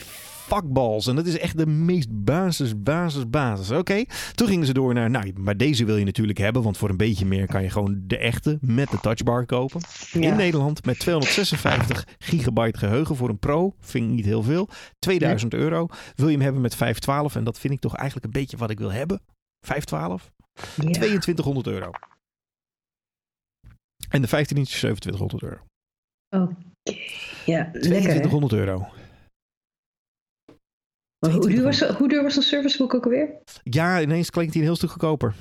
fuckballs. 0.50 1.08
En 1.08 1.16
dat 1.16 1.26
is 1.26 1.38
echt 1.38 1.58
de 1.58 1.66
meest 1.66 2.24
basis, 2.24 2.82
basis, 2.82 3.30
basis. 3.30 3.72
Oké, 3.72 4.04
toen 4.36 4.48
gingen 4.48 4.66
ze 4.66 4.74
door 4.74 4.94
naar, 4.94 5.10
nou, 5.10 5.34
maar 5.40 5.58
deze 5.58 5.86
wil 5.86 5.98
je 5.98 6.06
natuurlijk 6.06 6.38
hebben, 6.38 6.64
want 6.64 6.78
voor 6.78 6.90
een 6.90 6.98
beetje 6.98 7.26
meer 7.26 7.48
kan 7.48 7.64
je 7.64 7.70
gewoon 7.70 8.04
de 8.08 8.18
echte 8.18 8.58
met 8.62 8.92
de 8.92 9.00
touchbar 9.00 9.46
kopen. 9.46 9.82
Ja. 10.12 10.32
In 10.32 10.36
Nederland 10.36 10.86
met 10.86 11.00
256 11.00 12.08
gigabyte 12.20 12.78
geheugen 12.78 13.16
voor 13.16 13.30
een 13.30 13.40
Pro, 13.40 13.76
vind 13.80 14.06
ik 14.06 14.12
niet 14.12 14.26
heel 14.26 14.44
veel. 14.44 14.70
2000 15.00 15.54
euro. 15.54 15.88
Wil 16.16 16.28
je 16.28 16.34
hem 16.34 16.42
hebben 16.42 16.62
met 16.62 16.76
512 16.76 17.36
en 17.36 17.44
dat 17.44 17.60
vind 17.60 17.74
ik 17.74 17.80
toch 17.80 17.96
eigenlijk 17.96 18.26
een 18.26 18.42
beetje 18.42 18.58
wat 18.58 18.70
ik 18.70 18.80
wil 18.80 18.92
hebben. 18.92 19.22
512? 19.66 20.32
Ja. 20.54 20.92
2200 20.92 21.68
euro. 21.68 21.92
En 24.10 24.22
de 24.22 24.28
15 24.28 24.58
inch 24.58 24.68
2700 24.68 25.44
euro. 25.44 25.62
Ja, 27.46 27.70
lekker. 27.72 27.74
hè? 27.74 27.80
2200 27.80 28.54
euro. 28.54 28.88
Maar 31.20 31.32
Hoe 31.32 31.48
duur, 31.50 31.64
was, 31.64 31.78
2200. 31.78 31.98
hoe 32.00 32.08
duur 32.10 32.24
was 32.24 32.36
de 32.36 32.42
serviceboek 32.42 32.94
ook 32.94 33.04
alweer? 33.04 33.30
Ja, 33.64 34.02
ineens 34.02 34.30
klinkt 34.30 34.52
hij 34.54 34.62
een 34.62 34.68
heel 34.68 34.78
stuk 34.78 34.90
goedkoper. 34.90 35.36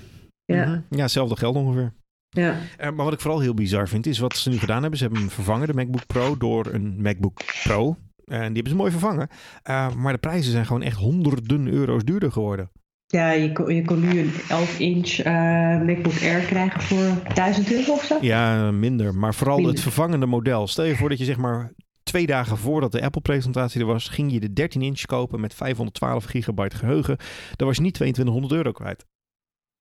Ja. 0.45 0.65
Mhm. 0.67 0.81
Ja, 0.91 1.03
hetzelfde 1.03 1.37
geld 1.37 1.57
ongeveer. 1.57 1.93
Ja. 2.29 2.57
Eh, 2.77 2.91
maar 2.91 3.05
wat 3.05 3.13
ik 3.13 3.21
vooral 3.21 3.41
heel 3.41 3.55
bizar 3.55 3.89
vind, 3.89 4.07
is 4.07 4.19
wat 4.19 4.37
ze 4.37 4.49
nu 4.51 4.59
gedaan 4.59 4.81
hebben. 4.81 4.99
Ze 4.99 5.05
hebben 5.05 5.23
hem 5.23 5.31
vervangen, 5.31 5.67
de 5.67 5.75
MacBook 5.75 6.07
Pro, 6.07 6.37
door 6.37 6.67
een 6.67 7.03
MacBook 7.03 7.41
Pro. 7.65 7.97
En 8.25 8.39
die 8.47 8.53
hebben 8.55 8.69
ze 8.69 8.75
mooi 8.77 8.91
vervangen. 8.91 9.29
Eh, 9.63 9.95
maar 9.95 10.13
de 10.13 10.19
prijzen 10.19 10.53
zijn 10.53 10.67
gewoon 10.67 10.83
echt 10.83 10.97
honderden 10.97 11.67
euro's 11.67 12.05
duurder 12.05 12.33
geworden. 12.33 12.71
Ja, 13.11 13.31
je 13.31 13.53
kon, 13.53 13.75
je 13.75 13.85
kon 13.85 14.01
nu 14.01 14.21
een 14.21 14.33
11 14.49 14.79
inch 14.79 15.09
eh, 15.19 15.33
MacBook 15.83 16.21
Air 16.23 16.41
krijgen 16.41 16.81
voor 16.81 17.35
1000 17.35 17.73
euro 17.73 17.93
of 17.93 18.05
zo. 18.05 18.19
Ja, 18.21 18.71
minder. 18.71 19.15
Maar 19.15 19.35
vooral 19.35 19.57
Minder. 19.57 19.75
het 19.75 19.83
vervangende 19.83 20.27
model. 20.27 20.67
Stel 20.67 20.85
je 20.85 20.97
voor 20.97 21.09
dat 21.09 21.19
je 21.19 21.25
zeg 21.25 21.37
maar 21.37 21.73
twee 22.03 22.27
dagen 22.27 22.57
voordat 22.57 22.93
de 22.93 23.03
Apple-presentatie 23.03 23.81
er 23.81 23.87
was, 23.87 24.09
ging 24.09 24.33
je 24.33 24.41
de 24.41 24.53
13 24.53 24.83
inch 24.83 25.01
kopen 25.01 25.41
met 25.41 25.55
512 25.55 26.25
gigabyte 26.25 26.77
geheugen. 26.77 27.17
Dan 27.57 27.67
was 27.67 27.77
je 27.77 27.83
niet 27.83 27.95
2200 27.95 28.53
euro 28.53 28.73
kwijt. 28.73 29.05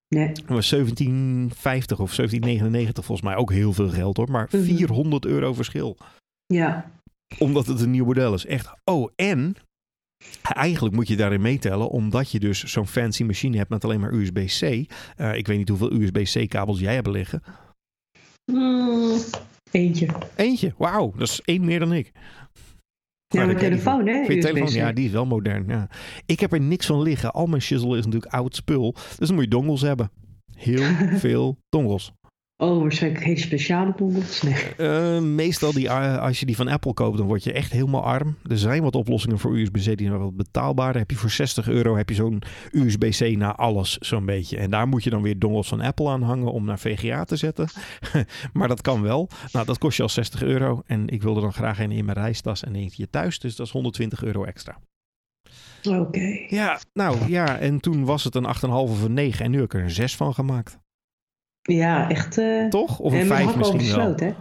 Nee. 0.08 0.26
Dat 0.32 0.44
was 0.48 0.68
1750 0.70 1.98
of 2.00 2.14
1799 2.16 3.04
volgens 3.04 3.28
mij 3.28 3.36
ook 3.36 3.52
heel 3.52 3.72
veel 3.72 3.88
geld 3.88 4.16
hoor. 4.16 4.30
Maar 4.30 4.48
Mhm. 4.50 4.62
400 4.62 5.24
euro 5.26 5.52
verschil. 5.52 5.96
Ja. 6.46 6.90
Omdat 7.38 7.66
het 7.66 7.80
een 7.80 7.90
nieuw 7.90 8.04
model 8.04 8.34
is. 8.34 8.46
Echt. 8.46 8.72
Oh, 8.84 9.10
en 9.16 9.54
eigenlijk 10.42 10.94
moet 10.94 11.08
je 11.08 11.16
daarin 11.16 11.40
meetellen, 11.40 11.88
omdat 11.88 12.30
je 12.30 12.38
dus 12.38 12.64
zo'n 12.64 12.86
fancy 12.86 13.22
machine 13.24 13.56
hebt 13.56 13.70
met 13.70 13.84
alleen 13.84 14.00
maar 14.00 14.12
USB-C. 14.12 14.62
Eh, 15.16 15.34
ik 15.34 15.46
weet 15.46 15.58
niet 15.58 15.68
hoeveel 15.68 15.92
USB-C 15.92 16.48
kabels 16.48 16.80
jij 16.80 16.94
hebt 16.94 17.06
liggen. 17.06 17.42
Mm, 18.52 19.18
eentje. 19.70 20.08
Eentje. 20.36 20.74
Wauw, 20.78 21.12
dat 21.16 21.28
is 21.28 21.40
één 21.44 21.64
meer 21.64 21.78
dan 21.78 21.92
ik. 21.92 22.12
Ja, 23.26 23.44
mijn 23.44 23.58
telefoon 23.58 24.06
hè? 24.06 24.24
Voor 24.24 24.34
je 24.34 24.40
telefoon, 24.40 24.72
ja, 24.72 24.92
die 24.92 25.06
is 25.06 25.12
wel 25.12 25.26
modern. 25.26 25.64
Ja. 25.68 25.88
Ik 26.26 26.40
heb 26.40 26.52
er 26.52 26.60
niks 26.60 26.86
van 26.86 27.02
liggen. 27.02 27.32
Al 27.32 27.46
mijn 27.46 27.62
shizzle 27.62 27.98
is 27.98 28.04
natuurlijk 28.04 28.32
oud 28.32 28.56
spul. 28.56 28.92
Dus 29.18 29.26
dan 29.26 29.34
moet 29.34 29.44
je 29.44 29.50
dongles 29.50 29.80
hebben. 29.80 30.10
Heel 30.54 30.82
veel 31.24 31.58
dongles. 31.68 32.12
Oh, 32.60 32.80
waarschijnlijk 32.80 33.24
geen 33.24 33.38
speciale 33.38 33.92
dongels. 33.96 34.42
Nee. 34.42 34.74
Eh, 34.76 35.20
meestal 35.20 35.72
die, 35.72 35.88
eh, 35.88 36.18
als 36.18 36.40
je 36.40 36.46
die 36.46 36.56
van 36.56 36.68
Apple 36.68 36.94
koopt, 36.94 37.16
dan 37.18 37.26
word 37.26 37.44
je 37.44 37.52
echt 37.52 37.72
helemaal 37.72 38.04
arm. 38.04 38.36
Er 38.46 38.58
zijn 38.58 38.82
wat 38.82 38.94
oplossingen 38.94 39.38
voor 39.38 39.58
USB-C 39.58 39.96
die 39.96 40.06
zijn 40.06 40.18
wat 40.18 40.36
betaalbaar. 40.36 40.92
Dan 40.92 41.00
heb 41.00 41.10
je 41.10 41.16
voor 41.16 41.30
60 41.30 41.68
euro 41.68 41.96
heb 41.96 42.08
je 42.08 42.14
zo'n 42.14 42.42
USB-C 42.72 43.36
naar 43.36 43.54
alles 43.54 43.98
zo'n 43.98 44.24
beetje. 44.24 44.56
En 44.56 44.70
daar 44.70 44.88
moet 44.88 45.04
je 45.04 45.10
dan 45.10 45.22
weer 45.22 45.38
dongles 45.38 45.68
van 45.68 45.80
Apple 45.80 46.08
aan 46.08 46.22
hangen 46.22 46.52
om 46.52 46.64
naar 46.64 46.78
VGA 46.78 47.24
te 47.24 47.36
zetten. 47.36 47.68
maar 48.52 48.68
dat 48.68 48.80
kan 48.80 49.02
wel. 49.02 49.28
Nou, 49.52 49.66
dat 49.66 49.78
kost 49.78 49.96
je 49.96 50.02
al 50.02 50.08
60 50.08 50.42
euro. 50.42 50.82
En 50.86 51.08
ik 51.08 51.22
wilde 51.22 51.40
dan 51.40 51.52
graag 51.52 51.78
een 51.78 51.92
in 51.92 52.04
mijn 52.04 52.18
reistas 52.18 52.64
en 52.64 52.74
eentje 52.74 53.10
thuis. 53.10 53.38
Dus 53.38 53.56
dat 53.56 53.66
is 53.66 53.72
120 53.72 54.24
euro 54.24 54.44
extra. 54.44 54.78
Oké. 55.88 56.44
Ja, 56.48 56.80
nou 56.92 57.16
ja. 57.28 57.58
En 57.58 57.80
toen 57.80 58.04
was 58.04 58.24
het 58.24 58.34
een 58.34 58.46
8,5 58.46 58.70
of 58.70 59.02
een 59.02 59.12
9. 59.12 59.44
En 59.44 59.50
nu 59.50 59.56
heb 59.56 59.66
ik 59.66 59.74
er 59.74 59.82
een 59.82 59.90
6 59.90 60.16
van 60.16 60.34
gemaakt. 60.34 60.78
Ja, 61.76 62.10
echt. 62.10 62.38
eh 62.38 62.68
Toch? 62.68 62.98
Of 62.98 63.12
en 63.12 63.20
een 63.20 63.26
met 63.28 63.36
5 63.36 63.44
hakken 63.46 63.64
over 63.64 63.74
misschien 63.76 63.96
wel. 63.96 64.06
sloot, 64.06 64.20
hè? 64.20 64.32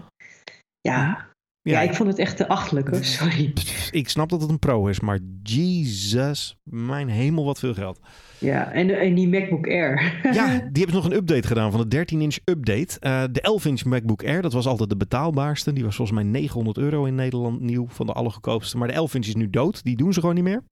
Ja. 0.82 1.26
Ja. 1.62 1.82
ik 1.82 1.94
vond 1.94 2.10
het 2.10 2.20
echt 2.20 2.38
te 2.38 2.48
achtelijk 2.48 2.88
hoor. 2.90 3.04
Sorry. 3.04 3.54
Ik 3.92 4.10
snap 4.10 4.30
dat 4.30 4.42
het 4.42 4.50
een 4.50 4.60
pro 4.60 4.88
is, 4.88 5.00
maar 5.00 5.20
Jesus, 5.44 6.56
mijn 6.64 7.08
hemel, 7.10 7.46
wat 7.46 7.60
veel 7.60 7.74
geld. 7.74 8.00
Ja, 8.38 8.72
en, 8.72 9.00
en 9.00 9.14
die 9.14 9.28
MacBook 9.28 9.68
Air. 9.68 10.20
Ja, 10.34 10.46
die 10.48 10.84
hebben 10.84 10.96
nog 10.96 11.06
een 11.06 11.16
update 11.16 11.48
gedaan 11.48 11.72
van 11.72 11.90
de 11.90 11.98
13-inch 11.98 12.38
update. 12.44 13.00
Eh, 13.00 13.24
de 13.32 13.60
11-inch 13.62 13.84
MacBook 13.86 14.24
Air, 14.24 14.42
dat 14.42 14.54
was 14.54 14.68
altijd 14.68 14.90
de 14.90 14.98
betaalbaarste. 14.98 15.74
Die 15.74 15.84
was 15.84 15.96
volgens 15.96 16.18
mij 16.18 16.28
900 16.28 16.78
euro 16.78 17.06
in 17.06 17.16
Nederland 17.16 17.62
nieuw, 17.62 17.86
van 17.90 18.06
de 18.06 18.14
allergoedkoopste. 18.14 18.78
Maar 18.78 18.88
de 18.88 18.94
11-inch 18.94 19.26
is 19.28 19.36
nu 19.36 19.50
dood, 19.50 19.84
die 19.84 19.96
doen 19.96 20.14
ze 20.14 20.20
gewoon 20.20 20.36
niet 20.36 20.44
meer. 20.44 20.64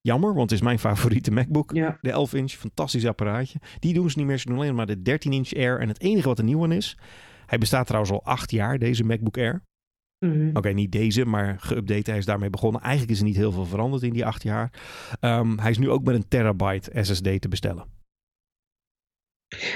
Jammer, 0.00 0.34
want 0.34 0.50
het 0.50 0.58
is 0.58 0.64
mijn 0.64 0.78
favoriete 0.78 1.30
MacBook. 1.30 1.72
ja. 1.74 1.98
De 2.00 2.26
11-inch, 2.28 2.50
fantastisch 2.50 3.06
apparaatje. 3.06 3.58
Die 3.78 3.94
doen 3.94 4.10
ze 4.10 4.18
niet 4.18 4.26
meer, 4.26 4.38
ze 4.38 4.46
doen 4.46 4.56
alleen 4.56 4.74
maar 4.74 4.86
de 4.86 4.98
13-inch 4.98 5.52
Air. 5.56 5.80
En 5.80 5.88
het 5.88 6.00
enige 6.00 6.28
wat 6.28 6.38
er 6.38 6.44
nieuw 6.44 6.62
aan 6.62 6.72
is, 6.72 6.98
hij 7.46 7.58
bestaat 7.58 7.86
trouwens 7.86 8.12
al 8.12 8.24
acht 8.24 8.50
jaar, 8.50 8.78
deze 8.78 9.04
MacBook 9.04 9.38
Air. 9.38 9.62
Mhm. 10.26 10.56
Oké, 10.56 10.68
niet 10.68 10.92
deze, 10.92 11.24
maar 11.24 11.58
geüpdate. 11.60 12.10
Hij 12.10 12.18
is 12.18 12.24
daarmee 12.24 12.50
begonnen. 12.50 12.80
Eigenlijk 12.80 13.12
is 13.12 13.18
er 13.18 13.24
niet 13.24 13.36
heel 13.36 13.52
veel 13.52 13.64
veranderd 13.66 14.02
in 14.02 14.12
die 14.12 14.26
acht 14.26 14.42
jaar. 14.42 14.72
Ehm, 15.20 15.58
hij 15.58 15.70
is 15.70 15.78
nu 15.78 15.90
ook 15.90 16.04
met 16.04 16.14
een 16.14 16.28
terabyte 16.28 16.90
SSD 17.02 17.40
te 17.40 17.48
bestellen. 17.48 17.84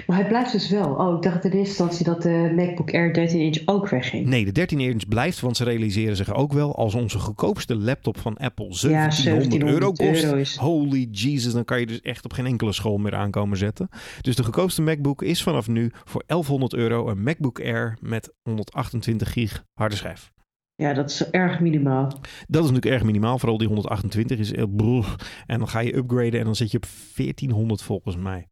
Maar 0.06 0.16
hij 0.16 0.26
blijft 0.26 0.52
dus 0.52 0.68
wel. 0.68 0.94
Oh, 0.94 1.16
ik 1.16 1.22
dacht 1.22 1.44
in 1.44 1.50
eerste 1.50 1.68
instantie 1.68 2.04
dat 2.04 2.22
de 2.22 2.52
MacBook 2.56 2.94
Air 2.94 3.12
13 3.12 3.40
inch 3.40 3.58
ook 3.64 3.88
wegging. 3.88 4.26
Nee, 4.26 4.44
de 4.44 4.52
13 4.52 4.80
inch 4.80 5.08
blijft, 5.08 5.40
want 5.40 5.56
ze 5.56 5.64
realiseren 5.64 6.16
zich 6.16 6.34
ook 6.34 6.52
wel 6.52 6.76
als 6.76 6.94
onze 6.94 7.18
goedkoopste 7.18 7.76
laptop 7.76 8.18
van 8.18 8.36
Apple 8.36 8.76
1700, 8.80 9.72
euro 9.72 9.92
kost. 9.92 10.24
euro 10.24 10.36
is. 10.36 10.56
Holy 10.56 11.08
Jesus, 11.10 11.52
dan 11.52 11.64
kan 11.64 11.80
je 11.80 11.86
dus 11.86 12.00
echt 12.00 12.24
op 12.24 12.32
geen 12.32 12.46
enkele 12.46 12.72
school 12.72 12.98
meer 12.98 13.14
aankomen 13.14 13.58
zetten. 13.58 13.88
Dus 14.20 14.36
de 14.36 14.44
goedkoopste 14.44 14.82
MacBook 14.82 15.22
is 15.22 15.42
vanaf 15.42 15.68
nu 15.68 15.90
voor 16.04 16.22
1100 16.26 16.74
euro 16.74 17.08
een 17.08 17.22
MacBook 17.22 17.60
Air 17.60 17.98
met 18.00 18.32
128 18.42 19.32
gig 19.32 19.64
harde 19.74 19.96
schijf. 19.96 20.32
Ja, 20.74 20.92
dat 20.92 21.10
is 21.10 21.30
erg 21.30 21.60
minimaal. 21.60 22.08
Dat 22.46 22.64
is 22.64 22.70
natuurlijk 22.70 22.94
erg 22.94 23.02
minimaal, 23.04 23.38
vooral 23.38 23.58
die 23.58 23.66
128 23.66 24.38
is 24.38 24.54
heel. 24.54 25.18
En 25.46 25.58
dan 25.58 25.68
ga 25.68 25.80
je 25.80 25.96
upgraden 25.96 26.38
en 26.38 26.44
dan 26.44 26.56
zit 26.56 26.70
je 26.70 26.76
op 26.76 26.86
1400 27.16 27.82
volgens 27.82 28.16
mij. 28.16 28.46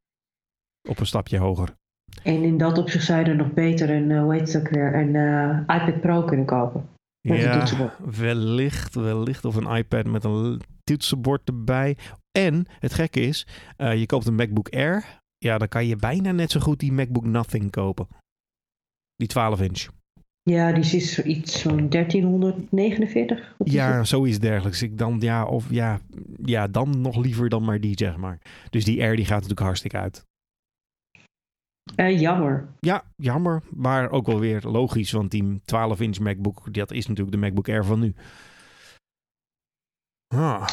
Op 0.88 1.00
een 1.00 1.06
stapje 1.06 1.38
hoger. 1.38 1.74
En 2.22 2.42
in 2.42 2.58
dat 2.58 2.78
opzicht 2.78 3.04
zou 3.04 3.18
je 3.24 3.30
er 3.30 3.36
nog 3.36 3.52
beter 3.52 3.90
een, 3.90 4.10
eh, 4.10 4.22
hoe 4.22 4.32
heet 4.34 4.52
het 4.52 4.56
ook 4.62 4.68
weer, 4.68 4.94
een 4.94 5.16
eh, 5.16 5.76
iPad 5.76 6.00
Pro 6.00 6.22
kunnen 6.24 6.46
kopen. 6.46 6.88
Met 7.20 7.36
een 7.36 7.42
Ja, 7.42 7.58
toetsenbord. 7.58 7.92
wellicht, 8.18 8.94
wellicht. 8.94 9.44
Of 9.44 9.54
een 9.54 9.76
iPad 9.76 10.06
met 10.06 10.24
een 10.24 10.60
toetsenbord 10.82 11.48
erbij. 11.48 11.96
En 12.38 12.66
het 12.78 12.94
gekke 12.94 13.20
is, 13.20 13.46
eh, 13.76 13.98
je 13.98 14.06
koopt 14.06 14.26
een 14.26 14.34
MacBook 14.34 14.68
Air. 14.68 15.04
Ja, 15.38 15.58
dan 15.58 15.68
kan 15.68 15.86
je 15.86 15.96
bijna 15.96 16.32
net 16.32 16.50
zo 16.50 16.60
goed 16.60 16.78
die 16.78 16.92
MacBook 16.92 17.24
Nothing 17.24 17.70
kopen. 17.70 18.08
Die 19.16 19.28
12 19.28 19.60
inch. 19.60 19.86
Ja, 20.42 20.72
die 20.72 20.96
is 20.96 21.12
zoiets 21.14 21.62
van 21.62 21.88
1349. 21.88 23.54
Wat 23.58 23.66
is 23.66 23.72
Ja, 23.72 23.96
het? 23.98 24.08
zoiets 24.08 24.38
dergelijks. 24.38 24.82
Ik 24.82 24.98
dan, 24.98 25.16
ja, 25.20 25.44
of 25.46 25.66
ja, 25.70 26.00
ja, 26.44 26.66
dan 26.66 27.00
nog 27.00 27.16
liever 27.16 27.48
dan 27.48 27.64
maar 27.64 27.80
die, 27.80 27.94
zeg 27.98 28.16
maar. 28.16 28.38
Dus 28.70 28.84
die 28.84 29.00
Air 29.02 29.16
die 29.16 29.24
gaat 29.24 29.34
natuurlijk 29.34 29.60
hartstikke 29.60 29.96
uit. 29.98 30.26
Eh, 31.96 32.20
jammer. 32.20 32.68
Ja, 32.80 33.04
jammer, 33.16 33.62
maar 33.70 34.10
ook 34.10 34.26
wel 34.26 34.40
weer 34.40 34.62
logisch, 34.62 35.12
want 35.12 35.30
die 35.30 35.60
12-inch 35.60 36.18
MacBook, 36.18 36.74
dat 36.74 36.90
is 36.90 37.06
natuurlijk 37.06 37.36
de 37.36 37.42
MacBook 37.42 37.68
Air 37.68 37.84
van 37.84 38.00
nu. 38.00 38.14
Ah. 40.34 40.68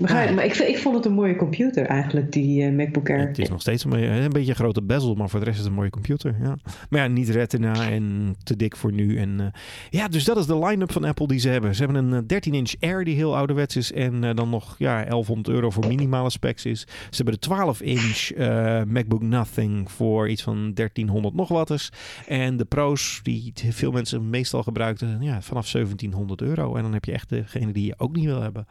Begrijp, 0.00 0.34
maar 0.34 0.44
ik, 0.44 0.56
ik 0.56 0.78
vond 0.78 0.96
het 0.96 1.04
een 1.04 1.12
mooie 1.12 1.36
computer 1.36 1.86
eigenlijk, 1.86 2.32
die 2.32 2.64
eh, 2.64 2.72
MacBook 2.72 3.10
Air. 3.10 3.26
Het 3.26 3.38
is 3.38 3.48
nog 3.48 3.60
steeds 3.60 3.84
een, 3.84 3.92
een 3.92 4.30
beetje 4.30 4.50
een 4.50 4.56
grote 4.56 4.82
bezel, 4.82 5.14
maar 5.14 5.28
voor 5.28 5.38
de 5.38 5.44
rest 5.44 5.58
is 5.58 5.62
het 5.62 5.72
een 5.72 5.78
mooie 5.78 5.90
computer. 5.90 6.36
Ja. 6.42 6.56
Maar 6.90 7.00
ja, 7.00 7.06
niet 7.06 7.28
retina 7.28 7.90
en 7.90 8.36
te 8.42 8.56
dik 8.56 8.76
voor 8.76 8.92
nu. 8.92 9.18
En, 9.18 9.40
eh, 9.40 9.46
ja, 9.90 10.08
dus 10.08 10.24
dat 10.24 10.36
is 10.36 10.46
de 10.46 10.58
line-up 10.58 10.92
van 10.92 11.04
Apple 11.04 11.26
die 11.26 11.38
ze 11.38 11.48
hebben. 11.48 11.74
Ze 11.74 11.84
hebben 11.84 12.12
een 12.12 12.22
13-inch 12.22 12.74
Air 12.80 13.04
die 13.04 13.14
heel 13.14 13.36
ouderwets 13.36 13.76
is 13.76 13.92
en 13.92 14.24
eh, 14.24 14.34
dan 14.34 14.50
nog 14.50 14.74
ja, 14.78 15.04
1100 15.04 15.48
euro 15.48 15.70
voor 15.70 15.86
minimale 15.86 16.30
specs 16.30 16.64
is. 16.64 16.80
Ze 17.10 17.22
hebben 17.22 17.40
de 17.40 17.48
12-inch 17.48 18.36
eh, 18.36 18.82
MacBook 18.82 19.22
Nothing 19.22 19.90
voor 19.90 20.28
iets 20.28 20.42
van 20.42 20.74
1300 20.74 21.34
nog 21.34 21.48
wat 21.48 21.70
is. 21.70 21.92
En 22.26 22.56
de 22.56 22.64
Pro's, 22.64 23.20
die 23.22 23.52
veel 23.54 23.92
mensen 23.92 24.30
meestal 24.30 24.62
gebruikten, 24.62 25.18
ja, 25.20 25.42
vanaf 25.42 25.70
1700 25.70 26.40
euro. 26.40 26.74
En 26.74 26.82
dan 26.82 26.92
heb 26.92 27.04
je 27.04 27.12
echt 27.12 27.28
degene 27.28 27.72
die 27.72 27.86
je 27.86 27.94
ook 27.96 28.16
niet 28.16 28.24
wil 28.24 28.42
hebben. 28.42 28.66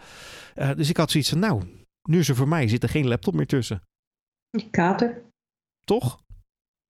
Eh, 0.57 0.69
dus 0.75 0.89
ik 0.89 0.97
had 0.97 1.11
zoiets 1.23 1.29
van, 1.29 1.39
nou, 1.39 1.85
nu 2.09 2.19
is 2.19 2.29
er 2.29 2.35
voor 2.35 2.47
mij 2.47 2.67
zit 2.67 2.83
er 2.83 2.89
geen 2.89 3.07
laptop 3.07 3.33
meer 3.33 3.47
tussen. 3.47 3.81
Kater. 4.71 5.23
Toch? 5.83 6.19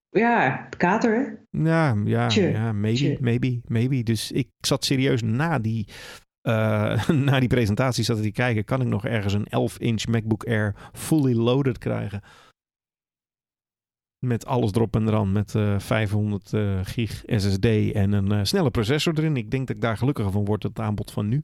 Ja, 0.08 0.56
kater 0.56 1.14
hè? 1.14 1.58
Ja, 1.64 1.96
ja, 2.04 2.26
Tje, 2.28 2.48
ja 2.48 2.72
maybe, 2.72 2.96
tje. 2.96 3.16
maybe, 3.20 3.60
maybe. 3.64 4.02
Dus 4.02 4.32
ik 4.32 4.48
zat 4.60 4.84
serieus 4.84 5.22
na 5.22 5.58
die, 5.58 5.88
eh, 6.40 7.08
na 7.28 7.40
die 7.40 7.48
presentatie 7.48 8.04
zat 8.04 8.16
ik 8.16 8.22
te 8.22 8.30
kijken. 8.30 8.64
Kan 8.64 8.80
ik 8.80 8.86
nog 8.86 9.04
ergens 9.04 9.32
een 9.32 9.46
11-inch 9.46 10.06
MacBook 10.06 10.44
Air 10.44 10.90
fully 10.92 11.34
loaded 11.34 11.78
krijgen? 11.78 12.22
Met 14.26 14.46
alles 14.46 14.72
erop 14.72 14.96
en 14.96 15.08
eraan. 15.08 15.32
Met 15.32 15.54
eh 15.54 15.78
500 15.78 16.52
eh, 16.52 16.80
gig 16.82 17.22
SSD 17.26 17.64
en 17.92 18.12
een 18.12 18.32
eh, 18.32 18.44
snelle 18.44 18.70
processor 18.70 19.18
erin. 19.18 19.36
Ik 19.36 19.50
denk 19.50 19.66
dat 19.66 19.76
ik 19.76 19.82
daar 19.82 19.96
gelukkiger 19.96 20.32
van 20.32 20.44
word, 20.44 20.62
het 20.62 20.78
aanbod 20.78 21.10
van 21.10 21.28
nu. 21.28 21.42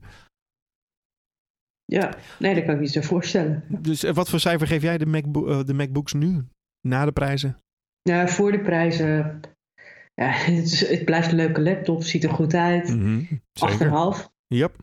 Ja, 1.84 2.14
nee, 2.38 2.54
dat 2.54 2.62
kan 2.64 2.72
ik 2.72 2.78
me 2.78 2.84
niet 2.84 2.92
zo 2.92 3.00
voorstellen. 3.00 3.64
Dus 3.68 4.02
eh, 4.04 4.14
wat 4.14 4.30
voor 4.30 4.40
cijfer 4.40 4.66
geef 4.66 4.82
jij 4.82 4.98
de, 4.98 5.06
MacBo 5.06 5.46
eh, 5.46 5.64
de 5.64 5.74
MacBooks 5.74 6.12
nu? 6.12 6.44
Na 6.88 7.04
de 7.04 7.12
prijzen? 7.12 7.58
Ja, 8.02 8.28
voor 8.28 8.52
de 8.52 8.60
prijzen. 8.60 9.40
Ja, 10.14 10.30
het, 10.46 10.64
is- 10.64 10.88
het 10.88 11.04
blijft 11.04 11.30
een 11.30 11.36
leuke 11.36 11.60
laptop, 11.60 12.02
ziet 12.02 12.24
er 12.24 12.30
goed 12.30 12.54
uit. 12.54 12.88
Zeker. 13.52 13.88
8,5. 14.18 14.24
Yep. 14.46 14.76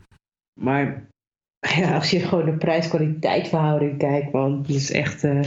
Maar 0.59 1.07
ja, 1.79 1.95
als 1.95 2.09
je 2.11 2.19
gewoon 2.19 2.45
de 2.45 2.57
prijs-kwaliteit 2.57 3.47
verhouding 3.47 3.97
kijkt, 3.97 4.31
want 4.31 4.67
het 4.67 4.75
is 4.75 4.91
echt. 4.91 5.23
eh, 5.23 5.43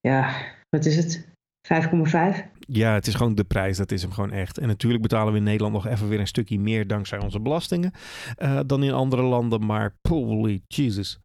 ja, 0.00 0.36
wat 0.68 0.84
is 0.84 0.96
het? 0.96 1.26
5,5? 1.74 2.55
Ja, 2.66 2.94
het 2.94 3.06
is 3.06 3.14
gewoon 3.14 3.34
de 3.34 3.44
prijs. 3.44 3.76
Dat 3.76 3.92
is 3.92 4.02
hem 4.02 4.12
gewoon 4.12 4.30
echt. 4.32 4.58
En 4.58 4.66
natuurlijk 4.66 5.02
betalen 5.02 5.32
we 5.32 5.38
in 5.38 5.44
Nederland 5.44 5.72
nog 5.74 5.86
even 5.86 6.08
weer 6.08 6.20
een 6.20 6.26
stukje 6.26 6.58
meer 6.60 6.86
dankzij 6.86 7.18
onze 7.18 7.40
belastingen 7.40 7.92
eh, 8.36 8.60
dan 8.66 8.82
in 8.82 8.92
andere 8.92 9.22
landen. 9.22 9.66
Maar 9.66 9.94
holy 10.08 10.62
Jesus. 10.66 11.18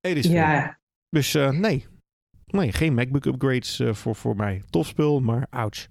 Het 0.00 0.16
is 0.16 0.26
veel. 0.26 0.34
Ja, 0.34 0.78
Dus 1.08 1.34
eh, 1.34 1.50
nee. 1.50 1.86
Nee, 2.46 2.72
geen 2.72 2.94
MacBook 2.94 3.24
upgrades 3.24 3.80
eh, 3.80 3.94
voor, 3.94 4.14
voor 4.14 4.36
mij. 4.36 4.62
Tof 4.70 4.86
spul, 4.86 5.20
maar 5.20 5.46
ouch. 5.50 5.86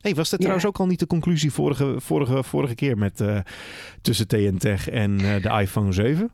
Hey, 0.00 0.14
was 0.14 0.30
dat 0.30 0.38
Ja. 0.38 0.44
trouwens 0.44 0.66
ook 0.66 0.78
al 0.78 0.86
niet 0.86 0.98
de 0.98 1.06
conclusie 1.06 1.52
vorige, 1.52 1.94
vorige, 2.00 2.42
vorige 2.42 2.74
keer 2.74 2.98
met 2.98 3.22
tussen 4.00 4.28
TNTech 4.28 4.88
en 4.88 5.18
de 5.18 5.58
iPhone 5.60 5.92
7? 5.92 6.30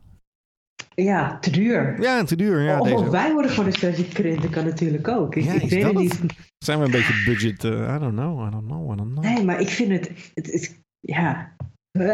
Ja, 0.95 1.39
te 1.39 1.49
duur. 1.51 2.01
Ja, 2.01 2.23
te 2.23 2.35
duur. 2.35 2.61
Ja, 2.61 2.79
of, 2.79 2.87
deze. 2.89 3.09
wij 3.09 3.31
worden 3.33 3.51
gewoon 3.51 3.65
een 3.65 3.73
stukje 3.73 4.07
krenten, 4.07 4.49
kan 4.49 4.65
natuurlijk 4.65 5.07
ook. 5.07 5.35
Ik, 5.35 5.43
Ja, 5.43 5.53
ik 5.53 5.69
weet 5.69 5.81
dat 5.81 5.93
het 5.93 6.21
niet. 6.21 6.33
Zijn 6.57 6.79
we 6.79 6.85
een 6.85 6.91
beetje 6.91 7.23
budget? 7.25 7.63
eh, 7.63 7.95
I 7.95 7.99
don't 7.99 8.13
know, 8.15 8.47
I 8.47 8.51
don't 8.51 8.65
know, 8.67 8.93
I 8.93 8.95
don't 8.95 9.11
know. 9.11 9.23
Nee, 9.23 9.43
maar 9.43 9.59
ik 9.61 9.67
vind 9.69 9.91
het, 9.91 10.11
het, 10.33 10.51
het- 10.51 10.79
ja, 10.99 11.53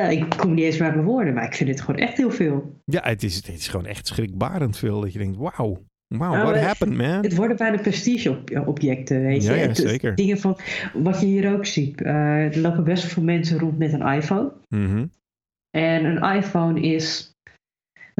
ik 0.09 0.26
kom 0.38 0.53
niet 0.53 0.64
eens 0.66 0.78
bij 0.78 0.91
mijn 0.91 1.05
woorden, 1.05 1.34
maar 1.34 1.43
ik 1.43 1.53
vind 1.53 1.70
het 1.70 1.82
gewoon 1.82 1.99
echt 1.99 2.18
heel 2.18 2.32
veel. 2.32 2.80
Ja, 2.86 3.01
het 3.03 3.24
is, 3.24 3.36
het 3.36 3.47
is 3.47 3.68
gewoon 3.68 3.86
echt 3.86 4.07
schrikbarend 4.07 4.78
veel. 4.78 5.01
Dat 5.01 5.14
je 5.14 5.20
denkt, 5.20 5.38
wauw, 5.38 5.53
wow, 6.07 6.20
Nou, 6.20 6.41
what 6.41 6.55
het- 6.55 6.64
happened 6.64 6.97
man? 6.97 7.24
Het 7.24 7.36
worden 7.36 7.57
bijna 7.57 7.78
prestige-objecten, 7.78 9.22
weet 9.22 9.43
je. 9.43 9.49
Ja, 9.49 9.55
ja, 9.55 9.68
Het- 9.68 9.78
zeker. 9.78 10.16
Dingen 10.16 10.38
van, 10.39 10.57
wat 10.93 11.20
je 11.20 11.26
hier 11.26 11.53
ook 11.53 11.66
ziet. 11.66 12.01
eh, 12.01 12.55
er 12.55 12.59
lopen 12.59 12.84
best 12.84 13.03
wel 13.03 13.12
veel 13.12 13.24
mensen 13.24 13.59
rond 13.59 13.78
met 13.78 13.93
een 13.93 14.07
iPhone. 14.07 14.51
Mhm. 14.70 15.05
En 15.70 16.05
een 16.05 16.36
iPhone 16.36 16.82
is, 16.82 17.30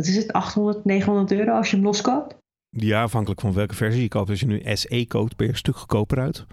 wat 0.02 0.10
is 0.10 0.16
het, 0.16 0.32
800, 0.34 0.86
900 0.86 1.32
euro 1.32 1.52
als 1.52 1.70
je 1.70 1.76
hem 1.76 1.86
loskoopt? 1.86 2.36
Ja, 2.70 3.02
afhankelijk 3.04 3.41
van 3.41 3.54
welke 3.54 3.76
versie 3.76 4.02
je 4.02 4.08
koopt. 4.08 4.30
Als 4.30 4.39
je 4.39 4.45
nu 4.45 4.62
SE 4.64 5.06
koopt, 5.08 5.36
ben 5.36 5.45
je 5.45 5.52
een 5.52 5.58
stuk 5.58 5.76
goedkoper 5.76 6.20
uit. 6.20 6.45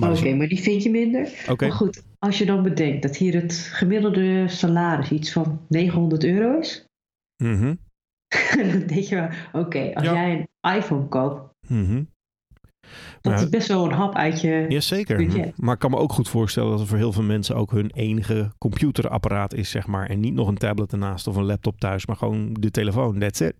Oké, 0.00 0.08
je- 0.28 0.34
maar 0.34 0.48
die 0.48 0.60
vind 0.60 0.82
je 0.82 0.90
minder. 0.90 1.44
Oké. 1.48 1.66
Maar 1.66 1.76
goed, 1.76 2.02
als 2.18 2.38
je 2.38 2.44
dan 2.46 2.62
bedenkt 2.62 3.02
dat 3.02 3.16
hier 3.16 3.34
het 3.34 3.52
gemiddelde 3.54 4.48
salaris 4.48 5.10
iets 5.10 5.32
van 5.32 5.60
900 5.68 6.24
euro 6.24 6.58
is. 6.58 6.84
Mhm. 7.42 7.74
dan 8.70 8.86
denk 8.86 8.90
je 9.04 9.14
wel, 9.14 9.28
oké, 9.62 9.90
als 9.94 10.04
Ja. 10.04 10.12
jij 10.12 10.46
een 10.60 10.76
iPhone 10.76 11.08
koopt, 11.08 11.50
Mhm. 11.68 12.02
Dat 13.20 13.32
Maar- 13.32 13.42
is 13.42 13.48
best 13.48 13.68
wel 13.68 13.84
een 13.84 13.92
hap 13.92 14.14
uit 14.14 14.40
je... 14.40 14.66
Jazeker. 14.68 15.16
budget. 15.16 15.52
Maar 15.60 15.74
ik 15.74 15.80
kan 15.80 15.90
me 15.90 15.96
ook 15.96 16.12
goed 16.12 16.28
voorstellen 16.28 16.70
dat 16.70 16.78
het 16.78 16.88
voor 16.88 16.98
heel 16.98 17.12
veel 17.12 17.22
mensen 17.22 17.56
ook 17.56 17.70
hun 17.70 17.90
enige 17.94 18.52
computerapparaat 18.58 19.54
is, 19.54 19.70
zeg 19.70 19.86
maar. 19.86 20.06
En 20.08 20.20
niet 20.20 20.34
nog 20.34 20.48
een 20.48 20.58
tablet 20.58 20.92
ernaast 20.92 21.26
of 21.26 21.36
een 21.36 21.44
laptop 21.44 21.80
thuis, 21.80 22.06
maar 22.06 22.16
gewoon 22.16 22.52
de 22.52 22.70
telefoon. 22.70 23.18
That's 23.18 23.40
it. 23.40 23.54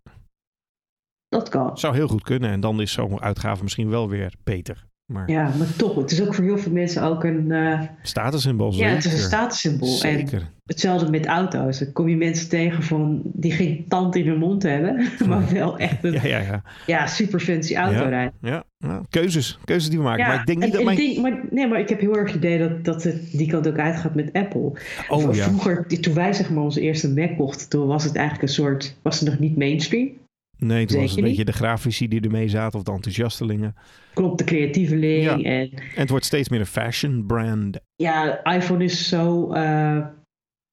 Dat 1.29 1.49
kan. 1.49 1.79
Zou 1.79 1.95
heel 1.95 2.09
goed 2.09 2.23
kunnen. 2.23 2.51
En 2.51 2.61
dan 2.61 2.81
is 2.81 2.93
zo'n 2.93 3.21
uitgave 3.21 3.63
misschien 3.63 3.89
wel 3.91 4.09
weer 4.09 4.35
beter. 4.45 4.87
Maar 5.05 5.31
Ja, 5.31 5.43
maar 5.59 5.77
toch, 5.77 5.95
het 5.95 6.11
is 6.11 6.23
ook 6.23 6.35
voor 6.35 6.45
heel 6.45 6.59
veel 6.59 6.73
mensen 6.73 7.03
ook 7.03 7.25
een... 7.25 7.51
eh, 7.53 7.81
statussymbool 8.03 8.73
ja, 8.75 8.89
het 8.89 8.99
is 8.99 9.05
een 9.05 9.11
zeker. 9.11 9.27
statussymbool. 9.27 9.89
En 9.89 10.19
Zeker. 10.19 10.51
hetzelfde 10.65 11.11
met 11.11 11.27
auto's. 11.27 11.79
Dan 11.79 11.93
kom 11.93 12.09
je 12.09 12.17
mensen 12.17 12.49
tegen 12.49 12.83
van, 12.83 13.21
die 13.25 13.53
geen 13.53 13.85
tand 13.89 14.17
in 14.17 14.27
hun 14.27 14.39
mond 14.39 14.63
hebben, 14.63 15.07
maar 15.29 15.53
wel 15.53 15.79
echt 15.79 16.05
een 16.05 16.13
Ja, 16.23 16.25
ja, 16.25 16.39
ja. 16.39 16.63
ja, 16.87 17.07
super 17.07 17.41
fancy 17.41 17.75
auto 17.75 18.09
rijden. 18.09 18.33
ja. 18.41 18.65
ja. 18.79 19.01
Keuzes. 19.11 19.59
Keuzes 19.65 19.89
die 19.91 19.99
we 19.99 20.05
maken. 20.05 20.21
Ja, 20.25 20.29
maar 20.31 20.41
ik 20.41 20.47
denk 20.47 20.59
niet 20.59 20.67
en- 20.67 20.71
dat 20.73 20.81
en 20.81 20.85
mijn... 20.87 20.97
ding- 20.97 21.21
maar, 21.23 21.41
nee, 21.51 21.67
maar 21.69 21.81
ik 21.81 21.89
heb 21.89 22.01
heel 22.01 22.17
erg 22.17 22.27
het 22.27 22.37
idee 22.37 22.59
dat, 22.59 22.85
dat 22.85 23.03
het 23.03 23.31
die 23.33 23.47
kant 23.49 23.69
ook 23.69 23.79
uitgaat 23.79 24.15
met 24.15 24.33
Apple. 24.33 24.73
Oh 25.09 25.35
ja. 25.35 25.45
Vroeger, 25.45 25.87
toen 26.01 26.15
wij 26.15 26.33
zeg 26.33 26.51
maar 26.51 26.63
onze 26.63 26.81
eerste 26.81 27.13
Mac 27.13 27.37
kochten, 27.37 27.69
toen 27.69 27.87
was 27.87 28.05
het 28.05 28.15
eigenlijk 28.17 28.49
een 28.49 28.55
soort, 28.55 28.97
was 29.03 29.21
het 29.21 29.29
nog 29.29 29.39
niet 29.39 29.57
mainstream. 29.57 30.09
Nee, 30.67 30.87
toen 30.87 31.01
was 31.01 31.05
het 31.05 31.15
Zeker 31.15 31.25
een 31.25 31.29
beetje 31.37 31.45
de 31.45 31.53
grafici 31.53 32.09
die 32.09 32.21
ermee 32.21 32.49
zaten 32.49 32.79
of 32.79 32.85
de 32.85 32.93
enthousiastelingen. 32.93 33.75
Klopt, 34.15 34.39
de 34.39 34.45
creatieveling. 34.45 35.23
Ja. 35.23 35.33
En 35.33 35.71
En 35.71 35.81
het 35.95 36.11
wordt 36.11 36.25
steeds 36.25 36.49
meer 36.49 36.61
een 36.61 36.67
fashion 36.67 37.27
brand. 37.27 37.79
ja, 37.97 38.45
iPhone 38.45 38.85
is 38.85 39.09
zo, 39.09 39.53
eh, 39.53 40.07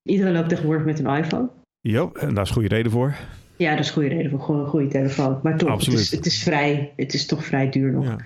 iedereen 0.09 0.33
loopt 0.33 0.49
tegenwoordig 0.49 0.85
met 0.85 0.99
een 0.99 1.15
iPhone. 1.17 1.49
Ja, 1.79 2.09
en 2.13 2.33
daar 2.33 2.43
is 2.43 2.49
goede 2.49 2.67
reden 2.67 2.91
voor. 2.91 3.15
Ja, 3.57 3.71
dat 3.75 3.85
is 3.85 3.91
goede 3.91 4.07
reden 4.07 4.31
voor 4.31 4.39
gewoon 4.41 4.61
een 4.61 4.67
goede 4.67 4.87
telefoon. 4.87 5.39
Maar 5.43 5.57
toch, 5.57 5.85
het 5.85 5.93
is, 5.93 6.11
het 6.11 6.25
is 6.25 6.43
vrij, 6.43 6.93
het 6.95 7.13
is 7.13 7.25
toch 7.25 7.45
vrij 7.45 7.69
duur 7.69 7.91
nog. 7.91 8.05
Ja. 8.05 8.17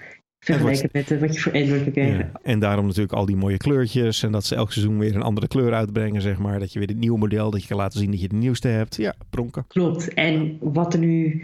Vergeleken 0.45 0.89
met 0.91 1.19
wat 1.19 1.33
je 1.33 1.39
voor 1.39 1.91
krijgen. 1.91 2.17
Ja. 2.17 2.31
En 2.43 2.59
daarom 2.59 2.85
natuurlijk 2.85 3.13
al 3.13 3.25
die 3.25 3.35
mooie 3.35 3.57
kleurtjes. 3.57 4.23
En 4.23 4.31
dat 4.31 4.45
ze 4.45 4.55
elk 4.55 4.71
seizoen 4.71 4.99
weer 4.99 5.15
een 5.15 5.21
andere 5.21 5.47
kleur 5.47 5.73
uitbrengen, 5.73 6.21
zeg 6.21 6.37
maar. 6.37 6.59
Dat 6.59 6.73
je 6.73 6.79
weer 6.79 6.87
het 6.87 6.97
nieuwe 6.97 7.17
model, 7.17 7.51
dat 7.51 7.61
je 7.61 7.67
kan 7.67 7.77
laten 7.77 7.99
zien 7.99 8.11
dat 8.11 8.21
je 8.21 8.27
de 8.27 8.35
nieuwste 8.35 8.67
hebt. 8.67 8.95
Ja, 8.95 9.15
pronken. 9.29 9.65
Klopt. 9.67 10.13
En 10.13 10.57
wat 10.61 10.93
er 10.93 10.99
nu... 10.99 11.43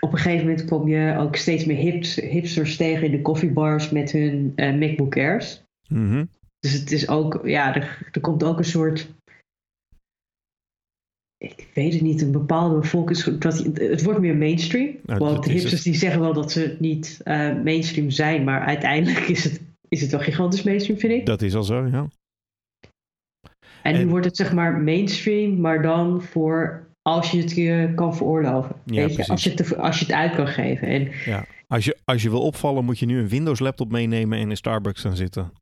Op 0.00 0.12
een 0.12 0.18
gegeven 0.18 0.46
moment 0.46 0.64
kom 0.64 0.88
je 0.88 1.16
ook 1.18 1.36
steeds 1.36 1.64
meer 1.64 1.76
hips, 1.76 2.14
hipsters 2.14 2.76
tegen 2.76 3.04
in 3.06 3.10
de 3.10 3.22
koffiebars 3.22 3.90
met 3.90 4.12
hun 4.12 4.52
eh, 4.56 4.74
MacBook 4.74 5.16
Airs. 5.16 5.62
Mhm. 5.88 6.24
Dus 6.60 6.72
het 6.72 6.92
is 6.92 7.08
ook... 7.08 7.40
Ja, 7.44 7.74
er, 7.74 8.06
er 8.12 8.20
komt 8.20 8.44
ook 8.44 8.58
een 8.58 8.64
soort... 8.64 9.08
Ik 11.40 11.68
weet 11.74 11.92
het 11.92 12.02
niet, 12.02 12.22
een 12.22 12.32
bepaalde 12.32 12.78
bevolkings... 12.78 13.24
Dat, 13.24 13.58
het 13.74 14.02
wordt 14.02 14.20
meer 14.20 14.36
mainstream. 14.36 14.96
Nou, 15.02 15.18
want 15.18 15.44
de 15.44 15.52
hipsters 15.52 15.82
die 15.82 15.94
zeggen 15.94 16.20
wel 16.20 16.32
dat 16.32 16.52
ze 16.52 16.76
niet 16.78 17.20
eh, 17.24 17.54
mainstream 17.64 18.10
zijn. 18.10 18.44
Maar 18.44 18.60
uiteindelijk 18.60 19.28
is 19.28 19.44
het, 19.44 19.60
is 19.88 20.00
het 20.00 20.10
wel 20.10 20.20
gigantisch 20.20 20.62
mainstream, 20.62 20.98
vind 20.98 21.12
ik. 21.12 21.26
Dat 21.26 21.42
is 21.42 21.54
al 21.54 21.62
zo, 21.62 21.86
ja. 21.86 22.06
En 23.82 23.96
nu 23.98 24.06
wordt 24.06 24.26
het 24.26 24.36
zeg 24.36 24.52
maar 24.52 24.80
mainstream, 24.80 25.60
maar 25.60 25.82
dan 25.82 26.22
voor 26.22 26.88
als 27.02 27.30
je 27.30 27.40
het 27.40 27.54
je 27.54 27.92
kan 27.94 28.16
veroorloven. 28.16 28.76
Ja, 28.84 28.94
weet 28.94 29.08
je? 29.08 29.14
precies. 29.14 29.30
Als, 29.30 29.44
je 29.44 29.50
het, 29.50 29.76
als 29.76 29.98
je 29.98 30.04
het 30.04 30.14
uit 30.14 30.34
kan 30.34 30.48
geven. 30.48 30.88
En 30.88 31.08
ja. 31.24 31.44
Als, 31.66 31.84
je, 31.84 31.98
als 32.04 32.22
je 32.22 32.30
wil 32.30 32.42
opvallen, 32.42 32.84
moet 32.84 32.98
je 32.98 33.06
nu 33.06 33.18
een 33.18 33.28
Windows 33.28 33.58
laptop 33.58 33.90
meenemen 33.90 34.38
en 34.38 34.50
in 34.50 34.56
Starbucks 34.56 35.00
gaan 35.00 35.16
zitten. 35.16 35.52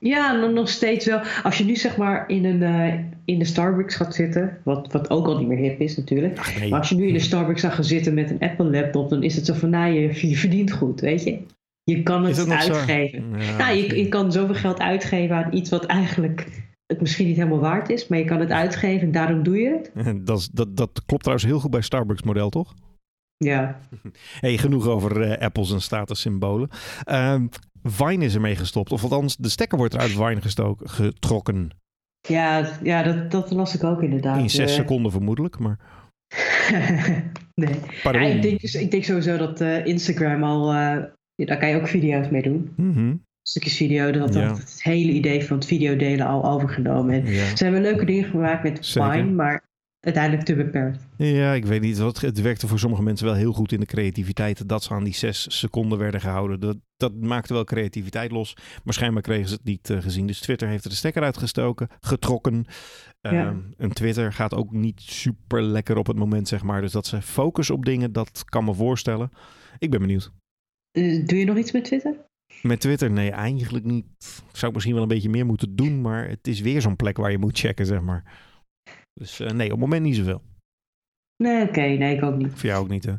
Ja, 0.00 0.32
nog 0.32 0.68
steeds 0.68 1.06
wel. 1.06 1.20
Als 1.42 1.58
je 1.58 1.64
nu 1.64 1.76
zeg 1.76 1.96
maar 1.96 2.28
in, 2.28 2.44
een, 2.44 2.62
eh, 2.62 2.98
in 3.24 3.38
de 3.38 3.44
Starbucks 3.44 3.94
gaat 3.94 4.14
zitten, 4.14 4.58
wat, 4.64 4.92
wat 4.92 5.10
ook 5.10 5.26
al 5.26 5.38
niet 5.38 5.48
meer 5.48 5.58
hip 5.58 5.80
is 5.80 5.96
natuurlijk. 5.96 6.38
Ach 6.38 6.58
nee. 6.58 6.70
Maar 6.70 6.78
als 6.78 6.88
je 6.88 6.94
nu 6.94 7.06
in 7.06 7.12
de 7.12 7.20
Starbucks 7.20 7.60
zou 7.60 7.72
gaan 7.72 7.84
zitten 7.84 8.14
met 8.14 8.30
een 8.30 8.38
Apple 8.38 8.70
laptop, 8.70 9.08
dan 9.08 9.22
is 9.22 9.36
het 9.36 9.46
zo 9.46 9.54
van, 9.54 9.70
nou, 9.70 9.92
je, 9.92 10.28
je 10.28 10.36
verdient 10.36 10.72
goed, 10.72 11.00
weet 11.00 11.24
je. 11.24 11.38
Je 11.84 12.02
kan 12.02 12.24
het 12.24 12.48
uitgeven. 12.48 13.24
Ja, 13.38 13.56
nou, 13.56 13.76
je, 13.76 13.96
je 13.96 14.08
kan 14.08 14.32
zoveel 14.32 14.54
geld 14.54 14.78
uitgeven 14.78 15.36
aan 15.36 15.54
iets 15.54 15.70
wat 15.70 15.86
eigenlijk 15.86 16.68
het 16.86 17.00
misschien 17.00 17.26
niet 17.26 17.36
helemaal 17.36 17.58
waard 17.58 17.90
is, 17.90 18.08
maar 18.08 18.18
je 18.18 18.24
kan 18.24 18.40
het 18.40 18.50
uitgeven 18.50 19.06
en 19.06 19.12
daarom 19.12 19.42
doe 19.42 19.58
je 19.58 19.68
het. 19.68 19.92
dat, 20.26 20.48
dat, 20.52 20.76
dat 20.76 21.02
klopt 21.06 21.22
trouwens 21.22 21.48
heel 21.48 21.60
goed 21.60 21.70
bij 21.70 21.80
Starbucks 21.80 22.22
model, 22.22 22.48
toch? 22.48 22.74
Ja, 23.36 23.80
Hey, 24.40 24.58
genoeg 24.58 24.86
over 24.86 25.20
eh, 25.20 25.42
apples 25.42 25.72
en 25.72 25.80
statussymbolen. 25.80 26.68
Ehm 27.04 27.46
Vine 27.82 28.24
is 28.24 28.34
ermee 28.34 28.56
gestopt. 28.56 28.92
Of 28.92 29.02
althans, 29.02 29.36
de 29.36 29.48
stekker 29.48 29.78
wordt 29.78 29.94
eruit 29.94 30.10
Vine 30.10 30.40
gestoken, 30.40 30.88
getrokken. 30.90 31.70
ja, 32.28 32.70
ja 32.82 33.02
dat, 33.02 33.30
dat 33.30 33.50
las 33.50 33.74
ik 33.74 33.84
ook 33.84 34.02
inderdaad. 34.02 34.38
In 34.38 34.50
zes 34.50 34.70
Eh, 34.70 34.76
seconden 34.76 35.12
vermoedelijk. 35.12 35.58
Maar 35.58 35.78
nee. 37.54 37.74
Ja, 38.02 38.20
ik, 38.20 38.42
denk, 38.42 38.60
dus- 38.60 38.74
ik 38.74 38.90
denk 38.90 39.04
sowieso 39.04 39.36
dat 39.36 39.60
eh, 39.60 39.86
Instagram 39.86 40.42
al... 40.44 40.72
eh, 40.72 40.96
daar 41.46 41.58
kan 41.58 41.68
je 41.68 41.76
ook 41.76 41.88
video's 41.88 42.28
mee 42.28 42.42
doen. 42.42 42.72
Mhm. 42.76 43.14
Stukjes 43.42 43.76
video. 43.76 44.10
Dat 44.10 44.34
Ja. 44.34 44.48
dat 44.48 44.58
het 44.58 44.82
hele 44.82 45.12
idee 45.12 45.44
van 45.44 45.56
het 45.56 45.66
videodelen 45.66 46.26
al 46.26 46.44
overgenomen. 46.50 47.14
En 47.14 47.32
ja. 47.32 47.56
ze 47.56 47.64
hebben 47.64 47.82
leuke 47.82 48.04
dingen 48.04 48.24
gemaakt 48.24 48.62
met. 48.62 48.86
Vine, 48.86 49.24
maar 49.24 49.68
uiteindelijk 50.00 50.44
te 50.44 50.54
beperkt. 50.54 51.06
ja, 51.16 51.52
ik 51.52 51.64
weet 51.64 51.80
niet. 51.80 51.98
wat- 51.98 52.20
Het 52.20 52.40
werkte 52.40 52.66
voor 52.68 52.78
sommige 52.78 53.02
mensen 53.02 53.26
wel 53.26 53.34
heel 53.34 53.52
goed 53.52 53.72
in 53.72 53.80
de 53.80 53.86
creativiteit. 53.86 54.68
Dat 54.68 54.82
ze 54.82 54.94
aan 54.94 55.04
die 55.04 55.14
zes 55.14 55.58
seconden 55.58 55.98
werden 55.98 56.20
gehouden. 56.20 56.60
Dat, 56.60 56.76
dat 56.96 57.14
maakte 57.14 57.52
wel 57.54 57.64
creativiteit 57.64 58.30
los. 58.30 58.56
Maar 58.84 58.94
schijnbaar 58.94 59.22
kregen 59.22 59.48
ze 59.48 59.54
het 59.54 59.64
niet 59.64 59.90
eh, 59.90 59.98
gezien. 60.00 60.26
Dus 60.26 60.40
Twitter 60.40 60.68
heeft 60.68 60.84
er 60.84 60.90
de 60.90 60.96
stekker 60.96 61.22
uitgestoken, 61.22 61.88
getrokken. 62.00 62.64
Ja. 63.20 63.30
Ehm, 63.30 63.56
en 63.76 63.90
Twitter 63.90 64.32
gaat 64.32 64.54
ook 64.54 64.72
niet 64.72 65.00
super 65.00 65.62
lekker 65.62 65.96
op 65.96 66.06
het 66.06 66.16
moment, 66.18 66.48
zeg 66.48 66.62
maar. 66.62 66.80
Dus 66.80 66.92
dat 66.92 67.06
ze 67.06 67.22
focussen 67.22 67.74
op 67.74 67.84
dingen, 67.84 68.12
dat 68.12 68.42
kan 68.44 68.64
me 68.64 68.74
voorstellen. 68.74 69.30
Ik 69.78 69.90
ben 69.90 70.00
benieuwd. 70.00 70.32
Eh, 70.90 71.26
doe 71.26 71.38
je 71.38 71.44
nog 71.44 71.56
iets 71.56 71.72
met 71.72 71.84
Twitter? 71.84 72.14
Met 72.62 72.80
Twitter, 72.80 73.10
nee, 73.10 73.30
eigenlijk 73.30 73.84
niet. 73.84 74.06
Zou 74.52 74.66
ik 74.66 74.72
misschien 74.72 74.94
wel 74.94 75.02
een 75.02 75.08
beetje 75.08 75.28
meer 75.28 75.46
moeten 75.46 75.76
doen, 75.76 76.00
maar 76.00 76.28
het 76.28 76.46
is 76.46 76.60
weer 76.60 76.80
zo'n 76.80 76.96
plek 76.96 77.16
waar 77.16 77.30
je 77.30 77.38
moet 77.38 77.58
checken, 77.58 77.86
zeg 77.86 78.00
maar. 78.00 78.48
Dus 79.20 79.40
eh, 79.40 79.50
nee, 79.50 79.64
op 79.64 79.70
het 79.70 79.80
moment 79.80 80.02
niet 80.02 80.16
zoveel. 80.16 80.42
Nee, 81.36 81.62
oké. 81.62 81.80
nee, 81.80 82.16
ik 82.16 82.22
ook 82.22 82.36
niet. 82.36 82.52
Voor 82.54 82.68
jou 82.68 82.82
ook 82.82 82.88
niet, 82.88 83.04
hè? 83.04 83.12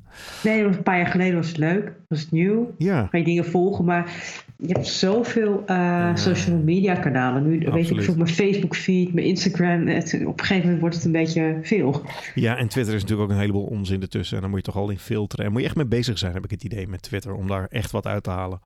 Nee, 0.43 0.63
een 0.63 0.83
paar 0.83 0.97
jaar 0.97 1.07
geleden 1.07 1.35
was 1.35 1.47
het 1.47 1.57
leuk. 1.57 1.93
Was 2.07 2.21
het 2.21 2.31
nieuw. 2.31 2.73
Ja, 2.77 3.07
Ga 3.11 3.17
je 3.17 3.23
dingen 3.23 3.45
volgen, 3.45 3.85
maar 3.85 4.11
je 4.57 4.73
hebt 4.73 4.87
zoveel 4.87 5.63
eh, 5.65 6.15
social 6.15 6.57
media 6.57 6.95
kanalen. 6.95 7.43
Nu 7.43 7.49
weet 7.49 7.61
ik 7.61 7.73
Absoluut. 7.73 8.03
veel, 8.03 8.15
mijn 8.15 8.27
Facebook 8.27 8.75
feed, 8.75 9.13
mijn 9.13 9.27
Instagram. 9.27 9.87
Het, 9.87 10.13
op 10.25 10.39
een 10.39 10.45
gegeven 10.45 10.63
moment 10.63 10.79
wordt 10.81 10.95
het 10.95 11.05
een 11.05 11.11
beetje 11.11 11.59
veel. 11.61 12.01
ja, 12.35 12.57
en 12.57 12.67
Twitter 12.67 12.93
is 12.93 13.01
natuurlijk 13.01 13.29
ook 13.29 13.35
een 13.35 13.41
heleboel 13.41 13.65
onzin 13.65 14.01
ertussen. 14.01 14.35
En 14.35 14.41
dan 14.41 14.49
moet 14.51 14.65
je 14.65 14.71
toch 14.71 14.81
al 14.81 14.89
in 14.89 14.99
filteren. 14.99 15.45
En 15.45 15.51
moet 15.51 15.61
je 15.61 15.67
echt 15.67 15.75
mee 15.75 15.85
bezig 15.85 16.17
zijn, 16.17 16.33
heb 16.33 16.43
ik 16.43 16.51
het 16.51 16.63
idee, 16.63 16.87
met 16.87 17.01
Twitter. 17.01 17.33
Om 17.33 17.47
daar 17.47 17.67
echt 17.69 17.91
wat 17.91 18.05
uit 18.07 18.23
te 18.23 18.29
halen. 18.29 18.59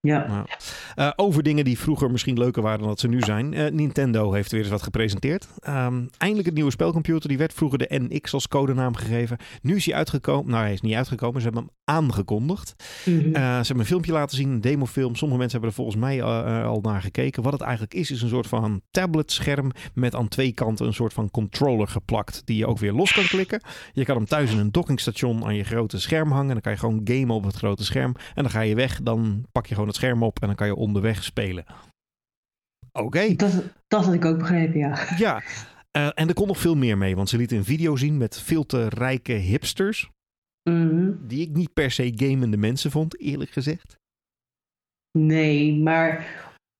Ja. 0.00 0.44
Eh, 0.94 1.10
over 1.16 1.42
dingen 1.42 1.64
die 1.64 1.78
vroeger 1.78 2.10
misschien 2.10 2.38
leuker 2.38 2.62
waren 2.62 2.78
dan 2.78 2.88
dat 2.88 3.00
ze 3.00 3.08
nu 3.08 3.20
zijn. 3.20 3.54
Eh, 3.54 3.70
Nintendo 3.70 4.32
heeft 4.32 4.50
weer 4.50 4.60
eens 4.60 4.70
wat 4.70 4.82
gepresenteerd. 4.82 5.48
Ehm, 5.58 6.06
eindelijk 6.16 6.48
een 6.48 6.54
nieuwe 6.54 6.70
spelcomputer. 6.70 7.28
Die 7.28 7.38
werd 7.38 7.52
vroeger 7.52 7.78
de 7.78 7.86
NX 7.88 8.32
als 8.32 8.48
codenaam 8.48 8.94
gegeven. 8.94 9.38
Nu 9.62 9.76
is 9.76 9.86
hij 9.86 9.94
uitgekomen. 9.94 10.50
Nou, 10.50 10.62
hij 10.62 10.72
is 10.72 10.80
niet 10.80 10.94
uitgekomen. 10.94 11.40
Ze 11.40 11.48
hebben 11.48 11.64
hem 11.64 11.96
aangekondigd. 11.96 12.74
Mhm. 13.04 13.18
Eh, 13.18 13.32
ze 13.32 13.38
hebben 13.38 13.78
een 13.78 13.84
filmpje 13.84 14.12
laten 14.12 14.36
zien, 14.36 14.50
een 14.50 14.60
demofilm. 14.60 15.14
Sommige 15.14 15.40
mensen 15.40 15.60
hebben 15.60 15.68
er 15.68 15.84
volgens 15.84 15.96
mij 15.96 16.22
al 16.64 16.80
naar 16.80 17.02
gekeken. 17.02 17.42
Wat 17.42 17.52
het 17.52 17.62
eigenlijk 17.62 17.94
is, 17.94 18.10
is 18.10 18.22
een 18.22 18.28
soort 18.28 18.46
van 18.46 18.80
tabletscherm 18.90 19.70
met 19.94 20.14
aan 20.14 20.28
twee 20.28 20.52
kanten 20.52 20.86
een 20.86 20.94
soort 20.94 21.12
van 21.12 21.30
controller 21.30 21.88
geplakt. 21.88 22.42
Die 22.44 22.56
je 22.56 22.66
ook 22.66 22.78
weer 22.78 22.92
los 22.92 23.12
kan 23.12 23.24
klikken. 23.24 23.60
Je 23.92 24.04
kan 24.04 24.16
hem 24.16 24.26
thuis 24.26 24.52
in 24.52 24.58
een 24.58 24.72
dockingstation 24.72 25.44
aan 25.44 25.54
je 25.54 25.64
grote 25.64 26.00
scherm 26.00 26.30
hangen. 26.30 26.52
Dan 26.52 26.60
kan 26.60 26.72
je 26.72 26.78
gewoon 26.78 27.00
gamen 27.04 27.34
op 27.34 27.44
het 27.44 27.56
grote 27.56 27.84
scherm. 27.84 28.14
En 28.34 28.42
dan 28.42 28.52
ga 28.52 28.60
je 28.60 28.74
weg, 28.74 29.00
dan 29.02 29.46
pak 29.52 29.66
je 29.66 29.71
gewoon 29.72 29.88
het 29.88 29.96
scherm 29.96 30.22
op 30.22 30.40
en 30.40 30.46
dan 30.46 30.56
kan 30.56 30.66
je 30.66 30.74
onderweg 30.74 31.24
spelen. 31.24 31.64
Oké, 32.92 33.34
dat, 33.34 33.62
dat 33.88 34.04
had 34.04 34.14
ik 34.14 34.24
ook 34.24 34.38
begrepen, 34.38 34.78
ja. 34.78 35.06
ja. 35.16 35.42
Eh, 35.90 36.10
en 36.14 36.28
er 36.28 36.34
komt 36.34 36.48
nog 36.48 36.58
veel 36.58 36.76
meer 36.76 36.98
mee, 36.98 37.16
want 37.16 37.28
ze 37.28 37.36
lieten 37.36 37.56
een 37.56 37.64
video 37.64 37.96
zien 37.96 38.16
met 38.16 38.40
veel 38.40 38.66
te 38.66 38.88
rijke 38.88 39.32
hipsters. 39.32 40.10
Mhm. 40.70 41.12
Die 41.20 41.40
ik 41.40 41.56
niet 41.56 41.72
per 41.72 41.90
se 41.90 42.12
gamende 42.16 42.56
mensen 42.56 42.90
vond, 42.90 43.20
eerlijk 43.20 43.50
gezegd. 43.50 43.96
Nee, 45.18 45.74
maar 45.74 46.26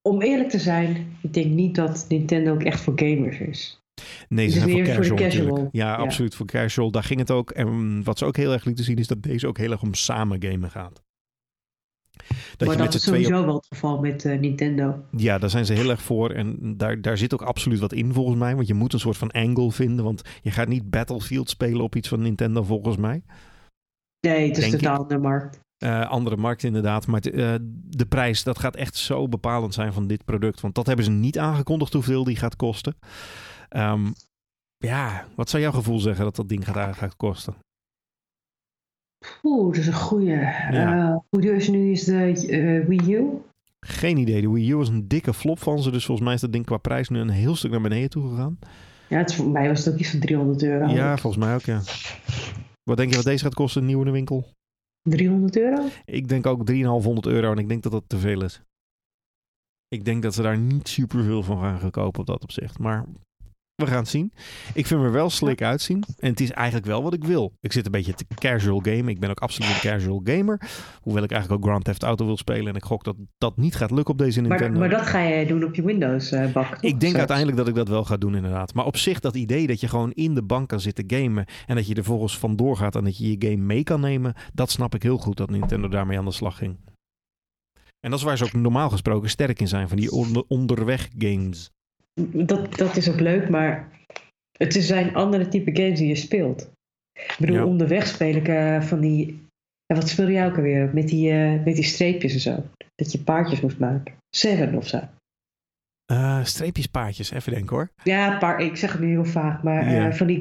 om 0.09 0.23
eerlijk 0.23 0.49
te 0.49 0.59
zijn, 0.59 1.17
ik 1.23 1.35
denk 1.35 1.47
niet 1.47 1.75
dat 1.75 2.07
Nintendo 2.09 2.53
ook 2.53 2.63
echt 2.63 2.81
voor 2.81 2.99
gamers 2.99 3.39
is. 3.39 3.81
Nee, 4.29 4.49
ze 4.49 4.57
is 4.57 4.63
zijn 4.63 4.71
voor 4.71 4.83
meer 4.83 4.95
voor 4.95 5.17
de 5.17 5.23
casual. 5.23 5.69
Ja, 5.73 5.87
Ja. 5.87 5.95
absoluut 5.95 6.35
voor 6.35 6.47
casual. 6.47 6.91
Daar 6.91 7.05
ging 7.05 7.21
het 7.21 7.31
ook. 7.31 7.51
En 7.51 8.03
wat 8.03 8.19
ze 8.19 8.25
ook 8.25 8.37
heel 8.37 8.53
erg 8.53 8.65
lieten 8.65 8.85
zien 8.85 8.97
is 8.97 9.07
dat 9.07 9.23
deze 9.23 9.47
ook 9.47 9.59
heel 9.59 9.71
erg 9.71 9.83
om 9.83 9.95
samen 9.95 10.43
gamen 10.43 10.71
gaat. 10.71 11.03
Dat 12.57 12.69
maar 12.69 12.77
je 12.77 12.83
dat 12.83 12.93
met 12.93 12.95
is 12.95 13.03
sowieso 13.03 13.45
wel 13.45 13.55
het 13.55 13.67
geval 13.67 14.01
met 14.01 14.25
eh, 14.25 14.39
Nintendo. 14.39 15.05
Ja, 15.17 15.39
daar 15.39 15.51
zijn 15.51 15.67
ze 15.67 15.73
heel 15.73 15.91
erg 15.91 16.03
voor. 16.03 16.31
En 16.31 16.77
daar, 16.77 17.01
daar 17.01 17.19
zit 17.19 17.35
ook 17.35 17.43
absoluut 17.43 17.79
wat 17.79 17.93
in 17.93 18.13
volgens 18.13 18.39
mij. 18.39 18.55
Want 18.55 18.67
je 18.67 18.75
moet 18.75 18.93
een 18.93 19.01
soort 19.01 19.17
van 19.17 19.31
angle 19.31 19.71
vinden. 19.71 20.05
Want 20.05 20.23
je 20.43 20.51
gaat 20.51 20.69
niet 20.69 20.91
Battlefield 20.91 21.51
spelen 21.51 21.81
op 21.81 21.97
iets 21.97 22.09
van 22.09 22.23
Nintendo 22.23 22.63
volgens 22.63 22.97
mij. 22.97 23.23
Nee, 24.27 24.49
het 24.49 24.59
is 24.59 24.71
Denk 24.71 24.83
totaal 24.83 25.07
de 25.07 25.19
markt. 25.19 25.61
Eh, 25.79 26.11
andere 26.11 26.37
markt 26.37 26.63
inderdaad. 26.63 27.07
Maar 27.07 27.21
eh, 27.21 27.55
de 27.85 28.07
prijs, 28.07 28.43
dat 28.43 28.59
gaat 28.59 28.77
echt 28.77 28.97
zo 28.97 29.29
bepalend 29.29 29.75
zijn 29.75 29.93
van 29.93 30.07
dit 30.07 30.25
product. 30.25 30.61
Want 30.61 30.75
dat 30.75 30.87
hebben 30.87 31.05
ze 31.05 31.11
niet 31.11 31.39
aangekondigd 31.39 31.93
hoeveel 31.93 32.25
die 32.25 32.37
gaat 32.37 32.57
kosten. 32.57 32.97
Ehm, 33.69 34.11
ja, 34.77 35.27
wat 35.35 35.51
zou 35.51 35.63
jouw 35.63 35.73
gevoel 35.73 35.99
zeggen 35.99 36.25
dat 36.25 36.37
dat 36.37 36.49
ding 36.49 36.65
gaat, 36.65 36.97
gaat 36.97 37.17
kosten? 37.17 37.55
Oeh, 39.43 39.67
dat 39.67 39.77
is 39.77 39.87
een 39.87 39.93
goeie. 39.93 40.37
Ja. 40.37 40.71
Eh, 40.71 41.17
hoe 41.29 41.41
duur 41.41 41.55
is 41.55 41.69
nu 41.69 41.91
is 41.91 42.05
de 42.05 42.33
eh, 42.49 42.87
Wii 42.87 43.15
U? 43.15 43.29
Geen 43.81 44.17
idee. 44.17 44.41
De 44.41 44.51
Wii 44.51 44.71
U 44.71 44.77
was 44.77 44.89
een 44.89 45.09
dikke 45.09 45.35
flop 45.35 45.59
van 45.59 45.83
ze. 45.83 45.91
Dus 45.91 46.05
volgens 46.05 46.27
mij 46.27 46.35
is 46.35 46.41
dat 46.41 46.53
ding 46.53 46.65
qua 46.65 46.77
prijs 46.77 47.09
nu 47.09 47.19
een 47.19 47.29
heel 47.29 47.57
stuk 47.57 47.71
naar 47.71 47.81
beneden 47.81 48.11
toe 48.11 48.29
gegaan. 48.29 48.59
Ja, 49.09 49.19
het 49.19 49.35
voor 49.35 49.49
mij 49.49 49.69
was 49.69 49.85
het 49.85 49.95
ook 49.95 50.01
iets 50.01 50.11
van 50.11 50.21
300 50.21 50.63
euro. 50.63 50.87
Ja, 50.87 51.17
volgens 51.17 51.45
mij 51.45 51.55
ook, 51.55 51.61
ja. 51.61 51.81
Wat 52.83 52.97
denk 52.97 53.11
je 53.11 53.17
wat 53.17 53.25
deze 53.25 53.45
gaat 53.45 53.55
kosten, 53.55 53.85
nieuw 53.85 53.99
in 53.99 54.05
de 54.05 54.11
winkel? 54.11 54.49
300 55.03 55.57
euro? 55.57 55.83
Ik 56.05 56.29
denk 56.29 56.47
ook 56.47 56.67
3,500 56.67 57.27
euro 57.27 57.53
en 57.53 57.59
ik 57.59 57.69
denk 57.69 57.83
dat 57.83 57.93
dat 57.93 58.05
te 58.07 58.19
veel 58.19 58.43
is. 58.43 58.63
Ik 59.89 60.05
denk 60.05 60.23
dat 60.23 60.35
ze 60.35 60.43
daar 60.43 60.59
niet 60.59 60.89
super 60.89 61.25
veel 61.25 61.43
van 61.43 61.79
gaan 61.79 61.91
kopen 61.91 62.21
op 62.21 62.27
dat 62.27 62.43
opzicht. 62.43 62.79
Maar 62.79 63.05
we 63.75 63.87
gaan 63.87 63.99
het 63.99 64.09
zien. 64.09 64.33
Ik 64.75 64.87
vind 64.87 65.01
me 65.01 65.07
er 65.07 65.13
wel 65.13 65.31
slik 65.31 65.63
uitzien. 65.63 66.05
En 66.19 66.31
het 66.31 66.41
is 66.41 66.51
eigenlijk 66.51 66.87
wel 66.87 67.03
wat 67.03 67.13
ik 67.15 67.25
wil. 67.25 67.53
Ik 67.61 67.73
zit 67.73 67.87
een 67.87 67.93
beetje 67.93 68.15
te 68.15 68.25
casual 68.35 68.79
gamen. 68.83 69.09
Ik 69.09 69.21
ben 69.21 69.31
ook 69.31 69.41
absoluut 69.41 69.71
een 69.71 69.81
casual 69.91 70.21
gamer. 70.25 70.61
Hoewel 71.01 71.23
ik 71.23 71.31
eigenlijk 71.31 71.63
ook 71.63 71.69
Grand 71.69 71.85
Theft 71.85 72.03
Auto 72.03 72.27
wil 72.27 72.37
spelen. 72.37 72.67
En 72.67 72.75
ik 72.75 72.85
gok 72.85 73.05
dat 73.05 73.17
dat 73.39 73.57
niet 73.57 73.75
gaat 73.75 73.91
lukken 73.91 74.13
op 74.13 74.19
deze 74.19 74.41
Nintendo. 74.41 74.69
Maar, 74.71 74.79
maar 74.79 74.99
dat 74.99 75.07
ga 75.07 75.21
je 75.21 75.47
doen 75.47 75.65
op 75.65 75.75
je 75.75 75.83
Windows-bak, 75.83 76.77
Ik 76.81 77.01
denk 77.01 77.17
uiteindelijk 77.17 77.57
dat 77.57 77.69
ik 77.69 77.75
dat 77.75 77.89
wel 77.89 78.05
ga 78.05 78.17
doen, 78.17 78.35
inderdaad. 78.37 78.75
Maar 78.75 78.85
op 78.87 78.97
zich, 78.97 79.21
dat 79.21 79.35
idee 79.37 79.67
dat 79.67 79.81
je 79.81 79.89
gewoon 79.89 80.13
in 80.13 80.35
de 80.35 80.43
bank 80.43 80.69
kan 80.69 80.81
zitten 80.81 81.05
gamen. 81.07 81.47
en 81.67 81.77
dat 81.77 81.87
je 81.87 81.95
er 81.95 82.05
volgens 82.05 82.39
vandoor 82.39 82.77
gaat 82.77 82.97
en 82.97 83.05
dat 83.05 83.19
je 83.19 83.31
je 83.39 83.49
game 83.49 83.63
mee 83.65 83.83
kan 83.83 84.01
nemen. 84.01 84.35
dat 84.55 84.71
snap 84.71 84.95
ik 84.95 85.03
heel 85.03 85.19
goed 85.19 85.37
dat 85.37 85.51
Nintendo 85.51 85.89
daarmee 85.89 86.19
aan 86.19 86.25
de 86.25 86.33
slag 86.33 86.57
ging. 86.57 86.77
En 88.01 88.11
dat 88.11 88.19
is 88.19 88.25
waar 88.25 88.37
ze 88.37 88.45
ook 88.45 88.53
normaal 88.53 88.91
gesproken 88.91 89.31
sterk 89.31 89.61
in 89.61 89.69
zijn, 89.69 89.89
van 89.89 89.97
die 89.97 90.11
onder- 90.11 90.45
onderweg 90.49 91.09
games. 91.19 91.71
Dat, 92.21 92.75
dat 92.77 92.97
is 92.97 93.11
ook 93.11 93.21
leuk, 93.21 93.49
maar 93.49 93.91
het 94.59 94.75
zijn 94.75 95.15
andere 95.15 95.49
type 95.49 95.77
games 95.83 95.99
die 95.99 96.09
je 96.09 96.15
speelt. 96.15 96.71
Ik 97.13 97.37
bedoel, 97.39 97.57
Ja. 97.57 97.65
onderweg 97.65 98.07
speel 98.07 98.35
ik 98.35 98.49
eh, 98.49 98.81
van 98.83 99.01
die... 99.01 99.27
Ja, 99.87 99.95
wat 99.99 100.09
speel 100.09 100.31
jij 100.31 100.47
ook 100.47 100.57
alweer? 100.57 100.91
Met 100.95 101.09
die, 101.09 101.31
eh, 101.31 101.65
met 101.65 101.75
die 101.75 101.85
streepjes 101.85 102.33
en 102.35 102.41
zo. 102.41 102.65
Dat 102.95 103.13
je 103.13 103.19
paardjes 103.23 103.61
moest 103.61 103.79
maken. 103.79 104.15
Seven 104.37 104.75
of 104.77 104.87
zo. 104.89 105.01
Eh 106.07 106.45
streepjes, 106.45 106.87
paardjes, 106.87 107.31
even 107.31 107.53
denken 107.53 107.77
hoor. 107.77 107.91
Ja, 108.05 108.39
paar, 108.39 108.61
ik 108.61 108.77
zeg 108.77 108.93
het 108.93 109.01
nu 109.01 109.09
heel 109.09 109.25
vaag, 109.25 109.63
maar 109.63 110.17
van 110.17 110.27
die 110.27 110.41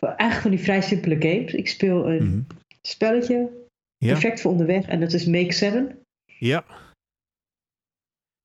eigenlijk 0.00 0.40
van 0.40 0.50
die 0.50 0.60
vrij 0.60 0.80
simpele 0.82 1.16
games. 1.20 1.52
Ik 1.54 1.68
speel 1.68 2.08
een 2.10 2.24
Mhm. 2.24 2.40
spelletje, 2.82 3.48
Ja. 3.96 4.12
perfect 4.12 4.40
voor 4.40 4.50
onderweg, 4.50 4.86
en 4.86 5.00
dat 5.00 5.12
is 5.12 5.26
Make 5.26 5.52
Seven. 5.52 5.98
Ja. 6.38 6.64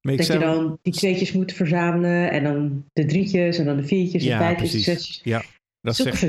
Dat 0.02 0.28
je 0.28 0.38
dan 0.38 0.78
die 0.82 0.94
tweetjes 0.94 1.32
moet 1.32 1.54
verzamelen 1.54 2.32
en 2.32 2.44
dan 2.44 2.84
de 2.94 3.06
drietjes 3.06 3.58
en 3.58 3.66
dan 3.66 3.78
de 3.78 3.84
viertjes, 3.84 4.24
Ja, 4.24 4.38
de 4.38 4.44
vijfjes, 4.44 4.72
de 4.72 4.80
zesjes. 4.80 5.22
Ja, 5.24 5.44
dat 5.82 5.96
soort, 5.96 6.26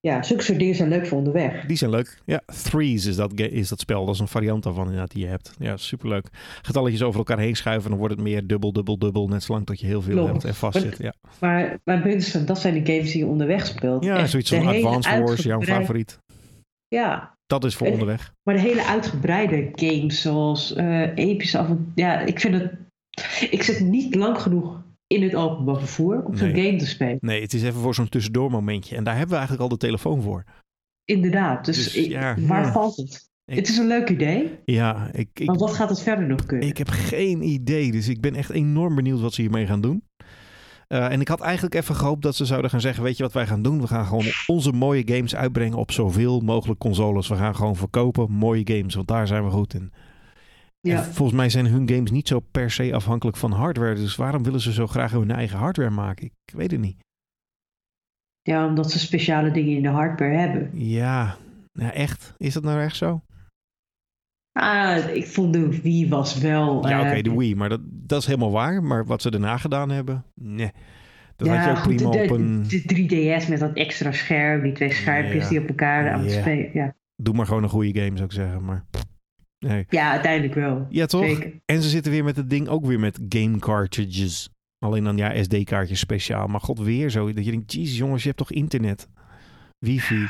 ja, 0.00 0.22
zulke 0.22 0.42
soort 0.42 0.58
dingen 0.58 0.74
zijn 0.74 0.88
leuk 0.88 1.06
voor 1.06 1.18
onderweg. 1.18 1.66
die 1.66 1.76
zijn 1.76 1.90
leuk. 1.90 2.18
Ja, 2.24 2.42
Threes 2.62 3.06
is 3.06 3.16
dat, 3.16 3.32
is 3.40 3.68
dat 3.68 3.80
spel. 3.80 4.04
Dat 4.04 4.14
is 4.14 4.20
een 4.20 4.28
variant 4.28 4.62
daarvan 4.62 4.84
inderdaad 4.84 5.10
die 5.10 5.22
je 5.22 5.28
hebt. 5.28 5.54
Ja, 5.58 5.76
superleuk. 5.76 6.26
Getalletjes 6.62 7.02
over 7.02 7.18
elkaar 7.18 7.38
heen 7.38 7.56
schuiven. 7.56 7.90
Dan 7.90 7.98
wordt 7.98 8.14
het 8.14 8.22
meer 8.22 8.46
dubbel, 8.46 8.72
dubbel, 8.72 8.98
dubbel. 8.98 9.28
Net 9.28 9.42
zolang 9.42 9.66
tot 9.66 9.80
je 9.80 9.86
heel 9.86 10.02
veel 10.02 10.14
Klopt. 10.14 10.30
hebt 10.32 10.44
en 10.44 10.54
vast 10.54 10.80
zit. 10.80 10.96
Ja, 10.98 11.14
Maar 11.40 11.78
mijn 11.84 12.02
punt 12.02 12.22
is, 12.22 12.32
dat 12.32 12.58
zijn 12.60 12.84
de 12.84 12.92
games 12.92 13.10
die 13.12 13.18
je 13.20 13.26
onderweg 13.26 13.66
speelt. 13.66 14.04
ja 14.04 14.16
Echt 14.16 14.30
zoiets 14.30 14.50
van 14.50 14.66
Advance 14.66 15.22
Wars, 15.22 15.42
jouw 15.42 15.62
favoriet. 15.62 16.18
Ja, 16.88 17.34
Dat 17.46 17.64
is 17.64 17.74
voor 17.74 17.86
onderweg. 17.86 18.32
maar 18.42 18.54
de 18.54 18.60
hele 18.60 18.84
uitgebreide 18.86 19.68
games 19.74 20.20
zoals 20.20 20.74
eh 20.74 21.16
epische 21.16 21.58
af 21.58 21.68
en 21.68 21.92
Ja, 21.94 22.20
ik 22.20 22.40
vind 22.40 22.54
het... 22.54 22.72
Ik 23.50 23.62
zit 23.62 23.80
niet 23.80 24.14
lang 24.14 24.38
genoeg 24.42 24.82
in 25.06 25.22
het 25.22 25.34
openbaar 25.34 25.78
vervoer 25.78 26.24
om 26.24 26.36
zo'n 26.36 26.52
Nee. 26.52 26.64
game 26.66 26.78
te 26.78 26.86
spelen. 26.86 27.18
Nee, 27.20 27.40
het 27.42 27.52
is 27.54 27.62
even 27.62 27.80
voor 27.80 27.94
zo'n 27.94 28.08
tussendoor 28.08 28.50
momentje. 28.50 28.96
En 28.96 29.04
daar 29.04 29.12
hebben 29.16 29.30
we 29.32 29.36
eigenlijk 29.40 29.70
al 29.70 29.76
de 29.78 29.86
telefoon 29.86 30.22
voor. 30.22 30.44
Inderdaad, 31.04 31.64
dus, 31.64 31.76
Dus 31.76 31.94
ik- 31.94 32.10
ja, 32.10 32.36
waar 32.40 32.64
ja. 32.64 32.72
valt 32.72 32.96
het? 32.96 33.30
Ik- 33.44 33.56
Het 33.56 33.68
is 33.68 33.76
een 33.76 33.86
leuk 33.86 34.08
idee, 34.10 34.58
Ja, 34.64 35.08
ik, 35.12 35.28
ik, 35.34 35.46
maar 35.46 35.56
wat 35.56 35.72
gaat 35.74 35.88
het 35.88 36.00
verder 36.02 36.26
nog 36.26 36.46
kunnen? 36.46 36.68
ik 36.68 36.78
heb 36.78 36.88
geen 36.88 37.42
idee. 37.42 37.92
Dus 37.92 38.08
ik 38.08 38.20
ben 38.20 38.34
echt 38.34 38.50
enorm 38.50 38.94
benieuwd 38.94 39.20
wat 39.20 39.34
ze 39.34 39.40
hiermee 39.40 39.66
gaan 39.66 39.80
doen. 39.80 40.04
Eh, 40.88 41.12
en 41.12 41.20
ik 41.20 41.28
had 41.28 41.40
eigenlijk 41.40 41.74
even 41.74 41.94
gehoopt 41.94 42.22
dat 42.22 42.36
ze 42.36 42.44
zouden 42.44 42.70
gaan 42.70 42.80
zeggen: 42.80 43.02
Weet 43.02 43.16
je 43.16 43.22
wat 43.22 43.32
wij 43.32 43.46
gaan 43.46 43.62
doen? 43.62 43.80
We 43.80 43.86
gaan 43.86 44.06
gewoon 44.06 44.24
onze 44.46 44.72
mooie 44.72 45.02
games 45.06 45.34
uitbrengen 45.34 45.78
op 45.78 45.90
zoveel 45.92 46.40
mogelijk 46.40 46.80
consoles. 46.80 47.28
We 47.28 47.36
gaan 47.36 47.54
gewoon 47.56 47.76
verkopen 47.76 48.30
mooie 48.30 48.62
games, 48.64 48.94
want 48.94 49.08
daar 49.08 49.26
zijn 49.26 49.44
we 49.44 49.50
goed 49.50 49.74
in. 49.74 49.92
Ja. 50.88 50.96
En 50.96 51.04
volgens 51.04 51.36
mij 51.38 51.48
zijn 51.48 51.66
hun 51.66 51.88
games 51.88 52.10
niet 52.10 52.28
zo 52.28 52.40
per 52.40 52.70
se 52.70 52.94
afhankelijk 52.94 53.36
van 53.36 53.52
hardware. 53.52 53.94
Dus 53.94 54.16
waarom 54.16 54.42
willen 54.42 54.60
ze 54.60 54.72
zo 54.72 54.86
graag 54.86 55.10
hun 55.12 55.30
eigen 55.30 55.58
hardware 55.58 55.90
maken? 55.90 56.24
Ik 56.24 56.54
weet 56.54 56.70
het 56.70 56.80
niet. 56.80 56.96
Ja, 58.42 58.66
omdat 58.66 58.90
ze 58.90 58.98
speciale 58.98 59.50
dingen 59.50 59.76
in 59.76 59.82
de 59.82 59.88
hardware 59.88 60.36
hebben. 60.36 60.70
Ja, 60.74 61.36
nou 61.72 61.92
echt? 61.92 62.34
Is 62.38 62.54
dat 62.54 62.62
nou 62.62 62.80
echt 62.80 62.96
zo? 62.96 63.22
Ah, 64.52 65.14
ik 65.14 65.26
vond 65.26 65.52
de 65.52 65.80
Wii 65.82 66.08
was 66.08 66.38
wel... 66.38 66.88
Ja, 66.88 67.00
oké, 67.00 67.10
eh, 67.10 67.22
de 67.22 67.36
Wii. 67.36 67.56
Maar 67.56 67.68
dat, 67.68 67.80
dat 67.84 68.20
is 68.20 68.26
helemaal 68.26 68.50
waar. 68.50 68.82
Maar 68.82 69.06
wat 69.06 69.22
ze 69.22 69.30
daarna 69.30 69.56
gedaan 69.58 69.90
hebben, 69.90 70.24
nee. 70.34 70.70
Dat 71.36 71.48
had 71.48 71.64
je 71.64 71.70
ook 71.70 71.76
goed, 71.76 71.96
prima 71.96 72.10
de, 72.10 72.22
op 72.22 72.30
een... 72.30 72.62
de 72.68 72.82
3DS 73.42 73.48
met 73.48 73.58
dat 73.58 73.74
extra 73.74 74.12
scherm, 74.12 74.62
die 74.62 74.72
twee 74.72 74.92
schermpjes 74.92 75.42
Ja. 75.42 75.48
die 75.48 75.60
op 75.60 75.68
elkaar 75.68 76.10
aan 76.12 76.20
het 76.20 76.32
Ja. 76.32 76.40
spelen. 76.40 76.70
Ja. 76.72 76.94
Doe 77.16 77.34
maar 77.34 77.46
gewoon 77.46 77.62
een 77.62 77.68
goede 77.68 78.00
game, 78.00 78.12
zou 78.16 78.24
ik 78.24 78.32
zeggen. 78.32 78.64
Maar 78.64 78.84
nee. 79.62 79.86
ja, 79.88 80.10
uiteindelijk 80.10 80.54
wel. 80.54 80.86
Ja, 80.88 81.06
toch? 81.06 81.24
Zeker. 81.24 81.60
En 81.64 81.82
ze 81.82 81.88
zitten 81.88 82.12
weer 82.12 82.24
met 82.24 82.36
het 82.36 82.50
ding 82.50 82.68
ook 82.68 82.86
weer 82.86 83.00
met 83.00 83.20
game 83.28 83.58
cartridges. 83.58 84.48
Alleen 84.78 85.04
dan 85.04 85.16
ja, 85.16 85.42
SD-kaartjes 85.42 85.98
speciaal. 85.98 86.46
Maar 86.46 86.60
god, 86.60 86.78
weer 86.78 87.10
zo. 87.10 87.32
Dat 87.32 87.44
je 87.44 87.50
denkt, 87.50 87.72
jeez 87.72 87.98
jongens, 87.98 88.22
je 88.22 88.28
hebt 88.28 88.40
toch 88.40 88.52
internet? 88.52 89.08
Wifi. 89.78 90.28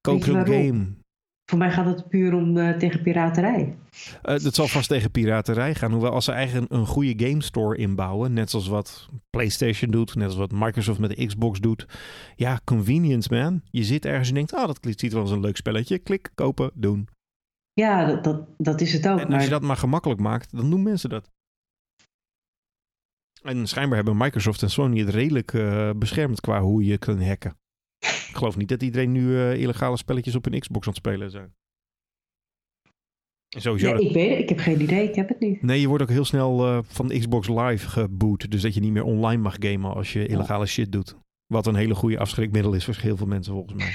Koop 0.00 0.24
waarom? 0.24 0.54
game. 0.54 0.86
Voor 1.50 1.58
mij 1.58 1.70
gaat 1.70 1.86
het 1.86 2.08
puur 2.08 2.34
om 2.34 2.56
eh, 2.56 2.76
tegen 2.78 3.02
piraterij. 3.02 3.74
Eh, 4.22 4.38
dat 4.38 4.54
zal 4.54 4.66
vast 4.66 4.88
tegen 4.88 5.10
piraterij 5.10 5.74
gaan. 5.74 5.92
Hoewel 5.92 6.12
als 6.12 6.24
ze 6.24 6.32
eigen 6.32 6.66
een 6.68 6.86
goede 6.86 7.26
game 7.26 7.42
store 7.42 7.76
inbouwen. 7.76 8.32
Net 8.32 8.50
zoals 8.50 8.68
wat 8.68 9.08
PlayStation 9.30 9.90
doet. 9.90 10.14
Net 10.14 10.26
als 10.26 10.36
wat 10.36 10.52
Microsoft 10.52 10.98
met 10.98 11.16
de 11.16 11.26
Xbox 11.26 11.60
doet. 11.60 11.86
Ja, 12.36 12.60
convenience 12.64 13.34
man. 13.34 13.60
Je 13.70 13.84
zit 13.84 14.04
ergens 14.04 14.28
en 14.28 14.34
denkt, 14.34 14.54
ah, 14.54 14.66
dat 14.66 14.78
ziet 14.82 15.12
wel 15.12 15.22
als 15.22 15.30
een 15.30 15.40
leuk 15.40 15.56
spelletje. 15.56 15.98
Klik, 15.98 16.30
kopen, 16.34 16.70
doen. 16.74 17.08
Ja, 17.74 18.04
dat, 18.06 18.24
dat, 18.24 18.48
dat 18.58 18.80
is 18.80 18.92
het 18.92 19.08
ook. 19.08 19.18
En 19.18 19.26
maar 19.26 19.34
als 19.34 19.44
je 19.44 19.50
dat 19.50 19.62
maar 19.62 19.76
gemakkelijk 19.76 20.20
maakt, 20.20 20.50
dan 20.56 20.70
doen 20.70 20.82
mensen 20.82 21.10
dat. 21.10 21.30
En 23.42 23.66
schijnbaar 23.66 23.96
hebben 23.96 24.16
Microsoft 24.16 24.62
en 24.62 24.70
Sony 24.70 24.98
het 25.00 25.08
redelijk 25.08 25.52
eh, 25.52 25.90
beschermd 25.96 26.40
qua 26.40 26.60
hoe 26.60 26.84
je 26.84 26.98
kunt 26.98 27.24
hacken. 27.24 27.56
Ik 27.98 28.30
geloof 28.40 28.56
niet 28.56 28.68
dat 28.68 28.82
iedereen 28.82 29.12
nu 29.12 29.36
eh, 29.38 29.60
illegale 29.60 29.96
spelletjes 29.96 30.34
op 30.34 30.46
een 30.46 30.60
Xbox 30.60 30.86
aan 30.86 30.92
het 30.92 31.02
spelen 31.06 31.30
zijn. 31.30 31.54
Sowieso. 33.56 33.86
Nee, 33.86 33.94
dat- 33.96 34.04
ik 34.04 34.12
weet 34.12 34.30
het, 34.30 34.38
ik 34.38 34.48
heb 34.48 34.58
geen 34.58 34.80
idee, 34.80 35.08
ik 35.08 35.14
heb 35.14 35.28
het 35.28 35.40
niet. 35.40 35.62
Nee, 35.62 35.80
je 35.80 35.88
wordt 35.88 36.02
ook 36.02 36.08
heel 36.10 36.24
snel 36.24 36.66
eh, 36.66 36.78
van 36.82 37.08
Xbox 37.08 37.48
Live 37.48 37.88
geboot. 37.88 38.50
Dus 38.50 38.62
dat 38.62 38.74
je 38.74 38.80
niet 38.80 38.92
meer 38.92 39.04
online 39.04 39.42
mag 39.42 39.56
gamen 39.58 39.94
als 39.94 40.12
je 40.12 40.26
illegale 40.26 40.66
shit 40.66 40.92
doet. 40.92 41.16
Wat 41.46 41.66
een 41.66 41.74
hele 41.74 41.94
goede 41.94 42.18
afschrikmiddel 42.18 42.72
is 42.74 42.84
voor 42.84 42.94
heel 42.96 43.16
veel 43.16 43.26
mensen 43.26 43.52
volgens 43.52 43.74
mij. 43.74 43.94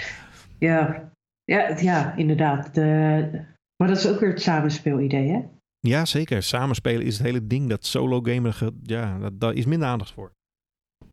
Ja, 0.59 1.11
ja, 1.43 1.77
ja 1.79 2.15
inderdaad. 2.15 2.73
De, 2.75 3.45
maar 3.79 3.87
dat 3.87 3.97
is 3.97 4.07
ook 4.07 4.19
weer 4.19 4.29
het 4.29 4.41
samenspeelidee, 4.41 5.29
hè? 5.29 5.39
Ja, 5.79 6.05
zeker. 6.05 6.43
Samenspelen 6.43 7.05
is 7.05 7.17
het 7.17 7.25
hele 7.25 7.47
ding. 7.47 7.69
Dat 7.69 7.85
solo 7.85 8.21
gamen, 8.21 8.53
ge- 8.53 8.77
ja, 8.83 9.19
dat, 9.19 9.39
daar 9.39 9.53
is 9.53 9.65
minder 9.65 9.87
aandacht 9.87 10.11
voor. 10.11 10.31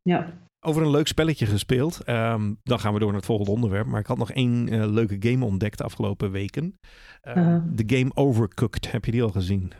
Ja. 0.03 0.33
Over 0.67 0.83
een 0.83 0.91
leuk 0.91 1.07
spelletje 1.07 1.47
gespeeld. 1.47 2.05
Ehm, 2.05 2.55
dan 2.63 2.81
gaan 2.81 2.93
we 2.93 2.99
door 2.99 3.09
naar 3.09 3.17
het 3.17 3.27
volgende 3.27 3.51
onderwerp. 3.51 3.87
Maar 3.87 4.01
ik 4.01 4.07
had 4.07 4.19
nog 4.19 4.31
één 4.33 4.69
eh, 4.69 4.87
leuke 4.91 5.17
game 5.19 5.45
ontdekt 5.45 5.79
de 5.79 5.85
afgelopen 5.85 6.31
weken. 6.31 6.79
Eh, 7.21 7.37
Uh-huh. 7.37 7.63
De 7.73 7.97
game 7.97 8.11
Overcooked. 8.15 8.91
Heb 8.93 9.05
je 9.05 9.11
die 9.11 9.23
al 9.23 9.31
gezien? 9.31 9.73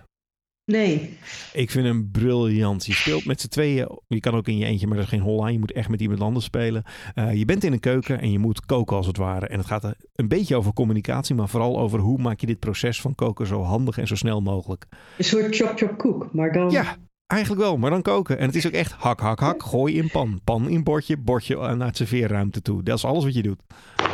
Nee. 0.73 1.19
Ik 1.53 1.71
vind 1.71 1.87
hem 1.87 2.11
briljant. 2.11 2.87
Je 2.87 2.93
speelt 2.93 3.25
met 3.25 3.41
z'n 3.41 3.49
tweeën. 3.49 3.99
Je 4.07 4.21
kan 4.21 4.35
ook 4.35 4.49
in 4.49 4.59
je 4.59 4.65
eentje, 4.65 4.87
maar 4.87 4.97
dat 4.97 5.05
is 5.05 5.11
geen 5.11 5.23
online. 5.23 5.53
Je 5.53 5.59
moet 5.59 5.73
echt 5.73 5.89
met 5.89 6.01
iemand 6.01 6.21
anders 6.21 6.45
spelen. 6.45 6.83
Eh, 7.15 7.35
je 7.35 7.45
bent 7.45 7.65
in 7.65 7.73
een 7.73 7.81
keuken 7.81 8.21
en 8.21 8.31
je 8.31 8.39
moet 8.39 8.67
koken 8.67 8.97
als 8.97 9.07
het 9.07 9.17
ware. 9.17 9.47
En 9.47 9.59
het 9.59 9.67
gaat 9.67 9.95
een 10.15 10.29
beetje 10.29 10.57
over 10.57 10.73
communicatie, 10.73 11.35
maar 11.35 11.49
vooral 11.49 11.79
over 11.79 11.99
hoe 11.99 12.19
maak 12.19 12.41
je 12.41 12.47
dit 12.47 12.59
proces 12.59 13.01
van 13.01 13.15
koken 13.15 13.47
zo 13.47 13.63
handig 13.63 13.99
en 13.99 14.07
zo 14.07 14.15
snel 14.15 14.41
mogelijk. 14.41 14.87
Een 15.19 15.25
soort 15.25 15.57
chop 15.57 15.73
chop 15.77 15.99
koek, 15.99 16.33
maar 16.33 16.53
dan... 16.53 16.71
Ja, 16.71 16.97
eigenlijk 17.27 17.63
wel, 17.63 17.77
maar 17.77 17.91
dan 17.91 18.03
koken. 18.03 18.39
En 18.39 18.47
het 18.47 18.55
is 18.55 18.67
ook 18.67 18.73
echt 18.73 18.93
hak, 18.93 19.21
hak, 19.21 19.41
hak. 19.41 19.63
Gooi 19.63 19.97
in 19.97 20.11
pan. 20.11 20.41
Pan 20.45 20.69
in 20.69 20.85
bordje, 20.85 21.17
bordje 21.17 21.75
naar 21.75 21.87
het 21.87 21.97
serveerruimte 21.97 22.63
toe. 22.63 22.83
Dat 22.83 22.97
is 22.97 23.05
alles 23.05 23.25
wat 23.25 23.35
je 23.35 23.43
doet. 23.43 23.61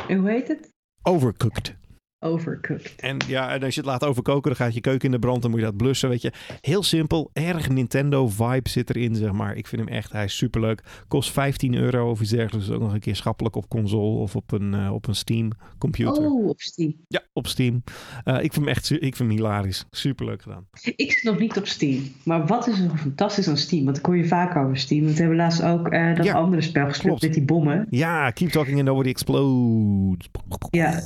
En 0.08 0.18
hoe 0.18 0.30
heet 0.30 0.48
het? 0.48 0.68
Overcooked. 1.02 1.80
Overcooked. 2.22 2.94
En 2.96 3.16
ja, 3.26 3.50
en 3.50 3.62
als 3.62 3.74
je 3.74 3.80
het 3.80 3.88
laat 3.88 4.04
overkoken, 4.04 4.42
dan 4.42 4.56
gaat 4.66 4.74
je 4.74 4.80
keuken 4.80 5.04
in 5.04 5.10
de 5.10 5.18
brand. 5.18 5.42
Dan 5.42 5.50
moet 5.50 5.60
je 5.60 5.66
dat 5.66 5.76
blussen, 5.76 6.08
weet 6.08 6.22
je. 6.22 6.32
Heel 6.60 6.82
simpel. 6.82 7.30
Erg 7.32 7.68
Nintendo-vibe 7.68 8.68
zit 8.68 8.90
erin, 8.90 9.14
zeg 9.14 9.32
maar. 9.32 9.56
Ik 9.56 9.66
vind 9.66 9.84
hem 9.84 9.94
echt, 9.94 10.12
hij 10.12 10.24
is 10.24 10.36
superleuk. 10.36 10.82
Kost 11.08 11.30
15 11.30 11.74
euro 11.74 12.10
of 12.10 12.20
iets 12.20 12.30
dergelijks. 12.30 12.66
Dus 12.66 12.76
ook 12.76 12.82
nog 12.82 12.92
een 12.92 13.00
keer 13.00 13.16
schappelijk 13.16 13.56
op 13.56 13.68
console 13.68 14.18
of 14.18 14.36
op 14.36 14.52
een, 14.52 14.74
eh, 14.74 14.92
op 14.92 15.08
een 15.08 15.14
Steam-computer. 15.14 16.24
Oh, 16.24 16.48
op 16.48 16.60
Steam. 16.60 16.94
Ja, 17.08 17.22
op 17.32 17.46
Steam. 17.46 17.82
Eh, 18.24 18.34
ik 18.34 18.52
vind 18.52 18.54
hem 18.54 18.68
echt 18.68 18.90
ik 18.90 19.16
vind 19.16 19.18
hem 19.18 19.30
hilarisch. 19.30 19.86
Superleuk 19.90 20.42
gedaan. 20.42 20.66
Ik 20.96 21.12
zit 21.12 21.22
nog 21.22 21.38
niet 21.38 21.56
op 21.56 21.66
Steam. 21.66 22.02
Maar 22.24 22.46
wat 22.46 22.66
is 22.66 22.78
er 22.78 22.90
fantastisch 22.96 23.48
aan 23.48 23.56
Steam? 23.56 23.84
Want 23.84 23.96
ik 23.98 24.04
hoor 24.06 24.16
je 24.16 24.26
vaak 24.26 24.56
over 24.56 24.76
Steam. 24.76 25.02
Want 25.02 25.14
we 25.14 25.20
hebben 25.20 25.38
laatst 25.38 25.62
ook 25.62 25.88
eh, 25.88 26.16
dat 26.16 26.24
Ja, 26.24 26.34
andere 26.34 26.62
spel 26.62 26.86
gespeeld 26.86 27.22
met 27.22 27.34
die 27.34 27.44
bommen. 27.44 27.86
Ja, 27.90 28.30
keep 28.30 28.50
talking 28.50 28.76
and 28.76 28.86
nobody 28.86 29.08
explodes. 29.08 30.28
Ja. 30.70 31.00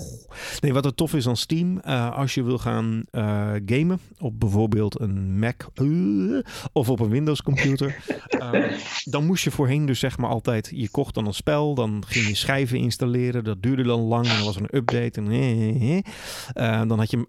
Nee, 0.60 0.72
wat 0.72 0.84
er 0.84 0.94
tof 1.06 1.14
is 1.14 1.28
aan 1.28 1.36
Steam, 1.36 1.78
eh, 1.78 2.16
als 2.16 2.34
je 2.34 2.42
wil 2.42 2.58
gaan 2.58 3.04
eh, 3.10 3.52
gamen 3.66 4.00
op 4.18 4.40
bijvoorbeeld 4.40 5.00
een 5.00 5.38
Mac 5.38 5.62
eh, 5.74 5.86
of 6.72 6.90
op 6.90 7.00
een 7.00 7.08
Windows 7.08 7.42
computer, 7.42 7.96
eh, 8.28 8.50
dan 9.04 9.26
moest 9.26 9.44
je 9.44 9.50
voorheen 9.50 9.86
dus 9.86 9.98
zeg 9.98 10.18
maar 10.18 10.30
altijd, 10.30 10.70
je 10.74 10.90
kocht 10.90 11.14
dan 11.14 11.26
een 11.26 11.34
spel, 11.34 11.74
dan 11.74 12.04
ging 12.06 12.26
je 12.26 12.34
schijven 12.34 12.78
installeren, 12.78 13.44
dat 13.44 13.62
duurde 13.62 13.82
dan 13.82 14.00
lang 14.00 14.26
en 14.26 14.36
dan 14.36 14.44
was 14.44 14.56
er 14.56 14.62
een 14.62 14.76
update 14.76 15.20
en 15.20 15.30
eh, 15.30 15.68
eh, 15.68 15.96
eh. 15.96 16.02
Eh, 16.52 16.88
dan 16.88 16.98
had 16.98 17.10
je 17.10 17.16
hem 17.16 17.26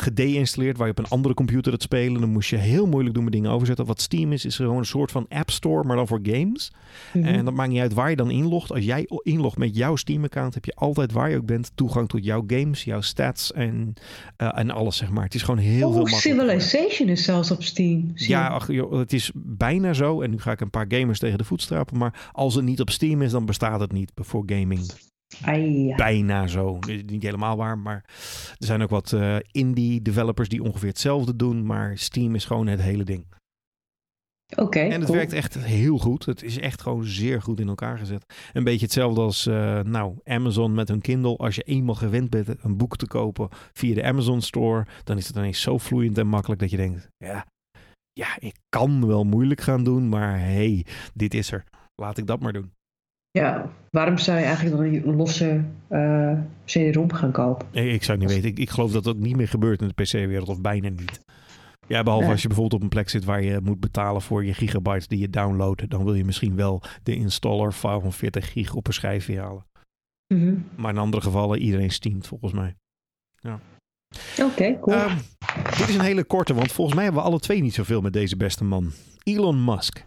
gedeinstalleerd 0.00 0.76
waar 0.76 0.86
je 0.86 0.92
op 0.92 0.98
een 0.98 1.08
andere 1.08 1.34
computer 1.34 1.72
het 1.72 1.82
spelen, 1.82 2.20
dan 2.20 2.30
moest 2.30 2.50
je 2.50 2.56
heel 2.56 2.86
moeilijk 2.86 3.14
doen 3.14 3.24
met 3.24 3.32
dingen 3.32 3.50
overzetten. 3.50 3.86
Wat 3.86 4.00
Steam 4.00 4.32
is, 4.32 4.44
is 4.44 4.56
gewoon 4.56 4.78
een 4.78 4.84
soort 4.84 5.10
van 5.10 5.26
App 5.28 5.50
Store, 5.50 5.84
maar 5.84 5.96
dan 5.96 6.06
voor 6.06 6.20
games. 6.22 6.72
Mhm. 7.12 7.24
En 7.24 7.44
dat 7.44 7.54
maakt 7.54 7.70
niet 7.70 7.80
uit 7.80 7.92
waar 7.92 8.10
je 8.10 8.16
dan 8.16 8.30
inlogt. 8.30 8.72
Als 8.72 8.84
jij 8.84 9.08
inlogt 9.22 9.58
met 9.58 9.76
jouw 9.76 9.96
Steam-account, 9.96 10.54
heb 10.54 10.64
je 10.64 10.74
altijd 10.74 11.12
waar 11.12 11.30
je 11.30 11.36
ook 11.36 11.46
bent 11.46 11.70
toegang 11.74 12.08
tot 12.08 12.24
jouw 12.24 12.44
games, 12.46 12.84
jouw 12.84 13.00
stats 13.00 13.52
en, 13.52 13.94
eh, 14.36 14.58
en 14.58 14.70
alles, 14.70 14.96
zeg 14.96 15.10
maar. 15.10 15.24
Het 15.24 15.34
is 15.34 15.42
gewoon 15.42 15.60
heel 15.60 15.92
veel 15.92 16.06
makkelijker. 16.06 16.58
Civilization 16.60 17.08
is 17.08 17.24
zelfs 17.24 17.50
op 17.50 17.62
Steam. 17.62 18.10
Ja, 18.14 18.48
ach, 18.48 18.72
joh, 18.72 18.98
het 18.98 19.12
is 19.12 19.30
bijna 19.34 19.92
zo. 19.92 20.20
En 20.20 20.30
nu 20.30 20.38
ga 20.38 20.52
ik 20.52 20.60
een 20.60 20.70
paar 20.70 20.86
gamers 20.88 21.18
tegen 21.18 21.38
de 21.38 21.44
voet 21.44 21.62
strapen. 21.62 21.98
Maar 21.98 22.30
als 22.32 22.54
het 22.54 22.64
niet 22.64 22.80
op 22.80 22.90
Steam 22.90 23.22
is, 23.22 23.30
dan 23.30 23.46
bestaat 23.46 23.80
het 23.80 23.92
niet 23.92 24.12
voor 24.14 24.42
gaming. 24.46 24.80
Ai. 25.42 25.94
Bijna 25.94 26.46
zo. 26.46 26.78
Niet 27.06 27.22
helemaal 27.22 27.56
waar, 27.56 27.78
maar 27.78 28.04
er 28.58 28.66
zijn 28.66 28.82
ook 28.82 28.90
wat 28.90 29.12
eh, 29.12 29.36
indie 29.50 30.02
developers 30.02 30.48
die 30.48 30.62
ongeveer 30.62 30.88
hetzelfde 30.88 31.36
doen. 31.36 31.66
Maar 31.66 31.98
Steam 31.98 32.34
is 32.34 32.44
gewoon 32.44 32.66
het 32.66 32.80
hele 32.80 33.04
ding. 33.04 33.26
Oké, 34.56 34.78
En 34.78 34.90
het 34.90 35.04
cool. 35.04 35.16
werkt 35.16 35.32
echt 35.32 35.54
heel 35.54 35.98
goed. 35.98 36.24
Het 36.24 36.42
is 36.42 36.58
echt 36.58 36.82
gewoon 36.82 37.04
zeer 37.04 37.42
goed 37.42 37.60
in 37.60 37.68
elkaar 37.68 37.98
gezet. 37.98 38.34
Een 38.52 38.64
beetje 38.64 38.84
hetzelfde 38.84 39.20
als 39.20 39.46
eh, 39.46 39.80
nou, 39.80 40.16
Amazon 40.24 40.74
met 40.74 40.88
hun 40.88 41.00
Kindle. 41.00 41.36
Als 41.36 41.54
je 41.54 41.62
eenmaal 41.62 41.94
gewend 41.94 42.30
bent 42.30 42.48
een 42.60 42.76
boek 42.76 42.96
te 42.96 43.06
kopen 43.06 43.48
via 43.72 43.94
de 43.94 44.04
Amazon 44.04 44.40
Store, 44.40 44.86
dan 45.04 45.16
is 45.16 45.26
het 45.26 45.36
ineens 45.36 45.60
zo 45.60 45.78
vloeiend 45.78 46.18
en 46.18 46.26
makkelijk 46.26 46.60
dat 46.60 46.70
je 46.70 46.76
denkt, 46.76 47.08
ja, 47.16 47.46
ja 48.12 48.36
ik 48.38 48.56
kan 48.68 49.06
wel 49.06 49.24
moeilijk 49.24 49.60
gaan 49.60 49.84
doen, 49.84 50.08
maar 50.08 50.38
hey, 50.38 50.86
dit 51.14 51.34
is 51.34 51.52
er. 51.52 51.64
Laat 51.94 52.18
ik 52.18 52.26
dat 52.26 52.40
maar 52.40 52.52
doen. 52.52 52.72
Ja, 53.36 53.70
waarom 53.90 54.18
zou 54.18 54.38
je 54.38 54.44
eigenlijk 54.44 54.76
dan 54.76 54.84
een 54.84 55.16
losse 55.16 55.64
eh 55.88 56.38
CD-ROM 56.64 57.12
gaan 57.12 57.32
kopen? 57.32 57.66
Ik, 57.70 57.92
ik 57.92 58.02
zou 58.02 58.18
het 58.18 58.26
niet 58.26 58.36
weten. 58.36 58.50
Ik, 58.50 58.58
ik 58.58 58.70
geloof 58.70 58.92
dat 58.92 59.04
dat 59.04 59.16
niet 59.16 59.36
meer 59.36 59.48
gebeurt 59.48 59.80
in 59.82 59.88
de 59.94 60.02
PC-wereld, 60.02 60.48
of 60.48 60.60
bijna 60.60 60.88
niet. 60.88 61.20
Ja, 61.86 62.02
behalve 62.02 62.26
Ja. 62.26 62.32
als 62.32 62.42
je 62.42 62.48
bijvoorbeeld 62.48 62.80
op 62.80 62.82
een 62.82 62.94
plek 62.94 63.08
zit 63.08 63.24
waar 63.24 63.42
je 63.42 63.60
moet 63.62 63.80
betalen 63.80 64.22
voor 64.22 64.44
je 64.44 64.54
gigabytes 64.54 65.08
die 65.08 65.18
je 65.18 65.30
downloadt. 65.30 65.90
Dan 65.90 66.04
wil 66.04 66.14
je 66.14 66.24
misschien 66.24 66.56
wel 66.56 66.82
de 67.02 67.14
installer 67.16 67.72
file 67.72 68.00
van 68.00 68.12
40 68.12 68.52
gig 68.52 68.74
op 68.74 68.86
een 68.86 68.92
schijfje 68.92 69.40
halen. 69.40 69.66
Mhm. 70.34 70.54
Maar 70.76 70.92
in 70.92 70.98
andere 70.98 71.22
gevallen, 71.22 71.58
iedereen 71.60 71.90
steamt 71.90 72.26
volgens 72.26 72.52
mij. 72.52 72.74
Oké, 74.42 74.78
cool. 74.80 74.96
Ehm, 74.96 75.16
dit 75.78 75.88
is 75.88 75.94
een 75.94 76.00
hele 76.00 76.24
korte, 76.24 76.54
want 76.54 76.72
volgens 76.72 76.96
mij 76.96 77.04
hebben 77.04 77.22
we 77.22 77.28
alle 77.28 77.40
twee 77.40 77.62
niet 77.62 77.74
zoveel 77.74 78.00
met 78.00 78.12
deze 78.12 78.36
beste 78.36 78.64
man. 78.64 78.92
Elon 79.22 79.64
Musk. 79.64 80.06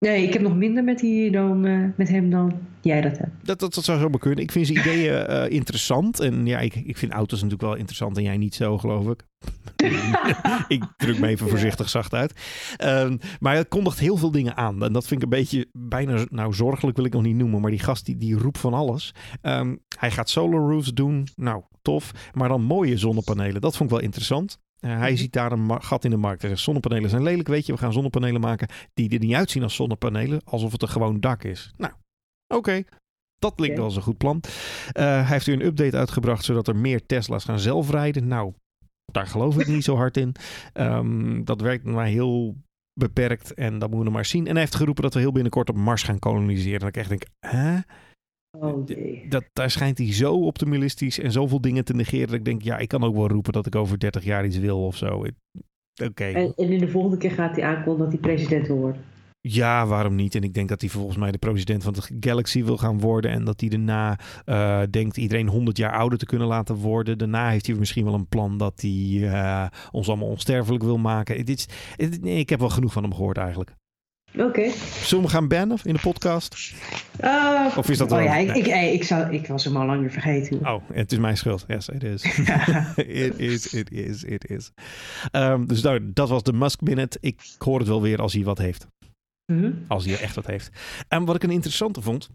Nee, 0.00 0.26
ik 0.26 0.32
heb 0.32 0.42
nog 0.42 0.56
minder 0.56 0.84
met, 0.84 0.98
die 0.98 1.30
dan, 1.30 1.64
eh, 1.66 1.84
met 1.96 2.08
hem 2.08 2.30
dan 2.30 2.52
jij 2.80 3.00
dat 3.00 3.18
hebt. 3.18 3.30
Dat, 3.42 3.58
dat, 3.58 3.74
dat 3.74 3.84
zou 3.84 4.00
zomaar 4.00 4.18
kunnen. 4.18 4.44
Ik 4.44 4.52
vind 4.52 4.66
zijn 4.66 4.78
ideeën 4.78 5.26
eh, 5.26 5.50
interessant. 5.50 6.20
En 6.20 6.46
ja, 6.46 6.58
ik, 6.58 6.74
ik 6.74 6.96
vind 6.96 7.12
auto's 7.12 7.42
natuurlijk 7.42 7.68
wel 7.68 7.78
interessant 7.78 8.16
en 8.16 8.22
jij 8.22 8.36
niet 8.36 8.54
zo, 8.54 8.78
geloof 8.78 9.06
ik. 9.06 9.24
ik 10.68 10.84
druk 10.96 11.18
me 11.18 11.26
even 11.26 11.48
voorzichtig 11.48 11.88
zacht 11.88 12.14
uit. 12.14 12.32
Ehm, 12.76 13.16
maar 13.40 13.56
het 13.56 13.68
kondigt 13.68 13.98
heel 13.98 14.16
veel 14.16 14.30
dingen 14.30 14.56
aan. 14.56 14.84
En 14.84 14.92
dat 14.92 15.06
vind 15.06 15.22
ik 15.22 15.32
een 15.32 15.38
beetje 15.38 15.68
bijna, 15.72 16.24
nou 16.30 16.54
zorgelijk 16.54 16.96
wil 16.96 17.06
ik 17.06 17.12
nog 17.12 17.22
niet 17.22 17.36
noemen. 17.36 17.60
Maar 17.60 17.70
die 17.70 17.80
gast 17.80 18.06
die, 18.06 18.16
die 18.16 18.38
roept 18.38 18.58
van 18.58 18.74
alles. 18.74 19.14
Ehm, 19.42 19.76
hij 19.98 20.10
gaat 20.10 20.30
solar 20.30 20.60
roofs 20.60 20.92
doen. 20.92 21.28
Nou, 21.36 21.62
tof. 21.82 22.10
Maar 22.32 22.48
dan 22.48 22.62
mooie 22.62 22.98
zonnepanelen. 22.98 23.60
Dat 23.60 23.76
vond 23.76 23.90
ik 23.90 23.96
wel 23.96 24.04
interessant. 24.04 24.58
Eh, 24.80 24.98
hij 24.98 25.10
Mhm. 25.10 25.18
ziet 25.20 25.32
daar 25.32 25.52
een 25.52 25.82
gat 25.82 26.04
in 26.04 26.10
de 26.10 26.16
markt. 26.16 26.40
Hij 26.40 26.50
zegt, 26.50 26.62
zonnepanelen 26.62 27.10
zijn 27.10 27.22
lelijk, 27.22 27.48
weet 27.48 27.66
je. 27.66 27.72
We 27.72 27.78
gaan 27.78 27.92
zonnepanelen 27.92 28.40
maken 28.40 28.68
die 28.94 29.10
er 29.10 29.18
niet 29.18 29.34
uitzien 29.34 29.62
als 29.62 29.74
zonnepanelen. 29.74 30.40
Alsof 30.44 30.72
het 30.72 30.82
een 30.82 30.88
gewoon 30.88 31.20
dak 31.20 31.44
is. 31.44 31.72
Nou, 31.76 31.92
oké. 32.54 32.82
Dat 33.38 33.54
klinkt 33.54 33.76
wel 33.76 33.84
als 33.84 33.96
een 33.96 34.02
goed 34.02 34.18
plan. 34.18 34.40
Eh, 34.92 35.04
hij 35.04 35.24
heeft 35.24 35.46
nu 35.46 35.52
een 35.52 35.64
update 35.64 35.96
uitgebracht 35.96 36.44
zodat 36.44 36.68
er 36.68 36.76
meer 36.76 37.06
Tesla's 37.06 37.44
gaan 37.44 37.58
zelfrijden. 37.60 38.26
Nou, 38.28 38.52
daar 39.12 39.26
geloof 39.26 39.58
ik 39.58 39.66
niet 39.66 39.84
zo 39.84 39.96
hard 39.96 40.16
in. 40.16 40.34
Ehm, 40.72 41.44
dat 41.44 41.60
werkt 41.60 41.84
maar 41.84 42.06
heel 42.06 42.56
beperkt 43.00 43.54
en 43.54 43.78
dat 43.78 43.88
moeten 43.90 44.08
we 44.08 44.14
maar 44.14 44.24
zien. 44.24 44.46
En 44.46 44.52
hij 44.52 44.60
heeft 44.60 44.74
geroepen 44.74 45.02
dat 45.02 45.14
we 45.14 45.20
heel 45.20 45.32
binnenkort 45.32 45.68
op 45.68 45.76
Mars 45.76 46.02
gaan 46.02 46.18
koloniseren. 46.18 46.80
En 46.80 46.86
ik 46.86 46.96
echt 46.96 47.08
denk, 47.08 47.24
hè? 47.46 47.78
Oh, 48.60 48.86
jee. 48.86 49.26
dat, 49.28 49.44
daar 49.52 49.70
schijnt 49.70 49.98
hij 49.98 50.12
zo 50.12 50.34
optimistisch 50.34 51.18
en 51.18 51.32
zoveel 51.32 51.60
dingen 51.60 51.84
te 51.84 51.94
negeren. 51.94 52.26
Dat 52.26 52.36
ik 52.36 52.44
denk, 52.44 52.62
ja, 52.62 52.78
ik 52.78 52.88
kan 52.88 53.04
ook 53.04 53.14
wel 53.14 53.28
roepen 53.28 53.52
dat 53.52 53.66
ik 53.66 53.74
over 53.74 53.98
30 53.98 54.24
jaar 54.24 54.44
iets 54.44 54.58
wil 54.58 54.86
of 54.86 54.96
zo. 54.96 55.24
Oké. 56.04 56.24
En, 56.24 56.52
en 56.56 56.70
in 56.70 56.78
de 56.78 56.88
volgende 56.88 57.16
keer 57.16 57.30
gaat 57.30 57.56
hij 57.56 57.64
aankondigen 57.64 57.98
dat 57.98 58.12
hij 58.12 58.20
president 58.20 58.66
wil 58.66 58.76
worden. 58.76 59.02
Ja, 59.42 59.86
waarom 59.86 60.14
niet? 60.14 60.34
En 60.34 60.42
ik 60.42 60.54
denk 60.54 60.68
dat 60.68 60.80
hij 60.80 60.90
volgens 60.90 61.16
mij 61.16 61.30
de 61.30 61.38
president 61.38 61.82
van 61.82 61.92
de 61.92 62.02
Galaxy 62.20 62.64
wil 62.64 62.76
gaan 62.76 63.00
worden. 63.00 63.30
En 63.30 63.44
dat 63.44 63.60
hij 63.60 63.68
daarna 63.68 64.18
eh, 64.44 64.82
denkt 64.90 65.16
iedereen 65.16 65.48
100 65.48 65.76
jaar 65.76 65.92
ouder 65.92 66.18
te 66.18 66.26
kunnen 66.26 66.48
laten 66.48 66.74
worden. 66.74 67.18
Daarna 67.18 67.50
heeft 67.50 67.66
hij 67.66 67.76
misschien 67.76 68.04
wel 68.04 68.14
een 68.14 68.28
plan 68.28 68.58
dat 68.58 68.80
hij 68.80 69.20
eh, 69.22 69.66
ons 69.90 70.08
allemaal 70.08 70.28
onsterfelijk 70.28 70.82
wil 70.82 70.98
maken. 70.98 71.44
Dit 71.44 71.66
nee, 72.20 72.38
ik 72.38 72.48
heb 72.48 72.60
wel 72.60 72.68
genoeg 72.68 72.92
van 72.92 73.02
hem 73.02 73.14
gehoord 73.14 73.36
eigenlijk. 73.36 73.74
Oké. 74.38 74.70
Zullen 75.02 75.24
we 75.24 75.30
gaan 75.30 75.48
bannen 75.48 75.78
in 75.82 75.94
de 75.94 76.00
podcast? 76.00 76.72
Ah, 77.20 77.76
Of 77.78 77.88
is 77.90 77.98
dat 77.98 78.10
oh 78.12 78.16
wel- 78.18 78.26
ja, 78.26 78.36
ik, 78.36 78.46
nee. 78.66 78.88
ik, 78.92 78.94
ik, 79.00 79.04
zou, 79.04 79.34
ik 79.34 79.46
was 79.46 79.64
hem 79.64 79.76
al 79.76 79.86
lang 79.86 80.00
weer 80.00 80.10
vergeten. 80.10 80.66
Oh, 80.66 80.82
het 80.92 81.12
is 81.12 81.18
mijn 81.18 81.36
schuld. 81.36 81.64
Yes, 81.68 81.88
it 81.88 82.02
is. 82.02 82.22
it 82.96 83.38
is, 83.38 83.72
it 83.74 83.90
is, 83.92 84.22
it 84.24 84.44
is. 84.50 84.70
Ehm, 85.30 85.64
dus 85.66 85.82
nou, 85.82 86.10
dat 86.12 86.28
was 86.28 86.42
de 86.42 86.52
Musk 86.52 86.80
Minute. 86.80 87.18
Ik 87.20 87.40
hoor 87.58 87.78
het 87.78 87.88
wel 87.88 88.02
weer 88.02 88.20
als 88.20 88.32
hij 88.32 88.42
wat 88.44 88.58
heeft. 88.58 88.86
Mhm. 89.52 89.72
Als 89.88 90.04
hij 90.04 90.20
echt 90.20 90.34
wat 90.34 90.46
heeft. 90.46 90.70
En 91.08 91.24
wat 91.24 91.34
ik 91.36 91.42
een 91.42 91.50
interessante 91.50 92.02
vond, 92.02 92.28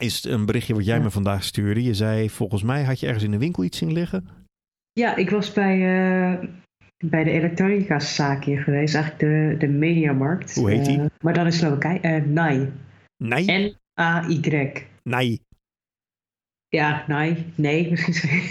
is 0.00 0.24
een 0.24 0.46
berichtje 0.46 0.74
wat 0.74 0.84
jij 0.84 0.96
Ja. 0.96 1.02
me 1.02 1.10
vandaag 1.10 1.44
stuurde. 1.44 1.82
Je 1.82 1.94
zei, 1.94 2.30
volgens 2.30 2.62
mij 2.62 2.84
had 2.84 3.00
je 3.00 3.06
ergens 3.06 3.24
in 3.24 3.30
de 3.30 3.38
winkel 3.38 3.64
iets 3.64 3.78
zien 3.78 3.92
liggen. 3.92 4.28
Ja, 4.92 5.16
ik 5.16 5.30
was 5.30 5.52
bij, 5.52 5.74
eh, 6.32 6.48
bij 7.02 7.24
de 7.24 7.30
elektronica 7.30 7.98
zaak 7.98 8.44
hier 8.44 8.62
geweest. 8.62 8.94
Eigenlijk 8.94 9.24
de, 9.24 9.66
de 9.66 9.72
Mediamarkt. 9.72 10.54
Hoe 10.54 10.70
heet 10.70 10.84
die? 10.84 10.98
Eh, 11.00 11.06
maar 11.20 11.34
dan 11.34 11.46
in 11.46 11.52
Slowakije. 11.52 12.00
eh 12.00 12.22
NAI. 12.22 12.72
Nee, 13.24 13.44
N-A-Y. 13.94 14.40
nee, 15.02 15.40
Ja, 16.68 17.04
NAI. 17.08 17.52
Nee, 17.54 17.88
misschien 17.90 18.42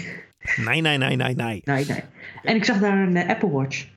nee, 0.64 0.80
nee, 0.80 0.98
nee, 0.98 1.16
nee, 1.16 1.34
nee. 1.34 1.62
NAI, 1.64 1.84
nee. 1.86 2.02
En 2.42 2.56
ik 2.56 2.64
zag 2.64 2.78
daar 2.78 2.98
een 2.98 3.16
eh, 3.16 3.28
Apple 3.28 3.50
Watch 3.50 3.90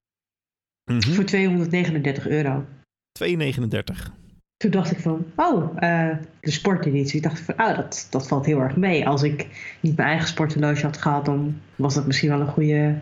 Mhm. 0.91 1.01
voor 1.14 1.24
239 1.24 2.28
euro. 2.28 2.66
2,39. 3.12 4.12
Toen 4.58 4.72
dacht 4.72 4.91
ik 4.91 4.99
van, 4.99 5.26
oh, 5.36 5.72
eh, 5.84 6.18
de 6.39 6.51
sporteditie. 6.51 7.18
Ik 7.18 7.24
dacht 7.24 7.39
van, 7.39 7.53
oh, 7.62 7.76
dat, 7.76 8.08
dat 8.10 8.28
valt 8.28 8.45
heel 8.45 8.60
erg 8.60 8.76
mee. 8.76 9.08
Als 9.08 9.24
ik 9.24 9.47
niet 9.80 9.95
mijn 9.95 10.08
eigen 10.10 10.28
sporthorloge 10.28 10.86
had 10.86 10.97
gehad, 10.97 11.26
dan 11.26 11.62
was 11.76 11.93
dat 11.93 12.06
misschien 12.06 12.30
wel 12.30 12.39
een 12.39 12.47
goede... 12.47 12.95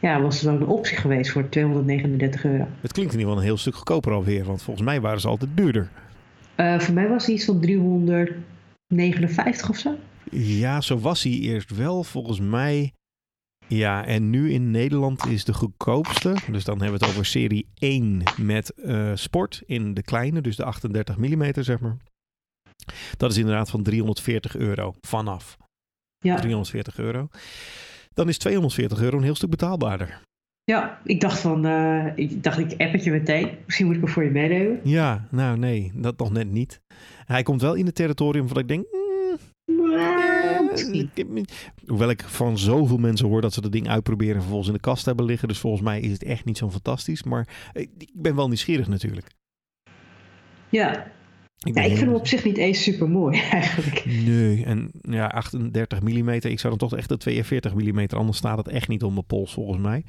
Ja, 0.00 0.20
was 0.20 0.34
het 0.34 0.44
wel 0.44 0.54
een 0.54 0.66
optie 0.66 0.96
geweest 0.96 1.30
voor 1.30 1.48
239 1.48 2.44
euro. 2.44 2.66
Het 2.80 2.92
klinkt 2.92 3.12
in 3.12 3.18
ieder 3.18 3.20
geval 3.20 3.36
een 3.36 3.42
heel 3.42 3.56
stuk 3.56 3.74
goedkoper 3.74 4.12
alweer, 4.12 4.44
want 4.44 4.62
volgens 4.62 4.86
mij 4.86 5.00
waren 5.00 5.20
ze 5.20 5.28
altijd 5.28 5.56
duurder. 5.56 5.90
Eh, 6.54 6.80
voor 6.80 6.94
mij 6.94 7.08
was 7.08 7.26
het 7.26 7.36
iets 7.36 7.44
van 7.44 7.60
359 7.60 9.68
of 9.68 9.76
zo. 9.76 9.94
Ja, 10.30 10.80
zo 10.80 10.98
was 10.98 11.22
hij 11.22 11.32
eerst 11.32 11.76
wel, 11.76 12.04
volgens 12.04 12.40
mij. 12.40 12.92
Ja, 13.66 14.04
en 14.04 14.30
nu 14.30 14.52
in 14.52 14.70
Nederland 14.70 15.26
is 15.26 15.44
de 15.44 15.54
goedkoopste. 15.54 16.36
Dus 16.50 16.64
dan 16.64 16.80
hebben 16.80 16.98
we 16.98 17.04
het 17.04 17.14
over 17.14 17.26
serie 17.26 17.66
1 17.78 18.22
met 18.36 18.74
eh, 18.74 19.10
sport 19.14 19.62
in 19.66 19.94
de 19.94 20.02
kleine, 20.02 20.40
dus 20.40 20.56
de 20.56 20.64
38 20.64 21.16
mm 21.16 21.52
zeg 21.54 21.80
maar. 21.80 21.96
Dat 23.16 23.30
is 23.30 23.36
inderdaad 23.36 23.70
van 23.70 23.82
340 23.82 24.56
euro 24.56 24.94
vanaf. 25.00 25.56
Ja, 26.18 26.36
340 26.36 26.98
euro. 26.98 27.28
Dan 28.14 28.28
is 28.28 28.38
240 28.38 29.00
euro 29.00 29.16
een 29.16 29.22
heel 29.22 29.34
stuk 29.34 29.50
betaalbaarder. 29.50 30.20
ja 30.64 31.00
ik 31.04 31.20
dacht 31.20 31.38
van, 31.40 31.64
eh, 31.66 32.06
ik 32.14 32.42
dacht 32.42 32.58
ik 32.58 32.70
app 32.70 32.92
het 32.92 33.04
je 33.04 33.10
meteen. 33.10 33.50
Misschien 33.64 33.86
moet 33.86 33.94
ik 33.94 34.00
hem 34.02 34.10
voor 34.10 34.24
je 34.24 34.30
meenemen. 34.30 34.80
Ja, 34.84 35.26
nou 35.30 35.58
nee, 35.58 35.92
dat 35.94 36.18
nog 36.18 36.30
net 36.32 36.50
niet. 36.50 36.80
Hij 37.24 37.42
komt 37.42 37.60
wel 37.60 37.74
in 37.74 37.86
het 37.86 37.94
territorium 37.94 38.48
van 38.48 38.58
ik 38.58 38.68
denk... 38.68 38.86
mm, 38.92 39.38
eh, 39.64 41.44
hoewel 41.86 42.10
ik 42.10 42.22
van 42.22 42.58
zoveel 42.58 42.98
mensen 42.98 43.28
hoor 43.28 43.40
dat 43.40 43.52
ze 43.52 43.60
dat 43.60 43.72
ding 43.72 43.88
uitproberen 43.88 44.34
en 44.34 44.40
vervolgens 44.40 44.68
in 44.68 44.74
de 44.74 44.80
kast 44.80 45.04
hebben 45.04 45.24
liggen. 45.24 45.48
Dus 45.48 45.58
volgens 45.58 45.82
mij 45.82 46.00
is 46.00 46.12
het 46.12 46.22
echt 46.22 46.44
niet 46.44 46.58
zo 46.58 46.70
fantastisch. 46.70 47.22
Maar 47.22 47.70
ik, 47.72 47.90
ik 47.98 48.10
ben 48.14 48.36
wel 48.36 48.48
nieuwsgierig 48.48 48.88
natuurlijk. 48.88 49.26
Ja. 50.68 51.06
Ik 51.66 51.74
ja, 51.74 51.82
ben 51.82 51.90
ik 51.90 51.96
vind 51.96 52.10
hem 52.10 52.14
op 52.18 52.26
zich 52.26 52.44
niet 52.44 52.56
eens 52.56 52.82
super 52.82 53.10
mooi 53.10 53.40
eigenlijk. 53.50 54.04
Nee, 54.06 54.64
en 54.64 54.90
ja, 55.00 55.26
38 55.26 56.00
mm. 56.02 56.28
Ik 56.28 56.60
zou 56.60 56.76
dan 56.76 56.88
toch 56.88 56.98
echt 56.98 57.08
de 57.08 57.16
42 57.16 57.74
mm. 57.74 58.06
Anders 58.08 58.38
staat 58.38 58.58
het 58.58 58.68
echt 58.68 58.88
niet 58.88 59.02
om 59.02 59.12
mijn 59.12 59.26
pols 59.26 59.52
volgens 59.52 59.78
mij. 59.78 60.04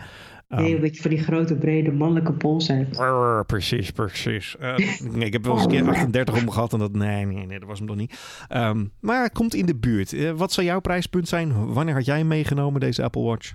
Nee, 0.47 0.66
Ehm, 0.66 0.76
een 0.76 0.82
beetje 0.82 1.02
van 1.02 1.12
die 1.12 1.20
grote, 1.20 1.56
brede 1.56 1.91
mannelijke 1.91 2.34
pols. 2.34 2.66
Brrr, 2.89 3.45
Precies, 3.45 3.91
precies. 3.91 4.58
Eh, 4.58 4.78
nee, 5.12 5.26
ik 5.26 5.34
heb 5.34 5.43
wel 5.43 5.54
eens 5.54 5.64
een 5.64 5.70
keer 5.70 5.88
38 5.89 6.41
om 6.41 6.49
gehad 6.49 6.74
en 6.74 6.80
dat... 6.80 6.93
Nee, 6.93 7.26
nee, 7.26 7.45
nee, 7.45 7.60
dat 7.60 7.68
was 7.68 7.78
hem 7.78 7.88
toch 7.88 7.97
niet. 7.97 8.43
Ehm, 8.47 8.86
maar 8.99 9.24
het 9.24 9.32
komt 9.34 9.54
in 9.56 9.66
de 9.66 9.76
buurt. 9.76 10.14
Eh, 10.14 10.32
wat 10.32 10.52
zou 10.52 10.68
jouw 10.68 10.80
prijspunt 10.80 11.28
zijn? 11.28 11.74
Wanneer 11.74 11.93
had 11.93 12.06
jij 12.06 12.24
meegenomen, 12.24 12.80
deze 12.80 13.04
Apple 13.04 13.22
Watch? 13.22 13.54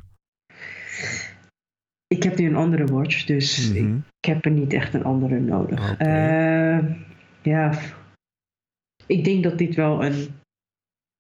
Ik 2.07 2.22
heb 2.22 2.38
nu 2.38 2.47
een 2.47 2.57
andere 2.57 2.84
watch, 2.84 3.24
dus 3.24 3.70
ik, 3.72 3.82
Mhm. 3.82 3.97
ik 4.20 4.28
heb 4.28 4.44
er 4.44 4.51
niet 4.51 4.72
echt 4.72 4.94
een 4.94 5.05
andere 5.05 5.40
nodig. 5.40 5.92
Oké. 5.92 6.05
Eh, 6.05 6.78
ja, 7.47 7.78
ik 9.07 9.24
denk 9.24 9.42
dat 9.42 9.59
dit 9.59 9.74
wel 9.74 10.05
een, 10.05 10.28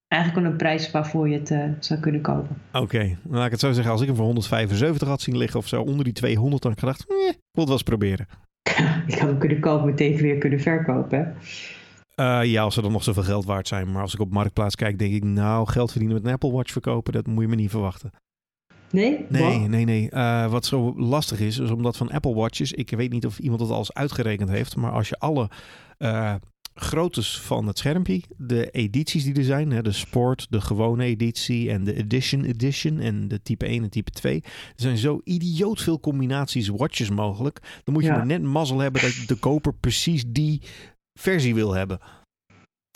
eigenlijk 0.08 0.42
wel 0.42 0.52
een 0.52 0.58
prijs 0.58 0.90
waarvoor 0.90 1.28
je 1.28 1.38
het 1.38 1.50
eh, 1.50 1.64
zou 1.80 2.00
kunnen 2.00 2.20
kopen. 2.20 2.56
Oké, 2.72 3.18
laat 3.28 3.44
ik 3.44 3.50
het 3.50 3.60
zo 3.60 3.72
zeggen. 3.72 3.92
Als 3.92 4.00
ik 4.00 4.06
hem 4.06 4.16
voor 4.16 4.24
175 4.24 5.08
had 5.08 5.20
zien 5.20 5.36
liggen 5.36 5.58
of 5.58 5.68
zo, 5.68 5.82
onder 5.82 6.04
die 6.04 6.12
200, 6.12 6.62
dan 6.62 6.70
had 6.70 6.80
ik 6.82 6.88
gedacht, 6.88 7.10
eh, 7.10 7.28
ik 7.28 7.38
wil 7.52 7.64
het 7.64 7.64
wel 7.64 7.72
eens 7.72 7.82
proberen. 7.82 8.26
ik 9.06 9.18
had 9.18 9.28
hem 9.28 9.38
kunnen 9.38 9.60
kopen, 9.60 9.86
meteen 9.86 10.16
weer 10.16 10.38
kunnen 10.38 10.60
verkopen. 10.60 11.18
hè. 11.18 11.32
Eh, 12.14 12.50
ja, 12.50 12.62
als 12.62 12.74
ze 12.74 12.82
dan 12.82 12.92
nog 12.92 13.02
zoveel 13.02 13.22
geld 13.22 13.44
waard 13.44 13.68
zijn. 13.68 13.92
Maar 13.92 14.02
als 14.02 14.14
ik 14.14 14.20
op 14.20 14.30
Marktplaats 14.30 14.74
kijk, 14.74 14.98
denk 14.98 15.14
ik, 15.14 15.24
nou, 15.24 15.68
geld 15.68 15.90
verdienen 15.90 16.16
met 16.16 16.26
een 16.26 16.32
Apple 16.32 16.52
Watch 16.52 16.72
verkopen, 16.72 17.12
dat 17.12 17.26
moet 17.26 17.42
je 17.42 17.48
me 17.48 17.54
niet 17.54 17.70
verwachten. 17.70 18.10
Nee? 18.90 19.26
Nee, 19.28 19.58
nee, 19.58 19.84
nee. 19.84 20.08
Wat 20.48 20.64
zo 20.64 20.94
lastig 20.96 21.40
is, 21.40 21.58
is 21.58 21.70
omdat 21.70 21.96
van 21.96 22.10
Apple 22.10 22.34
Watches, 22.34 22.72
ik 22.72 22.90
weet 22.90 23.12
niet 23.12 23.26
of 23.26 23.38
iemand 23.38 23.60
het 23.60 23.70
al 23.70 23.78
eens 23.78 23.94
uitgerekend 23.94 24.48
heeft, 24.48 24.76
maar 24.76 24.90
als 24.90 25.08
je 25.08 25.18
alle 25.18 25.48
eh 25.98 26.34
groottes 26.78 27.40
van 27.40 27.66
het 27.66 27.78
schermpje, 27.78 28.22
de 28.36 28.70
edities 28.70 29.24
die 29.24 29.34
er 29.34 29.44
zijn, 29.44 29.70
hè, 29.70 29.82
de 29.82 29.92
Sport, 29.92 30.46
de 30.50 30.60
gewone 30.60 31.04
editie 31.04 31.70
en 31.70 31.84
de 31.84 31.94
Edition 31.94 32.44
Edition 32.44 32.98
en 32.98 33.28
de 33.28 33.42
type 33.42 33.66
1 33.66 33.82
en 33.82 33.90
type 33.90 34.10
2, 34.10 34.40
er 34.42 34.50
zijn 34.76 34.96
zo 34.96 35.20
idioot 35.24 35.82
veel 35.82 36.00
combinaties 36.00 36.68
watches 36.68 37.10
mogelijk. 37.10 37.80
Dan 37.84 37.94
moet 37.94 38.02
je 38.02 38.08
Ja. 38.08 38.16
maar 38.16 38.26
net 38.26 38.42
mazzel 38.42 38.78
hebben 38.78 39.02
dat 39.02 39.14
de 39.26 39.34
koper 39.34 39.74
precies 39.74 40.24
die 40.26 40.62
versie 41.18 41.54
wil 41.54 41.72
hebben. 41.72 41.98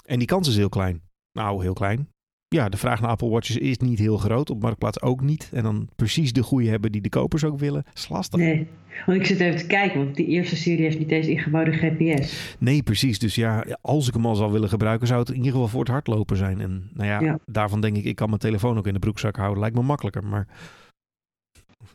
En 0.05 0.19
die 0.19 0.29
kans 0.29 0.49
is 0.49 0.57
heel 0.57 0.69
klein. 0.69 1.03
Nou, 1.33 1.63
heel 1.63 1.75
klein. 1.75 2.09
Ja, 2.55 2.69
de 2.69 2.77
vraag 2.77 3.01
naar 3.01 3.11
Apple 3.11 3.29
Watches 3.29 3.57
is 3.57 3.79
niet 3.79 3.99
heel 3.99 4.17
groot. 4.17 4.51
Op 4.51 4.63
Marktplaats 4.63 5.03
ook 5.03 5.21
niet. 5.21 5.51
En 5.53 5.63
dan 5.63 5.89
precies 5.97 6.33
de 6.33 6.43
goede 6.43 6.69
hebben 6.69 6.93
die 6.93 7.01
de 7.01 7.09
kopers 7.09 7.45
ook 7.45 7.59
willen. 7.59 7.85
Is 7.95 8.09
lastig. 8.09 8.41
Nee. 8.41 8.55
Nee, 8.55 8.69
want 9.07 9.19
ik 9.19 9.27
zit 9.27 9.41
even 9.41 9.59
te 9.59 9.67
kijken, 9.67 10.05
want 10.05 10.17
die 10.17 10.27
eerste 10.27 10.57
serie 10.57 10.83
heeft 10.83 10.99
niet 10.99 11.11
eens 11.11 11.27
ingebouwde 11.27 11.73
GPS. 11.73 12.57
precies. 12.85 13.19
Dus 13.19 13.35
ja, 13.35 13.65
als 13.81 14.09
ik 14.09 14.15
hem 14.15 14.27
al 14.27 14.35
zou 14.35 14.53
willen 14.53 14.69
gebruiken, 14.69 15.07
zou 15.07 15.21
het 15.21 15.29
in 15.29 15.35
ieder 15.37 15.51
geval 15.53 15.69
voor 15.69 15.81
het 15.81 15.89
hardlopen 15.89 16.37
zijn. 16.37 16.61
En 16.61 16.91
nou 16.95 17.09
ja, 17.09 17.21
Ja. 17.21 17.39
daarvan 17.47 17.81
denk 17.81 17.97
ik, 17.97 18.05
ik 18.05 18.17
kan 18.17 18.29
mijn 18.29 18.41
telefoon 18.41 18.79
ook 18.79 18.87
in 18.87 18.93
de 18.93 18.99
broekzak 18.99 19.37
houden. 19.37 19.61
Lijkt 19.61 19.77
me 19.77 19.83
makkelijker, 19.83 20.25
maar... 20.25 20.47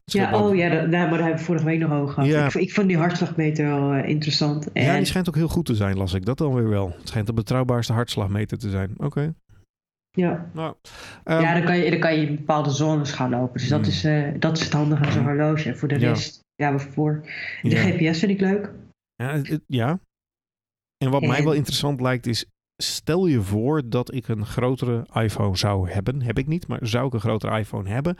Ja, 0.05 0.41
oh 0.43 0.55
ja, 0.55 0.69
dat, 0.69 0.79
nou, 0.79 0.89
maar 0.89 1.09
daar 1.09 1.19
hebben 1.19 1.37
we 1.37 1.43
vorige 1.43 1.65
week 1.65 1.79
nog 1.79 1.91
over 1.91 2.13
gehad. 2.13 2.29
Ja. 2.29 2.45
Ik, 2.45 2.53
ik 2.53 2.73
vond 2.73 2.87
die 2.87 2.97
hartslagmeter 2.97 3.65
wel 3.65 3.93
eh, 3.93 4.09
interessant. 4.09 4.71
En, 4.71 4.83
Ja, 4.83 4.95
die 4.97 5.05
schijnt 5.05 5.27
ook 5.29 5.35
heel 5.35 5.47
goed 5.47 5.65
te 5.65 5.75
zijn, 5.75 5.97
las 5.97 6.13
ik. 6.13 6.25
Dat 6.25 6.37
dan 6.37 6.53
weer 6.53 6.69
wel. 6.69 6.95
Het 6.99 7.07
schijnt 7.07 7.27
de 7.27 7.33
betrouwbaarste 7.33 7.93
hartslagmeter 7.93 8.57
te 8.57 8.69
zijn. 8.69 8.93
Oké. 8.97 9.33
Ja. 10.15 10.49
Nou, 10.53 10.75
ehm, 11.23 11.41
ja, 11.41 11.53
dan 11.53 11.63
kan, 11.63 11.77
je, 11.77 11.89
dan 11.91 11.99
kan 11.99 12.15
je 12.19 12.27
in 12.27 12.35
bepaalde 12.35 12.69
zones 12.69 13.11
gaan 13.11 13.29
lopen. 13.29 13.53
Dus 13.59 13.69
dat, 13.69 13.79
Hmm. 13.79 13.89
is, 13.89 14.03
eh, 14.03 14.31
dat 14.39 14.57
is 14.57 14.63
het 14.63 14.73
handige 14.73 15.05
aan 15.05 15.11
zo'n 15.11 15.23
horloge. 15.23 15.69
En 15.69 15.77
voor 15.77 15.87
de 15.87 15.95
rest, 15.97 16.39
ja, 16.55 16.79
voor 16.79 17.21
de 17.61 17.69
ja. 17.69 17.81
GPS 17.81 18.19
vind 18.19 18.31
ik 18.31 18.39
leuk. 18.39 18.71
Ja, 19.15 19.31
het- 19.41 19.63
ja. 19.67 19.99
En 20.97 21.09
wat 21.11 21.21
mij 21.21 21.43
wel 21.43 21.53
interessant 21.53 22.01
lijkt 22.01 22.25
is, 22.25 22.45
stel 22.83 23.25
je 23.27 23.41
voor 23.41 23.89
dat 23.89 24.13
ik 24.13 24.27
een 24.27 24.45
grotere 24.45 25.07
iPhone 25.13 25.57
zou 25.57 25.89
hebben. 25.89 26.21
Heb 26.21 26.37
ik 26.37 26.47
niet, 26.47 26.67
maar 26.67 26.79
zou 26.87 27.07
ik 27.07 27.13
een 27.13 27.19
grotere 27.19 27.59
iPhone 27.59 27.89
hebben 27.89 28.17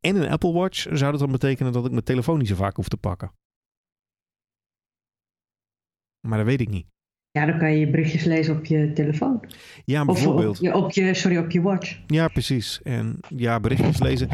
en 0.00 0.16
een 0.16 0.28
Apple 0.30 0.52
Watch, 0.52 0.86
zou 0.92 1.10
dat 1.10 1.20
dan 1.20 1.30
betekenen 1.32 1.72
dat 1.72 1.84
ik 1.84 1.90
mijn 1.90 2.04
telefoon 2.04 2.38
niet 2.38 2.48
zo 2.48 2.54
vaak 2.54 2.76
hoef 2.76 2.88
te 2.88 2.96
pakken? 2.96 3.32
Maar 6.28 6.38
dat 6.38 6.46
weet 6.46 6.60
ik 6.60 6.68
niet. 6.68 6.86
Ja, 7.38 7.46
dan 7.46 7.58
kan 7.58 7.70
je 7.72 7.78
je 7.78 7.90
berichtjes 7.90 8.24
lezen 8.24 8.56
op 8.56 8.64
je 8.64 8.92
telefoon. 8.92 9.44
Ja, 9.84 10.00
Of 10.00 10.06
bijvoorbeeld. 10.06 10.56
op 10.58 10.62
je, 10.64 10.74
op 10.74 10.90
je, 10.90 11.14
sorry, 11.14 11.36
op 11.36 11.50
je 11.50 11.60
watch. 11.62 12.00
Ja, 12.06 12.28
precies. 12.28 12.82
En 12.82 13.18
ja, 13.36 13.60
berichtjes 13.60 13.98
lezen. 14.00 14.28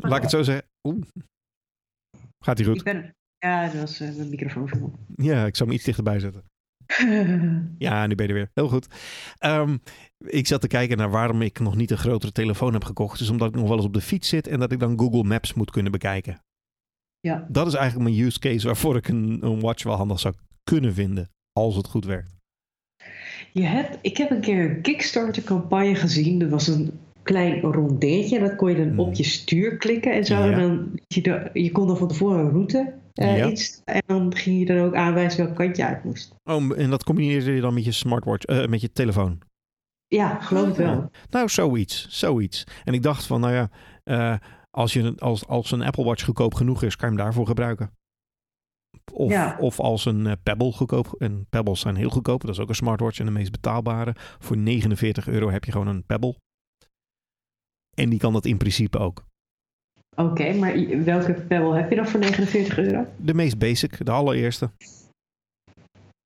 Laat 0.00 0.16
ik 0.16 0.22
het 0.22 0.30
zo 0.30 0.42
zeggen. 0.42 0.66
Oeh. 0.88 1.02
Gaat 2.44 2.58
hij 2.58 2.66
Ik 2.66 2.72
goed? 2.72 2.82
ben, 2.84 3.14
ja, 3.38 3.64
dat 3.66 3.74
was 3.80 4.00
eh, 4.00 4.16
mijn 4.16 4.28
microfoon. 4.30 4.94
Ja, 5.16 5.46
ik 5.46 5.56
zou 5.56 5.68
hem 5.68 5.78
iets 5.78 5.84
dichterbij 5.86 6.18
zetten. 6.18 6.42
Ja, 7.78 8.06
nu 8.06 8.14
ben 8.14 8.26
je 8.26 8.32
er 8.32 8.38
weer. 8.38 8.50
Heel 8.54 8.68
goed. 8.68 8.86
Ehm, 9.38 9.76
ik 10.18 10.46
zat 10.46 10.60
te 10.60 10.66
kijken 10.66 10.96
naar 10.96 11.10
waarom 11.10 11.42
ik 11.42 11.58
nog 11.60 11.76
niet 11.76 11.90
een 11.90 11.98
grotere 11.98 12.32
telefoon 12.32 12.72
heb 12.72 12.84
gekocht. 12.84 13.18
Dus 13.18 13.30
omdat 13.30 13.48
ik 13.48 13.54
nog 13.54 13.68
wel 13.68 13.76
eens 13.76 13.86
op 13.86 13.94
de 13.94 14.00
fiets 14.00 14.28
zit 14.28 14.46
en 14.46 14.58
dat 14.60 14.72
ik 14.72 14.78
dan 14.78 14.98
Google 14.98 15.22
Maps 15.24 15.54
moet 15.54 15.70
kunnen 15.70 15.92
bekijken. 15.92 16.40
ja, 17.20 17.46
Dat 17.50 17.66
is 17.66 17.74
eigenlijk 17.74 18.10
mijn 18.10 18.26
use 18.26 18.38
case 18.38 18.66
waarvoor 18.66 18.96
ik 18.96 19.08
een, 19.08 19.38
een 19.44 19.60
watch 19.60 19.82
wel 19.82 19.96
handig 19.96 20.20
zou 20.20 20.34
kunnen 20.64 20.94
vinden. 20.94 21.28
Als 21.58 21.76
het 21.76 21.88
goed 21.88 22.04
werkt. 22.04 22.36
Je 23.52 23.62
hebt, 23.62 23.98
ik 24.02 24.16
heb 24.16 24.30
een 24.30 24.40
keer 24.40 24.70
een 24.70 24.80
Kickstarter-campagne 24.80 25.94
gezien. 25.94 26.40
Er 26.42 26.48
was 26.48 26.68
een 26.68 26.90
klein 27.22 27.60
rondeetje. 27.60 28.38
Dat 28.38 28.56
kon 28.56 28.70
je 28.70 28.76
dan 28.76 28.88
Hmm. 28.88 28.98
op 28.98 29.14
je 29.14 29.24
stuur 29.24 29.76
klikken 29.76 30.12
en 30.12 30.24
zo. 30.24 30.34
Ja. 30.34 30.50
En 30.52 30.58
dan, 30.60 31.00
je, 31.06 31.50
je 31.52 31.72
kon 31.72 31.86
dan 31.86 31.96
van 31.96 32.08
tevoren 32.08 32.38
een 32.44 32.50
route 32.50 32.94
eh 33.14 33.36
Ja. 33.36 33.50
iets. 33.50 33.80
En 33.84 34.02
dan 34.06 34.34
ging 34.36 34.58
je 34.58 34.64
dan 34.64 34.78
ook 34.78 34.94
aanwijzen 34.94 35.44
welk 35.44 35.56
kant 35.56 35.76
je 35.76 35.84
uit 35.86 36.04
moest. 36.04 36.34
Oh, 36.44 36.78
en 36.78 36.90
dat 36.90 37.04
combineerde 37.04 37.52
je 37.52 37.60
dan 37.60 37.74
met 37.74 37.84
je 37.84 37.92
smartwatch, 37.92 38.44
eh, 38.44 38.66
met 38.66 38.80
je 38.80 38.92
telefoon? 38.92 39.38
Ja, 40.06 40.40
geloof 40.40 40.66
het 40.66 40.76
wel. 40.76 41.10
Nou, 41.30 41.48
zoiets. 41.48 42.06
Zoiets. 42.10 42.64
En 42.84 42.94
ik 42.94 43.02
dacht 43.02 43.26
van, 43.26 43.40
nou 43.40 43.52
ja, 43.54 43.70
eh, 44.04 44.34
als, 44.70 44.92
je, 44.92 45.14
als, 45.18 45.46
als 45.46 45.70
een 45.70 45.82
Apple 45.82 46.04
Watch 46.04 46.24
goedkoop 46.24 46.54
genoeg 46.54 46.82
is, 46.82 46.96
kan 46.96 47.10
je 47.10 47.14
hem 47.14 47.24
daarvoor 47.24 47.46
gebruiken. 47.46 47.90
Of, 49.12 49.30
Ja. 49.30 49.56
of 49.60 49.80
als 49.80 50.04
een 50.04 50.26
eh, 50.26 50.32
Pebble 50.42 50.72
goedkoop. 50.72 51.14
En 51.18 51.46
Pebbles 51.50 51.80
zijn 51.80 51.96
heel 51.96 52.10
goedkoop. 52.10 52.40
Dat 52.40 52.50
is 52.50 52.58
ook 52.60 52.68
een 52.68 52.74
smartwatch 52.74 53.18
en 53.18 53.24
de 53.26 53.30
meest 53.32 53.50
betaalbare. 53.50 54.14
Voor 54.38 54.56
49 54.56 55.28
euro 55.28 55.50
heb 55.50 55.64
je 55.64 55.72
gewoon 55.72 55.86
een 55.86 56.04
Pebble. 56.04 56.34
En 57.96 58.08
die 58.10 58.18
kan 58.18 58.32
dat 58.32 58.44
in 58.44 58.56
principe 58.56 58.98
ook. 58.98 59.24
Oké, 60.16 60.52
maar 60.54 61.02
welke 61.04 61.32
Pebble 61.34 61.74
heb 61.76 61.90
je 61.90 61.96
dan 61.96 62.06
voor 62.06 62.20
49 62.20 62.78
euro? 62.78 63.06
De 63.16 63.34
meest 63.34 63.58
basic, 63.58 64.04
de 64.06 64.10
allereerste. 64.10 64.70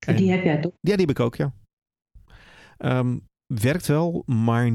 En- 0.07 0.17
Die 0.17 0.31
heb 0.31 0.45
jij 0.45 0.61
toch? 0.61 0.73
Ja, 0.81 0.97
die 0.97 1.07
heb 1.07 1.11
ik 1.11 1.21
ook, 1.21 1.35
ja. 1.37 1.53
Ehm, 2.79 3.19
werkt 3.55 3.87
wel, 3.87 4.23
maar 4.27 4.67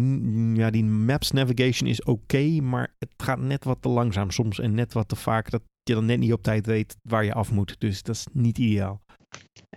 ja, 0.54 0.70
die 0.70 0.84
Maps 0.84 1.32
Navigation 1.32 1.90
is 1.90 2.04
oké, 2.04 2.62
maar 2.62 2.94
het 2.98 3.10
gaat 3.18 3.40
net 3.40 3.64
wat 3.64 3.82
te 3.82 3.90
langzaam 3.90 4.32
soms 4.32 4.60
en 4.60 4.74
net 4.74 4.94
wat 4.94 5.08
te 5.08 5.16
vaak 5.16 5.50
dat 5.50 5.62
je 5.88 5.94
dan 5.94 6.06
net 6.06 6.20
niet 6.20 6.34
op 6.34 6.44
tijd 6.44 6.66
weet 6.66 6.98
waar 7.02 7.24
je 7.26 7.34
af 7.34 7.52
moet. 7.52 7.76
Dus 7.80 8.04
dat 8.04 8.16
is 8.16 8.28
niet 8.34 8.58
ideaal. 8.58 9.02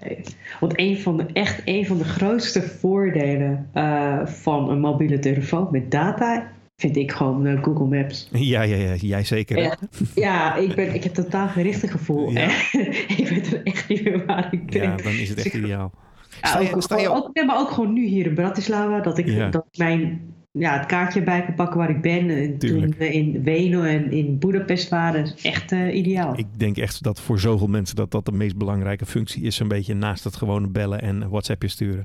Nee. 0.02 0.20
Want 0.60 0.72
een 0.78 0.98
van 0.98 1.16
de, 1.16 1.26
echt 1.32 1.62
een 1.64 1.86
van 1.86 1.98
de 1.98 2.04
grootste 2.04 2.62
voordelen 2.62 3.68
eh, 3.72 4.26
van 4.26 4.70
een 4.70 4.80
mobiele 4.80 5.18
telefoon 5.18 5.68
met 5.70 5.90
data 5.90 6.50
vind 6.76 6.96
ik 6.96 7.12
gewoon 7.12 7.46
eh, 7.46 7.62
Google 7.62 7.86
Maps. 7.86 8.28
Ja, 8.52 8.62
ja, 8.62 8.76
ja 8.76 8.94
jij 8.94 9.24
zeker. 9.24 9.58
Ja. 9.62 9.76
Ja, 10.14 10.54
ik, 10.56 10.74
ben, 10.74 10.94
ik 10.94 11.04
heb 11.04 11.14
totaal 11.14 11.48
geen 11.48 11.62
richtegevoel. 11.62 12.30
Ja. 12.30 12.48
ik 13.18 13.26
weet 13.28 13.52
er 13.52 13.62
echt 13.64 13.88
niet 13.88 14.04
meer 14.04 14.26
waar 14.26 14.48
ik 14.52 14.66
ben. 14.66 14.82
Ja, 14.82 14.96
dan 14.96 15.12
is 15.12 15.28
het 15.28 15.38
echt 15.44 15.54
ideaal. 15.54 15.92
Ja, 16.40 16.48
Sta 16.48 16.60
je- 16.60 16.74
ook, 16.74 16.82
sta 16.82 16.98
je 16.98 17.44
maar 17.46 17.58
ook 17.58 17.70
gewoon 17.70 17.92
nu 17.92 18.06
hier 18.06 18.26
in 18.26 18.34
Bratislava, 18.34 19.00
dat 19.00 19.18
ik, 19.18 19.52
dat 19.52 19.66
mijn, 19.76 20.20
ja, 20.58 20.76
het 20.78 20.86
kaartje 20.86 21.22
bij 21.22 21.44
kan 21.44 21.54
pakken 21.54 21.78
waar 21.78 21.90
ik 21.90 22.00
ben. 22.02 22.30
En 22.30 22.58
toen 22.58 22.94
we 22.98 23.12
in 23.12 23.42
Wenen 23.42 23.84
en 23.84 24.10
in 24.12 24.38
Budapest 24.38 24.88
waren, 24.88 25.22
is 25.22 25.34
echt 25.44 25.72
eh, 25.72 25.94
ideaal. 25.96 26.38
Ik 26.38 26.46
denk 26.58 26.76
echt 26.76 27.02
dat 27.02 27.20
voor 27.20 27.40
zoveel 27.40 27.66
mensen 27.66 27.96
dat 27.96 28.10
dat 28.10 28.24
de 28.24 28.32
meest 28.32 28.56
belangrijke 28.56 29.06
functie 29.06 29.42
is. 29.42 29.58
Een 29.58 29.68
beetje 29.68 29.94
naast 29.94 30.24
het 30.24 30.36
gewone 30.36 30.68
bellen 30.68 31.00
en 31.02 31.28
WhatsAppje 31.28 31.68
sturen. 31.68 32.04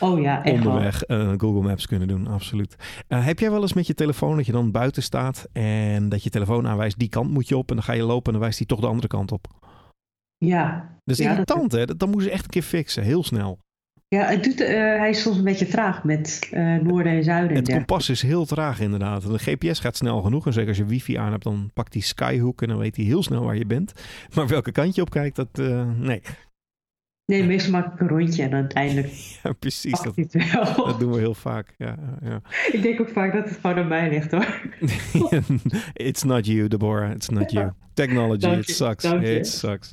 oh 0.00 0.20
ja, 0.20 0.44
echt 0.44 0.54
onderweg 0.66 1.02
eh, 1.02 1.32
Google 1.36 1.62
Maps 1.62 1.86
kunnen 1.86 2.08
doen, 2.08 2.26
absoluut. 2.26 2.76
Eh, 3.08 3.24
heb 3.24 3.38
jij 3.38 3.50
wel 3.50 3.62
eens 3.62 3.72
met 3.72 3.86
je 3.86 3.94
telefoon 3.94 4.36
dat 4.36 4.46
je 4.46 4.52
dan 4.52 4.70
buiten 4.70 5.02
staat 5.02 5.48
en 5.52 6.08
dat 6.08 6.22
je 6.22 6.30
telefoon 6.30 6.66
aanwijst 6.66 6.98
die 6.98 7.08
kant 7.08 7.30
moet 7.30 7.48
je 7.48 7.56
op 7.56 7.68
en 7.68 7.74
dan 7.74 7.84
ga 7.84 7.92
je 7.92 8.02
lopen 8.02 8.24
en 8.26 8.32
dan 8.32 8.40
wijst 8.40 8.58
hij 8.58 8.66
toch 8.66 8.80
de 8.80 8.86
andere 8.86 9.08
kant 9.08 9.32
op? 9.32 9.46
Ja. 10.38 10.94
Dat 11.04 11.18
is 11.18 11.24
Ja, 11.24 11.24
dat- 11.24 11.32
irritant 11.32 11.72
hè, 11.72 11.84
dat, 11.86 11.98
dat 11.98 12.08
moeten 12.08 12.26
ze 12.28 12.34
echt 12.34 12.44
een 12.44 12.50
keer 12.50 12.62
fixen, 12.62 13.02
heel 13.02 13.24
snel. 13.24 13.58
Ja, 14.08 14.26
het 14.26 14.44
doet, 14.44 14.60
eh, 14.60 14.68
hij 14.76 15.10
is 15.10 15.22
soms 15.22 15.36
een 15.36 15.44
beetje 15.44 15.66
traag 15.66 16.04
met 16.04 16.48
eh, 16.52 16.74
noorden 16.74 17.12
en 17.12 17.24
zuiden. 17.24 17.50
en 17.50 17.56
Het 17.56 17.72
kompas 17.72 18.08
is 18.08 18.22
heel 18.22 18.44
traag 18.44 18.80
inderdaad. 18.80 19.22
De 19.22 19.38
GPS 19.38 19.78
gaat 19.78 19.96
snel 19.96 20.22
genoeg 20.22 20.46
en 20.46 20.52
zeker 20.52 20.68
als 20.68 20.78
je 20.78 20.84
wifi 20.84 21.16
aan 21.16 21.30
hebt 21.30 21.44
dan 21.44 21.70
pakt 21.74 21.92
hij 21.92 22.02
Skyhook 22.02 22.62
en 22.62 22.68
dan 22.68 22.78
weet 22.78 22.96
hij 22.96 23.04
heel 23.04 23.22
snel 23.22 23.44
waar 23.44 23.56
je 23.56 23.66
bent. 23.66 23.92
Maar 24.34 24.46
welke 24.46 24.72
kant 24.72 24.94
je 24.94 25.02
op 25.02 25.10
kijkt, 25.10 25.36
dat 25.36 25.48
eh, 25.52 25.82
nee. 25.98 26.20
Nee, 27.26 27.44
meestal 27.44 27.70
maak 27.72 27.92
ik 27.92 28.00
een 28.00 28.08
rondje 28.08 28.42
en 28.42 28.52
uiteindelijk 28.52 29.06
Ja, 29.42 29.52
precies, 29.52 30.00
dat, 30.00 30.14
hij 30.14 30.26
het 30.30 30.52
wel. 30.52 30.86
dat 30.86 31.00
doen 31.00 31.12
we 31.12 31.18
heel 31.18 31.34
vaak. 31.34 31.74
Ja, 31.78 31.96
ja. 32.22 32.40
ik 32.72 32.82
denk 32.82 33.00
ook 33.00 33.08
vaak 33.08 33.32
dat 33.32 33.48
het 33.48 33.58
gewoon 33.60 33.76
aan 33.76 33.88
mij 33.88 34.10
ligt 34.10 34.30
hoor. 34.30 34.60
It's 36.08 36.22
not 36.22 36.46
you, 36.46 36.68
Deborah. 36.68 37.10
It's 37.10 37.28
not 37.28 37.50
you. 37.50 37.70
Technology, 37.94 38.46
it 38.46 38.68
sucks. 38.68 39.04
It 39.04 39.46
sucks. 39.46 39.92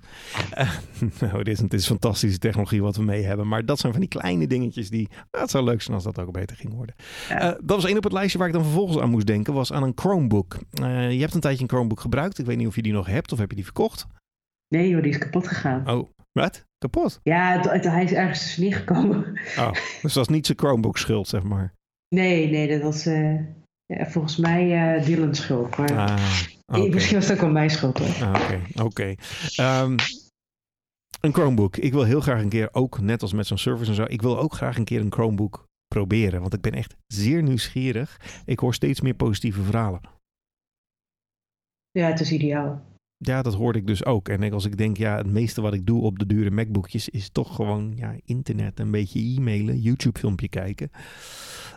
Nou, 1.20 1.38
het 1.38 1.48
is, 1.48 1.60
het 1.60 1.74
is 1.74 1.86
fantastische 1.86 2.38
technologie 2.38 2.82
wat 2.82 2.96
we 2.96 3.04
mee 3.04 3.24
hebben. 3.24 3.48
Maar 3.48 3.66
dat 3.66 3.80
zijn 3.80 3.92
van 3.92 4.02
die 4.02 4.10
kleine 4.10 4.48
dingetjes 4.48 4.90
die... 4.90 5.08
nou, 5.10 5.44
het 5.44 5.50
zou 5.50 5.64
leuk 5.64 5.82
zijn 5.82 5.96
als 5.96 6.04
dat 6.04 6.20
ook 6.20 6.32
beter 6.32 6.58
ging 6.58 6.74
worden. 6.74 6.96
Ja. 7.30 7.40
Eh, 7.40 7.48
dat 7.48 7.76
was 7.76 7.86
één 7.86 7.98
op 7.98 8.04
het 8.04 8.14
lijstje 8.14 8.38
waar 8.38 8.48
ik 8.48 8.54
dan 8.54 8.64
vervolgens 8.64 8.98
aan 9.00 9.10
moest 9.10 9.28
denken. 9.28 9.54
Was 9.54 9.74
aan 9.74 9.84
een 9.84 9.92
Chromebook. 9.96 10.58
Eh, 10.72 11.12
je 11.12 11.20
hebt 11.20 11.34
een 11.34 11.40
tijdje 11.40 11.64
een 11.64 11.70
Chromebook 11.70 12.00
gebruikt. 12.00 12.40
Ik 12.40 12.46
weet 12.46 12.58
niet 12.58 12.68
of 12.68 12.76
je 12.76 12.82
die 12.82 12.94
nog 12.94 13.08
hebt 13.08 13.32
of 13.32 13.38
heb 13.38 13.50
je 13.50 13.56
die 13.56 13.66
verkocht. 13.66 14.08
Nee 14.68 14.90
joh, 14.90 15.02
die 15.02 15.12
is 15.12 15.18
kapot 15.18 15.48
gegaan. 15.48 15.90
Oh, 15.90 16.10
wat? 16.32 16.66
Kapot? 16.90 17.20
Ja, 17.24 17.52
het- 17.52 17.72
het- 17.72 17.84
hij 17.84 18.04
is 18.04 18.12
ergens 18.12 18.40
dus 18.44 18.58
niet 18.58 18.76
gekomen. 18.76 19.40
Oh, 19.58 19.72
dus 20.02 20.14
dat 20.14 20.28
is 20.30 20.36
niet 20.36 20.46
zijn 20.46 20.58
Chromebook 20.58 20.98
schuld, 20.98 21.28
zeg 21.28 21.44
maar. 21.44 21.74
Nee, 22.16 22.50
nee, 22.50 22.68
dat 22.68 22.82
was 22.82 23.06
eh, 23.06 23.36
ja, 23.86 24.06
volgens 24.06 24.38
mij 24.38 24.96
eh 24.98 25.06
Dylan's 25.06 25.42
schuld. 25.42 25.78
Maar 25.78 25.92
Ah, 25.98 26.42
oké. 26.82 26.88
misschien 26.94 27.16
was 27.18 27.26
het 27.28 27.36
ook 27.36 27.42
wel 27.44 27.52
mijn 27.52 27.70
schuld 27.70 27.98
hoor. 27.98 28.28
Ah, 28.28 28.42
Oké, 28.44 28.82
oké. 28.84 29.16
Ehm, 29.56 29.98
een 31.22 31.34
Chromebook. 31.34 31.78
Ik 31.78 31.92
wil 31.92 32.04
heel 32.04 32.22
graag 32.22 32.42
een 32.42 32.50
keer, 32.50 32.70
ook 32.74 33.00
net 33.00 33.22
als 33.22 33.34
met 33.34 33.48
zo'n 33.48 33.58
service 33.58 33.90
en 33.90 33.96
zo, 33.96 34.04
ik 34.08 34.22
wil 34.22 34.40
ook 34.40 34.54
graag 34.54 34.78
een 34.78 34.84
keer 34.84 35.00
een 35.02 35.12
Chromebook 35.14 35.66
proberen. 35.88 36.42
Want 36.42 36.54
ik 36.54 36.62
ben 36.62 36.74
echt 36.74 36.96
zeer 37.08 37.42
nieuwsgierig. 37.44 38.20
Ik 38.46 38.60
hoor 38.60 38.74
steeds 38.74 39.02
meer 39.02 39.14
positieve 39.14 39.64
verhalen. 39.64 40.02
Ja, 41.92 42.08
het 42.08 42.20
is 42.20 42.32
ideaal. 42.32 42.86
Ja, 43.26 43.42
dat 43.42 43.54
hoorde 43.54 43.80
ik 43.80 43.88
dus 43.88 44.06
ook. 44.06 44.30
En 44.30 44.54
als 44.54 44.66
ik 44.66 44.78
denk, 44.78 44.98
ja, 44.98 45.18
het 45.18 45.32
meeste 45.32 45.62
wat 45.62 45.74
ik 45.74 45.86
doe 45.86 46.02
op 46.02 46.20
de 46.20 46.26
dure 46.26 46.52
MacBookjes 46.52 47.10
is 47.10 47.30
toch 47.30 47.56
gewoon 47.56 47.94
ja, 47.96 48.16
internet, 48.26 48.80
een 48.80 48.92
beetje 48.92 49.20
e-mailen, 49.20 49.80
YouTube-filmpje 49.80 50.50
kijken. 50.50 50.92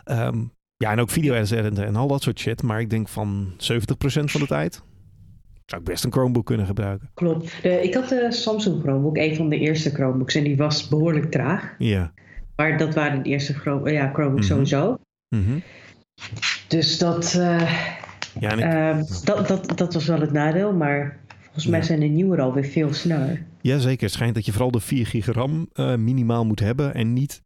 Ehm, 0.03 0.43
ja, 0.77 0.91
en 0.91 0.99
ook 0.99 1.09
video 1.09 1.33
editen 1.33 1.85
en 1.85 1.95
al 1.95 2.07
dat 2.07 2.21
soort 2.21 2.39
shit. 2.39 2.63
Maar 2.63 2.79
ik 2.79 2.89
denk 2.89 3.07
van 3.07 3.53
70% 3.57 4.31
van 4.31 4.41
de 4.41 4.47
tijd 4.47 4.81
zou 5.65 5.81
ik 5.81 5.87
best 5.87 6.03
een 6.03 6.11
Chromebook 6.11 6.45
kunnen 6.45 6.65
gebruiken. 6.65 7.09
Klopt. 7.13 7.61
De, 7.61 7.81
ik 7.83 7.93
had 7.93 8.09
de 8.09 8.27
Samsung 8.31 8.81
Chromebook, 8.81 9.17
een 9.17 9.35
van 9.35 9.49
de 9.49 9.57
eerste 9.59 9.89
Chromebooks. 9.89 10.35
En 10.35 10.43
die 10.43 10.57
was 10.57 10.87
behoorlijk 10.87 11.31
traag. 11.31 11.75
Ja. 11.77 12.11
Maar 12.55 12.77
dat 12.77 12.93
waren 12.93 13.23
de 13.23 13.29
eerste 13.29 13.53
Chrome, 13.53 13.91
ja, 13.91 14.11
Chromebooks 14.13 14.47
Mhm. 14.47 14.53
sowieso. 14.55 14.97
Mhm. 15.35 15.59
Dus 16.67 16.97
dat, 16.97 17.33
eh, 17.33 17.71
Ja, 18.39 18.51
ik, 18.51 18.59
ehm, 18.59 19.03
dat, 19.23 19.47
dat, 19.47 19.77
dat 19.77 19.93
was 19.93 20.05
wel 20.05 20.19
het 20.19 20.31
nadeel. 20.31 20.73
Maar 20.73 21.19
volgens 21.61 21.67
mij 21.67 21.79
Ja. 21.79 21.85
zijn 21.85 21.99
de 21.99 22.15
nieuwe 22.15 22.41
alweer 22.41 22.63
veel 22.65 22.93
sneller. 22.93 23.43
Jazeker, 23.61 24.03
het 24.03 24.11
schijnt 24.11 24.35
dat 24.35 24.45
je 24.45 24.51
vooral 24.51 24.71
de 24.71 24.79
4 24.79 25.05
gig 25.07 25.25
RAM 25.25 25.67
eh, 25.73 25.95
minimaal 25.95 26.45
moet 26.45 26.59
hebben 26.59 26.93
en 26.93 27.13
niet 27.13 27.41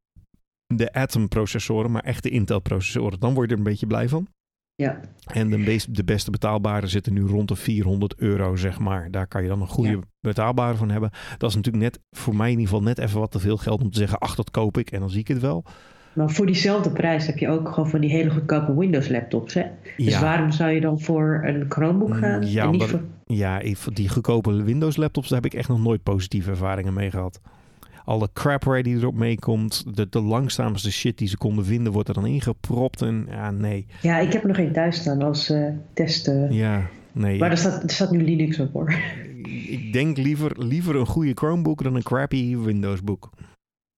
de 0.68 0.94
Atom 0.94 1.28
processoren, 1.28 1.92
maar 1.92 2.04
echt 2.04 2.24
de 2.24 2.30
Intel 2.30 2.60
processoren. 2.60 3.20
Dan 3.20 3.34
word 3.34 3.48
je 3.48 3.54
er 3.54 3.58
een 3.60 3.66
beetje 3.70 3.88
blij 3.88 4.10
van. 4.10 4.28
Ja. 4.76 5.00
En 5.34 5.50
de, 5.50 5.58
meest, 5.58 5.96
de 5.96 6.04
beste 6.04 6.32
betaalbare 6.32 6.88
zitten 6.88 7.14
nu 7.14 7.22
rond 7.22 7.48
de 7.48 7.56
400 7.56 8.16
euro, 8.18 8.56
zeg 8.56 8.80
maar. 8.80 9.12
Daar 9.12 9.28
kan 9.28 9.42
je 9.42 9.48
dan 9.48 9.62
een 9.62 9.68
goede 9.68 9.90
Ja. 9.92 10.00
betaalbare 10.20 10.76
van 10.78 10.90
hebben. 10.90 11.10
Dat 11.38 11.50
is 11.50 11.56
natuurlijk 11.56 11.84
net, 11.84 12.00
voor 12.18 12.36
mij 12.36 12.46
in 12.52 12.60
ieder 12.60 12.68
geval, 12.68 12.84
net 12.84 12.98
even 12.98 13.20
wat 13.20 13.32
te 13.32 13.40
veel 13.40 13.58
geld 13.58 13.82
om 13.82 13.92
te 13.92 13.98
zeggen, 13.98 14.20
ach, 14.20 14.36
dat 14.36 14.52
koop 14.52 14.78
ik 14.78 14.92
en 14.92 15.00
dan 15.00 15.10
zie 15.10 15.20
ik 15.20 15.28
het 15.28 15.40
wel. 15.40 15.64
Maar 16.14 16.30
voor 16.30 16.46
diezelfde 16.46 16.92
prijs 16.92 17.26
heb 17.28 17.38
je 17.38 17.48
ook 17.50 17.70
gewoon 17.70 17.90
van 17.90 18.02
die 18.02 18.10
hele 18.10 18.30
goedkope 18.30 18.78
Windows 18.78 19.10
laptops. 19.10 19.54
Hè? 19.54 19.64
Dus 19.98 20.20
waarom 20.20 20.52
zou 20.52 20.72
je 20.72 20.82
dan 20.82 21.00
voor 21.00 21.42
een 21.46 21.66
Chromebook 21.70 22.18
gaan? 22.18 22.48
Ja, 22.48 22.64
en 22.64 22.72
niet 22.72 22.84
voor... 22.84 23.02
Ja, 23.36 23.62
die 23.94 24.10
goedkope 24.10 24.64
Windows 24.64 24.98
laptops, 24.98 25.30
daar 25.30 25.42
heb 25.42 25.54
ik 25.54 25.60
echt 25.60 25.70
nog 25.70 25.80
nooit 25.80 26.04
positieve 26.04 26.50
ervaringen 26.50 26.94
mee 26.94 27.12
gehad. 27.12 27.40
Alle 28.06 28.30
crapware 28.34 28.84
die 28.84 28.96
erop 28.96 29.16
meekomt, 29.16 29.96
de, 29.96 30.10
de 30.10 30.22
langzaamste 30.22 30.92
shit 30.92 31.18
die 31.18 31.28
ze 31.28 31.38
konden 31.38 31.66
vinden, 31.66 31.94
wordt 31.94 32.08
er 32.08 32.14
dan 32.14 32.26
ingepropt. 32.26 33.02
En 33.02 33.26
ja, 33.30 33.52
nee. 33.52 33.86
Ja, 34.02 34.20
ik 34.20 34.34
heb 34.34 34.42
er 34.42 34.48
nog 34.48 34.58
één 34.58 34.74
thuis 34.74 34.98
staan 34.98 35.22
als 35.22 35.50
eh 35.50 35.66
test. 35.94 36.32
Ja, 36.50 36.90
nee. 37.12 37.40
Maar 37.40 37.52
er 37.52 37.58
staat, 37.58 37.84
er 37.84 37.90
staat 37.90 38.12
nu 38.12 38.24
Linux 38.24 38.60
op 38.60 38.74
hoor. 38.74 38.94
Ik 39.70 39.94
denk 39.94 40.18
liever, 40.18 40.64
liever 40.64 40.96
een 40.96 41.06
goede 41.06 41.32
Chromebook 41.34 41.84
dan 41.84 41.96
een 41.96 42.04
crappy 42.04 42.58
Windows 42.58 43.04
book. 43.04 43.30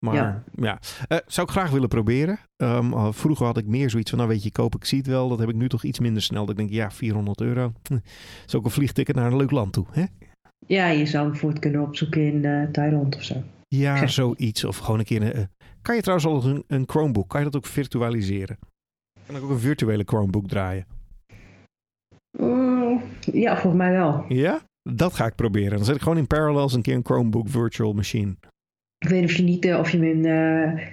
Maar 0.03 0.15
ja, 0.15 0.43
Ja. 0.55 0.79
Eh, 1.07 1.17
zou 1.27 1.47
ik 1.47 1.53
graag 1.53 1.69
willen 1.69 1.89
proberen. 1.89 2.39
Ehm, 2.55 3.11
vroeger 3.11 3.45
had 3.45 3.57
ik 3.57 3.65
meer 3.65 3.89
zoiets 3.89 4.09
van, 4.09 4.19
nou 4.19 4.31
weet 4.31 4.43
je, 4.43 4.51
koop 4.51 4.75
ik 4.75 4.85
zie 4.85 4.97
het 4.97 5.07
wel. 5.07 5.29
Dat 5.29 5.39
heb 5.39 5.49
ik 5.49 5.55
nu 5.55 5.69
toch 5.69 5.83
iets 5.83 5.99
minder 5.99 6.21
snel. 6.21 6.41
Dat 6.41 6.49
ik 6.49 6.57
denk, 6.57 6.69
ja, 6.69 6.91
400 6.91 7.41
euro. 7.41 7.71
Hm, 7.87 7.97
is 8.45 8.55
ook 8.55 8.65
een 8.65 8.71
vliegticket 8.71 9.15
naar 9.15 9.31
een 9.31 9.37
leuk 9.37 9.51
land 9.51 9.73
toe. 9.73 9.85
Hè? 9.91 10.03
Ja, 10.67 10.87
je 10.87 11.05
zou 11.05 11.21
hem 11.23 11.31
bijvoorbeeld 11.31 11.61
kunnen 11.61 11.81
opzoeken 11.81 12.21
in 12.33 12.45
eh, 12.45 12.67
Thailand 12.71 13.15
of 13.15 13.23
zo. 13.23 13.35
Ja, 13.67 13.95
Ja. 13.95 14.07
zoiets. 14.21 14.63
Of 14.63 14.77
gewoon 14.77 14.99
een 14.99 15.05
keer... 15.05 15.21
een- 15.21 15.33
eh, 15.33 15.43
kan 15.81 15.95
je 15.95 16.01
trouwens 16.01 16.27
al 16.27 16.43
een, 16.51 16.63
een 16.67 16.83
Chromebook, 16.89 17.29
kan 17.29 17.39
je 17.39 17.45
dat 17.49 17.55
ook 17.55 17.65
virtualiseren? 17.65 18.57
Kan 19.25 19.35
ik 19.35 19.43
ook 19.43 19.49
een 19.49 19.59
virtuele 19.59 20.03
Chromebook 20.05 20.47
draaien? 20.47 20.85
Mm, 22.39 23.01
ja, 23.33 23.51
volgens 23.53 23.81
mij 23.81 23.91
wel. 23.91 24.25
Ja? 24.27 24.61
Dat 24.89 25.13
ga 25.13 25.25
ik 25.25 25.35
proberen. 25.35 25.75
Dan 25.75 25.85
zet 25.85 25.95
ik 25.95 26.01
gewoon 26.01 26.17
in 26.17 26.27
Parallels 26.27 26.73
een 26.73 26.81
keer 26.81 26.95
een 26.95 27.05
Chromebook 27.05 27.49
virtual 27.49 27.93
machine. 27.93 28.35
Ik 29.03 29.09
weet 29.09 29.23
of 29.23 29.35
je 29.35 29.43
niet, 29.43 29.65
eh, 29.65 29.79
of 29.79 29.89
je 29.91 29.97
hem 29.97 30.05
in... 30.07 30.25
eh, 30.25 30.87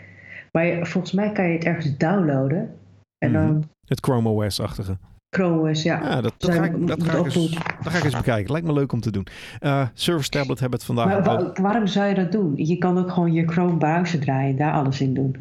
maar 0.53 0.87
volgens 0.87 1.13
mij 1.13 1.33
kan 1.33 1.45
je 1.49 1.53
het 1.55 1.65
ergens 1.65 1.97
downloaden. 1.97 2.75
En 3.19 3.33
dan, 3.33 3.65
Het 3.87 4.01
Chrome 4.01 4.29
OS-achtige. 4.29 4.99
Chrome 5.37 5.71
OS, 5.71 5.83
ja. 5.83 6.01
Ja, 6.03 6.21
dat, 6.21 6.35
dat, 6.39 6.51
ga 6.55 6.61
we- 6.61 6.67
ik, 6.81 6.87
dat, 6.87 7.03
ga 7.03 7.13
ik 7.13 7.19
ook 7.19 7.25
eens, 7.25 7.51
dat 7.55 7.93
ga 7.93 7.99
ik 7.99 8.05
eens 8.05 8.17
bekijken. 8.17 8.53
Lijkt 8.53 8.67
me 8.67 8.73
leuk 8.73 8.93
om 8.93 9.01
te 9.01 9.11
doen. 9.11 9.27
Eh 9.59 9.89
Service 9.95 10.29
Tablet 10.31 10.61
hebben 10.61 10.79
het 10.79 10.87
vandaag 10.89 11.07
Maar 11.07 11.23
wa- 11.23 11.53
waarom 11.63 11.87
zou 11.87 12.09
je 12.09 12.15
dat 12.15 12.33
doen? 12.33 12.53
Je 12.57 12.79
kan 12.79 12.99
ook 12.99 13.11
gewoon 13.11 13.33
je 13.33 13.47
Chrome 13.47 13.77
browser 13.77 14.21
draaien 14.21 14.51
en 14.51 14.57
daar 14.57 14.73
alles 14.73 15.01
in 15.01 15.15
doen. 15.15 15.37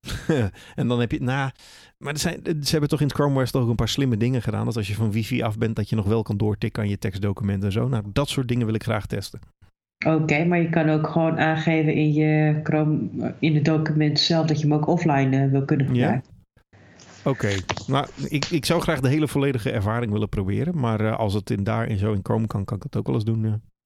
en 0.74 0.88
dan 0.88 1.00
heb 1.00 1.10
je, 1.12 1.20
nou, 1.22 1.50
maar 1.98 2.12
er 2.12 2.18
zijn, 2.18 2.40
ze 2.44 2.70
hebben 2.70 2.88
toch 2.88 3.00
in 3.00 3.06
het 3.06 3.14
Chrome 3.14 3.42
OS 3.42 3.50
toch 3.50 3.62
ook 3.62 3.68
een 3.68 3.74
paar 3.74 3.88
slimme 3.88 4.16
dingen 4.16 4.42
gedaan. 4.42 4.64
Dat 4.64 4.76
als 4.76 4.88
je 4.88 4.94
van 4.94 5.10
wifi 5.12 5.42
af 5.42 5.58
bent, 5.58 5.76
dat 5.76 5.88
je 5.88 5.96
nog 5.96 6.06
wel 6.06 6.22
kan 6.22 6.36
doortikken 6.36 6.82
aan 6.82 6.88
je 6.88 6.98
tekstdocumenten 6.98 7.66
en 7.66 7.72
zo. 7.72 7.88
Nou, 7.88 8.04
dat 8.12 8.28
soort 8.28 8.48
dingen 8.48 8.66
wil 8.66 8.74
ik 8.74 8.82
graag 8.82 9.06
testen. 9.06 9.40
Oké, 10.06 10.44
maar 10.44 10.60
je 10.60 10.68
kan 10.68 10.88
ook 10.88 11.06
gewoon 11.06 11.38
aangeven 11.38 11.94
in 11.94 12.12
je 12.12 12.60
Chrome, 12.62 13.08
eh, 13.20 13.28
in 13.38 13.54
het 13.54 13.64
document 13.64 14.18
zelf, 14.20 14.46
dat 14.46 14.60
je 14.60 14.66
hem 14.66 14.74
ook 14.76 14.86
offline 14.86 15.36
eh, 15.44 15.50
wil 15.50 15.64
kunnen 15.64 15.86
Ja? 15.86 15.92
gebruiken. 15.92 16.30
Oké, 17.24 17.48
nou, 17.86 18.06
ik, 18.28 18.44
ik 18.46 18.64
zou 18.64 18.80
graag 18.80 19.00
de 19.00 19.08
hele 19.08 19.28
volledige 19.28 19.70
ervaring 19.70 20.12
willen 20.12 20.28
proberen. 20.28 20.78
Maar 20.80 21.00
eh, 21.00 21.18
als 21.18 21.34
het 21.34 21.50
in 21.50 21.64
daar 21.64 21.86
en 21.86 21.98
zo 21.98 22.12
in 22.12 22.20
Chrome 22.22 22.46
kan, 22.46 22.64
kan 22.64 22.76
ik 22.76 22.82
het 22.82 22.96
ook 22.96 23.06
wel 23.06 23.14
eens 23.14 23.24
doen. 23.24 23.42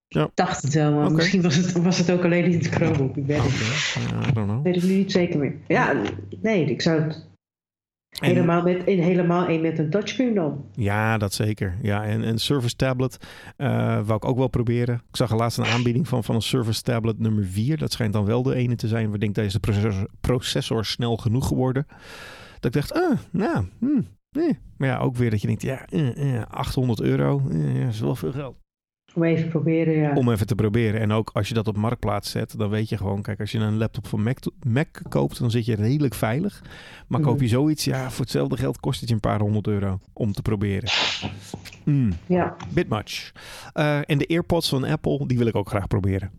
ja. 0.08 0.24
Ik 0.24 0.30
dacht 0.34 0.62
het 0.62 0.74
wel, 0.74 0.92
maar 0.92 1.12
misschien 1.12 1.42
was 1.42 1.54
het, 1.56 1.72
was 1.72 1.98
het 1.98 2.10
ook 2.10 2.24
alleen 2.24 2.44
in 2.44 2.52
het 2.58 2.66
Chrome. 2.68 3.10
Ik 3.14 3.26
weet 3.26 3.38
Oké, 3.38 3.46
het 3.48 4.10
ja, 4.10 4.28
I 4.28 4.32
don't 4.32 4.48
know. 4.48 4.62
weet 4.62 4.74
het 4.74 4.84
nu 4.84 4.94
niet 4.94 5.12
zeker 5.12 5.38
meer. 5.38 5.54
Ja, 5.68 5.92
nee, 6.42 6.64
ik 6.64 6.82
zou 6.82 7.00
het 7.02 7.26
En- 8.20 8.28
helemaal, 8.28 8.62
met, 8.62 8.84
in, 8.84 9.02
helemaal 9.02 9.46
in 9.46 9.60
met 9.60 9.78
een 9.78 9.90
touchscreen 9.90 10.34
dan. 10.34 10.64
Ja, 10.72 11.18
dat 11.18 11.32
zeker. 11.34 11.76
Ja, 11.82 12.04
en 12.04 12.28
een 12.28 12.38
Surface 12.38 12.76
Tablet 12.76 13.18
eh 13.56 14.00
wou 14.06 14.14
ik 14.14 14.24
ook 14.24 14.36
wel 14.36 14.48
proberen. 14.48 14.94
Ik 14.94 15.16
zag 15.16 15.30
er 15.30 15.36
laatst 15.36 15.58
een 15.58 15.64
aanbieding 15.66 16.08
van, 16.08 16.24
van 16.24 16.34
een 16.34 16.42
Surface 16.42 16.82
Tablet 16.82 17.18
nummer 17.18 17.44
4. 17.44 17.78
Dat 17.78 17.92
schijnt 17.92 18.12
dan 18.12 18.24
wel 18.24 18.42
de 18.42 18.54
ene 18.54 18.74
te 18.76 18.88
zijn. 18.88 19.04
waar 19.06 19.14
ik 19.14 19.20
denk, 19.20 19.34
deze 19.34 19.60
processor, 19.60 20.08
processor 20.20 20.84
snel 20.84 21.16
genoeg 21.16 21.46
geworden. 21.46 21.86
Dat 22.60 22.74
ik 22.74 22.80
dacht, 22.80 22.92
ah, 22.92 23.18
nou, 23.30 23.64
hm, 23.78 24.00
eh. 24.32 24.50
Maar 24.76 24.88
ja, 24.88 24.98
ook 24.98 25.16
weer 25.16 25.30
dat 25.30 25.40
je 25.40 25.46
denkt, 25.46 25.62
ja, 25.62 25.86
eh, 25.88 26.36
eh, 26.36 26.42
800 26.50 27.00
euro, 27.00 27.42
eh, 27.50 27.80
ja, 27.80 27.86
is 27.86 28.00
wel 28.00 28.16
veel 28.16 28.32
geld. 28.32 28.56
Om 29.16 29.22
even 29.22 29.42
te 29.44 29.48
proberen, 29.50 29.94
ja. 29.94 30.14
Om 30.14 30.30
even 30.30 30.46
te 30.46 30.54
proberen. 30.54 31.00
En 31.00 31.12
ook 31.12 31.30
als 31.32 31.48
je 31.48 31.54
dat 31.54 31.68
op 31.68 31.76
marktplaats 31.76 32.30
zet, 32.30 32.58
dan 32.58 32.70
weet 32.70 32.88
je 32.88 32.96
gewoon, 32.96 33.22
kijk, 33.22 33.40
als 33.40 33.52
je 33.52 33.58
een 33.58 33.76
laptop 33.76 34.06
van 34.06 34.22
Mac, 34.22 34.38
Mac 34.68 34.86
koopt, 35.08 35.38
dan 35.38 35.50
zit 35.50 35.64
je 35.64 35.74
redelijk 35.74 36.14
veilig. 36.14 36.62
Maar 37.08 37.20
koop 37.20 37.34
Mhm. 37.34 37.42
je 37.42 37.48
zoiets, 37.48 37.84
ja, 37.84 38.10
voor 38.10 38.20
hetzelfde 38.20 38.56
geld 38.56 38.80
kost 38.80 39.00
het 39.00 39.08
je 39.08 39.14
een 39.14 39.20
paar 39.20 39.40
honderd 39.40 39.66
euro 39.66 39.98
om 40.12 40.32
te 40.32 40.42
proberen. 40.42 40.88
Hmm. 41.84 42.12
Ja, 42.26 42.56
Bit 42.74 42.88
much. 42.88 43.32
Eh, 43.72 43.98
en 44.10 44.18
de 44.18 44.26
AirPods 44.28 44.68
van 44.68 44.84
Apple, 44.84 45.26
die 45.26 45.38
wil 45.38 45.46
ik 45.46 45.54
ook 45.56 45.68
graag 45.68 45.86
proberen. 45.86 46.30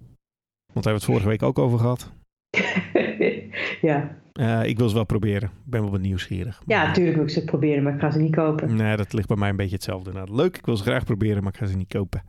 Want 0.73 0.85
daar 0.85 0.93
hebben 0.93 0.93
we 0.93 0.93
het 0.93 1.03
vorige 1.03 1.27
week 1.27 1.43
ook 1.43 1.59
over 1.59 1.79
gehad. 1.79 2.11
ja. 3.81 4.17
Eh, 4.33 4.63
ik 4.65 4.77
wil 4.77 4.89
ze 4.89 4.95
wel 4.95 5.05
proberen. 5.05 5.49
Ik 5.49 5.71
ben 5.71 5.81
wel 5.81 5.91
wat 5.91 6.01
nieuwsgierig. 6.01 6.61
ja, 6.65 6.85
natuurlijk 6.87 7.15
wil 7.15 7.25
ik 7.25 7.31
ze 7.31 7.43
proberen, 7.43 7.83
maar 7.83 7.93
ik 7.93 7.99
ga 7.99 8.11
ze 8.11 8.19
niet 8.19 8.35
kopen. 8.35 8.75
Nee, 8.75 8.97
dat 8.97 9.13
ligt 9.13 9.27
bij 9.27 9.37
mij 9.37 9.49
een 9.49 9.55
beetje 9.55 9.75
hetzelfde. 9.75 10.09
inderdaad. 10.09 10.35
Leuk, 10.35 10.57
ik 10.57 10.65
wil 10.65 10.77
ze 10.77 10.83
graag 10.83 11.03
proberen, 11.03 11.43
maar 11.43 11.51
ik 11.53 11.59
ga 11.59 11.65
ze 11.65 11.75
niet 11.77 11.87
kopen. 11.93 12.21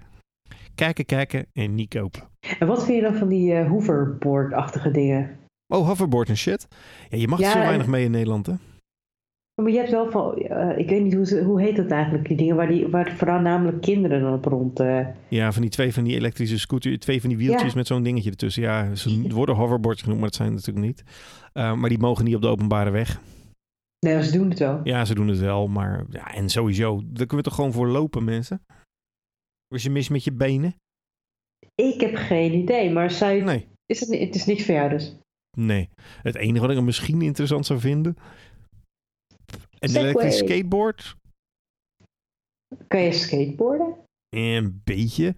Kijken, 0.78 1.04
kijken 1.04 1.46
en 1.52 1.74
niet 1.74 1.88
kopen. 1.94 2.22
En 2.58 2.66
wat 2.66 2.84
vind 2.84 2.96
je 2.96 3.02
dan 3.02 3.14
van 3.14 3.28
die 3.28 3.52
eh, 3.54 3.68
hoverboard-achtige 3.68 4.90
dingen? 4.90 5.36
Oh, 5.74 5.86
hoverboard 5.86 6.28
en 6.28 6.36
shit. 6.36 6.68
Ja, 7.08 7.18
je 7.18 7.28
mag 7.28 7.38
er 7.38 7.44
Ja, 7.44 7.52
zo 7.52 7.58
en- 7.58 7.64
weinig 7.66 7.86
mee 7.86 8.04
in 8.04 8.10
Nederland, 8.10 8.46
hè? 8.46 8.52
Maar 9.62 9.70
je 9.72 9.76
hebt 9.78 9.90
wel 9.90 10.10
van, 10.10 10.34
eh, 10.36 10.78
ik 10.78 10.88
weet 10.88 11.02
niet 11.02 11.14
hoe, 11.14 11.26
ze, 11.26 11.42
hoe 11.42 11.60
heet 11.60 11.76
dat 11.76 11.90
eigenlijk, 11.90 12.28
die 12.28 12.36
dingen 12.36 12.56
waar, 12.56 12.68
die, 12.68 12.88
waar 12.88 13.12
vooral 13.16 13.40
namelijk 13.40 13.80
kinderen 13.80 14.20
dan 14.20 14.32
op 14.32 14.44
rond. 14.44 14.80
eh, 14.80 15.06
Ja, 15.28 15.52
van 15.52 15.62
die 15.62 15.70
twee 15.70 15.92
van 15.94 16.04
die 16.04 16.14
elektrische 16.16 16.58
scooter, 16.58 16.98
twee 16.98 17.20
van 17.20 17.28
die 17.28 17.38
wieltjes 17.38 17.70
Ja. 17.72 17.76
met 17.78 17.86
zo'n 17.86 18.02
dingetje 18.02 18.30
ertussen. 18.30 18.62
Ja, 18.62 18.94
ze 18.94 19.22
worden 19.34 19.54
hoverboards 19.54 20.00
genoemd, 20.02 20.20
maar 20.20 20.28
dat 20.28 20.38
zijn 20.38 20.54
natuurlijk 20.54 20.86
niet. 20.86 21.02
Maar 21.52 21.88
die 21.88 21.98
mogen 21.98 22.24
niet 22.24 22.34
op 22.34 22.42
de 22.42 22.48
openbare 22.48 22.90
weg. 22.90 23.20
Nee, 24.06 24.22
ze 24.22 24.32
doen 24.38 24.48
het 24.50 24.58
wel. 24.58 24.80
Ja, 24.84 25.04
ze 25.04 25.14
doen 25.14 25.28
het 25.28 25.38
wel, 25.38 25.66
maar 25.68 26.04
ja, 26.10 26.34
en 26.34 26.48
sowieso, 26.48 26.96
daar 27.04 27.26
kunnen 27.26 27.36
we 27.36 27.42
toch 27.42 27.54
gewoon 27.54 27.72
voor 27.72 27.88
lopen, 27.88 28.24
mensen? 28.24 28.60
Was 29.68 29.82
je 29.82 29.90
mis 29.90 30.08
met 30.08 30.24
je 30.24 30.32
benen? 30.32 30.74
Ik 31.74 32.00
heb 32.00 32.14
geen 32.14 32.52
idee, 32.52 32.90
maar 32.90 33.10
zij, 33.10 33.40
Nee, 33.40 33.68
is 33.86 34.00
het, 34.00 34.18
het 34.18 34.34
is 34.34 34.46
niks 34.46 34.64
voor 34.64 34.74
jou 34.74 34.88
dus. 34.90 35.14
nee. 35.58 35.88
Het 36.22 36.34
enige 36.34 36.60
wat 36.60 36.70
ik 36.70 36.76
er 36.76 36.84
misschien 36.84 37.22
interessant 37.22 37.66
zou 37.66 37.80
vinden, 37.80 38.16
een 39.78 39.88
Segway. 39.88 40.02
elektrisch 40.10 40.38
skateboard, 40.38 41.16
Kan 42.88 43.00
je 43.00 43.12
skateboarden? 43.12 43.96
een 44.28 44.80
beetje. 44.84 45.34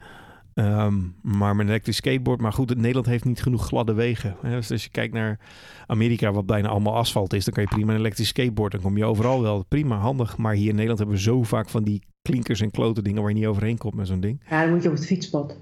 Ehm, 0.61 0.99
maar 1.23 1.57
met 1.57 1.65
een 1.65 1.71
elektrisch 1.71 1.97
skateboard, 1.97 2.41
maar 2.41 2.53
goed, 2.53 2.77
Nederland 2.77 3.07
heeft 3.07 3.25
niet 3.25 3.43
genoeg 3.43 3.67
gladde 3.67 3.93
wegen. 3.93 4.37
Hè? 4.43 4.51
Dus 4.51 4.71
als 4.71 4.85
je 4.85 4.91
kijkt 4.91 5.15
naar 5.15 5.39
Amerika, 5.87 6.33
wat 6.33 6.47
bijna 6.47 6.69
allemaal 6.69 6.97
asfalt 6.97 7.33
is, 7.33 7.45
dan 7.45 7.55
kan 7.55 7.63
je 7.63 7.69
prima 7.69 7.93
een 7.93 7.99
elektrisch 7.99 8.29
skateboard. 8.29 8.73
Dan 8.73 8.81
kom 8.81 8.97
je 8.97 9.05
overal 9.05 9.43
wel. 9.43 9.65
Prima, 9.69 9.97
handig. 9.97 10.37
Maar 10.37 10.55
hier 10.55 10.69
in 10.69 10.75
Nederland 10.75 10.99
hebben 10.99 11.17
we 11.17 11.23
zo 11.23 11.43
vaak 11.43 11.69
van 11.69 11.85
die 11.85 12.03
klinkers 12.23 12.61
en 12.61 12.71
klote 12.71 13.03
dingen 13.03 13.21
waar 13.23 13.31
je 13.31 13.37
niet 13.37 13.47
overheen 13.47 13.79
komt 13.79 13.95
met 13.95 14.07
zo'n 14.07 14.21
ding. 14.21 14.43
Ja, 14.51 14.63
dan 14.63 14.73
moet 14.73 14.83
je 14.83 14.89
op 14.89 14.95
het 14.95 15.07
fietspad. 15.07 15.57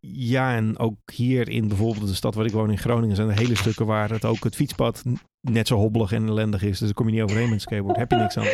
Ja, 0.00 0.56
en 0.56 0.78
ook 0.78 0.98
hier 1.12 1.48
in 1.48 1.68
bijvoorbeeld 1.68 2.06
de 2.06 2.14
stad 2.14 2.34
waar 2.34 2.46
ik 2.46 2.52
woon 2.52 2.70
in 2.70 2.78
Groningen 2.78 3.16
zijn 3.16 3.28
er 3.28 3.38
hele 3.38 3.56
stukken 3.56 3.86
waar 3.86 4.10
het 4.10 4.24
ook 4.24 4.44
het 4.44 4.54
fietspad 4.54 5.04
net 5.40 5.66
zo 5.66 5.76
hobbelig 5.76 6.12
en 6.12 6.26
ellendig 6.26 6.62
is. 6.62 6.78
Dus 6.78 6.78
daar 6.78 6.92
kom 6.92 7.06
je 7.06 7.12
niet 7.12 7.22
overheen 7.22 7.44
met 7.44 7.54
een 7.54 7.60
skateboard. 7.60 7.96
Heb 7.96 8.10
je 8.10 8.16
niks 8.16 8.36
aan. 8.36 8.46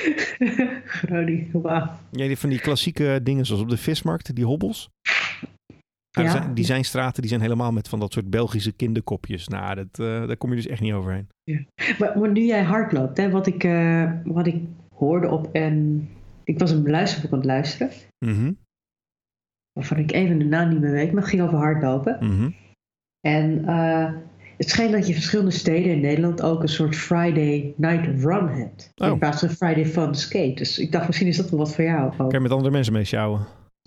Groningen, 0.84 1.62
wauw. 1.62 1.90
Ja, 2.10 2.34
van 2.34 2.50
die 2.50 2.60
klassieke 2.60 3.20
dingen 3.22 3.46
zoals 3.46 3.62
op 3.62 3.68
de 3.68 3.76
vismarkt, 3.76 4.34
die 4.34 4.44
hobbels. 4.44 4.90
Nou, 6.16 6.26
Ja. 6.26 6.32
zijn- 6.32 6.54
die 6.54 6.64
zijn 6.64 6.84
straten, 6.84 7.20
die 7.20 7.30
zijn 7.30 7.42
helemaal 7.42 7.72
met 7.72 7.88
van 7.88 8.00
dat 8.00 8.12
soort 8.12 8.30
Belgische 8.30 8.72
kinderkopjes. 8.72 9.48
Nou, 9.48 9.74
dat, 9.74 9.98
eh, 9.98 10.26
daar 10.26 10.36
kom 10.36 10.50
je 10.50 10.56
dus 10.56 10.66
echt 10.66 10.80
niet 10.80 10.92
overheen. 10.92 11.28
Maar, 11.98 12.18
maar 12.18 12.30
nu 12.30 12.40
jij 12.44 12.62
hardloopt, 12.62 13.16
hè, 13.16 13.30
wat, 13.30 13.46
ik, 13.46 13.64
eh, 13.64 14.12
wat 14.24 14.46
ik 14.46 14.62
hoorde 14.94 15.28
op 15.30 15.48
en 15.52 16.08
ik 16.44 16.58
was 16.58 16.70
een 16.70 16.90
luisterboek 16.90 17.32
aan 17.32 17.38
het 17.38 17.46
luisteren, 17.46 17.90
Mhm, 18.24 18.52
waarvan 19.72 19.96
ik 19.98 20.12
even 20.12 20.38
de 20.38 20.44
naam 20.44 20.68
niet 20.68 20.80
meer 20.80 20.90
weet, 20.92 21.12
maar 21.12 21.20
het 21.22 21.30
ging 21.30 21.42
over 21.42 21.58
hardlopen. 21.58 22.16
mhm. 22.20 22.50
En 23.20 23.64
eh, 23.66 24.12
het 24.56 24.68
schijnt 24.70 24.92
dat 24.92 25.06
je 25.06 25.12
verschillende 25.12 25.50
steden 25.50 25.92
in 25.92 26.00
Nederland 26.00 26.42
ook 26.42 26.62
een 26.62 26.68
soort 26.68 26.96
Friday 26.96 27.74
night 27.76 28.22
run 28.24 28.48
hebt. 28.48 28.92
Oh. 28.96 29.06
In 29.08 29.18
plaats 29.18 29.40
van 29.40 29.48
Friday 29.48 29.86
fun 29.86 30.14
skate. 30.14 30.54
Dus 30.54 30.78
ik 30.78 30.92
dacht 30.92 31.06
misschien 31.06 31.28
is 31.28 31.36
dat 31.36 31.50
wel 31.50 31.58
wat 31.58 31.74
voor 31.74 31.84
jou. 31.84 32.10
ook. 32.10 32.16
Kan 32.16 32.28
je 32.30 32.40
met 32.40 32.50
andere 32.50 32.70
mensen 32.70 32.92
mee 32.92 33.04
sjouwen? 33.04 33.46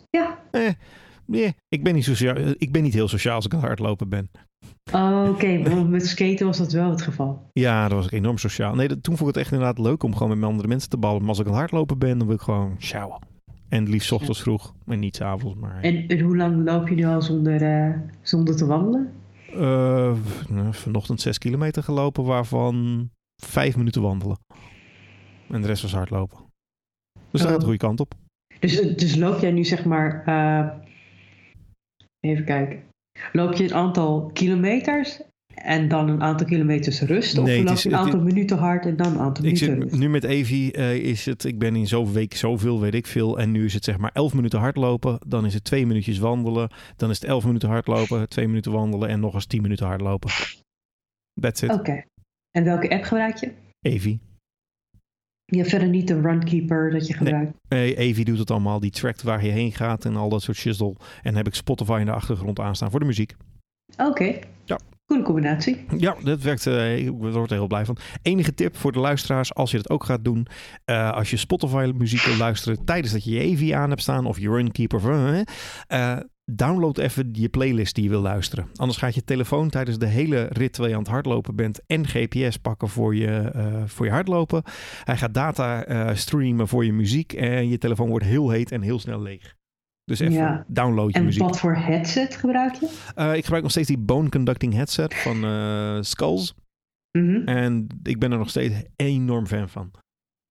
Ja. 0.09 0.39
Eh, 0.51 0.69
nee, 1.25 1.55
ik 1.69 1.83
ben, 1.83 1.93
niet 1.93 2.03
sociaal, 2.03 2.35
ik 2.57 2.71
ben 2.71 2.83
niet 2.83 2.93
heel 2.93 3.07
sociaal 3.07 3.35
als 3.35 3.45
ik 3.45 3.53
aan 3.53 3.59
het 3.59 3.67
hardlopen 3.67 4.09
ben. 4.09 4.29
Oh, 4.93 5.27
Oké, 5.29 5.57
maar 5.69 5.85
met 5.85 6.07
skaten 6.07 6.45
was 6.45 6.57
dat 6.57 6.71
wel 6.71 6.89
het 6.89 7.01
geval. 7.01 7.49
Ja, 7.53 7.87
dat 7.87 7.97
was 7.97 8.05
ik 8.05 8.11
enorm 8.11 8.37
sociaal. 8.37 8.75
Nee, 8.75 8.87
dat, 8.87 9.03
toen 9.03 9.17
vond 9.17 9.29
ik 9.29 9.35
het 9.35 9.43
echt 9.43 9.53
inderdaad 9.53 9.79
leuk 9.79 10.03
om 10.03 10.15
gewoon 10.15 10.39
met 10.39 10.49
andere 10.49 10.67
mensen 10.67 10.89
te 10.89 10.97
ballen. 10.97 11.19
Maar 11.19 11.29
als 11.29 11.39
ik 11.39 11.45
aan 11.45 11.51
het 11.51 11.59
hardlopen 11.59 11.97
ben, 11.97 12.17
dan 12.17 12.27
wil 12.27 12.35
ik 12.35 12.41
gewoon 12.41 12.75
sjouwen. 12.79 13.19
En 13.69 13.89
liefst 13.89 14.11
ochtends 14.11 14.41
vroeg. 14.41 14.73
En 14.85 14.99
niet 14.99 15.15
's 15.15 15.21
avonds, 15.21 15.59
maar... 15.59 15.81
En, 15.81 16.07
en 16.07 16.19
hoe 16.19 16.37
lang 16.37 16.65
loop 16.65 16.87
je 16.87 16.95
nu 16.95 17.05
al 17.05 17.21
zonder, 17.21 17.61
eh, 17.61 17.93
zonder 18.21 18.55
te 18.55 18.65
wandelen? 18.65 19.11
Nou, 20.49 20.73
vanochtend 20.73 21.21
6 21.21 21.37
kilometer 21.37 21.83
gelopen, 21.83 22.23
waarvan 22.23 23.09
5 23.43 23.77
minuten 23.77 24.01
wandelen. 24.01 24.37
En 25.49 25.61
de 25.61 25.67
rest 25.67 25.81
was 25.81 25.93
hardlopen. 25.93 26.37
Dus 27.31 27.41
dat 27.41 27.41
gaat 27.41 27.49
de 27.51 27.55
Oh. 27.57 27.63
goede 27.63 27.77
kant 27.77 27.99
op. 27.99 28.13
Dus, 28.59 28.81
dus 28.95 29.15
loop 29.15 29.39
jij 29.39 29.51
nu 29.51 29.63
zeg 29.63 29.85
maar, 29.85 30.23
eh, 30.25 30.67
even 32.23 32.45
kijken, 32.45 32.79
loop 33.31 33.53
je 33.53 33.63
een 33.63 33.73
aantal 33.73 34.29
kilometers 34.33 35.21
en 35.55 35.87
dan 35.87 36.09
een 36.09 36.21
aantal 36.21 36.47
kilometers 36.47 37.01
rust? 37.01 37.37
Of 37.37 37.45
Nee, 37.45 37.63
loop 37.63 37.73
is- 37.73 37.83
je 37.83 37.89
een 37.89 37.95
aantal 37.95 38.21
minuten 38.21 38.57
hard 38.57 38.85
en 38.85 38.95
dan 38.97 39.07
een 39.13 39.19
aantal 39.19 39.43
minuten 39.43 39.65
zit 39.65 39.83
rust? 39.83 39.95
nu 39.97 40.09
met 40.09 40.23
Evi, 40.23 40.71
eh, 40.71 40.95
is 40.95 41.25
het, 41.25 41.43
ik 41.43 41.59
ben 41.59 41.75
in 41.75 41.87
zo'n 41.87 42.11
week 42.13 42.33
zoveel, 42.33 42.79
weet 42.79 42.93
ik 42.93 43.07
veel. 43.07 43.39
En 43.39 43.51
nu 43.51 43.65
is 43.65 43.73
het 43.73 43.83
zeg 43.83 43.97
maar 43.97 44.11
11 44.13 44.33
minuten 44.33 44.59
hardlopen. 44.59 45.19
Dan 45.27 45.45
is 45.45 45.53
het 45.53 45.63
2 45.63 45.85
minuutjes 45.85 46.17
wandelen. 46.17 46.69
Dan 46.95 47.09
is 47.09 47.19
het 47.19 47.29
11 47.29 47.45
minuten 47.45 47.69
hardlopen, 47.69 48.29
2 48.29 48.47
minuten 48.47 48.71
wandelen 48.71 49.09
en 49.09 49.19
nog 49.19 49.33
eens 49.33 49.45
10 49.45 49.61
minuten 49.61 49.85
hardlopen. 49.85 50.29
That's 51.41 51.61
it. 51.61 51.71
Oké. 51.71 52.03
En 52.51 52.63
welke 52.63 52.89
app 52.89 53.03
gebruik 53.03 53.37
je? 53.37 53.51
Evi. 53.81 54.19
Je 55.45 55.57
hebt 55.57 55.69
verder 55.69 55.87
niet 55.87 56.09
een 56.09 56.21
runkeeper 56.21 56.91
dat 56.91 57.07
je 57.07 57.13
gebruikt. 57.13 57.51
Eh, 57.67 57.97
Evi 57.97 58.23
doet 58.23 58.37
het 58.37 58.51
allemaal. 58.51 58.79
Die 58.79 58.91
trackt 58.91 59.21
waar 59.21 59.45
je 59.45 59.51
heen 59.51 59.71
gaat 59.71 60.05
en 60.05 60.15
al 60.15 60.29
dat 60.29 60.41
soort 60.41 60.57
shizzle. 60.57 60.95
En 61.21 61.35
heb 61.35 61.47
ik 61.47 61.55
Spotify 61.55 61.97
in 61.99 62.05
de 62.05 62.11
achtergrond 62.11 62.59
aanstaan 62.59 62.91
voor 62.91 62.99
de 62.99 63.05
muziek. 63.05 63.35
Oké. 63.97 64.39
Ja. 64.65 64.79
Goede 65.05 65.23
combinatie. 65.23 65.85
Ja, 65.97 66.15
dat 66.23 66.41
werkt. 66.41 66.67
eh, 66.67 66.97
ik 66.97 67.09
word 67.09 67.51
er 67.51 67.57
heel 67.57 67.67
blij 67.67 67.85
van. 67.85 67.97
Enige 68.21 68.53
tip 68.53 68.77
voor 68.77 68.91
de 68.91 68.99
luisteraars, 68.99 69.53
als 69.53 69.71
je 69.71 69.77
dat 69.77 69.89
ook 69.89 70.03
gaat 70.03 70.23
doen. 70.23 70.47
eh, 70.85 71.11
als 71.11 71.29
je 71.29 71.37
Spotify 71.37 71.91
muziek 71.95 72.21
wil 72.21 72.37
luisteren 72.37 72.85
tijdens 72.85 73.13
dat 73.13 73.23
je 73.23 73.31
je 73.31 73.39
Evi 73.39 73.71
aan 73.71 73.89
hebt 73.89 74.01
staan 74.01 74.25
of 74.25 74.39
je 74.39 74.49
Runkeeper. 74.49 75.43
eh, 75.87 76.17
download 76.51 76.97
even 76.97 77.29
je 77.31 77.49
playlist 77.49 77.95
die 77.95 78.03
je 78.03 78.09
wil 78.09 78.21
luisteren. 78.21 78.67
Anders 78.75 78.99
gaat 78.99 79.15
je 79.15 79.23
telefoon 79.23 79.69
tijdens 79.69 79.97
de 79.97 80.05
hele 80.05 80.47
rit 80.51 80.71
terwijl 80.73 80.93
je 80.93 80.97
aan 80.99 81.03
het 81.03 81.11
hardlopen 81.13 81.55
bent 81.55 81.79
en 81.85 82.07
GPS 82.07 82.57
pakken 82.57 82.87
voor 82.89 83.15
je, 83.15 83.27
eh, 83.27 83.83
voor 83.85 84.05
je 84.05 84.11
hardlopen. 84.11 84.63
Hij 85.03 85.17
gaat 85.17 85.33
data 85.33 85.85
eh, 85.85 86.15
streamen 86.15 86.67
voor 86.67 86.85
je 86.85 86.93
muziek 86.93 87.33
en 87.33 87.69
je 87.69 87.77
telefoon 87.77 88.09
wordt 88.09 88.25
heel 88.25 88.49
heet 88.49 88.71
en 88.71 88.81
heel 88.81 88.99
snel 88.99 89.21
leeg. 89.21 89.55
Dus 90.03 90.19
even 90.19 90.33
Ja. 90.33 90.65
download 90.67 91.11
je 91.11 91.17
En 91.19 91.25
muziek. 91.25 91.41
wat 91.43 91.59
voor 91.59 91.75
headset 91.75 92.35
gebruik 92.35 92.73
je? 92.73 92.89
Eh, 93.15 93.35
ik 93.35 93.41
gebruik 93.43 93.63
nog 93.63 93.71
steeds 93.71 93.87
die 93.87 93.97
bone 93.97 94.29
conducting 94.29 94.73
headset 94.73 95.13
van 95.15 95.35
Skulls. 96.03 96.53
Mhm. 97.17 97.47
En 97.47 97.87
ik 98.03 98.19
ben 98.19 98.31
er 98.31 98.37
nog 98.37 98.49
steeds 98.49 98.75
enorm 98.95 99.47
fan 99.47 99.69
van. 99.69 99.91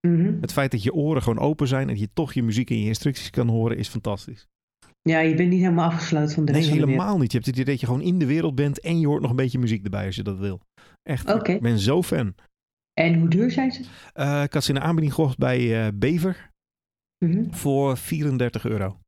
Mhm. 0.06 0.40
Het 0.40 0.52
feit 0.52 0.70
dat 0.70 0.82
je 0.82 0.92
oren 0.94 1.22
gewoon 1.22 1.38
open 1.38 1.68
zijn 1.68 1.82
en 1.82 1.88
dat 1.88 2.00
je 2.00 2.08
toch 2.12 2.32
je 2.32 2.42
muziek 2.42 2.70
en 2.70 2.78
je 2.78 2.86
instructies 2.86 3.30
kan 3.30 3.48
horen 3.48 3.76
is 3.76 3.88
fantastisch. 3.88 4.46
Ja, 5.02 5.18
je 5.20 5.34
bent 5.34 5.48
niet 5.50 5.60
helemaal 5.60 5.84
afgesloten 5.90 6.34
van 6.34 6.44
de 6.44 6.52
Nee, 6.52 6.60
rest 6.60 6.70
van 6.72 6.78
de 6.80 6.84
wereld. 6.84 7.02
helemaal 7.02 7.20
niet. 7.22 7.32
Je 7.32 7.36
hebt 7.38 7.50
het 7.50 7.58
idee 7.58 7.70
dat 7.72 7.80
je 7.80 7.86
gewoon 7.86 8.02
in 8.02 8.18
de 8.18 8.26
wereld 8.26 8.54
bent 8.54 8.80
en 8.80 9.00
je 9.00 9.06
hoort 9.06 9.20
nog 9.20 9.30
een 9.30 9.36
beetje 9.36 9.58
muziek 9.58 9.84
erbij 9.84 10.06
als 10.06 10.16
je 10.16 10.22
dat 10.22 10.38
wil. 10.38 10.60
Echt, 11.02 11.28
ik 11.48 11.60
ben 11.60 11.78
zo 11.78 12.02
fan. 12.02 12.34
En 13.00 13.18
hoe 13.18 13.28
duur 13.28 13.50
zijn 13.50 13.72
ze? 13.72 13.84
Eh, 14.12 14.42
ik 14.42 14.52
had 14.52 14.64
ze 14.64 14.68
in 14.72 14.74
de 14.74 14.80
aanbieding 14.84 15.14
gekocht 15.14 15.38
bij 15.38 15.84
eh, 15.86 15.92
Bever 15.94 16.50
Mhm. 17.24 17.50
voor 17.52 17.96
34 17.96 18.64
euro. 18.64 18.98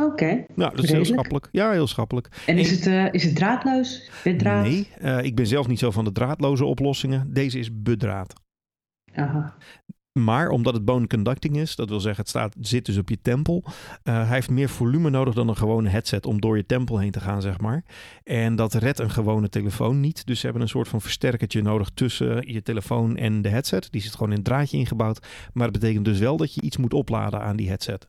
Oké. 0.00 0.44
Nou, 0.54 0.74
dat 0.74 0.84
is 0.84 0.90
heel 0.92 1.04
schappelijk. 1.04 1.48
Ja, 1.50 1.70
heel 1.70 1.86
schappelijk. 1.86 2.42
En 2.46 2.58
is 2.58 2.70
het, 2.70 2.86
eh, 2.86 3.12
is 3.12 3.24
het 3.24 3.34
draadloos? 3.36 4.10
Met 4.24 4.38
draad? 4.38 4.64
Nee, 4.64 4.86
ik 5.22 5.34
ben 5.36 5.46
zelf 5.46 5.66
niet 5.68 5.78
zo 5.78 5.90
van 5.90 6.04
de 6.04 6.12
draadloze 6.12 6.64
oplossingen. 6.64 7.32
Deze 7.32 7.58
is 7.58 7.82
bedraad. 7.82 8.32
Aha. 9.14 9.56
Maar 10.12 10.48
omdat 10.48 10.74
het 10.74 10.84
bone 10.84 11.06
conducting 11.06 11.56
is, 11.56 11.76
dat 11.76 11.88
wil 11.88 12.00
zeggen 12.00 12.20
het 12.20 12.28
staat, 12.28 12.54
zit 12.60 12.86
dus 12.86 12.98
op 12.98 13.08
je 13.08 13.18
tempel. 13.22 13.64
eh, 14.02 14.14
hij 14.14 14.34
heeft 14.34 14.50
meer 14.50 14.68
volume 14.68 15.10
nodig 15.10 15.34
dan 15.34 15.48
een 15.48 15.56
gewone 15.56 15.88
headset 15.88 16.26
om 16.26 16.40
door 16.40 16.56
je 16.56 16.66
tempel 16.66 16.98
heen 16.98 17.10
te 17.10 17.20
gaan, 17.20 17.42
zeg 17.42 17.60
maar. 17.60 17.84
En 18.24 18.56
dat 18.56 18.74
redt 18.74 18.98
een 18.98 19.10
gewone 19.10 19.48
telefoon 19.48 20.00
niet. 20.00 20.26
Dus 20.26 20.38
ze 20.38 20.44
hebben 20.44 20.62
een 20.62 20.68
soort 20.68 20.88
van 20.88 21.00
versterkertje 21.00 21.62
nodig 21.62 21.90
tussen 21.94 22.52
je 22.52 22.62
telefoon 22.62 23.16
en 23.16 23.42
de 23.42 23.48
headset. 23.48 23.88
Die 23.90 24.00
zit 24.00 24.12
gewoon 24.12 24.30
in 24.30 24.36
een 24.36 24.42
draadje 24.42 24.76
ingebouwd. 24.78 25.26
Maar 25.52 25.70
dat 25.70 25.80
betekent 25.80 26.04
dus 26.04 26.18
wel 26.18 26.36
dat 26.36 26.54
je 26.54 26.60
iets 26.60 26.76
moet 26.76 26.94
opladen 26.94 27.40
aan 27.40 27.56
die 27.56 27.68
headset. 27.68 28.08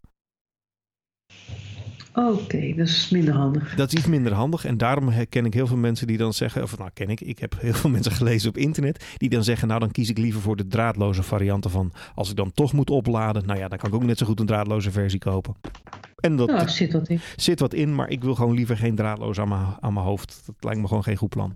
Oké, 2.13 2.73
dat 2.75 2.87
is 2.87 3.09
minder 3.09 3.33
handig. 3.33 3.75
Dat 3.75 3.93
is 3.93 3.99
iets 3.99 4.07
minder 4.07 4.33
handig. 4.33 4.65
En 4.65 4.77
daarom 4.77 5.11
ken 5.29 5.45
ik 5.45 5.53
heel 5.53 5.67
veel 5.67 5.77
mensen 5.77 6.07
die 6.07 6.17
dan 6.17 6.33
zeggen, 6.33 6.63
of 6.63 6.77
nou 6.77 6.89
ken 6.93 7.09
ik, 7.09 7.21
ik 7.21 7.39
heb 7.39 7.55
heel 7.59 7.73
veel 7.73 7.89
mensen 7.97 8.11
gelezen 8.11 8.49
op 8.49 8.57
internet, 8.57 9.05
die 9.17 9.29
dan 9.29 9.43
zeggen, 9.43 9.67
nou 9.67 9.79
dan 9.79 9.91
kies 9.91 10.09
ik 10.09 10.17
liever 10.17 10.41
voor 10.41 10.55
de 10.55 10.67
draadloze 10.67 11.23
varianten 11.23 11.71
van, 11.71 11.93
als 12.15 12.29
ik 12.29 12.35
dan 12.35 12.51
toch 12.51 12.73
moet 12.73 12.89
opladen, 12.89 13.45
nou 13.45 13.59
ja, 13.59 13.67
dan 13.67 13.77
kan 13.77 13.89
ik 13.89 13.95
ook 13.95 14.03
net 14.03 14.17
zo 14.17 14.25
goed 14.25 14.39
een 14.39 14.45
draadloze 14.45 14.91
versie 14.91 15.19
kopen. 15.19 15.55
En 16.19 16.35
dat 16.35 16.47
Nou, 16.47 16.69
zit 16.69 16.93
wat 16.93 17.07
in. 17.09 17.19
zit 17.35 17.59
wat 17.59 17.73
in, 17.73 17.95
maar 17.95 18.09
ik 18.09 18.23
wil 18.23 18.35
gewoon 18.35 18.55
liever 18.55 18.77
geen 18.77 18.95
draadloos 18.95 19.39
aan 19.39 19.47
mijn, 19.47 19.65
aan 19.79 19.93
mijn 19.93 20.05
hoofd. 20.05 20.43
Dat 20.45 20.55
lijkt 20.59 20.79
me 20.81 20.87
gewoon 20.87 21.03
geen 21.03 21.17
goed 21.17 21.29
plan. 21.29 21.55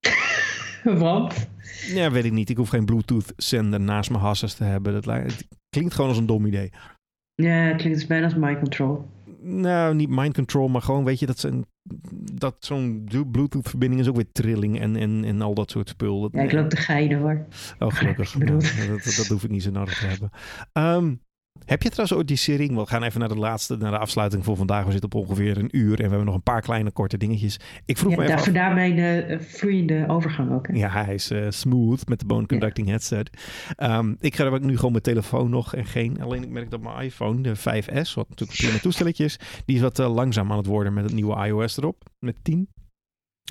Want? 0.98 1.48
Ja, 1.86 2.10
weet 2.10 2.24
ik 2.24 2.32
niet. 2.32 2.50
Ik 2.50 2.56
hoef 2.56 2.68
geen 2.68 2.84
Bluetooth 2.84 3.32
zender 3.36 3.80
naast 3.80 4.10
mijn 4.10 4.22
hasses 4.22 4.54
te 4.54 4.64
hebben. 4.64 4.92
Dat 4.92 5.06
lijkt, 5.06 5.26
het 5.38 5.46
klinkt 5.68 5.94
gewoon 5.94 6.10
als 6.10 6.18
een 6.18 6.26
dom 6.26 6.46
idee. 6.46 6.72
Ja, 7.34 7.50
het 7.54 7.76
klinkt 7.76 8.08
bijna 8.08 8.24
als 8.24 8.34
mind 8.34 8.58
control. 8.58 9.06
Nou, 9.46 9.94
niet 9.94 10.08
mind 10.08 10.34
control, 10.34 10.68
maar 10.68 10.82
gewoon 10.82 11.04
weet 11.04 11.18
je 11.18 11.26
dat, 11.26 11.38
zijn, 11.38 11.64
dat 12.32 12.56
zo'n 12.58 13.08
Bluetooth 13.30 13.68
verbinding 13.68 14.00
is 14.02 14.08
ook 14.08 14.16
weer 14.16 14.32
trilling 14.32 14.80
en, 14.80 14.96
en, 14.96 15.24
en 15.24 15.42
al 15.42 15.54
dat 15.54 15.70
soort 15.70 15.88
spul. 15.88 16.28
Ja, 16.32 16.42
ik 16.42 16.52
loop 16.52 16.68
te 16.70 16.76
geinen 16.76 17.18
hoor. 17.18 17.46
Oh, 17.78 17.92
gelukkig. 17.92 18.34
Nou, 18.38 18.60
dat, 18.60 19.04
dat, 19.04 19.14
dat 19.16 19.26
hoef 19.26 19.44
ik 19.44 19.50
niet 19.50 19.62
zo 19.62 19.70
nodig 19.70 19.98
te 19.98 20.06
hebben. 20.06 20.30
Ehm, 20.72 21.14
heb 21.64 21.82
je 21.82 21.88
trouwens 21.88 22.18
ooit 22.18 22.28
die 22.28 22.36
serie? 22.36 22.74
We 22.76 22.86
gaan 22.86 23.02
even 23.02 23.20
naar 23.20 23.28
de 23.28 23.36
laatste, 23.38 23.76
naar 23.76 23.90
de 23.90 23.98
afsluiting 23.98 24.44
voor 24.44 24.56
vandaag. 24.56 24.84
We 24.84 24.90
zitten 24.92 25.12
op 25.12 25.28
ongeveer 25.28 25.58
een 25.58 25.68
uur 25.76 25.90
en 25.90 25.96
we 25.96 26.02
hebben 26.08 26.24
nog 26.24 26.34
een 26.34 26.42
paar 26.42 26.60
kleine 26.60 26.90
korte 26.90 27.16
dingetjes. 27.16 27.60
Ik 27.84 27.98
vroeg 27.98 28.10
Ja, 28.10 28.16
me 28.16 28.22
even 28.22 28.36
daar, 28.36 28.38
af. 28.38 28.44
vandaar 28.44 28.74
mijn 28.74 29.42
vloeiende 29.42 30.04
overgang 30.08 30.52
ook. 30.52 30.66
Hè? 30.66 30.74
Ja, 30.74 30.88
hij 31.04 31.14
is 31.14 31.30
eh, 31.30 31.46
smooth 31.48 32.08
met 32.08 32.20
de 32.20 32.26
bone 32.26 32.46
conducting 32.46 32.88
headset. 32.88 33.30
Ehm, 33.76 34.14
ik 34.20 34.36
gebruik 34.36 34.62
nu 34.62 34.76
gewoon 34.76 34.90
mijn 34.90 35.02
telefoon 35.02 35.50
nog 35.50 35.74
en 35.74 35.84
geen. 35.86 36.22
Alleen 36.22 36.42
ik 36.42 36.48
merk 36.50 36.70
dat 36.70 36.80
mijn 36.80 37.04
iPhone, 37.04 37.40
de 37.42 37.56
5S, 37.56 38.14
wat 38.14 38.28
natuurlijk 38.28 38.58
een 38.58 38.66
prima 38.66 38.78
toestelletje 38.78 39.24
is, 39.24 39.38
die 39.64 39.76
is 39.76 39.82
wat 39.82 39.98
langzaam 39.98 40.50
aan 40.50 40.56
het 40.58 40.66
worden 40.66 40.94
met 40.94 41.04
het 41.04 41.12
nieuwe 41.12 41.46
iOS 41.46 41.76
erop, 41.76 42.02
met 42.18 42.36
10. 42.42 42.68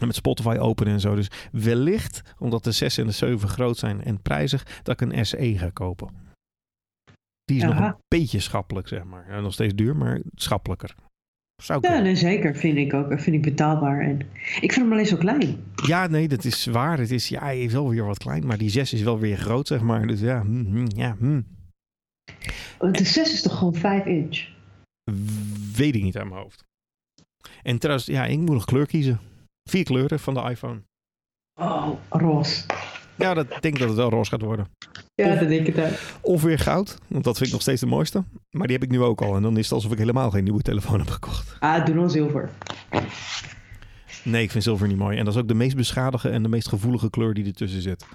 En 0.02 0.08
met 0.08 0.16
Spotify 0.16 0.56
open 0.60 0.88
en 0.88 1.00
zo. 1.00 1.16
Dus 1.16 1.32
wellicht, 1.52 2.22
omdat 2.38 2.64
de 2.64 2.72
6 2.72 2.98
en 2.98 3.06
de 3.06 3.12
7 3.12 3.50
groot 3.50 3.78
zijn 3.78 4.04
en 4.04 4.22
prijzig, 4.22 4.64
dat 4.84 5.02
ik 5.02 5.12
een 5.12 5.26
SE 5.26 5.54
ga 5.58 5.70
kopen. 5.74 6.23
Die 7.46 7.58
is 7.58 7.64
nog 7.64 7.80
een 7.80 7.96
beetje 8.08 8.40
schappelijk, 8.40 8.88
zeg 8.88 9.04
maar. 9.04 9.26
Ja, 9.30 9.40
nog 9.40 9.54
steeds 9.54 9.76
duur, 9.76 9.96
maar 9.96 10.22
schappelijker. 10.36 10.96
Zou 11.64 11.80
Ja, 11.82 12.00
nee, 12.00 12.16
zeker. 12.16 12.56
Vind 12.56 12.78
ik 12.78 12.94
ook. 12.94 13.20
Vind 13.20 13.36
ik 13.36 13.42
betaalbaar. 13.42 14.02
En 14.02 14.20
ik 14.40 14.72
vind 14.72 14.76
hem 14.76 14.92
alleen 14.92 15.06
zo 15.06 15.18
klein. 15.18 15.64
Ja, 15.86 16.08
nee, 16.08 16.28
dat 16.28 16.44
is 16.44 16.66
waar. 16.66 17.00
Het 17.00 17.12
is, 17.12 17.28
ja, 17.28 17.40
hij 17.40 17.64
is 17.64 17.74
wel 17.74 17.90
weer 17.90 18.06
wat 18.06 18.18
klein, 18.18 18.46
maar 18.46 18.58
die 18.58 18.70
6 18.70 18.94
is 18.94 19.02
wel 19.02 19.20
weer 19.20 19.38
groot, 19.38 19.68
zeg 19.68 19.82
maar. 19.82 20.08
Dus 20.08 20.20
ja, 20.20 20.42
hm, 20.42 20.66
hm, 20.66 20.86
ja, 20.96 21.16
hm. 21.20 21.42
Want 22.78 22.98
De 22.98 23.04
6 23.04 23.34
is 23.34 23.42
toch 23.42 23.58
gewoon 23.58 23.76
5 23.76 24.06
inch? 24.06 24.48
Weet 25.76 25.96
ik 25.96 26.04
niet 26.04 26.18
uit 26.18 26.30
mijn 26.30 26.42
hoofd. 26.42 26.64
En 27.64 27.78
trouwens, 27.80 28.08
ja, 28.08 28.26
ik 28.26 28.38
moet 28.38 28.50
nog 28.50 28.66
kleur 28.66 28.86
kiezen. 28.86 29.20
Vier 29.70 29.84
kleuren 29.84 30.20
van 30.20 30.34
de 30.34 30.42
iPhone. 30.50 30.82
Oh, 31.60 31.90
roze. 32.10 32.66
Ja, 33.16 33.34
dat 33.34 33.46
ik 33.50 33.62
denk 33.62 33.80
dat 33.80 33.88
het 33.88 33.98
wel 33.98 34.10
roze 34.10 34.30
gaat 34.30 34.42
worden. 34.42 34.68
Ja, 35.16 35.34
Of- 35.34 35.40
dat 35.40 35.48
denk 35.48 35.68
ik 35.68 35.78
ook. 35.78 35.92
Of 36.22 36.42
weer 36.42 36.60
goud, 36.60 36.98
want 37.08 37.24
dat 37.24 37.34
vind 37.36 37.46
ik 37.48 37.54
nog 37.54 37.62
steeds 37.62 37.82
de 37.82 37.88
mooiste. 37.88 38.24
Maar 38.50 38.68
die 38.68 38.76
heb 38.76 38.86
ik 38.86 38.92
nu 38.92 39.02
ook 39.02 39.22
al. 39.22 39.36
En 39.36 39.42
dan 39.42 39.58
is 39.58 39.64
het 39.64 39.74
alsof 39.74 39.92
ik 39.92 39.98
helemaal 39.98 40.32
geen 40.32 40.44
nieuwe 40.44 40.62
telefoon 40.62 41.00
heb 41.00 41.10
gekocht. 41.10 41.56
Ah, 41.60 41.86
doe 41.86 41.96
dan 41.96 42.10
zilver. 42.12 42.50
Nee, 44.24 44.44
ik 44.44 44.52
vind 44.52 44.64
zilver 44.64 44.88
niet 44.88 44.98
mooi. 44.98 45.18
En 45.18 45.26
dat 45.26 45.34
is 45.34 45.40
ook 45.42 45.48
de 45.48 45.54
meest 45.54 45.76
beschadigde 45.76 46.30
en 46.30 46.44
de 46.44 46.50
meest 46.50 46.68
gevoelige 46.68 47.10
kleur 47.10 47.34
die 47.34 47.46
ertussen 47.46 47.82
zit. 47.82 48.06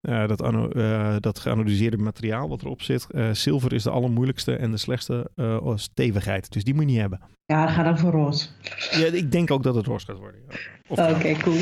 Eh, 0.00 0.26
dat, 0.28 0.42
ano, 0.42 0.68
eh, 0.68 1.16
dat 1.20 1.38
geanodiseerde 1.38 1.96
materiaal 1.96 2.48
wat 2.48 2.62
erop 2.62 2.82
zit. 2.82 3.06
eh, 3.10 3.30
zilver 3.30 3.72
is 3.72 3.82
de 3.82 3.90
allermoeilijkste 3.90 4.56
en 4.56 4.70
de 4.70 4.76
slechtste 4.76 5.30
eh, 5.34 5.72
stevigheid. 5.76 6.52
Dus 6.52 6.64
die 6.64 6.74
moet 6.74 6.82
je 6.82 6.88
niet 6.90 7.00
hebben. 7.00 7.20
Ja, 7.44 7.66
ga 7.68 7.82
dan 7.82 7.98
voor 7.98 8.10
roze. 8.10 8.46
Ja, 8.90 9.06
ik 9.06 9.32
denk 9.32 9.50
ook 9.50 9.62
dat 9.62 9.74
het 9.74 9.86
roze 9.86 10.06
gaat 10.06 10.18
worden. 10.18 10.40
Ja. 10.48 10.56
Of 10.88 10.98
Oké, 11.16 11.32
cool. 11.32 11.58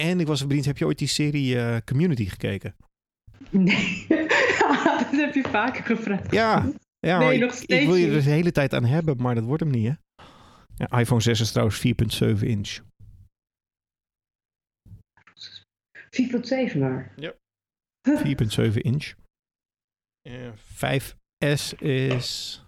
En 0.00 0.20
ik 0.20 0.26
was 0.26 0.46
benieuwd, 0.46 0.64
heb 0.64 0.78
je 0.78 0.86
ooit 0.86 0.98
die 0.98 1.08
serie 1.08 1.58
eh, 1.58 1.76
Community 1.84 2.26
gekeken? 2.26 2.76
Nee. 3.50 4.06
dat 5.10 5.10
heb 5.10 5.34
je 5.34 5.42
vaker 5.42 5.84
gevraagd. 5.84 6.32
Ja, 6.32 6.72
ja 6.98 7.18
Nee, 7.18 7.28
maar 7.28 7.38
nog 7.38 7.50
ik, 7.50 7.56
steeds 7.56 7.80
ik 7.80 7.86
wil 7.86 7.96
je 7.96 8.06
er 8.06 8.22
de 8.22 8.30
hele 8.30 8.52
tijd 8.52 8.74
aan 8.74 8.84
hebben, 8.84 9.16
maar 9.22 9.34
dat 9.34 9.44
wordt 9.44 9.62
hem 9.62 9.72
niet, 9.72 9.86
hè? 9.86 9.94
Ja, 10.74 10.98
iPhone 10.98 11.20
6 11.20 11.40
is 11.40 11.52
trouwens 11.52 11.78
4,7 11.78 12.46
inch. 12.46 12.78
4.7 16.72 16.78
maar. 16.78 17.14
4,7 18.02 18.72
inch. 18.72 19.12
Eh, 20.20 20.52
5S 20.74 21.78
is... 21.78 22.62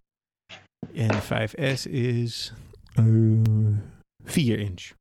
En 0.95 1.23
5S 1.23 1.91
is... 1.91 2.53
eh 2.95 3.43
4 4.25 4.59
inch. 4.59 4.93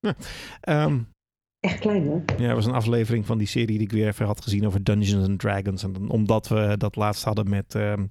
Ja, 0.00 0.14
ehm, 0.60 1.00
Echt 1.60 1.78
klein 1.78 2.06
hoor. 2.06 2.22
Ja, 2.38 2.46
het 2.46 2.54
was 2.54 2.66
een 2.66 2.72
aflevering 2.72 3.26
van 3.26 3.38
die 3.38 3.46
serie 3.46 3.66
die 3.66 3.80
ik 3.80 3.92
weer 3.92 4.06
even 4.06 4.26
had 4.26 4.42
gezien 4.42 4.66
over 4.66 4.84
Dungeons 4.84 5.28
and 5.28 5.38
Dragons. 5.38 5.82
En 5.82 5.92
dan, 5.92 6.10
omdat 6.10 6.48
we 6.48 6.74
dat 6.76 6.96
laatst 6.96 7.24
hadden 7.24 7.48
met 7.48 7.74
ehm, 7.74 8.06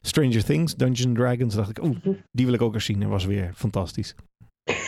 Stranger 0.00 0.44
Things, 0.44 0.74
Dungeons 0.74 1.06
and 1.06 1.16
Dragons, 1.16 1.54
dacht 1.54 1.70
ik, 1.70 1.82
oeh, 1.82 1.96
die 2.30 2.44
wil 2.44 2.54
ik 2.54 2.62
ook 2.62 2.74
eens 2.74 2.84
zien. 2.84 3.02
En 3.02 3.08
was 3.08 3.24
weer 3.24 3.54
fantastisch. 3.54 4.14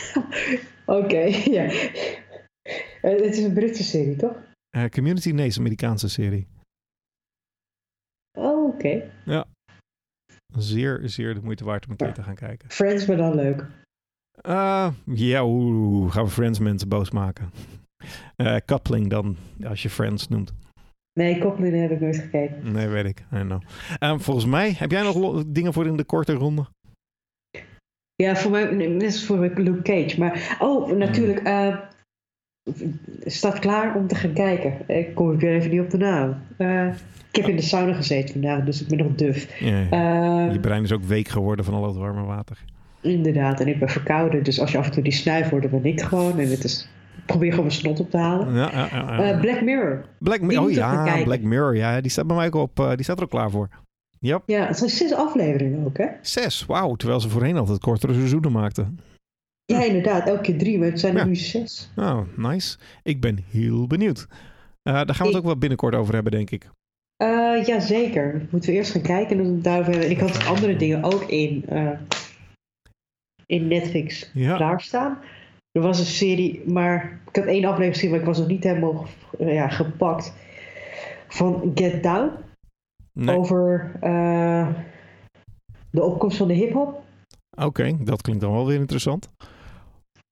Oké, 0.85 1.23
ja. 1.57 1.63
Eh, 3.01 3.21
het 3.21 3.37
is 3.37 3.43
een 3.43 3.53
Britse 3.53 3.83
serie, 3.83 4.15
toch? 4.15 4.35
Eh, 4.69 4.85
Community, 4.85 5.29
nee, 5.31 5.47
is 5.47 5.55
een 5.55 5.61
Amerikaanse 5.61 6.09
serie. 6.09 6.47
Oh, 8.37 8.67
oké. 8.67 9.11
Zeer, 10.57 11.01
zeer 11.03 11.33
de 11.33 11.41
moeite 11.41 11.63
waard 11.63 11.85
om 11.85 11.91
een 11.91 11.97
keer 11.97 12.13
te 12.13 12.23
gaan 12.23 12.35
kijken. 12.35 12.69
Friends, 12.69 13.05
maar 13.05 13.17
dan 13.17 13.35
leuk. 13.35 13.65
Ah, 14.41 14.87
ja, 15.05 15.43
hoe 15.43 16.11
gaan 16.11 16.23
we 16.23 16.29
Friends 16.29 16.59
mensen 16.59 16.89
boos 16.89 17.11
maken? 17.11 17.49
Eh 18.35 18.55
coupling 18.65 19.09
dan, 19.09 19.35
als 19.63 19.81
je 19.81 19.89
Friends 19.89 20.27
noemt. 20.27 20.53
Nee, 21.19 21.37
Koppelin 21.37 21.73
heb 21.73 21.91
ik 21.91 21.99
nooit 21.99 22.17
gekeken. 22.17 22.71
Nee, 22.71 22.87
weet 22.87 23.05
ik. 23.05 23.25
I 23.33 23.39
know. 23.39 23.61
Eh, 23.99 24.19
volgens 24.19 24.45
mij, 24.45 24.73
heb 24.77 24.91
jij 24.91 25.01
nog 25.01 25.43
dingen 25.47 25.73
voor 25.73 25.85
in 25.85 25.95
de 25.95 26.03
korte 26.03 26.33
ronde? 26.33 26.65
Ja, 28.15 28.35
voor 28.35 28.51
mij, 28.51 28.77
dit 28.77 29.03
is 29.03 29.25
voor 29.25 29.51
Luke 29.55 29.81
Cage. 29.81 30.19
Maar, 30.19 30.57
oh, 30.59 30.91
natuurlijk. 30.91 31.39
eh 31.39 31.77
staat 33.25 33.59
klaar 33.59 33.95
om 33.95 34.07
te 34.07 34.15
gaan 34.15 34.33
kijken. 34.33 34.97
Ik 34.97 35.15
kom 35.15 35.31
ik 35.31 35.39
weer 35.39 35.55
even 35.55 35.69
niet 35.69 35.81
op 35.81 35.89
de 35.89 35.97
naam. 35.97 36.35
Eh, 36.57 36.87
ik 37.31 37.35
heb 37.35 37.47
in 37.47 37.55
de 37.55 37.61
sauna 37.61 37.93
gezeten 37.93 38.31
vandaag, 38.31 38.63
dus 38.63 38.81
ik 38.81 38.87
ben 38.87 38.97
nog 38.97 39.15
duf. 39.15 39.59
Ja, 39.59 39.79
ja. 39.79 40.45
Eh, 40.47 40.53
je 40.53 40.59
brein 40.59 40.83
is 40.83 40.91
ook 40.91 41.03
week 41.03 41.27
geworden 41.27 41.65
van 41.65 41.73
al 41.73 41.81
dat 41.81 41.95
warme 41.95 42.23
water. 42.23 42.65
Inderdaad, 43.01 43.59
en 43.59 43.67
ik 43.67 43.79
ben 43.79 43.89
verkouden. 43.89 44.43
Dus 44.43 44.59
als 44.59 44.71
je 44.71 44.77
af 44.77 44.85
en 44.85 44.91
toe 44.91 45.03
die 45.03 45.11
snuif 45.11 45.49
hoort, 45.49 45.61
dan 45.71 45.81
ben 45.81 45.91
ik 45.91 46.01
gewoon. 46.01 46.39
En 46.39 46.49
het 46.49 46.63
is, 46.63 46.89
ik 47.17 47.25
probeer 47.25 47.49
gewoon 47.49 47.65
mijn 47.65 47.77
snot 47.77 47.99
op 47.99 48.09
te 48.09 48.17
halen. 48.17 48.53
Ja, 48.53 48.69
ja, 48.73 48.87
ja. 48.91 49.31
Eh, 49.33 49.39
Black 49.39 49.61
Mirror. 49.61 50.05
Black 50.19 50.41
Mirror. 50.41 50.65
Oh 50.65 50.71
ja. 50.71 51.23
Black 51.23 51.41
Mirror. 51.41 51.75
Ja, 51.75 52.01
die 52.01 52.11
staat 52.11 52.27
bij 52.27 52.35
mij 52.35 52.45
ook 52.47 52.55
op. 52.55 52.79
eh, 52.79 52.89
die 52.95 53.03
staat 53.03 53.17
er 53.17 53.23
ook 53.23 53.29
klaar 53.29 53.49
voor. 53.51 53.69
Yep. 54.19 54.41
Ja, 54.45 54.67
het 54.67 54.77
zijn 54.77 54.89
zes 54.89 55.13
afleveringen 55.13 55.85
ook, 55.85 55.97
hè? 55.97 56.05
Zes. 56.21 56.65
Wauw. 56.65 56.95
Terwijl 56.95 57.19
ze 57.19 57.29
voorheen 57.29 57.57
altijd 57.57 57.79
kortere 57.79 58.13
seizoenen 58.13 58.51
maakten. 58.51 58.99
Ja, 59.65 59.83
inderdaad. 59.83 60.27
Elke 60.27 60.41
keer 60.41 60.57
drie, 60.57 60.77
maar 60.79 60.87
het 60.87 60.99
zijn 60.99 61.17
er 61.17 61.27
nu 61.27 61.35
zes. 61.35 61.91
Nou, 61.95 62.25
nice. 62.35 62.77
Ik 63.03 63.21
ben 63.21 63.39
heel 63.51 63.87
benieuwd. 63.87 64.27
Eh, 64.81 64.93
daar 64.93 65.05
gaan 65.05 65.15
we 65.17 65.23
het 65.23 65.31
Ik- 65.31 65.37
ook 65.37 65.45
wel 65.45 65.57
binnenkort 65.57 65.95
over 65.95 66.13
hebben, 66.13 66.31
denk 66.31 66.49
ik. 66.49 66.69
Ja, 67.65 67.79
zeker. 67.79 68.47
Moeten 68.49 68.69
we 68.69 68.75
eerst 68.75 68.91
gaan 68.91 69.01
kijken 69.01 69.37
en 69.37 69.43
dan 69.43 69.61
daarover 69.61 69.91
hebben. 69.91 70.09
En 70.09 70.15
ik 70.15 70.19
had 70.21 70.45
andere 70.45 70.75
dingen 70.75 71.03
ook 71.03 71.23
in, 71.23 71.65
in 73.49 73.67
Netflix 73.67 74.31
Ja. 74.33 74.55
klaarstaan. 74.55 75.17
Er 75.71 75.81
was 75.81 75.99
een 75.99 76.05
serie, 76.05 76.61
maar 76.65 77.19
ik 77.29 77.35
had 77.35 77.45
één 77.45 77.63
aflevering 77.63 77.93
gezien, 77.93 78.09
maar 78.09 78.19
ik 78.19 78.25
was 78.25 78.37
nog 78.37 78.47
niet 78.47 78.63
helemaal 78.63 79.05
eh, 79.39 79.53
ja, 79.53 79.67
gepakt. 79.69 80.33
van 81.27 81.71
Get 81.75 82.03
Down. 82.03 82.31
Nee. 83.13 83.35
Over 83.37 83.91
eh, 84.01 84.67
de 85.91 86.03
opkomst 86.03 86.37
van 86.37 86.47
de 86.47 86.53
hip-hop. 86.53 87.01
Oké, 87.57 87.97
dat 88.03 88.21
klinkt 88.21 88.41
dan 88.41 88.51
wel 88.51 88.65
weer 88.65 88.79
interessant. 88.79 89.29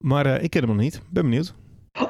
Maar 0.04 0.26
eh, 0.26 0.44
ik 0.44 0.50
ken 0.50 0.62
hem 0.62 0.70
nog 0.70 0.80
niet. 0.80 1.02
Ben 1.10 1.24
benieuwd. 1.24 1.56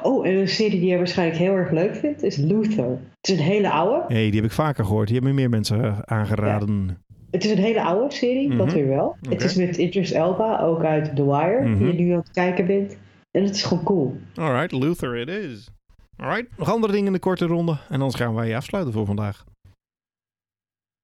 Oh, 0.02 0.26
en 0.26 0.34
een 0.36 0.48
serie 0.48 0.80
die 0.80 0.90
je 0.90 0.96
waarschijnlijk 0.96 1.38
heel 1.38 1.54
erg 1.54 1.70
leuk 1.70 1.96
vindt 1.96 2.22
is 2.22 2.36
Luther. 2.36 2.88
Het 3.20 3.30
is 3.30 3.38
een 3.38 3.44
hele 3.44 3.70
oude. 3.70 4.04
hey, 4.14 4.24
die 4.30 4.40
heb 4.40 4.44
ik 4.50 4.56
vaker 4.56 4.84
gehoord. 4.84 5.06
Die 5.06 5.16
hebben 5.16 5.34
me 5.34 5.40
meer 5.40 5.50
mensen 5.50 6.08
aangeraden. 6.08 6.98
Het 7.30 7.44
is 7.44 7.50
een 7.50 7.58
hele 7.58 7.82
oude 7.82 8.14
serie, 8.14 8.56
dat 8.56 8.66
Mhm. 8.66 8.74
weer 8.76 8.88
wel. 8.88 9.16
Het 9.28 9.42
is 9.42 9.54
met 9.54 9.76
Idris 9.76 10.12
Elba, 10.12 10.60
ook 10.60 10.84
uit 10.84 11.16
The 11.16 11.24
Wire, 11.24 11.68
Mhm. 11.68 11.78
die 11.78 11.86
je 11.86 11.92
nu 12.02 12.10
aan 12.12 12.18
het 12.18 12.30
kijken 12.30 12.66
bent. 12.66 12.96
En 13.30 13.42
het 13.44 13.54
is 13.54 13.62
gewoon 13.62 13.84
cool. 13.84 14.16
Alright, 14.34 14.72
Luther 14.72 15.16
it 15.16 15.28
is. 15.28 15.68
Alright, 16.16 16.58
nog 16.58 16.72
andere 16.72 16.92
dingen 16.92 17.06
in 17.06 17.12
de 17.12 17.18
korte 17.18 17.46
ronde. 17.46 17.72
En 17.88 18.00
anders 18.00 18.14
gaan 18.22 18.34
wij 18.34 18.56
afsluiten 18.56 18.92
voor 18.92 19.06
vandaag. 19.06 19.44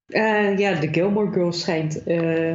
Eh, 0.06 0.58
ja, 0.58 0.80
de 0.80 0.88
Gilmore 0.92 1.32
Girls 1.32 1.60
schijnt 1.60 2.02
eh, 2.02 2.48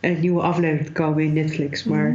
een 0.00 0.20
nieuwe 0.20 0.42
aflevering 0.42 0.86
te 0.86 0.92
komen 0.92 1.24
in 1.24 1.32
Netflix, 1.32 1.84
maar 1.84 2.14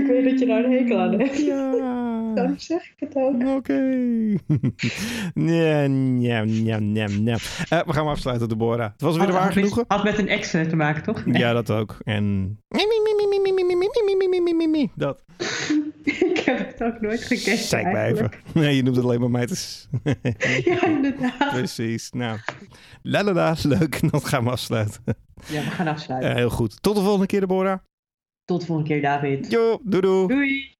ik 0.00 0.06
weet 0.06 0.24
dat 0.24 0.38
je 0.38 0.46
daar 0.46 0.64
een 0.64 0.72
hekel 0.72 0.98
aan 0.98 1.20
hebt. 1.20 1.38
Ja. 1.44 2.05
Daarom 2.36 2.58
zeg 2.58 2.82
ik 2.82 2.94
het 2.96 3.14
ook. 3.16 3.42
Oké. 3.56 3.72
Nee, 5.34 5.88
nee, 5.88 6.44
nee, 6.44 6.80
nee, 6.80 7.08
nee. 7.08 7.34
Eh, 7.68 7.82
we 7.86 7.92
gaan 7.92 8.06
afsluiten, 8.06 8.48
Deborah. 8.48 8.92
Het 8.92 9.00
was 9.00 9.16
weer 9.16 9.32
waar 9.32 9.42
Had- 9.42 9.52
genoegen. 9.52 9.84
Had 9.88 10.04
met 10.04 10.18
een 10.18 10.28
ex 10.28 10.50
te 10.50 10.76
maken, 10.76 11.02
toch? 11.02 11.22
Ja, 11.32 11.52
dat 11.52 11.70
ook. 11.70 11.96
En... 12.04 12.58
Dat. 14.94 15.24
ik 16.04 16.38
heb 16.44 16.58
het 16.58 16.82
ook 16.82 17.00
nooit 17.00 17.22
gekeken. 17.22 17.58
Zeik 17.58 17.92
bij 17.92 18.12
even. 18.12 18.30
Nee, 18.54 18.76
je 18.76 18.82
noemt 18.82 18.96
het 18.96 19.04
alleen 19.04 19.20
maar 19.20 19.30
mij. 19.30 19.48
Ja, 20.64 20.86
inderdaad. 20.86 21.50
Precies. 21.52 22.10
Nou, 22.10 22.38
la 23.02 23.22
la 23.24 23.32
la, 23.32 23.54
leuk. 23.62 24.10
Dan 24.10 24.20
gaan 24.20 24.44
we 24.44 24.50
afsluiten. 24.50 25.02
Ja, 25.46 25.62
we 25.64 25.70
gaan 25.70 25.86
afsluiten. 25.86 26.30
Eh, 26.30 26.36
heel 26.36 26.50
goed. 26.50 26.82
Tot 26.82 26.96
de 26.96 27.02
volgende 27.02 27.26
keer, 27.26 27.40
Deborah. 27.40 27.78
Tot 28.44 28.60
de 28.60 28.66
volgende 28.66 28.90
keer, 28.90 29.02
David. 29.02 29.50
Jo, 29.50 29.80
doei 29.84 30.02
doei. 30.02 30.26
Doei! 30.26 30.75